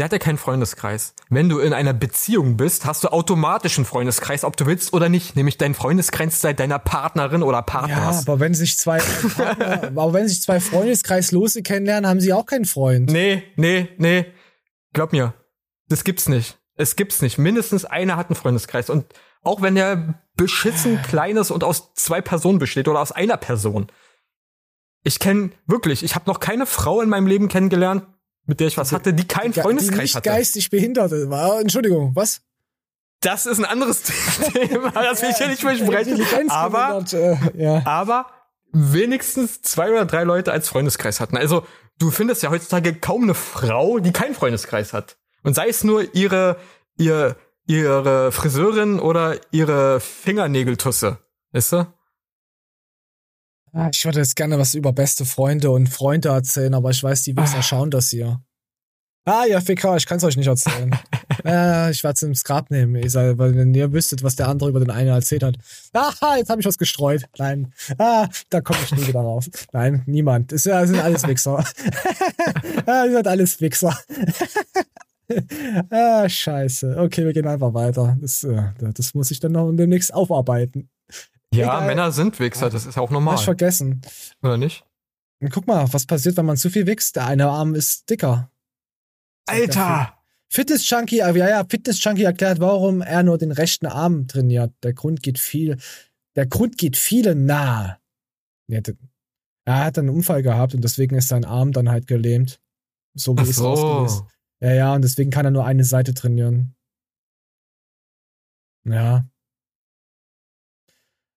sie 0.02 0.06
hat 0.06 0.12
ja 0.14 0.18
keinen 0.18 0.40
Freundeskreis. 0.40 1.14
Wenn 1.30 1.48
du 1.48 1.60
in 1.60 1.74
einer 1.74 1.94
Beziehung 1.94 2.58
bist, 2.58 2.86
hast 2.88 3.04
du 3.04 3.10
automatisch 3.10 3.78
einen 3.78 3.86
Freundeskreis, 3.86 4.44
ob 4.44 4.58
du 4.58 4.66
willst 4.66 4.94
oder 4.94 5.10
nicht. 5.10 5.36
Nämlich 5.36 5.60
dein 5.60 5.76
Freundeskreis 5.76 6.42
sei 6.42 6.54
deiner 6.54 6.80
Partnerin 6.80 7.44
oder 7.44 7.60
Ja, 7.60 7.62
Partners. 7.62 8.28
aber 8.28 8.40
wenn 8.40 8.56
sich 8.56 8.80
zwei, 8.80 8.98
Partner, 8.98 9.84
aber 9.96 10.14
wenn 10.14 10.28
sich 10.28 10.42
zwei 10.42 10.60
Freundeskreislose 10.60 11.62
kennenlernen, 11.62 12.10
haben 12.10 12.20
sie 12.20 12.34
auch 12.34 12.48
keinen 12.48 12.66
Freund. 12.66 13.12
nee, 13.12 13.44
nee, 13.58 13.90
nee. 14.00 14.26
Glaub 14.94 15.12
mir. 15.12 15.36
Das 15.88 16.04
gibt's 16.04 16.28
nicht. 16.28 16.58
Es 16.78 16.96
gibt's 16.96 17.22
nicht. 17.22 17.38
Mindestens 17.38 17.86
einer 17.86 18.18
hat 18.18 18.30
einen 18.30 18.36
Freundeskreis. 18.38 18.90
Und 18.90 19.06
auch 19.44 19.62
wenn 19.62 19.76
der 19.76 20.20
beschissen 20.36 21.00
klein 21.04 21.38
ist 21.38 21.52
und 21.52 21.64
aus 21.64 21.94
zwei 21.94 22.22
Personen 22.22 22.58
besteht 22.58 22.88
oder 22.88 23.02
aus 23.02 23.12
einer 23.12 23.38
Person. 23.38 23.86
Ich 25.04 25.20
kenne 25.20 25.52
wirklich, 25.68 26.02
ich 26.04 26.16
habe 26.16 26.28
noch 26.28 26.40
keine 26.40 26.66
Frau 26.66 27.02
in 27.02 27.10
meinem 27.10 27.28
Leben 27.28 27.50
kennengelernt, 27.50 28.06
mit 28.46 28.60
der 28.60 28.68
ich 28.68 28.78
was 28.78 28.92
hatte, 28.92 29.14
die 29.14 29.28
keinen 29.28 29.54
Freundeskreis 29.54 29.98
die 29.98 30.02
nicht 30.02 30.16
hatte. 30.16 30.30
geistig 30.30 30.70
behinderte 30.70 31.30
war. 31.30 31.60
Entschuldigung, 31.60 32.16
was? 32.16 32.42
Das 33.22 33.46
ist 33.46 33.60
ein 33.60 33.66
anderes 33.66 34.02
Thema, 34.54 34.92
das 34.92 35.22
will 35.22 35.30
ich 35.30 35.38
hier 35.38 35.48
nicht 35.48 35.64
besprechen. 35.64 36.50
Aber, 36.50 37.06
äh, 37.14 37.38
ja. 37.56 37.84
aber 37.86 38.26
wenigstens 38.72 39.62
zwei 39.62 39.92
oder 39.92 40.06
drei 40.06 40.24
Leute 40.24 40.52
als 40.52 40.70
Freundeskreis 40.70 41.20
hatten. 41.20 41.38
Also 41.38 41.66
du 42.00 42.10
findest 42.10 42.42
ja 42.42 42.50
heutzutage 42.50 42.96
kaum 42.96 43.24
eine 43.24 43.34
Frau, 43.36 44.00
die 44.00 44.12
keinen 44.12 44.34
Freundeskreis 44.34 44.94
hat. 44.94 45.18
Und 45.44 45.56
sei 45.56 45.70
es 45.70 45.84
nur 45.84 46.16
ihre, 46.16 46.58
ihr, 46.98 47.36
ihre 47.68 48.32
Friseurin 48.32 49.00
oder 49.00 49.38
ihre 49.52 50.00
Fingernägeltusse. 50.00 51.20
Weißt 51.52 51.74
du? 51.74 51.94
Ah, 53.74 53.90
ich 53.94 54.04
würde 54.04 54.20
jetzt 54.20 54.36
gerne 54.36 54.60
was 54.60 54.74
über 54.74 54.92
beste 54.92 55.26
Freunde 55.26 55.72
und 55.72 55.88
Freunde 55.88 56.30
erzählen, 56.30 56.74
aber 56.74 56.90
ich 56.90 57.02
weiß, 57.02 57.24
die 57.24 57.38
Wichser 57.38 57.60
ah. 57.60 57.64
schauen 57.64 57.90
das 57.90 58.10
hier. 58.10 58.42
Ah, 59.24 59.46
ja, 59.46 59.62
FK, 59.62 59.98
ich 59.98 60.08
kann 60.08 60.18
es 60.18 60.24
euch 60.24 60.36
nicht 60.36 60.48
erzählen. 60.48 60.92
äh, 61.46 61.92
ich 61.92 62.04
werde 62.04 62.16
es 62.16 62.24
ins 62.24 62.44
Grab 62.44 62.72
nehmen, 62.72 62.96
ich 62.96 63.14
weil 63.14 63.56
wenn 63.56 63.74
ihr 63.74 63.94
wüsstet, 63.94 64.24
was 64.24 64.36
der 64.36 64.48
andere 64.48 64.70
über 64.70 64.80
den 64.80 64.90
einen 64.90 65.10
erzählt 65.10 65.44
hat. 65.44 65.58
Ah, 65.94 66.38
jetzt 66.38 66.50
habe 66.50 66.60
ich 66.60 66.66
was 66.66 66.80
gestreut. 66.80 67.26
Nein. 67.38 67.72
Ah, 68.00 68.28
da 68.50 68.62
komme 68.62 68.80
ich 68.84 68.92
nie 68.96 69.08
wieder 69.08 69.20
rauf. 69.20 69.48
Nein, 69.74 70.02
niemand. 70.08 70.52
Das, 70.52 70.64
sind 70.64 71.00
alles 71.00 71.28
Wichser. 71.28 71.60
ah, 72.86 73.06
das 73.06 73.12
sind 73.12 73.28
alles 73.28 73.62
Wichser. 73.62 73.96
ah, 75.92 76.28
scheiße. 76.28 76.98
Okay, 76.98 77.24
wir 77.24 77.34
gehen 77.34 77.48
einfach 77.48 77.76
weiter. 77.76 78.18
Das, 78.20 78.44
äh, 78.44 78.64
das 78.80 79.14
muss 79.14 79.30
ich 79.30 79.40
dann 79.40 79.52
noch 79.52 79.72
demnächst 79.72 80.14
aufarbeiten. 80.14 80.90
Ja, 81.54 81.66
Egal. 81.66 81.88
Männer 81.88 82.12
sind 82.12 82.40
Wichser, 82.40 82.70
das 82.70 82.86
ist 82.86 82.98
auch 82.98 83.10
normal. 83.10 83.34
Hab 83.34 83.40
ich 83.40 83.46
vergessen. 83.46 84.02
Oder 84.42 84.58
nicht? 84.58 84.86
Guck 85.52 85.68
mal, 85.68 85.92
was 85.92 86.06
passiert, 86.06 86.38
wenn 86.38 86.46
man 86.46 86.58
zu 86.58 86.70
viel 86.70 86.86
wächst? 86.88 87.16
Der 87.16 87.26
eine 87.26 87.50
Arm 87.50 87.76
ist 87.76 88.10
dicker. 88.10 88.52
Alter! 89.48 90.18
Fitness 90.50 90.90
Junkie, 90.90 91.18
ja, 91.18 91.32
ja, 91.32 91.66
Fitness 91.68 92.04
Junkie 92.04 92.24
erklärt, 92.24 92.60
warum 92.60 93.02
er 93.02 93.24
nur 93.24 93.38
den 93.38 93.52
rechten 93.52 93.86
Arm 93.86 94.28
trainiert. 94.28 94.74
Der 94.84 94.94
Grund 94.94 95.24
geht 95.24 95.40
viel, 95.40 95.78
der 96.36 96.46
Grund 96.46 96.78
geht 96.78 96.98
vielen 96.98 97.46
nahe. 97.46 97.98
Er 98.68 99.86
hat 99.86 99.98
einen 99.98 100.10
Unfall 100.10 100.44
gehabt 100.44 100.76
und 100.76 100.84
deswegen 100.84 101.16
ist 101.16 101.30
sein 101.30 101.46
Arm 101.46 101.72
dann 101.72 101.90
halt 101.90 102.08
gelähmt. 102.08 102.60
So 103.14 103.36
wie 103.38 103.42
Ach 103.42 103.48
es 103.48 103.56
so. 103.56 103.70
ausgelöst. 103.70 104.24
Ja, 104.62 104.74
ja, 104.74 104.94
und 104.94 105.04
deswegen 105.04 105.32
kann 105.32 105.46
er 105.46 105.52
nur 105.52 105.66
eine 105.66 105.84
Seite 105.84 106.14
trainieren. 106.14 106.76
Ja. 108.84 109.26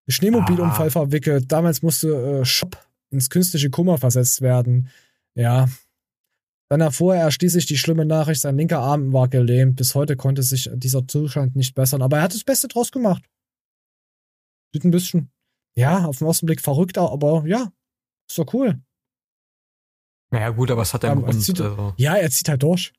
Schneemobilunfall 0.09 0.88
ah. 0.88 0.90
verwickelt. 0.90 1.50
Damals 1.50 1.82
musste 1.82 2.40
äh, 2.40 2.44
Shop 2.44 2.78
ins 3.11 3.30
künstliche 3.30 3.70
Kummer 3.70 3.98
versetzt 3.98 4.40
werden. 4.40 4.90
Ja. 5.34 5.68
Dann 6.68 6.80
erfuhr 6.80 7.14
er 7.14 7.30
schließlich 7.30 7.66
die 7.66 7.76
schlimme 7.76 8.05
Nachricht, 8.05 8.40
sein 8.40 8.57
linker 8.57 8.80
Arm 8.80 9.12
war 9.12 9.28
gelähmt. 9.28 9.76
Bis 9.76 9.94
heute 9.94 10.16
konnte 10.16 10.42
sich 10.42 10.70
dieser 10.74 11.07
Zustand 11.07 11.57
nicht 11.57 11.74
bessern, 11.74 12.02
aber 12.02 12.18
er 12.18 12.22
hat 12.24 12.34
das 12.34 12.44
Beste 12.44 12.68
draus 12.68 12.90
gemacht. 12.90 13.24
Sieht 14.72 14.84
ein 14.84 14.90
bisschen, 14.90 15.30
ja, 15.76 16.05
auf 16.05 16.18
den 16.18 16.26
ersten 16.26 16.46
Blick 16.46 16.61
verrückt, 16.61 16.98
aber 16.98 17.44
ja, 17.46 17.70
ist 18.28 18.38
doch 18.38 18.52
cool. 18.55 18.82
Naja, 20.30 20.50
gut, 20.50 20.70
aber 20.70 20.82
es 20.82 20.92
hat 20.92 21.05
einen 21.05 21.22
Grund. 21.22 21.42
Zieht, 21.42 21.61
also. 21.61 21.94
Ja, 21.96 22.16
er 22.16 22.30
zieht 22.30 22.48
halt 22.48 22.62
durch. 22.62 22.92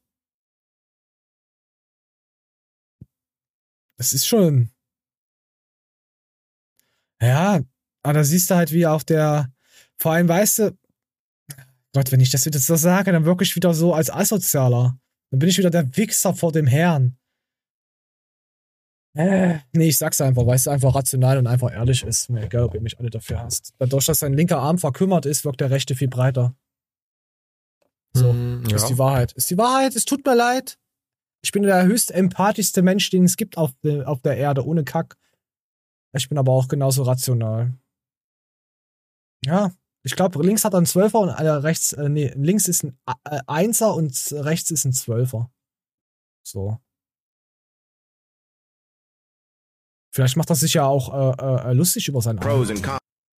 Das 3.98 4.14
ist 4.14 4.26
schon, 4.26 4.72
ja, 7.26 7.62
aber 8.04 8.14
da 8.14 8.24
siehst 8.24 8.50
du 8.50 8.56
halt, 8.56 8.72
wie 8.72 8.88
auch 8.88 9.04
der, 9.04 9.52
vor 9.98 10.14
allem 10.14 10.28
weißt 10.28 10.60
du, 10.60 10.78
Gott, 11.94 12.12
wenn 12.12 12.20
ich 12.20 12.30
das 12.30 12.46
wieder 12.46 12.60
so 12.60 12.76
sage, 12.76 13.12
dann 13.12 13.26
wirklich 13.26 13.56
wieder 13.56 13.74
so 13.74 13.94
als 13.94 14.12
Asozialer. 14.12 15.00
Dann 15.32 15.40
bin 15.40 15.50
ich 15.50 15.58
wieder 15.58 15.70
der 15.70 15.96
Wichser 15.96 16.34
vor 16.34 16.52
dem 16.52 16.68
Herrn. 16.68 17.18
Äh, 19.16 19.60
nee, 19.72 19.88
ich 19.88 19.98
sag's 19.98 20.20
einfach, 20.20 20.46
weil 20.46 20.58
es 20.58 20.68
einfach 20.68 20.94
rational 20.94 21.38
und 21.38 21.48
einfach 21.48 21.72
ehrlich 21.72 22.04
ist. 22.04 22.30
Mir 22.30 22.44
egal, 22.44 22.64
ob 22.64 22.76
ihr 22.76 22.82
mich 22.82 23.00
alle 23.00 23.10
dafür 23.10 23.40
hasst. 23.40 23.74
Dadurch, 23.78 24.06
dass 24.06 24.20
sein 24.20 24.34
linker 24.34 24.60
Arm 24.60 24.78
verkümmert 24.78 25.26
ist, 25.26 25.46
wirkt 25.46 25.62
der 25.62 25.72
rechte 25.72 25.96
viel 25.96 26.10
breiter. 26.10 26.54
So, 28.14 28.34
mm, 28.34 28.66
ja. 28.68 28.76
ist 28.76 28.88
die 28.88 28.98
Wahrheit. 28.98 29.32
Ist 29.32 29.50
die 29.50 29.58
Wahrheit, 29.58 29.96
es 29.96 30.04
tut 30.04 30.26
mir 30.26 30.36
leid. 30.36 30.78
Ich 31.42 31.54
bin 31.54 31.64
der 31.64 31.86
höchst 31.86 32.12
empathischste 32.12 32.82
Mensch, 32.82 33.10
den 33.10 33.24
es 33.24 33.38
gibt 33.38 33.58
auf, 33.58 33.72
auf 34.04 34.22
der 34.22 34.36
Erde, 34.36 34.66
ohne 34.66 34.84
Kack. 34.84 35.16
Ich 36.16 36.30
bin 36.30 36.38
aber 36.38 36.52
auch 36.54 36.68
genauso 36.68 37.04
rational. 37.04 37.74
Ja, 39.46 39.72
ich 40.04 40.16
glaube, 40.16 40.42
links 40.44 40.64
hat 40.64 40.74
er 40.74 40.78
einen 40.78 40.86
Zwölfer 40.86 41.20
und 41.20 41.30
äh, 41.30 41.50
rechts, 41.50 41.94
äh, 41.94 42.10
nee, 42.10 42.32
links 42.36 42.68
ist 42.68 42.84
ein 42.84 42.98
äh, 43.26 43.40
Einser 43.48 43.96
und 43.96 44.32
rechts 44.32 44.72
ist 44.72 44.86
ein 44.86 44.94
Zwölfer. 44.94 45.52
So. 46.48 46.80
Vielleicht 50.14 50.38
macht 50.38 50.50
er 50.50 50.56
sich 50.56 50.76
ja 50.76 50.86
auch 50.86 51.38
äh, 51.38 51.70
äh, 51.70 51.74
lustig 51.74 52.08
über 52.08 52.22
seinen 52.22 52.40
Pros 52.40 52.70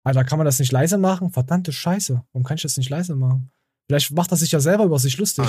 Alter, 0.04 0.24
kann 0.24 0.38
man 0.38 0.44
das 0.44 0.58
nicht 0.58 0.70
leise 0.70 0.98
machen? 0.98 1.32
Verdammte 1.32 1.72
Scheiße. 1.72 2.22
Warum 2.32 2.44
kann 2.44 2.56
ich 2.56 2.62
das 2.62 2.76
nicht 2.76 2.90
leise 2.90 3.16
machen? 3.16 3.50
Vielleicht 3.88 4.12
macht 4.12 4.30
er 4.30 4.36
sich 4.36 4.52
ja 4.52 4.60
selber 4.60 4.84
über 4.84 4.98
sich 4.98 5.16
lustig. 5.16 5.44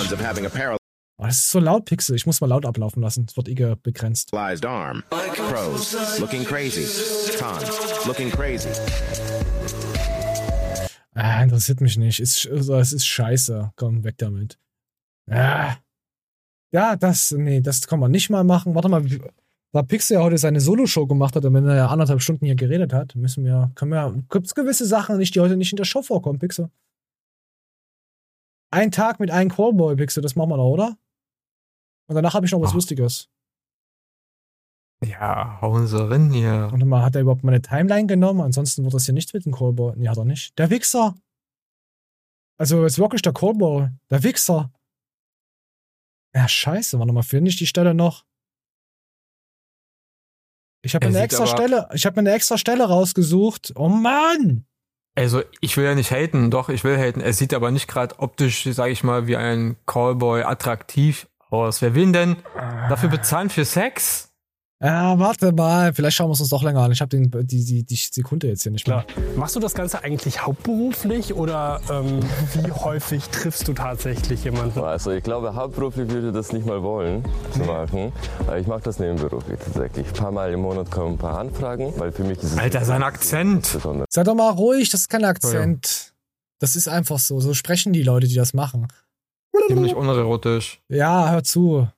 Oh, 1.20 1.24
das 1.24 1.38
ist 1.38 1.50
so 1.50 1.58
laut, 1.58 1.84
Pixel. 1.84 2.14
Ich 2.14 2.26
muss 2.26 2.40
mal 2.40 2.46
laut 2.46 2.64
ablaufen 2.64 3.02
lassen. 3.02 3.26
Es 3.28 3.36
wird 3.36 3.48
eh 3.48 3.74
begrenzt. 3.82 4.32
Arm. 4.32 5.02
Pros. 5.08 6.20
Looking 6.20 6.44
crazy. 6.44 6.86
Cons. 7.36 8.06
Looking 8.06 8.30
crazy. 8.30 8.68
Ah, 11.14 11.42
interessiert 11.42 11.80
mich 11.80 11.96
nicht. 11.96 12.20
Ist, 12.20 12.46
also, 12.46 12.76
es 12.76 12.92
ist 12.92 13.04
scheiße. 13.04 13.72
Komm, 13.74 14.04
weg 14.04 14.14
damit. 14.18 14.60
Ah. 15.28 15.74
Ja, 16.70 16.94
das, 16.94 17.32
nee, 17.32 17.60
das 17.62 17.88
kann 17.88 17.98
man 17.98 18.12
nicht 18.12 18.30
mal 18.30 18.44
machen. 18.44 18.76
Warte 18.76 18.88
mal, 18.88 19.04
da 19.72 19.82
Pixel 19.82 20.18
ja 20.18 20.22
heute 20.22 20.38
seine 20.38 20.60
Solo-Show 20.60 21.08
gemacht 21.08 21.34
hat 21.34 21.44
und 21.44 21.52
wenn 21.52 21.66
er 21.66 21.74
ja 21.74 21.86
anderthalb 21.88 22.22
Stunden 22.22 22.46
hier 22.46 22.54
geredet 22.54 22.92
hat, 22.92 23.16
müssen 23.16 23.44
wir, 23.44 23.72
können 23.74 23.90
wir, 23.90 24.22
gibt 24.30 24.46
es 24.46 24.54
gewisse 24.54 24.86
Sachen 24.86 25.16
nicht, 25.16 25.34
die 25.34 25.40
heute 25.40 25.56
nicht 25.56 25.72
in 25.72 25.78
der 25.78 25.84
Show 25.84 26.02
vorkommen, 26.02 26.38
Pixel. 26.38 26.70
Ein 28.70 28.92
Tag 28.92 29.18
mit 29.18 29.32
einem 29.32 29.50
Callboy, 29.50 29.96
Pixel, 29.96 30.22
das 30.22 30.36
machen 30.36 30.50
wir 30.50 30.58
doch, 30.58 30.70
oder? 30.70 30.96
Und 32.08 32.14
danach 32.14 32.34
habe 32.34 32.46
ich 32.46 32.52
noch 32.52 32.60
was 32.60 32.72
oh. 32.72 32.76
Lustiges. 32.76 33.28
Ja, 35.04 35.60
hauen 35.60 35.86
sie 35.86 36.10
rein 36.10 36.32
hier. 36.32 36.68
Warte 36.72 36.84
mal, 36.84 37.02
hat 37.02 37.14
er 37.14 37.20
überhaupt 37.22 37.44
meine 37.44 37.62
Timeline 37.62 38.06
genommen? 38.06 38.40
Ansonsten 38.40 38.82
wird 38.82 38.94
das 38.94 39.04
hier 39.04 39.14
nichts 39.14 39.32
mit 39.32 39.44
dem 39.44 39.54
Callboy. 39.54 39.94
Nee, 39.96 40.08
hat 40.08 40.16
er 40.16 40.24
nicht. 40.24 40.58
Der 40.58 40.70
Wichser. 40.70 41.14
Also 42.58 42.82
jetzt 42.82 42.98
wirklich 42.98 43.22
der 43.22 43.32
Callboy. 43.32 43.90
Der 44.10 44.22
Wichser. 44.24 44.72
Ja, 46.34 46.48
scheiße. 46.48 46.98
Warte 46.98 47.12
mal, 47.12 47.22
finde 47.22 47.50
ich 47.50 47.56
die 47.56 47.66
Stelle 47.66 47.94
noch? 47.94 48.24
Ich 50.82 50.94
habe 50.94 51.06
eine 51.06 51.20
extra 51.20 51.46
Stelle, 51.46 51.88
ich 51.92 52.06
habe 52.06 52.14
mir 52.16 52.28
eine 52.28 52.36
extra 52.36 52.56
Stelle 52.56 52.84
rausgesucht. 52.84 53.72
Oh 53.76 53.88
Mann! 53.88 54.64
Also 55.16 55.42
ich 55.60 55.76
will 55.76 55.84
ja 55.84 55.96
nicht 55.96 56.12
haten, 56.12 56.50
doch, 56.50 56.68
ich 56.68 56.84
will 56.84 56.96
haten. 56.96 57.20
Er 57.20 57.32
sieht 57.32 57.52
aber 57.52 57.72
nicht 57.72 57.88
gerade 57.88 58.18
optisch, 58.20 58.62
sage 58.64 58.92
ich 58.92 59.02
mal, 59.02 59.26
wie 59.26 59.36
ein 59.36 59.76
Callboy 59.86 60.42
attraktiv 60.42 61.27
aus. 61.50 61.82
Wer 61.82 61.94
will 61.94 62.12
denn 62.12 62.36
dafür 62.88 63.08
bezahlen 63.08 63.50
für 63.50 63.64
Sex? 63.64 64.28
Ja, 64.80 65.18
warte 65.18 65.50
mal, 65.50 65.92
vielleicht 65.92 66.16
schauen 66.16 66.28
wir 66.28 66.34
es 66.34 66.40
uns 66.40 66.50
doch 66.50 66.62
länger 66.62 66.82
an. 66.82 66.92
Ich 66.92 67.00
habe 67.00 67.18
die, 67.18 67.64
die, 67.64 67.82
die 67.82 67.96
Sekunde 67.96 68.46
jetzt 68.46 68.62
hier 68.62 68.70
nicht 68.70 68.86
mehr. 68.86 69.02
Klar. 69.02 69.24
Machst 69.34 69.56
du 69.56 69.60
das 69.60 69.74
Ganze 69.74 70.04
eigentlich 70.04 70.46
hauptberuflich 70.46 71.34
oder 71.34 71.80
ähm, 71.90 72.20
wie 72.54 72.70
häufig 72.84 73.28
triffst 73.30 73.66
du 73.66 73.72
tatsächlich 73.72 74.44
jemanden? 74.44 74.78
Also 74.78 75.10
ich 75.10 75.24
glaube, 75.24 75.52
hauptberuflich 75.56 76.08
würde 76.10 76.28
ich 76.28 76.34
das 76.34 76.52
nicht 76.52 76.64
mal 76.64 76.80
wollen 76.84 77.24
zu 77.52 77.60
machen. 77.60 78.12
Ich 78.56 78.68
mache 78.68 78.82
das 78.82 79.00
nebenberuflich 79.00 79.58
tatsächlich. 79.58 80.06
Ein 80.06 80.12
paar 80.12 80.30
Mal 80.30 80.52
im 80.52 80.60
Monat 80.60 80.92
kommen 80.92 81.14
ein 81.14 81.18
paar 81.18 81.38
Anfragen, 81.40 81.92
weil 81.96 82.12
für 82.12 82.22
mich 82.22 82.38
ist 82.38 82.52
es... 82.52 82.58
Alter, 82.58 82.84
sein 82.84 83.02
Akzent! 83.02 83.78
Sei 84.10 84.22
doch 84.22 84.36
mal 84.36 84.50
ruhig, 84.50 84.90
das 84.90 85.00
ist 85.00 85.08
kein 85.08 85.24
Akzent. 85.24 86.14
Das 86.60 86.76
ist 86.76 86.86
einfach 86.86 87.18
so. 87.18 87.40
So 87.40 87.52
sprechen 87.52 87.92
die 87.92 88.04
Leute, 88.04 88.28
die 88.28 88.36
das 88.36 88.54
machen. 88.54 88.86
Ziemlich 89.66 89.94
unerotisch. 89.94 90.80
Ja, 90.88 91.30
hör 91.30 91.42
zu 91.42 91.88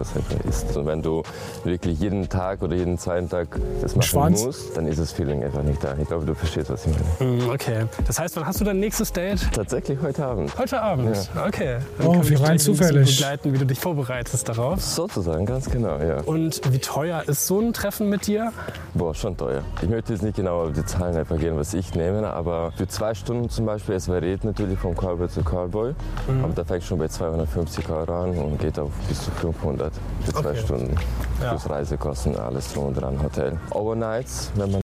was 0.00 0.16
einfach 0.16 0.44
ist. 0.44 0.76
Und 0.76 0.86
wenn 0.86 1.02
du 1.02 1.22
wirklich 1.64 2.00
jeden 2.00 2.28
Tag 2.28 2.62
oder 2.62 2.74
jeden 2.74 2.98
zweiten 2.98 3.28
Tag 3.28 3.48
das 3.82 3.94
machen 3.94 4.06
Schwanz. 4.06 4.44
musst, 4.44 4.76
dann 4.76 4.86
ist 4.86 4.98
das 4.98 5.12
Feeling 5.12 5.44
einfach 5.44 5.62
nicht 5.62 5.82
da. 5.84 5.94
Ich 6.00 6.08
glaube, 6.08 6.24
du 6.24 6.34
verstehst, 6.34 6.70
was 6.70 6.86
ich 6.86 6.92
meine. 7.20 7.32
Mm, 7.32 7.50
okay. 7.50 7.84
Das 8.06 8.18
heißt, 8.18 8.36
wann 8.36 8.46
hast 8.46 8.60
du 8.60 8.64
dein 8.64 8.80
nächstes 8.80 9.12
Date? 9.12 9.40
Tatsächlich 9.52 9.98
heute 10.02 10.24
Abend. 10.24 10.58
Heute 10.58 10.80
Abend? 10.80 11.16
Ja. 11.34 11.46
Okay. 11.46 11.78
Dann 11.98 12.06
oh, 12.06 12.20
wie 12.22 12.34
rein 12.34 12.58
zufällig. 12.58 13.16
begleiten, 13.16 13.52
wie 13.52 13.58
du 13.58 13.66
dich 13.66 13.78
vorbereitest 13.78 14.48
darauf. 14.48 14.80
Sozusagen, 14.82 15.44
ganz 15.44 15.70
genau, 15.70 15.98
ja. 15.98 16.20
Und 16.22 16.60
wie 16.72 16.78
teuer 16.78 17.22
ist 17.26 17.46
so 17.46 17.60
ein 17.60 17.72
Treffen 17.72 18.08
mit 18.08 18.26
dir? 18.26 18.52
Boah, 18.94 19.14
schon 19.14 19.36
teuer. 19.36 19.62
Ich 19.82 19.88
möchte 19.88 20.12
jetzt 20.14 20.22
nicht 20.22 20.36
genau 20.36 20.62
auf 20.62 20.72
die 20.72 20.84
Zahlen 20.84 21.16
einfach 21.16 21.38
gehen, 21.38 21.56
was 21.56 21.74
ich 21.74 21.94
nehme, 21.94 22.28
aber 22.30 22.72
für 22.76 22.88
zwei 22.88 23.14
Stunden 23.14 23.50
zum 23.50 23.66
Beispiel, 23.66 23.94
es 23.94 24.08
variiert 24.08 24.44
natürlich 24.44 24.78
von 24.78 24.94
Cowboy 24.94 25.28
zu 25.28 25.42
Cowboy, 25.42 25.94
mhm. 26.28 26.44
aber 26.44 26.54
da 26.54 26.64
fängt 26.64 26.84
schon 26.84 26.98
bei 26.98 27.08
250 27.08 27.88
Euro 27.90 28.22
an 28.22 28.30
und 28.38 28.58
geht 28.58 28.78
auf 28.78 28.90
bis 29.08 29.24
zu 29.24 29.30
500. 29.30 29.79
Fahrt 29.80 29.94
für 30.24 30.32
zwei 30.32 30.50
okay. 30.50 30.60
Stunden. 30.60 30.96
Ja. 31.40 31.50
Plus 31.50 31.70
Reisekosten, 31.70 32.36
alles 32.36 32.72
drum 32.72 32.86
und 32.86 32.94
dran, 32.94 33.22
Hotel. 33.22 33.58
Overnights, 33.70 34.50
wenn 34.56 34.72
man. 34.72 34.80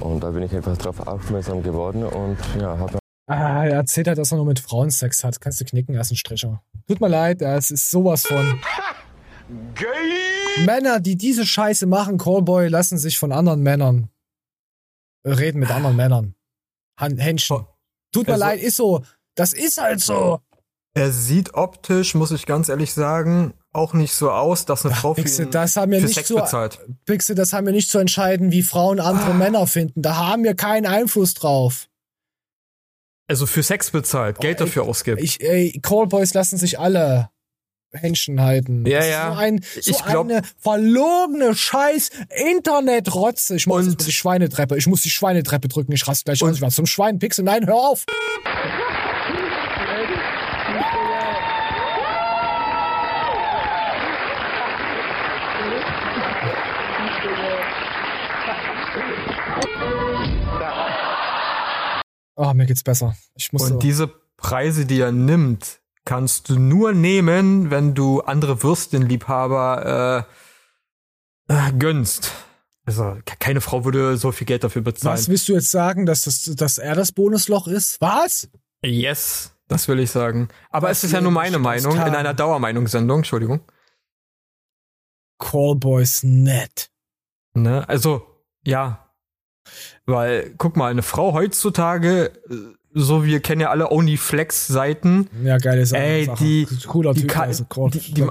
Und 0.00 0.22
da 0.22 0.30
bin 0.30 0.42
ich 0.42 0.54
einfach 0.54 0.76
drauf 0.76 1.06
aufmerksam 1.06 1.62
geworden 1.62 2.04
und 2.04 2.38
ja, 2.58 2.78
habe 2.78 2.98
Ah, 3.26 3.64
er 3.64 3.74
erzählt 3.74 4.08
halt, 4.08 4.18
dass 4.18 4.32
er 4.32 4.38
nur 4.38 4.46
mit 4.46 4.58
Frauen 4.58 4.90
Sex 4.90 5.22
hat. 5.22 5.40
Kannst 5.40 5.60
du 5.60 5.64
knicken, 5.64 5.94
er 5.94 6.00
ist 6.00 6.10
ein 6.10 6.16
Stricher. 6.16 6.62
Tut 6.88 7.00
mir 7.00 7.08
leid, 7.08 7.42
es 7.42 7.70
ist 7.70 7.90
sowas 7.90 8.26
von. 8.26 8.60
Gay. 9.74 10.64
Männer, 10.66 10.98
die 10.98 11.16
diese 11.16 11.46
Scheiße 11.46 11.86
machen, 11.86 12.18
Callboy, 12.18 12.68
lassen 12.68 12.98
sich 12.98 13.18
von 13.18 13.30
anderen 13.30 13.62
Männern 13.62 14.10
reden 15.24 15.60
mit 15.60 15.70
anderen 15.70 15.96
Männern. 15.96 16.34
Händchen. 16.98 17.66
Tut 18.12 18.26
mir 18.26 18.34
also, 18.34 18.44
leid, 18.44 18.60
ist 18.60 18.76
so. 18.76 19.04
Das 19.34 19.52
ist 19.52 19.80
halt 19.80 20.00
so. 20.00 20.40
Er 20.94 21.12
sieht 21.12 21.54
optisch, 21.54 22.14
muss 22.14 22.30
ich 22.30 22.46
ganz 22.46 22.68
ehrlich 22.68 22.92
sagen, 22.92 23.54
auch 23.72 23.92
nicht 23.92 24.12
so 24.12 24.30
aus, 24.30 24.64
dass 24.64 24.84
eine 24.84 24.94
Ach, 24.94 25.00
Frau 25.00 25.14
Pixel, 25.14 25.46
für, 25.46 25.50
das 25.50 25.76
haben 25.76 25.92
wir 25.92 26.00
nicht 26.00 26.14
Sex 26.14 26.28
zu, 26.28 26.34
bezahlt. 26.34 26.80
Pixel, 27.04 27.34
das 27.34 27.52
haben 27.52 27.66
wir 27.66 27.72
nicht 27.72 27.88
zu 27.88 27.98
entscheiden, 27.98 28.50
wie 28.50 28.62
Frauen 28.62 29.00
andere 29.00 29.30
ah. 29.30 29.34
Männer 29.34 29.66
finden. 29.66 30.02
Da 30.02 30.16
haben 30.16 30.44
wir 30.44 30.54
keinen 30.54 30.86
Einfluss 30.86 31.34
drauf. 31.34 31.88
Also 33.28 33.46
für 33.46 33.62
Sex 33.62 33.90
bezahlt, 33.90 34.40
Geld 34.40 34.60
oh, 34.60 34.64
dafür 34.64 34.82
ausgibt. 34.84 35.22
Ich, 35.22 35.40
ey, 35.40 35.78
Callboys 35.82 36.34
lassen 36.34 36.58
sich 36.58 36.80
alle 36.80 37.30
Händchen 37.92 38.40
halten. 38.40 38.84
Ja, 38.86 39.04
ja. 39.04 39.32
So, 39.32 39.38
ein, 39.38 39.64
so 39.80 39.90
ich 39.90 40.04
glaub, 40.04 40.28
eine 40.28 40.42
verlogene 40.58 41.54
Scheiß 41.54 42.10
Internetrotze. 42.28 43.56
Ich 43.56 43.66
muss 43.66 43.96
die 43.96 44.12
Schweinetreppe. 44.12 44.76
Ich 44.76 44.86
muss 44.86 45.02
die 45.02 45.10
Schweinetreppe 45.10 45.68
drücken. 45.68 45.92
Ich 45.92 46.06
raste 46.06 46.24
gleich 46.24 46.42
aus. 46.42 46.56
Ich 46.56 46.62
war 46.62 46.70
zum 46.70 46.86
Schweinpixel. 46.86 47.44
Nein, 47.44 47.66
hör 47.66 47.76
auf. 47.76 48.04
Oh, 62.42 62.54
mir 62.54 62.64
geht's 62.64 62.82
besser. 62.82 63.14
Ich 63.34 63.52
muss 63.52 63.64
Und 63.64 63.68
so. 63.68 63.78
diese 63.80 64.08
Preise, 64.38 64.86
die 64.86 64.98
er 64.98 65.12
nimmt, 65.12 65.80
kannst 66.06 66.48
du 66.48 66.58
nur 66.58 66.92
nehmen, 66.92 67.70
wenn 67.70 67.94
du 67.94 68.22
andere 68.22 68.62
Würstchenliebhaber 68.62 70.26
äh, 71.48 71.52
äh, 71.52 71.72
gönnst. 71.72 72.32
Also 72.86 73.18
keine 73.40 73.60
Frau 73.60 73.84
würde 73.84 74.16
so 74.16 74.32
viel 74.32 74.46
Geld 74.46 74.64
dafür 74.64 74.80
bezahlen. 74.80 75.18
Was 75.18 75.28
willst 75.28 75.50
du 75.50 75.52
jetzt 75.52 75.70
sagen, 75.70 76.06
dass, 76.06 76.22
das, 76.22 76.44
dass 76.56 76.78
er 76.78 76.94
das 76.94 77.12
Bonusloch 77.12 77.66
ist? 77.68 78.00
Was? 78.00 78.48
Yes, 78.82 79.52
das 79.68 79.86
will 79.86 79.98
ich 79.98 80.10
sagen. 80.10 80.48
Aber 80.70 80.88
das 80.88 80.98
es 80.98 81.04
ist 81.04 81.12
ja 81.12 81.20
nur 81.20 81.32
meine 81.32 81.58
Meinung 81.58 81.92
in 81.92 82.14
einer 82.14 82.32
Dauermeinungssendung, 82.32 83.18
Entschuldigung. 83.18 83.60
Callboys 85.38 86.22
nett. 86.22 86.90
Ne? 87.52 87.86
Also, 87.86 88.26
ja, 88.64 89.09
weil, 90.06 90.54
guck 90.58 90.76
mal, 90.76 90.90
eine 90.90 91.02
Frau 91.02 91.32
heutzutage, 91.32 92.32
äh, 92.48 92.54
so 92.92 93.24
wir 93.24 93.40
kennen 93.40 93.60
ja 93.60 93.70
alle 93.70 93.90
OnlyFlex-Seiten. 93.90 95.28
Ja, 95.44 95.58
geile 95.58 95.86
Sache. 95.86 96.02
Ey, 96.02 96.30
die, 96.38 96.66
cooler 96.86 97.14
die 97.14 97.22
Typ, 97.22 97.30
kann, 97.30 97.48
also 97.48 97.64
die, 97.88 98.14
die, 98.14 98.26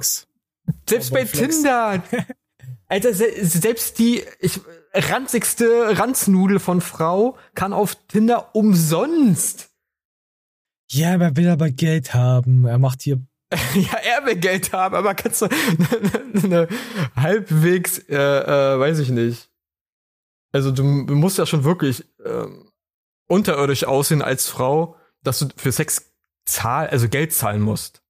Selbst 0.88 1.11
bei. 1.11 1.23
Tinder. 1.23 2.03
Alter, 2.88 3.14
selbst 3.14 3.99
die 3.99 4.23
ich, 4.39 4.60
ranzigste 4.93 5.97
Ranznudel 5.99 6.60
von 6.60 6.81
Frau 6.81 7.38
kann 7.53 7.72
auf 7.72 7.95
Tinder 8.07 8.56
umsonst. 8.56 9.69
Ja, 10.91 11.14
aber 11.14 11.38
will 11.38 11.49
aber 11.49 11.69
Geld 11.69 12.15
haben. 12.15 12.65
Er 12.65 12.80
macht 12.80 13.03
hier. 13.03 13.22
ja, 13.76 13.97
er 13.97 14.26
will 14.26 14.38
Geld 14.38 14.73
haben, 14.73 14.95
aber 14.95 15.14
kannst 15.14 15.43
du 15.43 15.45
eine, 15.45 16.43
eine 16.43 16.68
halbwegs, 17.15 17.99
äh, 18.10 18.15
äh, 18.15 18.80
weiß 18.80 18.99
ich 18.99 19.10
nicht 19.10 19.49
also 20.52 20.72
du 20.72 20.84
musst 20.84 21.38
ja 21.38 21.46
schon 21.46 21.64
wirklich 21.64 22.06
ähm, 22.26 22.70
unterirdisch 23.28 23.86
aussehen 23.86 24.22
als 24.22 24.48
Frau, 24.48 24.96
dass 25.24 25.40
du 25.40 25.48
für 25.56 25.72
Sex 25.72 26.12
zahl, 26.46 26.88
also 26.88 27.08
Geld 27.08 27.34
zahlen 27.34 27.62
musst. 27.62 28.02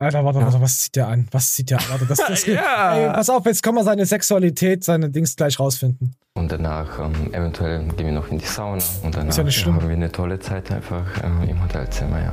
Alter, 0.00 0.24
warte, 0.24 0.40
ja. 0.40 0.46
warte, 0.46 0.60
was 0.60 0.80
zieht 0.80 0.96
der 0.96 1.08
an? 1.08 1.28
Was 1.30 1.52
zieht 1.52 1.70
der 1.70 1.78
an? 1.78 1.84
Warte, 1.88 2.06
das, 2.06 2.18
das 2.28 2.46
ja. 2.46 2.94
Ey, 2.94 3.12
pass 3.12 3.30
auf, 3.30 3.46
jetzt 3.46 3.62
kann 3.62 3.74
man 3.74 3.84
seine 3.84 4.04
Sexualität, 4.06 4.84
seine 4.84 5.10
Dings 5.10 5.36
gleich 5.36 5.58
rausfinden. 5.58 6.16
Und 6.34 6.50
danach 6.50 6.98
ähm, 6.98 7.32
eventuell 7.32 7.86
gehen 7.88 8.06
wir 8.06 8.12
noch 8.12 8.28
in 8.28 8.38
die 8.38 8.44
Sauna 8.44 8.82
und 9.02 9.16
danach 9.16 9.36
ja 9.36 9.44
haben 9.44 9.88
wir 9.88 9.90
eine 9.90 10.10
tolle 10.10 10.40
Zeit 10.40 10.70
einfach 10.72 11.06
äh, 11.22 11.50
im 11.50 11.62
Hotelzimmer, 11.62 12.20
ja. 12.20 12.32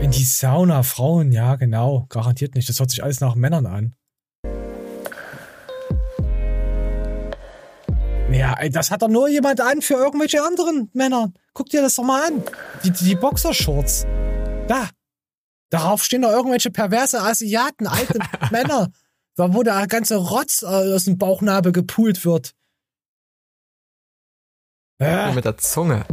In 0.00 0.10
die 0.10 0.24
Sauna, 0.24 0.82
Frauen, 0.82 1.32
ja, 1.32 1.56
genau. 1.56 2.06
Garantiert 2.08 2.54
nicht. 2.54 2.68
Das 2.68 2.78
hört 2.78 2.90
sich 2.90 3.02
alles 3.02 3.20
nach 3.20 3.34
Männern 3.34 3.66
an. 3.66 3.94
Ja, 8.30 8.54
das 8.68 8.90
hat 8.90 9.02
doch 9.02 9.08
nur 9.08 9.28
jemand 9.28 9.60
an 9.60 9.82
für 9.82 9.94
irgendwelche 9.94 10.42
anderen 10.42 10.90
Männer. 10.92 11.32
Guck 11.52 11.68
dir 11.68 11.82
das 11.82 11.96
doch 11.96 12.04
mal 12.04 12.26
an. 12.26 12.42
Die, 12.84 12.90
die 12.90 13.16
Boxershorts. 13.16 14.06
Da. 14.68 14.88
Darauf 15.70 16.02
stehen 16.04 16.22
doch 16.22 16.30
irgendwelche 16.30 16.70
perverse 16.70 17.20
Asiaten, 17.20 17.86
alte 17.86 18.18
Männer. 18.50 18.88
Da, 19.36 19.54
wo 19.54 19.62
der 19.62 19.86
ganze 19.86 20.16
Rotz 20.16 20.62
aus 20.62 21.04
dem 21.04 21.18
Bauchnabel 21.18 21.72
gepult 21.72 22.24
wird. 22.24 22.52
Ja. 25.00 25.32
Mit 25.32 25.44
der 25.44 25.56
Zunge. 25.56 26.04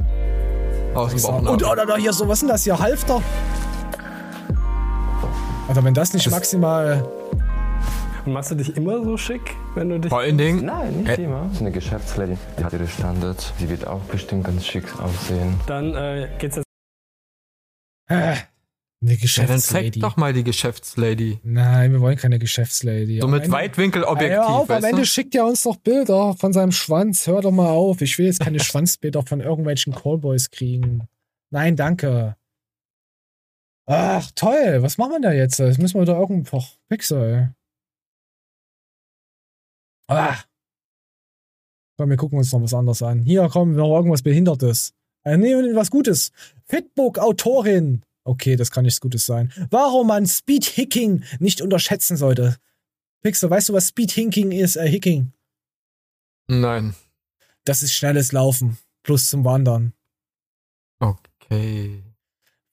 Aus 0.96 1.12
dem 1.12 1.22
Bauchnabel. 1.22 1.50
Und 1.50 1.64
oder, 1.64 1.84
oder 1.84 1.98
hier 1.98 2.14
so, 2.14 2.28
was 2.28 2.38
ist 2.38 2.42
denn 2.42 2.50
das 2.50 2.64
hier? 2.64 2.80
Halfter? 2.80 3.22
Alter, 5.68 5.84
wenn 5.84 5.94
das 5.94 6.14
nicht 6.14 6.26
das 6.26 6.32
maximal 6.34 7.06
machst 8.32 8.52
du 8.52 8.56
dich 8.56 8.76
immer 8.76 9.04
so 9.04 9.18
schick, 9.18 9.42
wenn 9.76 9.90
du 9.90 10.00
dich. 10.00 10.10
Vor 10.10 10.20
allen 10.20 10.38
Dingen. 10.38 10.66
Nein, 10.66 11.04
nicht 11.04 11.18
immer. 11.20 11.44
Das 11.44 11.54
ist 11.54 11.62
eine 11.62 11.72
Geschäftslady, 11.72 12.38
die 12.60 12.64
hat 12.64 12.74
ihre 12.74 12.88
Standards. 12.88 13.54
Sie 13.58 13.70
wird 13.70 13.88
auch 13.88 14.02
bestimmt 14.02 14.46
ganz 14.46 14.66
schick 14.66 14.86
aussehen. 15.00 15.60
Dann 15.68 15.96
äh, 15.96 16.30
geht's 16.40 16.58
jetzt. 16.58 16.66
Eine 18.10 19.16
Geschäftslady. 19.16 19.42
Ja, 19.42 19.48
dann 19.48 19.62
zeig 19.62 20.02
doch 20.02 20.18
mal 20.18 20.34
die 20.34 20.44
Geschäftslady. 20.44 21.40
Nein, 21.44 21.92
wir 21.92 22.02
wollen 22.02 22.18
keine 22.18 22.40
Geschäftslady. 22.40 23.20
So 23.22 23.28
mit 23.28 23.52
Weitwinkelobjektiv. 23.52 24.38
Hör 24.38 24.50
auf, 24.50 24.70
am 24.72 24.84
Ende 24.84 25.02
du? 25.02 25.06
schickt 25.06 25.36
er 25.36 25.46
uns 25.46 25.64
doch 25.64 25.76
Bilder 25.76 26.36
von 26.36 26.52
seinem 26.52 26.72
Schwanz. 26.72 27.28
Hör 27.28 27.42
doch 27.42 27.52
mal 27.52 27.70
auf. 27.70 28.02
Ich 28.02 28.18
will 28.18 28.26
jetzt 28.26 28.40
keine 28.40 28.60
Schwanzbilder 28.64 29.24
von 29.24 29.40
irgendwelchen 29.40 29.94
Callboys 29.94 30.50
kriegen. 30.50 31.08
Nein, 31.52 31.76
danke. 31.76 32.36
Ach, 33.86 34.30
toll. 34.36 34.82
Was 34.82 34.98
machen 34.98 35.12
wir 35.12 35.22
da 35.22 35.32
jetzt? 35.32 35.60
Das 35.60 35.78
müssen 35.78 36.00
wir 36.00 36.06
da 36.06 36.20
irgendwo. 36.20 36.64
Pixel. 36.90 37.54
Ah. 40.08 40.38
Komm, 41.98 42.10
wir 42.10 42.18
gucken 42.18 42.38
uns 42.38 42.52
noch 42.52 42.62
was 42.62 42.74
anderes 42.74 43.02
an. 43.02 43.22
Hier, 43.22 43.48
komm, 43.52 43.74
noch 43.74 43.96
irgendwas 43.96 44.22
Behindertes. 44.22 44.94
Äh, 45.24 45.38
nee, 45.38 45.54
was 45.76 45.92
Gutes. 45.92 46.32
Fitbook-Autorin. 46.66 48.04
Okay, 48.24 48.56
das 48.56 48.72
kann 48.72 48.84
nichts 48.84 49.02
Gutes 49.02 49.26
sein. 49.26 49.52
Warum 49.70 50.08
man 50.08 50.28
Speed-Hicking 50.28 51.24
nicht 51.40 51.62
unterschätzen 51.62 52.18
sollte. 52.18 52.58
Pixel, 53.24 53.50
weißt 53.50 53.70
du, 53.70 53.74
was 53.74 53.90
Speed-Hicking 53.90 54.52
ist? 54.52 54.76
Äh, 54.76 54.88
Hicking. 54.88 55.34
Nein. 56.48 56.96
Das 57.66 57.84
ist 57.84 57.94
schnelles 57.94 58.32
Laufen. 58.32 58.78
Plus 59.04 59.30
zum 59.30 59.44
Wandern. 59.44 59.94
Okay. 61.00 62.04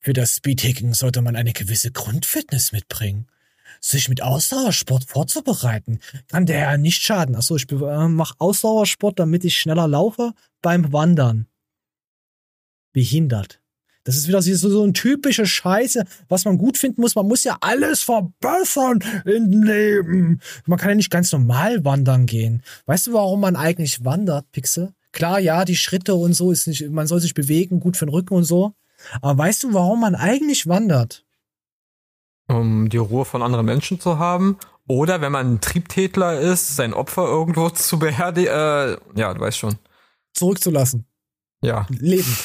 Für 0.01 0.13
das 0.13 0.37
Speedhicking 0.37 0.95
sollte 0.95 1.23
man 1.23 1.37
eine 1.37 1.53
gewisse 1.53 1.91
Grundfitness 1.91 2.73
mitbringen 2.73 3.27
sich 3.85 4.09
mit 4.09 4.23
Ausdauersport 4.23 5.05
vorzubereiten, 5.05 6.01
kann 6.29 6.47
der 6.47 6.59
ja 6.59 6.77
nicht 6.77 7.03
schaden. 7.03 7.37
Achso, 7.37 7.57
ich 7.57 7.71
äh, 7.71 8.09
mache 8.09 8.35
Ausdauersport, 8.39 9.19
damit 9.19 9.45
ich 9.45 9.59
schneller 9.59 9.87
laufe 9.87 10.33
beim 10.63 10.93
Wandern. 10.93 11.47
Behindert. 12.93 13.61
Das 14.05 14.17
ist 14.17 14.29
wieder 14.29 14.43
so, 14.43 14.69
so 14.69 14.85
ein 14.85 14.93
typische 14.93 15.47
Scheiße, 15.47 16.05
was 16.29 16.45
man 16.45 16.59
gut 16.59 16.77
finden 16.77 17.01
muss. 17.01 17.15
Man 17.15 17.27
muss 17.27 17.45
ja 17.45 17.57
alles 17.61 18.03
verbessern 18.03 19.01
im 19.25 19.63
Leben. 19.63 20.41
Man 20.67 20.79
kann 20.79 20.91
ja 20.91 20.95
nicht 20.95 21.11
ganz 21.11 21.33
normal 21.33 21.85
wandern 21.85 22.27
gehen. 22.27 22.63
Weißt 22.85 23.07
du, 23.07 23.15
warum 23.15 23.41
man 23.41 23.57
eigentlich 23.57 24.05
wandert, 24.05 24.51
Pixel? 24.53 24.93
Klar, 25.13 25.41
ja, 25.41 25.65
die 25.65 25.77
Schritte 25.77 26.15
und 26.15 26.35
so 26.35 26.53
ist 26.53 26.67
nicht, 26.67 26.89
man 26.91 27.07
soll 27.07 27.21
sich 27.21 27.35
bewegen, 27.35 27.81
gut 27.81 27.97
für 27.97 28.05
den 28.05 28.13
Rücken 28.13 28.35
und 28.35 28.45
so. 28.45 28.75
Aber 29.23 29.39
weißt 29.39 29.63
du, 29.65 29.73
warum 29.73 30.01
man 30.01 30.15
eigentlich 30.15 30.67
wandert? 30.67 31.25
Um 32.49 32.89
die 32.89 32.97
Ruhe 32.97 33.25
von 33.25 33.43
anderen 33.43 33.67
Menschen 33.67 34.01
zu 34.01 34.19
haben. 34.19 34.59
Oder 34.87 35.21
wenn 35.21 35.33
man 35.33 35.55
ein 35.55 35.61
Triebtätler 35.61 36.41
ist, 36.41 36.77
sein 36.77 36.93
Opfer 36.93 37.25
irgendwo 37.25 37.71
zu 37.71 37.99
beherdigen. 37.99 38.53
Äh, 38.53 38.97
ja, 39.17 39.35
du 39.35 39.41
weißt 39.41 39.59
schon. 39.59 39.79
Zurückzulassen. 40.35 41.07
Ja. 41.63 41.87
Leben, 41.89 42.37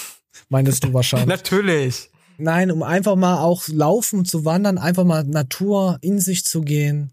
meinst 0.47 0.83
du 0.83 0.93
wahrscheinlich. 0.93 1.27
Natürlich. 1.37 2.09
Nein, 2.37 2.71
um 2.71 2.83
einfach 2.83 3.17
mal 3.17 3.39
auch 3.39 3.67
laufen, 3.67 4.23
zu 4.23 4.45
wandern, 4.45 4.77
einfach 4.77 5.03
mal 5.03 5.25
Natur 5.25 5.97
in 6.01 6.21
sich 6.21 6.45
zu 6.45 6.61
gehen 6.61 7.11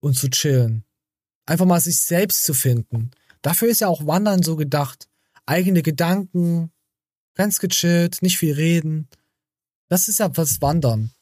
und 0.00 0.14
zu 0.14 0.28
chillen. 0.28 0.84
Einfach 1.46 1.66
mal 1.66 1.80
sich 1.80 2.00
selbst 2.00 2.44
zu 2.44 2.54
finden. 2.54 3.12
Dafür 3.42 3.68
ist 3.68 3.80
ja 3.80 3.88
auch 3.88 4.06
Wandern 4.06 4.42
so 4.42 4.56
gedacht. 4.56 5.08
Eigene 5.46 5.82
Gedanken, 5.82 6.72
ganz 7.34 7.60
gechillt, 7.60 8.22
nicht 8.22 8.38
viel 8.38 8.54
reden. 8.54 9.08
Das 9.88 10.08
ist 10.08 10.18
ja 10.18 10.36
was 10.36 10.60
Wandern. 10.60 11.13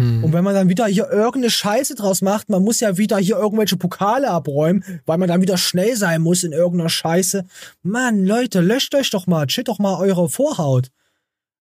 Hm. 0.00 0.24
Und 0.24 0.32
wenn 0.32 0.42
man 0.42 0.54
dann 0.54 0.70
wieder 0.70 0.86
hier 0.86 1.10
irgendeine 1.10 1.50
Scheiße 1.50 1.94
draus 1.94 2.22
macht, 2.22 2.48
man 2.48 2.64
muss 2.64 2.80
ja 2.80 2.96
wieder 2.96 3.18
hier 3.18 3.36
irgendwelche 3.36 3.76
Pokale 3.76 4.30
abräumen, 4.30 4.82
weil 5.04 5.18
man 5.18 5.28
dann 5.28 5.42
wieder 5.42 5.58
schnell 5.58 5.94
sein 5.94 6.22
muss 6.22 6.42
in 6.42 6.52
irgendeiner 6.52 6.88
Scheiße. 6.88 7.44
Mann, 7.82 8.24
Leute, 8.24 8.60
löscht 8.60 8.94
euch 8.94 9.10
doch 9.10 9.26
mal, 9.26 9.46
chillt 9.46 9.68
doch 9.68 9.78
mal 9.78 9.96
eure 9.96 10.30
Vorhaut. 10.30 10.88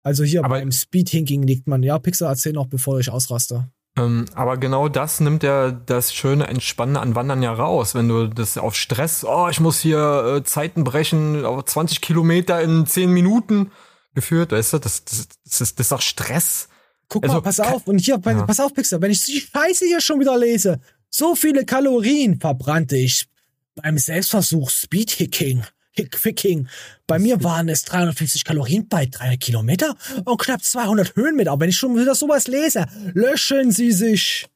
Also 0.02 0.24
hier 0.24 0.44
aber 0.44 0.56
beim 0.56 0.73
Speedhinking 0.73 1.44
liegt 1.44 1.69
man. 1.69 1.82
Ja, 1.82 1.98
Pixar, 1.98 2.28
erzähl 2.28 2.52
noch, 2.52 2.66
bevor 2.66 2.98
ich 2.98 3.09
ausraste. 3.09 3.69
Ähm, 3.97 4.24
aber 4.35 4.56
genau 4.56 4.89
das 4.89 5.20
nimmt 5.20 5.44
ja 5.44 5.70
das 5.70 6.12
schöne 6.12 6.48
Entspannende 6.48 7.01
an 7.01 7.15
Wandern 7.15 7.43
ja 7.43 7.52
raus. 7.52 7.94
Wenn 7.94 8.09
du 8.09 8.27
das 8.27 8.59
auf 8.59 8.74
Stress, 8.74 9.24
oh, 9.24 9.48
ich 9.48 9.61
muss 9.61 9.81
hier 9.81 10.39
äh, 10.39 10.43
Zeiten 10.43 10.82
brechen, 10.82 11.44
auf 11.44 11.65
20 11.65 12.01
Kilometer 12.01 12.61
in 12.61 12.86
10 12.86 13.11
Minuten 13.11 13.70
geführt, 14.15 14.51
weißt 14.51 14.73
du, 14.74 14.78
das, 14.78 15.05
das, 15.05 15.28
das, 15.44 15.61
ist, 15.61 15.78
das 15.78 15.86
ist 15.86 15.93
doch 15.93 16.01
Stress. 16.01 16.69
Guck 17.09 17.24
also, 17.24 17.36
mal, 17.36 17.40
pass 17.40 17.60
auf. 17.60 17.86
Und 17.86 17.98
hier, 17.98 18.20
ja. 18.24 18.43
pass 18.47 18.60
auf, 18.60 18.74
Pixar, 18.74 19.01
wenn 19.01 19.10
ich 19.10 19.24
die 19.24 19.40
Scheiße 19.40 19.86
hier 19.86 20.01
schon 20.01 20.20
wieder 20.20 20.39
lese, 20.39 20.81
so 21.10 21.35
viele 21.35 21.64
Kalorien 21.64 22.40
verbrannte 22.40 22.97
ich 22.97 23.26
beim 23.74 23.98
Selbstversuch 23.98 24.70
Speedhicking. 24.70 25.64
Hickficking. 25.97 26.68
Bei 27.06 27.20
mir 27.20 27.43
waren 27.44 27.68
es 27.68 27.85
350 27.85 28.44
Kalorien 28.44 28.89
bei 28.89 29.06
300 29.06 29.40
Kilometer 29.40 29.97
und 30.24 30.40
knapp 30.40 30.62
200 30.62 31.14
Höhenmeter. 31.14 31.52
Aber 31.52 31.60
wenn 31.60 31.70
ich 31.70 31.76
schon 31.76 31.97
wieder 31.97 32.16
sowas 32.16 32.48
lese, 32.48 32.86
löschen 33.14 33.70
Sie 33.70 33.93
sich. 33.93 34.47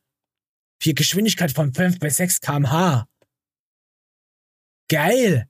Vier 0.81 0.95
Geschwindigkeit 0.95 1.53
von 1.53 1.73
5 1.73 2.01
bis 2.01 2.17
6 2.17 2.41
kmh. 2.41 3.07
Geil. 4.89 5.47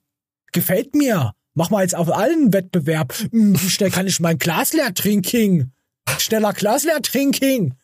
Gefällt 0.51 0.95
mir. 0.95 1.33
Mach 1.53 1.69
mal 1.71 1.81
jetzt 1.81 1.95
auf 1.95 2.11
allen 2.11 2.53
Wettbewerb. 2.53 3.13
Hm, 3.31 3.59
wie 3.59 3.69
schnell 3.69 3.91
kann 3.91 4.07
ich 4.07 4.19
mein 4.19 4.37
Glas 4.37 4.73
leer 4.73 4.93
trinken? 4.93 5.73
Schneller 6.17 6.53
Glas 6.53 6.83
leer 6.83 7.01
trinken. 7.01 7.75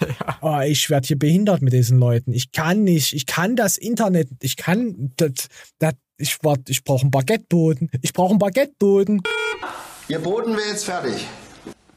Ja. 0.00 0.38
Oh, 0.40 0.60
ich 0.60 0.90
werde 0.90 1.06
hier 1.06 1.18
behindert 1.18 1.62
mit 1.62 1.72
diesen 1.72 1.98
Leuten. 1.98 2.32
Ich 2.32 2.52
kann 2.52 2.84
nicht. 2.84 3.14
Ich 3.14 3.26
kann 3.26 3.56
das 3.56 3.76
Internet. 3.78 4.28
Ich 4.42 4.56
kann. 4.56 5.12
Das, 5.16 5.48
das, 5.78 5.94
ich 6.16 6.38
warte. 6.44 6.70
Ich 6.70 6.84
brauche 6.84 7.02
einen 7.02 7.10
Baguetteboden. 7.10 7.90
Ich 8.02 8.12
brauche 8.12 8.30
einen 8.30 8.38
Baguetteboden. 8.38 9.22
Ihr 10.08 10.18
Boden 10.20 10.56
wäre 10.56 10.68
jetzt 10.68 10.84
fertig. 10.84 11.26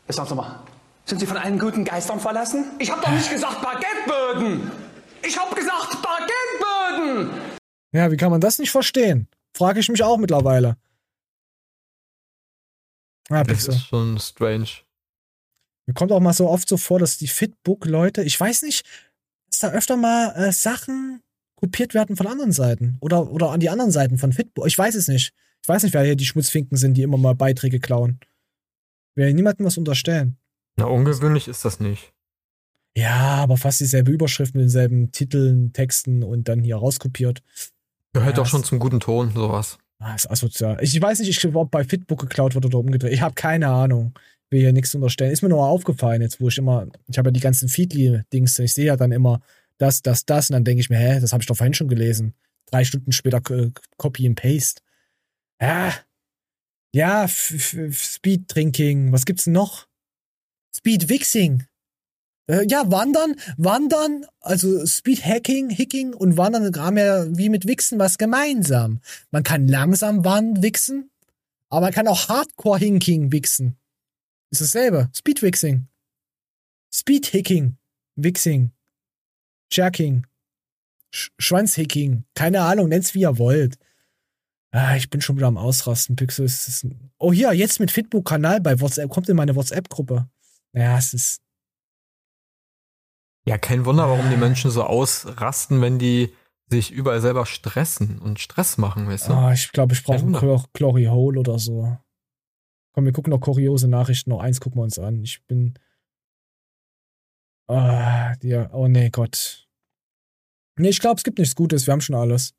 Jetzt 0.07 0.15
sag's 0.15 0.30
nochmal. 0.30 0.60
Sind 1.06 1.19
Sie 1.19 1.26
von 1.26 1.38
allen 1.38 1.60
guten 1.60 1.84
Geistern 1.84 2.19
verlassen? 2.19 2.65
Ich 2.80 2.90
habe 2.90 3.02
doch 3.02 3.11
nicht 3.11 3.30
gesagt 3.30 3.61
Baguetteböden. 3.61 4.72
Ich 5.23 5.38
habe 5.38 5.53
gesagt 5.53 5.98
Baguetteböden. 6.02 7.30
Ja, 7.94 8.11
wie 8.11 8.18
kann 8.18 8.32
man 8.32 8.41
das 8.41 8.57
nicht 8.57 8.72
verstehen? 8.72 9.28
Frage 9.56 9.82
ich 9.82 9.90
mich 9.90 10.02
auch 10.03 10.18
mittlerweile. 10.18 10.78
Ja, 13.30 13.44
das 13.44 13.68
ist 13.68 13.86
schon 13.88 14.19
strange. 14.19 14.68
Mir 15.85 15.93
kommt 15.93 16.11
auch 16.11 16.19
mal 16.19 16.33
so 16.33 16.47
oft 16.47 16.67
so 16.67 16.77
vor, 16.77 16.99
dass 16.99 17.17
die 17.17 17.27
Fitbook-Leute, 17.27 18.23
ich 18.23 18.39
weiß 18.39 18.63
nicht, 18.63 18.85
dass 19.49 19.59
da 19.59 19.71
öfter 19.71 19.97
mal 19.97 20.33
äh, 20.35 20.51
Sachen 20.51 21.21
kopiert 21.55 21.93
werden 21.93 22.15
von 22.15 22.27
anderen 22.27 22.51
Seiten. 22.51 22.97
Oder, 23.01 23.31
oder 23.31 23.51
an 23.51 23.59
die 23.59 23.69
anderen 23.69 23.91
Seiten 23.91 24.17
von 24.17 24.33
Fitbook. 24.33 24.67
Ich 24.67 24.77
weiß 24.77 24.95
es 24.95 25.07
nicht. 25.07 25.33
Ich 25.61 25.69
weiß 25.69 25.83
nicht, 25.83 25.93
wer 25.93 26.03
hier 26.03 26.15
die 26.15 26.25
Schmutzfinken 26.25 26.77
sind, 26.77 26.95
die 26.95 27.03
immer 27.03 27.17
mal 27.17 27.35
Beiträge 27.35 27.79
klauen. 27.79 28.19
Wir 29.15 29.27
will 29.27 29.33
niemandem 29.33 29.65
was 29.65 29.77
unterstellen. 29.77 30.37
Na, 30.77 30.85
ungewöhnlich 30.85 31.47
ist 31.47 31.65
das 31.65 31.79
nicht. 31.79 32.13
Ja, 32.95 33.35
aber 33.35 33.57
fast 33.57 33.79
dieselbe 33.79 34.11
Überschrift 34.11 34.55
mit 34.55 34.63
denselben 34.63 35.11
Titeln, 35.11 35.71
Texten 35.71 36.23
und 36.23 36.47
dann 36.47 36.63
hier 36.63 36.77
rauskopiert. 36.77 37.43
Gehört 38.13 38.37
ja, 38.37 38.43
doch 38.43 38.49
schon 38.49 38.63
zum 38.63 38.79
guten 38.79 38.99
Ton, 38.99 39.31
sowas. 39.33 39.77
Ah, 39.99 40.15
ist 40.15 40.29
asozial. 40.29 40.77
Ich 40.81 40.99
weiß 40.99 41.19
nicht, 41.19 41.29
ich, 41.29 41.55
ob 41.55 41.71
bei 41.71 41.83
Fitbook 41.83 42.21
geklaut 42.21 42.55
wird 42.55 42.65
oder 42.65 42.79
umgedreht. 42.79 43.13
Ich 43.13 43.21
habe 43.21 43.35
keine 43.35 43.67
Ahnung 43.67 44.13
will 44.52 44.60
hier 44.60 44.73
nichts 44.73 44.94
unterstellen. 44.94 45.32
Ist 45.32 45.41
mir 45.41 45.49
nur 45.49 45.65
aufgefallen 45.65 46.22
jetzt, 46.22 46.41
wo 46.41 46.49
ich 46.49 46.57
immer, 46.57 46.88
ich 47.07 47.18
habe 47.18 47.30
ja 47.30 47.32
die 47.32 47.40
ganzen 47.40 47.69
Feedly-Dings, 47.69 48.60
ich 48.60 48.73
sehe 48.73 48.86
ja 48.86 48.98
dann 48.98 49.11
immer 49.11 49.41
das, 49.78 50.02
das, 50.02 50.26
das 50.26 50.49
und 50.49 50.53
dann 50.53 50.64
denke 50.64 50.82
ich 50.82 50.90
mir, 50.90 50.98
hä, 50.98 51.19
das 51.19 51.34
habe 51.34 51.41
ich 51.41 51.48
doch 51.48 51.57
vorhin 51.57 51.73
schon 51.73 51.88
gelesen. 51.88 52.34
Drei 52.68 52.84
Stunden 52.84 53.11
später 53.11 53.41
äh, 53.49 53.72
Copy 53.98 54.28
and 54.28 54.40
Paste. 54.40 54.82
Ja, 55.60 55.94
ja, 56.94 57.28
Speed 57.28 58.53
Drinking, 58.53 59.11
was 59.11 59.26
gibt's 59.26 59.45
denn 59.45 59.53
noch? 59.53 59.88
Speed 60.76 61.10
Wixing. 61.10 61.65
Äh, 62.48 62.65
ja, 62.68 62.91
Wandern, 62.91 63.36
Wandern, 63.57 64.26
also 64.41 64.86
Speed 64.86 65.26
Hacking, 65.26 65.69
Hicking 65.69 66.14
und 66.14 66.38
Wandern 66.38 66.76
haben 66.76 66.98
ja 66.98 67.26
wie 67.38 67.49
mit 67.49 67.68
Wixen 67.68 67.98
was 67.98 68.18
gemeinsam. 68.18 68.99
Man 69.32 69.44
kann 69.44 69.68
langsam 69.68 70.26
wandern, 70.26 70.64
wichsen, 70.64 71.10
aber 71.69 71.88
man 71.88 71.94
kann 71.94 72.07
auch 72.07 72.28
Hardcore 72.28 72.80
Hinking 72.80 73.32
wichsen. 73.32 73.78
Ist 74.52 74.61
dasselbe. 74.61 75.10
Speedwixing. 75.15 75.88
Speedhicking. 76.94 77.78
Wixing. 78.15 78.72
Jerking. 79.72 80.28
Sch 81.14 81.32
Schwanzhicking. 81.40 82.26
Keine 82.36 82.61
Ahnung, 82.61 82.90
nennt's 82.90 83.14
wie 83.14 83.22
ihr 83.22 83.38
wollt. 83.38 83.78
Ah, 84.72 84.95
ich 84.95 85.10
bin 85.10 85.19
schon 85.19 85.36
wieder 85.36 85.48
am 85.48 85.57
Ausrasten, 85.57 86.15
Pixel. 86.15 86.45
Ist, 86.45 86.88
oh, 87.18 87.34
hier, 87.34 87.52
jetzt 87.53 87.80
mit 87.80 87.91
Fitbook-Kanal 87.91 88.61
bei 88.61 88.80
WhatsApp. 88.80 89.10
Kommt 89.10 89.28
in 89.28 89.36
meine 89.36 89.56
WhatsApp-Gruppe. 89.56 90.30
Ja, 90.73 90.98
es 90.98 91.14
ist. 91.14 91.41
Ja, 93.45 93.57
kein 93.57 93.86
Wunder, 93.86 94.07
warum 94.07 94.30
die 94.30 94.38
Menschen 94.38 94.72
so 94.72 94.84
ausrasten, 94.84 95.82
wenn 95.82 95.99
die 95.99 96.34
sich 96.69 96.91
überall 96.91 97.19
selber 97.19 97.45
stressen 97.45 98.19
und 98.19 98.40
Stress 98.40 98.78
machen, 98.78 99.07
weißt 99.07 99.30
du? 99.30 99.34
Ah, 99.34 99.52
ich 99.52 99.72
glaube, 99.73 99.94
ich 99.94 100.03
brauche 100.03 100.26
ein 100.26 100.65
Glory 100.73 101.06
Hole 101.06 101.40
oder 101.40 101.60
so. 101.60 101.98
Komm, 102.93 103.05
wir 103.05 103.13
gucken 103.13 103.31
noch 103.31 103.39
kuriose 103.39 103.88
Nachrichten. 103.88 104.30
Noch 104.30 104.41
eins 104.41 104.59
gucken 104.59 104.80
wir 104.80 104.84
uns 104.84 104.99
an. 104.99 105.23
Ich 105.23 105.41
bin. 105.47 105.73
Ah, 107.68 108.34
ja. 108.41 108.69
Oh 108.73 108.88
nee, 108.88 109.09
Gott. 109.09 109.68
Nee, 110.77 110.89
ich 110.89 110.99
glaube, 110.99 111.18
es 111.18 111.23
gibt 111.23 111.39
nichts 111.39 111.55
Gutes. 111.55 111.88
Wir 111.88 111.93
haben 111.93 112.01
schon 112.01 112.15
alles. 112.15 112.53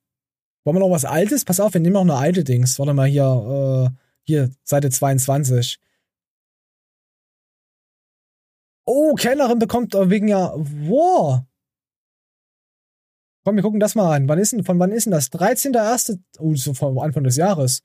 Wollen 0.64 0.76
wir 0.76 0.80
noch 0.80 0.90
was 0.90 1.04
Altes? 1.04 1.44
Pass 1.44 1.60
auf, 1.60 1.74
wir 1.74 1.80
nehmen 1.80 1.94
noch 1.94 2.02
eine 2.02 2.14
alte 2.14 2.44
Dings. 2.44 2.78
Warte 2.78 2.94
mal 2.94 3.08
hier, 3.08 3.90
äh, 3.92 3.96
hier, 4.22 4.50
Seite 4.64 4.90
22. 4.90 5.80
Oh, 8.84 9.14
Kellnerin 9.14 9.58
bekommt 9.58 9.94
wegen 9.94 10.28
ja. 10.28 10.52
Wow. 10.56 11.42
Komm, 13.44 13.56
wir 13.56 13.62
gucken 13.62 13.80
das 13.80 13.94
mal 13.96 14.14
an. 14.14 14.28
Wann 14.28 14.38
ist 14.38 14.52
denn, 14.52 14.64
von 14.64 14.78
wann 14.78 14.92
ist 14.92 15.04
denn 15.06 15.12
das? 15.12 15.32
13.01. 15.32 16.20
Oh, 16.38 16.54
so 16.54 16.74
von 16.74 16.98
Anfang 16.98 17.24
des 17.24 17.36
Jahres. 17.36 17.82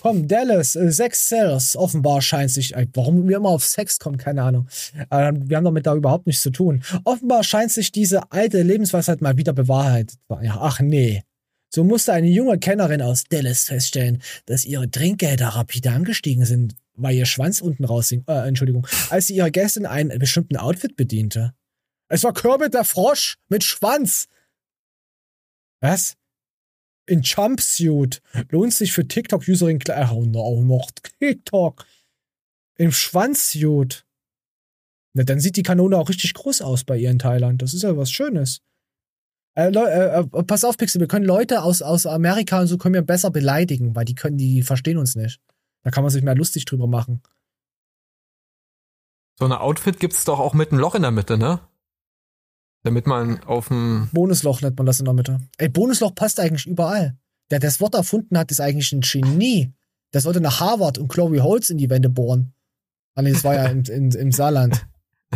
Komm, 0.00 0.26
Dallas, 0.26 0.76
äh, 0.76 0.90
Sex 0.90 1.28
Sales, 1.28 1.76
offenbar 1.76 2.20
scheint 2.22 2.50
sich, 2.50 2.74
äh, 2.74 2.86
warum 2.94 3.28
wir 3.28 3.36
immer 3.36 3.50
auf 3.50 3.64
Sex 3.64 3.98
kommen, 3.98 4.16
keine 4.16 4.42
Ahnung. 4.42 4.68
Äh, 5.10 5.32
wir 5.34 5.56
haben 5.56 5.64
damit 5.64 5.86
da 5.86 5.94
überhaupt 5.94 6.26
nichts 6.26 6.42
zu 6.42 6.50
tun. 6.50 6.82
Offenbar 7.04 7.44
scheint 7.44 7.70
sich 7.70 7.92
diese 7.92 8.30
alte 8.32 8.62
Lebensweisheit 8.62 9.20
mal 9.20 9.36
wieder 9.36 9.52
bewahrheitet. 9.52 10.18
Ach 10.28 10.80
nee. 10.80 11.22
So 11.70 11.84
musste 11.84 12.12
eine 12.12 12.28
junge 12.28 12.58
Kennerin 12.58 13.02
aus 13.02 13.24
Dallas 13.24 13.64
feststellen, 13.64 14.22
dass 14.46 14.64
ihre 14.64 14.90
Trinkgelder 14.90 15.48
rapide 15.48 15.90
angestiegen 15.90 16.44
sind, 16.44 16.74
weil 16.94 17.14
ihr 17.14 17.26
Schwanz 17.26 17.60
unten 17.60 17.84
raushing, 17.84 18.24
äh, 18.26 18.48
Entschuldigung, 18.48 18.86
als 19.10 19.26
sie 19.26 19.36
ihre 19.36 19.50
Gästin 19.50 19.86
einen 19.86 20.18
bestimmten 20.18 20.56
Outfit 20.56 20.96
bediente. 20.96 21.52
Es 22.08 22.24
war 22.24 22.32
Kermit 22.32 22.72
der 22.72 22.84
Frosch 22.84 23.36
mit 23.48 23.64
Schwanz. 23.64 24.28
Was? 25.80 26.17
In 27.08 27.22
Jumpsuit. 27.22 28.20
Lohnt 28.50 28.74
sich 28.74 28.92
für 28.92 29.06
TikTok-Userin 29.06 29.80
auch 29.90 30.62
noch 30.62 30.90
TikTok. 31.20 31.84
Im 32.76 32.92
Schwanzsuit. 32.92 34.04
Na, 35.14 35.24
dann 35.24 35.40
sieht 35.40 35.56
die 35.56 35.62
Kanone 35.62 35.96
auch 35.96 36.08
richtig 36.08 36.34
groß 36.34 36.62
aus 36.62 36.84
bei 36.84 36.96
ihr 36.96 37.10
in 37.10 37.18
Thailand. 37.18 37.62
Das 37.62 37.74
ist 37.74 37.82
ja 37.82 37.96
was 37.96 38.10
Schönes. 38.10 38.60
Äh, 39.54 39.72
äh, 39.72 40.20
äh, 40.20 40.24
pass 40.44 40.62
auf, 40.62 40.76
Pixel, 40.76 41.00
wir 41.00 41.08
können 41.08 41.24
Leute 41.24 41.62
aus, 41.62 41.82
aus 41.82 42.06
Amerika 42.06 42.60
und 42.60 42.68
so 42.68 42.78
können 42.78 42.94
wir 42.94 43.02
besser 43.02 43.30
beleidigen, 43.30 43.96
weil 43.96 44.04
die 44.04 44.14
können, 44.14 44.36
die 44.36 44.62
verstehen 44.62 44.98
uns 44.98 45.16
nicht. 45.16 45.40
Da 45.82 45.90
kann 45.90 46.04
man 46.04 46.12
sich 46.12 46.22
mehr 46.22 46.36
lustig 46.36 46.64
drüber 46.64 46.86
machen. 46.86 47.22
So 49.36 49.44
ein 49.44 49.52
Outfit 49.52 49.98
gibt's 49.98 50.24
doch 50.24 50.38
auch 50.38 50.54
mit 50.54 50.70
einem 50.70 50.80
Loch 50.80 50.94
in 50.94 51.02
der 51.02 51.10
Mitte, 51.10 51.38
ne? 51.38 51.60
Damit 52.82 53.06
man 53.06 53.42
auf 53.44 53.68
dem. 53.68 54.08
Bonusloch 54.12 54.62
nennt 54.62 54.76
man 54.76 54.86
das 54.86 55.00
in 55.00 55.04
der 55.04 55.14
Mitte. 55.14 55.40
Ey, 55.58 55.68
Bonusloch 55.68 56.14
passt 56.14 56.38
eigentlich 56.40 56.66
überall. 56.66 57.16
Der, 57.50 57.58
der 57.58 57.70
das 57.70 57.80
Wort 57.80 57.94
erfunden 57.94 58.38
hat, 58.38 58.50
ist 58.50 58.60
eigentlich 58.60 58.92
ein 58.92 59.00
Genie. 59.00 59.72
Der 60.12 60.20
sollte 60.20 60.40
nach 60.40 60.60
Harvard 60.60 60.98
und 60.98 61.08
Chloe 61.08 61.42
Holtz 61.42 61.70
in 61.70 61.78
die 61.78 61.90
Wände 61.90 62.08
bohren. 62.08 62.54
Ah, 63.14 63.22
nee, 63.22 63.32
das 63.32 63.44
war 63.44 63.54
ja 63.54 63.66
in, 63.66 63.82
in, 63.84 64.10
im 64.12 64.32
Saarland. 64.32 64.86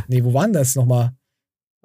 Nee, 0.08 0.24
wo 0.24 0.32
war 0.32 0.44
denn 0.44 0.52
das 0.52 0.74
nochmal? 0.74 1.12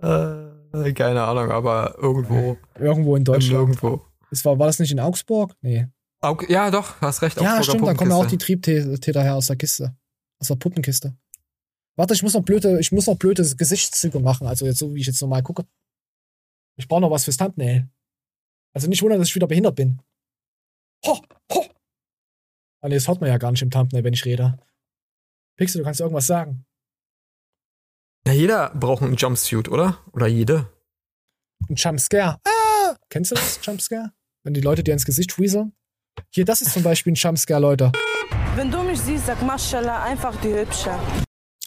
Äh, 0.02 0.94
keine 0.94 1.24
Ahnung, 1.24 1.52
aber 1.52 1.96
irgendwo. 1.98 2.58
Irgendwo 2.80 3.16
in 3.16 3.24
Deutschland. 3.24 3.54
Irgendwo. 3.54 4.02
Das 4.30 4.46
war, 4.46 4.60
war 4.60 4.68
das 4.68 4.80
nicht 4.80 4.92
in 4.92 5.00
Augsburg? 5.00 5.56
Nee. 5.62 5.88
Aug 6.22 6.50
ja, 6.50 6.72
doch, 6.72 7.00
hast 7.02 7.22
recht. 7.22 7.40
Ja, 7.40 7.62
stimmt, 7.64 7.88
dann 7.88 7.98
kommen 7.98 8.12
auch 8.12 8.26
die 8.26 8.38
Triebtäter 8.38 9.24
her 9.24 9.36
aus 9.36 9.48
der 9.48 9.56
Kiste. 9.56 9.96
Aus 10.40 10.48
der 10.48 10.56
Puppenkiste. 10.56 11.16
Warte, 11.98 12.14
ich 12.14 12.22
muss 12.22 12.36
noch 12.36 12.44
blöde, 12.44 12.80
ich 12.80 12.91
muss 12.91 13.07
noch 13.07 13.18
blöde 13.18 13.44
Gesichtszüge 13.56 14.19
machen. 14.19 14.48
Also 14.48 14.65
jetzt 14.65 14.78
so, 14.78 14.94
wie 14.94 15.02
ich 15.02 15.07
jetzt 15.07 15.22
normal 15.22 15.41
gucke. 15.41 15.65
Ich 16.78 16.88
brauche 16.88 17.02
noch 17.02 17.11
was 17.11 17.24
fürs 17.24 17.38
Thumbnail. 17.38 17.90
Also 18.74 18.88
nicht 18.88 19.02
wundern, 19.02 19.19
dass 19.19 19.30
ich 19.30 19.36
wieder 19.36 19.48
behindert 19.48 19.76
bin. 19.76 19.99
Ho, 21.06 21.19
ho. 21.52 21.65
Ah, 22.82 22.88
nee, 22.88 22.95
das 22.95 23.07
hört 23.07 23.19
man 23.19 23.30
ja 23.30 23.40
gar 23.40 23.52
nicht 23.52 23.64
im 23.64 23.72
Thumbnail, 23.72 24.03
wenn 24.03 24.14
ich 24.14 24.26
rede. 24.26 24.60
Pixel, 25.57 25.80
du 25.80 25.86
kannst 25.86 25.99
irgendwas 25.99 26.28
sagen. 26.28 26.65
Ja, 28.28 28.34
jeder 28.34 28.69
braucht 28.76 29.02
einen 29.02 29.15
Jumpsuit, 29.15 29.68
oder? 29.68 29.98
Oder 30.14 30.28
jede? 30.28 30.72
Ein 31.68 31.76
Jumpscare. 31.76 32.40
Ah! 32.44 32.95
Kennst 33.10 33.32
du 33.32 33.36
das, 33.36 33.60
Jumpscare? 33.65 34.11
Wenn 34.44 34.53
die 34.53 34.61
Leute 34.61 34.84
dir 34.84 34.94
ins 34.94 35.06
Gesicht 35.06 35.40
weaseln? 35.40 35.74
Hier, 36.30 36.45
das 36.45 36.61
ist 36.61 36.74
zum 36.74 36.84
Beispiel 36.84 37.14
ein 37.14 37.15
Jumpscare, 37.15 37.60
Leute. 37.60 37.91
Wenn 38.56 38.69
du 38.69 38.84
mich 38.84 38.99
siehst, 38.99 39.26
sag 39.26 39.41
Maschallah, 39.41 40.03
einfach 40.03 40.40
die 40.41 40.53
Hübsche. 40.53 40.91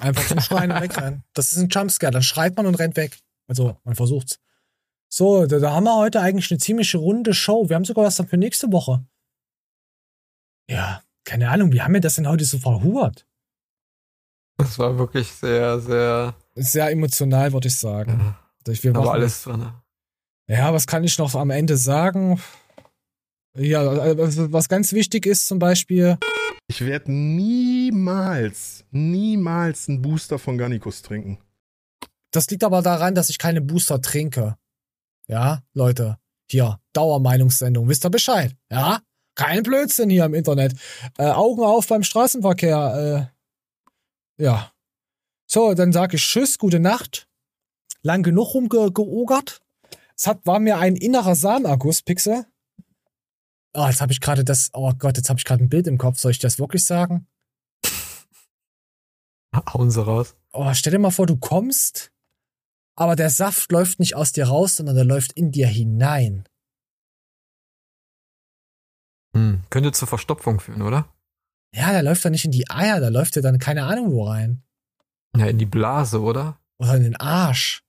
Einfach 0.00 0.26
zum 0.26 0.40
Schreien 0.40 0.72
und 0.72 0.80
wegrennen. 0.80 1.24
Das 1.34 1.52
ist 1.52 1.58
ein 1.58 1.68
Jumpscare. 1.68 2.12
Dann 2.12 2.22
schreit 2.22 2.56
man 2.56 2.66
und 2.66 2.76
rennt 2.76 2.96
weg. 2.96 3.18
Also, 3.46 3.76
man 3.84 3.94
versucht's. 3.94 4.38
So, 5.08 5.46
da, 5.46 5.58
da 5.58 5.72
haben 5.72 5.84
wir 5.84 5.96
heute 5.96 6.20
eigentlich 6.20 6.50
eine 6.50 6.58
ziemlich 6.58 6.94
runde 6.94 7.34
Show. 7.34 7.68
Wir 7.68 7.76
haben 7.76 7.84
sogar 7.84 8.04
was 8.04 8.16
dann 8.16 8.28
für 8.28 8.36
nächste 8.36 8.70
Woche. 8.72 9.04
Ja, 10.68 11.02
keine 11.24 11.50
Ahnung, 11.50 11.72
wie 11.72 11.82
haben 11.82 11.94
wir 11.94 12.00
das 12.00 12.14
denn 12.14 12.28
heute 12.28 12.44
so 12.44 12.58
verhurt? 12.58 13.26
Das 14.56 14.78
war 14.78 14.98
wirklich 14.98 15.28
sehr, 15.28 15.80
sehr. 15.80 16.34
Sehr 16.54 16.90
emotional, 16.90 17.52
würde 17.52 17.68
ich 17.68 17.76
sagen. 17.76 18.36
Ja. 18.66 18.82
Wir 18.82 18.94
Aber 18.94 19.12
alles 19.12 19.42
drin. 19.42 19.72
Ja, 20.46 20.72
was 20.72 20.86
kann 20.86 21.02
ich 21.02 21.18
noch 21.18 21.34
am 21.34 21.50
Ende 21.50 21.76
sagen? 21.76 22.40
Ja, 23.56 23.80
also 23.80 24.52
was 24.52 24.68
ganz 24.68 24.92
wichtig 24.92 25.26
ist 25.26 25.46
zum 25.46 25.58
Beispiel. 25.58 26.18
Ich 26.68 26.84
werde 26.84 27.10
niemals, 27.10 28.84
niemals 28.92 29.88
einen 29.88 30.02
Booster 30.02 30.38
von 30.38 30.56
Garnicus 30.56 31.02
trinken. 31.02 31.38
Das 32.30 32.48
liegt 32.48 32.62
aber 32.62 32.80
daran, 32.80 33.14
dass 33.14 33.28
ich 33.28 33.38
keine 33.38 33.60
Booster 33.60 34.00
trinke. 34.00 34.56
Ja, 35.26 35.62
Leute, 35.74 36.18
hier, 36.48 36.80
Dauermeinungssendung, 36.92 37.88
wisst 37.88 38.04
ihr 38.04 38.10
Bescheid? 38.10 38.56
Ja, 38.70 39.00
kein 39.34 39.62
Blödsinn 39.62 40.10
hier 40.10 40.24
im 40.26 40.34
Internet. 40.34 40.74
Äh, 41.18 41.30
Augen 41.30 41.62
auf 41.62 41.88
beim 41.88 42.02
Straßenverkehr. 42.02 43.30
Äh, 44.38 44.44
ja. 44.44 44.72
So, 45.46 45.74
dann 45.74 45.92
sage 45.92 46.16
ich 46.16 46.22
Tschüss, 46.22 46.58
gute 46.58 46.78
Nacht. 46.78 47.28
Lang 48.02 48.22
genug 48.22 48.54
rumgeogert. 48.54 49.60
Es 50.16 50.26
hat, 50.26 50.46
war 50.46 50.60
mir 50.60 50.78
ein 50.78 50.96
innerer 50.96 51.34
Samenerguss, 51.34 52.02
Pixel. 52.02 52.46
Oh, 53.74 53.86
jetzt 53.86 54.00
habe 54.00 54.12
ich 54.12 54.20
gerade 54.20 54.44
das. 54.44 54.70
Oh 54.72 54.92
Gott, 54.98 55.16
jetzt 55.16 55.28
habe 55.28 55.38
ich 55.38 55.44
gerade 55.44 55.62
ein 55.62 55.68
Bild 55.68 55.86
im 55.86 55.98
Kopf. 55.98 56.18
Soll 56.18 56.32
ich 56.32 56.38
das 56.38 56.58
wirklich 56.58 56.84
sagen? 56.84 57.26
Hauen 59.72 59.90
Sie 59.90 60.04
raus. 60.04 60.36
Oh, 60.52 60.72
stell 60.74 60.92
dir 60.92 60.98
mal 60.98 61.10
vor, 61.10 61.26
du 61.26 61.36
kommst, 61.36 62.12
aber 62.96 63.14
der 63.14 63.30
Saft 63.30 63.70
läuft 63.70 64.00
nicht 64.00 64.16
aus 64.16 64.32
dir 64.32 64.48
raus, 64.48 64.76
sondern 64.76 64.96
der 64.96 65.04
läuft 65.04 65.32
in 65.32 65.52
dir 65.52 65.68
hinein. 65.68 66.48
Hm, 69.32 69.62
könnte 69.70 69.92
zur 69.92 70.08
Verstopfung 70.08 70.58
führen, 70.58 70.82
oder? 70.82 71.08
Ja, 71.72 71.92
der 71.92 72.02
läuft 72.02 72.24
dann 72.24 72.32
nicht 72.32 72.44
in 72.44 72.50
die 72.50 72.68
Eier, 72.68 72.98
da 72.98 73.08
läuft 73.08 73.36
er 73.36 73.42
dann 73.42 73.60
keine 73.60 73.84
Ahnung 73.84 74.10
wo 74.10 74.24
rein. 74.24 74.64
Ja, 75.36 75.46
in 75.46 75.58
die 75.58 75.66
Blase, 75.66 76.20
oder? 76.20 76.58
Oder 76.78 76.96
in 76.96 77.04
den 77.04 77.16
Arsch. 77.16 77.84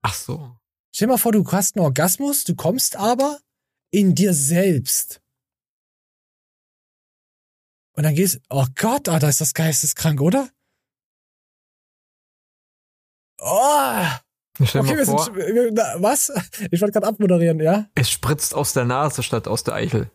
Ach 0.00 0.14
so. 0.14 0.56
Stell 0.94 1.08
dir 1.08 1.12
mal 1.12 1.18
vor, 1.18 1.32
du 1.32 1.46
hast 1.52 1.76
einen 1.76 1.84
Orgasmus, 1.84 2.44
du 2.44 2.54
kommst 2.54 2.96
aber 2.96 3.38
in 3.92 4.14
dir 4.14 4.34
selbst. 4.34 5.22
Und 7.94 8.04
dann 8.04 8.14
gehst, 8.14 8.40
oh 8.48 8.66
Gott, 8.74 9.08
ah, 9.08 9.18
da 9.18 9.28
ist 9.28 9.40
das 9.40 9.54
geisteskrank, 9.54 10.20
oder? 10.20 10.48
Oh! 13.38 14.06
Okay, 14.60 14.96
wir 14.96 15.04
vor, 15.04 15.24
sind, 15.24 15.36
wir, 15.36 15.74
was? 16.02 16.32
Ich 16.70 16.80
wollte 16.80 16.92
gerade 16.92 17.06
abmoderieren, 17.06 17.60
ja? 17.60 17.88
Es 17.94 18.10
spritzt 18.10 18.54
aus 18.54 18.72
der 18.72 18.84
Nase 18.84 19.22
statt 19.22 19.48
aus 19.48 19.64
der 19.64 19.74
Eichel. 19.74 20.10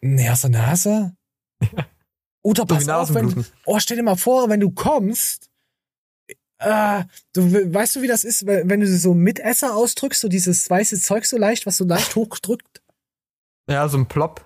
Nee, 0.00 0.28
aus 0.30 0.42
der 0.42 0.50
Nase? 0.50 1.16
Ja. 1.76 1.86
Oder 2.44 2.66
pass 2.66 2.88
auf, 2.88 3.14
wenn, 3.14 3.46
oh, 3.66 3.78
stell 3.78 3.96
dir 3.96 4.02
mal 4.02 4.16
vor, 4.16 4.48
wenn 4.48 4.58
du 4.58 4.72
kommst, 4.72 5.51
äh, 6.62 7.04
du, 7.32 7.74
weißt 7.74 7.96
du, 7.96 8.02
wie 8.02 8.08
das 8.08 8.24
ist, 8.24 8.46
wenn, 8.46 8.80
du 8.80 8.86
so 8.86 9.14
Mitesser 9.14 9.74
ausdrückst, 9.74 10.20
so 10.20 10.28
dieses 10.28 10.68
weiße 10.68 11.00
Zeug 11.00 11.24
so 11.24 11.36
leicht, 11.36 11.66
was 11.66 11.76
so 11.76 11.84
leicht 11.84 12.14
hochdrückt? 12.16 12.82
Ja, 13.68 13.88
so 13.88 13.98
ein 13.98 14.06
Plop. 14.06 14.44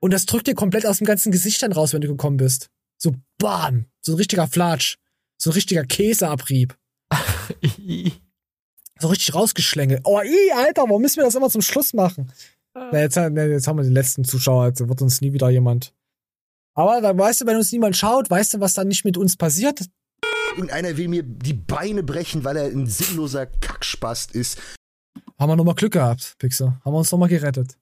Und 0.00 0.12
das 0.12 0.26
drückt 0.26 0.46
dir 0.46 0.54
komplett 0.54 0.86
aus 0.86 0.98
dem 0.98 1.06
ganzen 1.06 1.32
Gesicht 1.32 1.62
dann 1.62 1.72
raus, 1.72 1.92
wenn 1.92 2.00
du 2.00 2.08
gekommen 2.08 2.36
bist. 2.36 2.68
So 2.98 3.14
bam, 3.38 3.86
so 4.00 4.12
ein 4.12 4.16
richtiger 4.16 4.46
Flatsch. 4.46 4.96
So 5.38 5.50
ein 5.50 5.54
richtiger 5.54 5.84
Käseabrieb. 5.84 6.76
so 8.98 9.08
richtig 9.08 9.34
rausgeschlängelt. 9.34 10.02
Oh, 10.04 10.20
i, 10.20 10.52
Alter, 10.54 10.82
warum 10.82 11.02
müssen 11.02 11.16
wir 11.16 11.24
das 11.24 11.34
immer 11.34 11.50
zum 11.50 11.62
Schluss 11.62 11.92
machen? 11.94 12.32
Na, 12.74 13.00
jetzt, 13.00 13.16
jetzt 13.16 13.66
haben 13.66 13.78
wir 13.78 13.84
den 13.84 13.92
letzten 13.92 14.24
Zuschauer, 14.24 14.66
jetzt 14.66 14.86
wird 14.86 15.02
uns 15.02 15.20
nie 15.20 15.32
wieder 15.32 15.48
jemand. 15.48 15.94
Aber 16.74 17.00
da 17.00 17.16
weißt 17.16 17.42
du, 17.42 17.46
wenn 17.46 17.56
uns 17.56 17.70
niemand 17.70 17.96
schaut, 17.96 18.28
weißt 18.28 18.54
du, 18.54 18.60
was 18.60 18.74
dann 18.74 18.88
nicht 18.88 19.04
mit 19.04 19.16
uns 19.16 19.36
passiert? 19.36 19.86
Irgendeiner 20.56 20.96
will 20.96 21.08
mir 21.08 21.22
die 21.24 21.52
Beine 21.52 22.02
brechen, 22.02 22.44
weil 22.44 22.56
er 22.56 22.64
ein 22.66 22.86
sinnloser 22.86 23.46
Kackspast 23.46 24.32
ist. 24.32 24.60
Haben 25.38 25.50
wir 25.50 25.56
nochmal 25.56 25.74
Glück 25.74 25.92
gehabt, 25.92 26.36
Pixel. 26.38 26.68
Haben 26.84 26.92
wir 26.92 26.98
uns 26.98 27.10
nochmal 27.10 27.28
gerettet. 27.28 27.76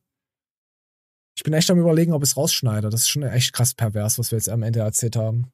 Ich 1.36 1.42
bin 1.42 1.52
echt 1.52 1.70
am 1.70 1.78
überlegen, 1.78 2.12
ob 2.12 2.22
ich 2.22 2.30
es 2.30 2.36
rausschneide. 2.36 2.88
Das 2.88 3.02
ist 3.02 3.08
schon 3.08 3.22
echt 3.22 3.52
krass 3.52 3.74
pervers, 3.74 4.18
was 4.18 4.30
wir 4.30 4.38
jetzt 4.38 4.48
am 4.48 4.62
Ende 4.62 4.80
erzählt 4.80 5.16
haben. 5.16 5.52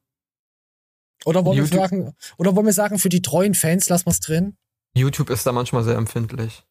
Oder 1.25 1.43
wollen, 1.43 1.57
YouTube. 1.57 1.73
wir 1.73 1.79
sagen, 1.79 2.15
oder 2.37 2.55
wollen 2.55 2.65
wir 2.65 2.73
sagen, 2.73 2.99
für 2.99 3.09
die 3.09 3.21
treuen 3.21 3.53
Fans 3.53 3.89
lassen 3.89 4.05
wir 4.05 4.11
es 4.11 4.21
drin? 4.21 4.55
YouTube 4.95 5.29
ist 5.29 5.45
da 5.45 5.51
manchmal 5.51 5.83
sehr 5.83 5.95
empfindlich. 5.95 6.63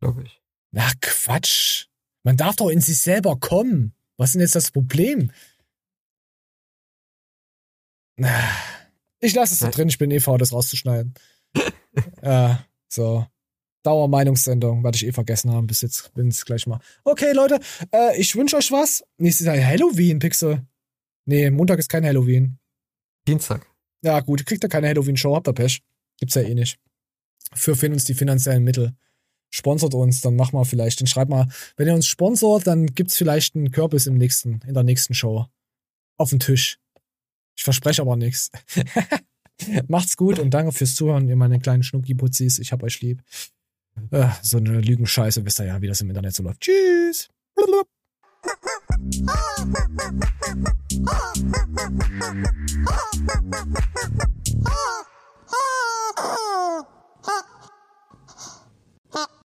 Glaube 0.00 0.22
ich. 0.22 0.42
Na, 0.70 0.90
Quatsch. 1.00 1.86
Man 2.24 2.38
darf 2.38 2.56
doch 2.56 2.70
in 2.70 2.80
sich 2.80 3.00
selber 3.00 3.36
kommen. 3.38 3.94
Was 4.16 4.30
ist 4.30 4.34
denn 4.34 4.40
jetzt 4.40 4.54
das 4.54 4.70
Problem? 4.70 5.30
Ich 9.22 9.34
lasse 9.34 9.54
es 9.54 9.60
da 9.60 9.70
drin, 9.70 9.88
ich 9.88 9.98
bin 9.98 10.10
eh 10.10 10.18
faul, 10.18 10.36
das 10.36 10.52
rauszuschneiden. 10.52 11.14
ja, 12.22 12.66
so. 12.88 13.24
Dauermeinungssendung, 13.84 14.84
werde 14.84 14.96
ich 14.96 15.06
eh 15.06 15.12
vergessen 15.12 15.50
haben 15.52 15.66
bis 15.66 15.80
jetzt. 15.80 16.12
Bin 16.14 16.28
es 16.28 16.44
gleich 16.44 16.66
mal. 16.66 16.80
Okay, 17.04 17.32
Leute, 17.32 17.60
äh, 17.92 18.20
ich 18.20 18.36
wünsche 18.36 18.56
euch 18.56 18.70
was. 18.70 19.04
Nächstes 19.18 19.46
Jahr 19.46 19.56
Halloween, 19.56 20.18
Pixel. 20.18 20.66
Nee, 21.24 21.50
Montag 21.50 21.78
ist 21.78 21.88
kein 21.88 22.04
Halloween. 22.04 22.58
Dienstag. 23.26 23.66
Ja, 24.02 24.20
gut, 24.20 24.44
kriegt 24.44 24.64
ihr 24.64 24.68
keine 24.68 24.88
Halloween-Show, 24.88 25.34
habt 25.34 25.48
ihr 25.48 25.52
Pech. 25.52 25.82
Gibt's 26.18 26.34
ja 26.34 26.42
eh 26.42 26.54
nicht. 26.54 26.78
Für 27.54 27.76
fehlen 27.76 27.92
uns 27.92 28.04
die 28.04 28.14
finanziellen 28.14 28.64
Mittel. 28.64 28.92
Sponsort 29.50 29.94
uns, 29.94 30.20
dann 30.20 30.34
mach 30.34 30.52
mal 30.52 30.64
vielleicht. 30.64 31.00
Dann 31.00 31.06
schreibt 31.06 31.30
mal, 31.30 31.46
wenn 31.76 31.86
ihr 31.86 31.94
uns 31.94 32.06
sponsort, 32.06 32.66
dann 32.66 32.86
gibt's 32.86 33.16
vielleicht 33.16 33.54
einen 33.54 33.70
Kürbis 33.70 34.06
im 34.06 34.14
nächsten, 34.14 34.60
in 34.66 34.74
der 34.74 34.82
nächsten 34.82 35.14
Show. 35.14 35.46
Auf 36.16 36.30
dem 36.30 36.40
Tisch. 36.40 36.78
Ich 37.56 37.64
verspreche 37.64 38.02
aber 38.02 38.16
nichts. 38.16 38.50
Macht's 39.88 40.16
gut 40.16 40.38
und 40.38 40.50
danke 40.50 40.72
fürs 40.72 40.94
Zuhören, 40.94 41.28
ihr 41.28 41.36
meine 41.36 41.60
kleinen 41.60 41.82
Schnucki-Putzis. 41.82 42.58
Ich 42.58 42.72
hab 42.72 42.82
euch 42.82 43.00
lieb. 43.00 43.22
Äh, 44.10 44.28
so 44.42 44.56
eine 44.56 44.80
Lügenscheiße, 44.80 45.44
wisst 45.44 45.60
ihr 45.60 45.66
ja, 45.66 45.80
wie 45.80 45.86
das 45.86 46.00
im 46.00 46.08
Internet 46.08 46.34
so 46.34 46.42
läuft. 46.42 46.60
Tschüss! 46.60 47.28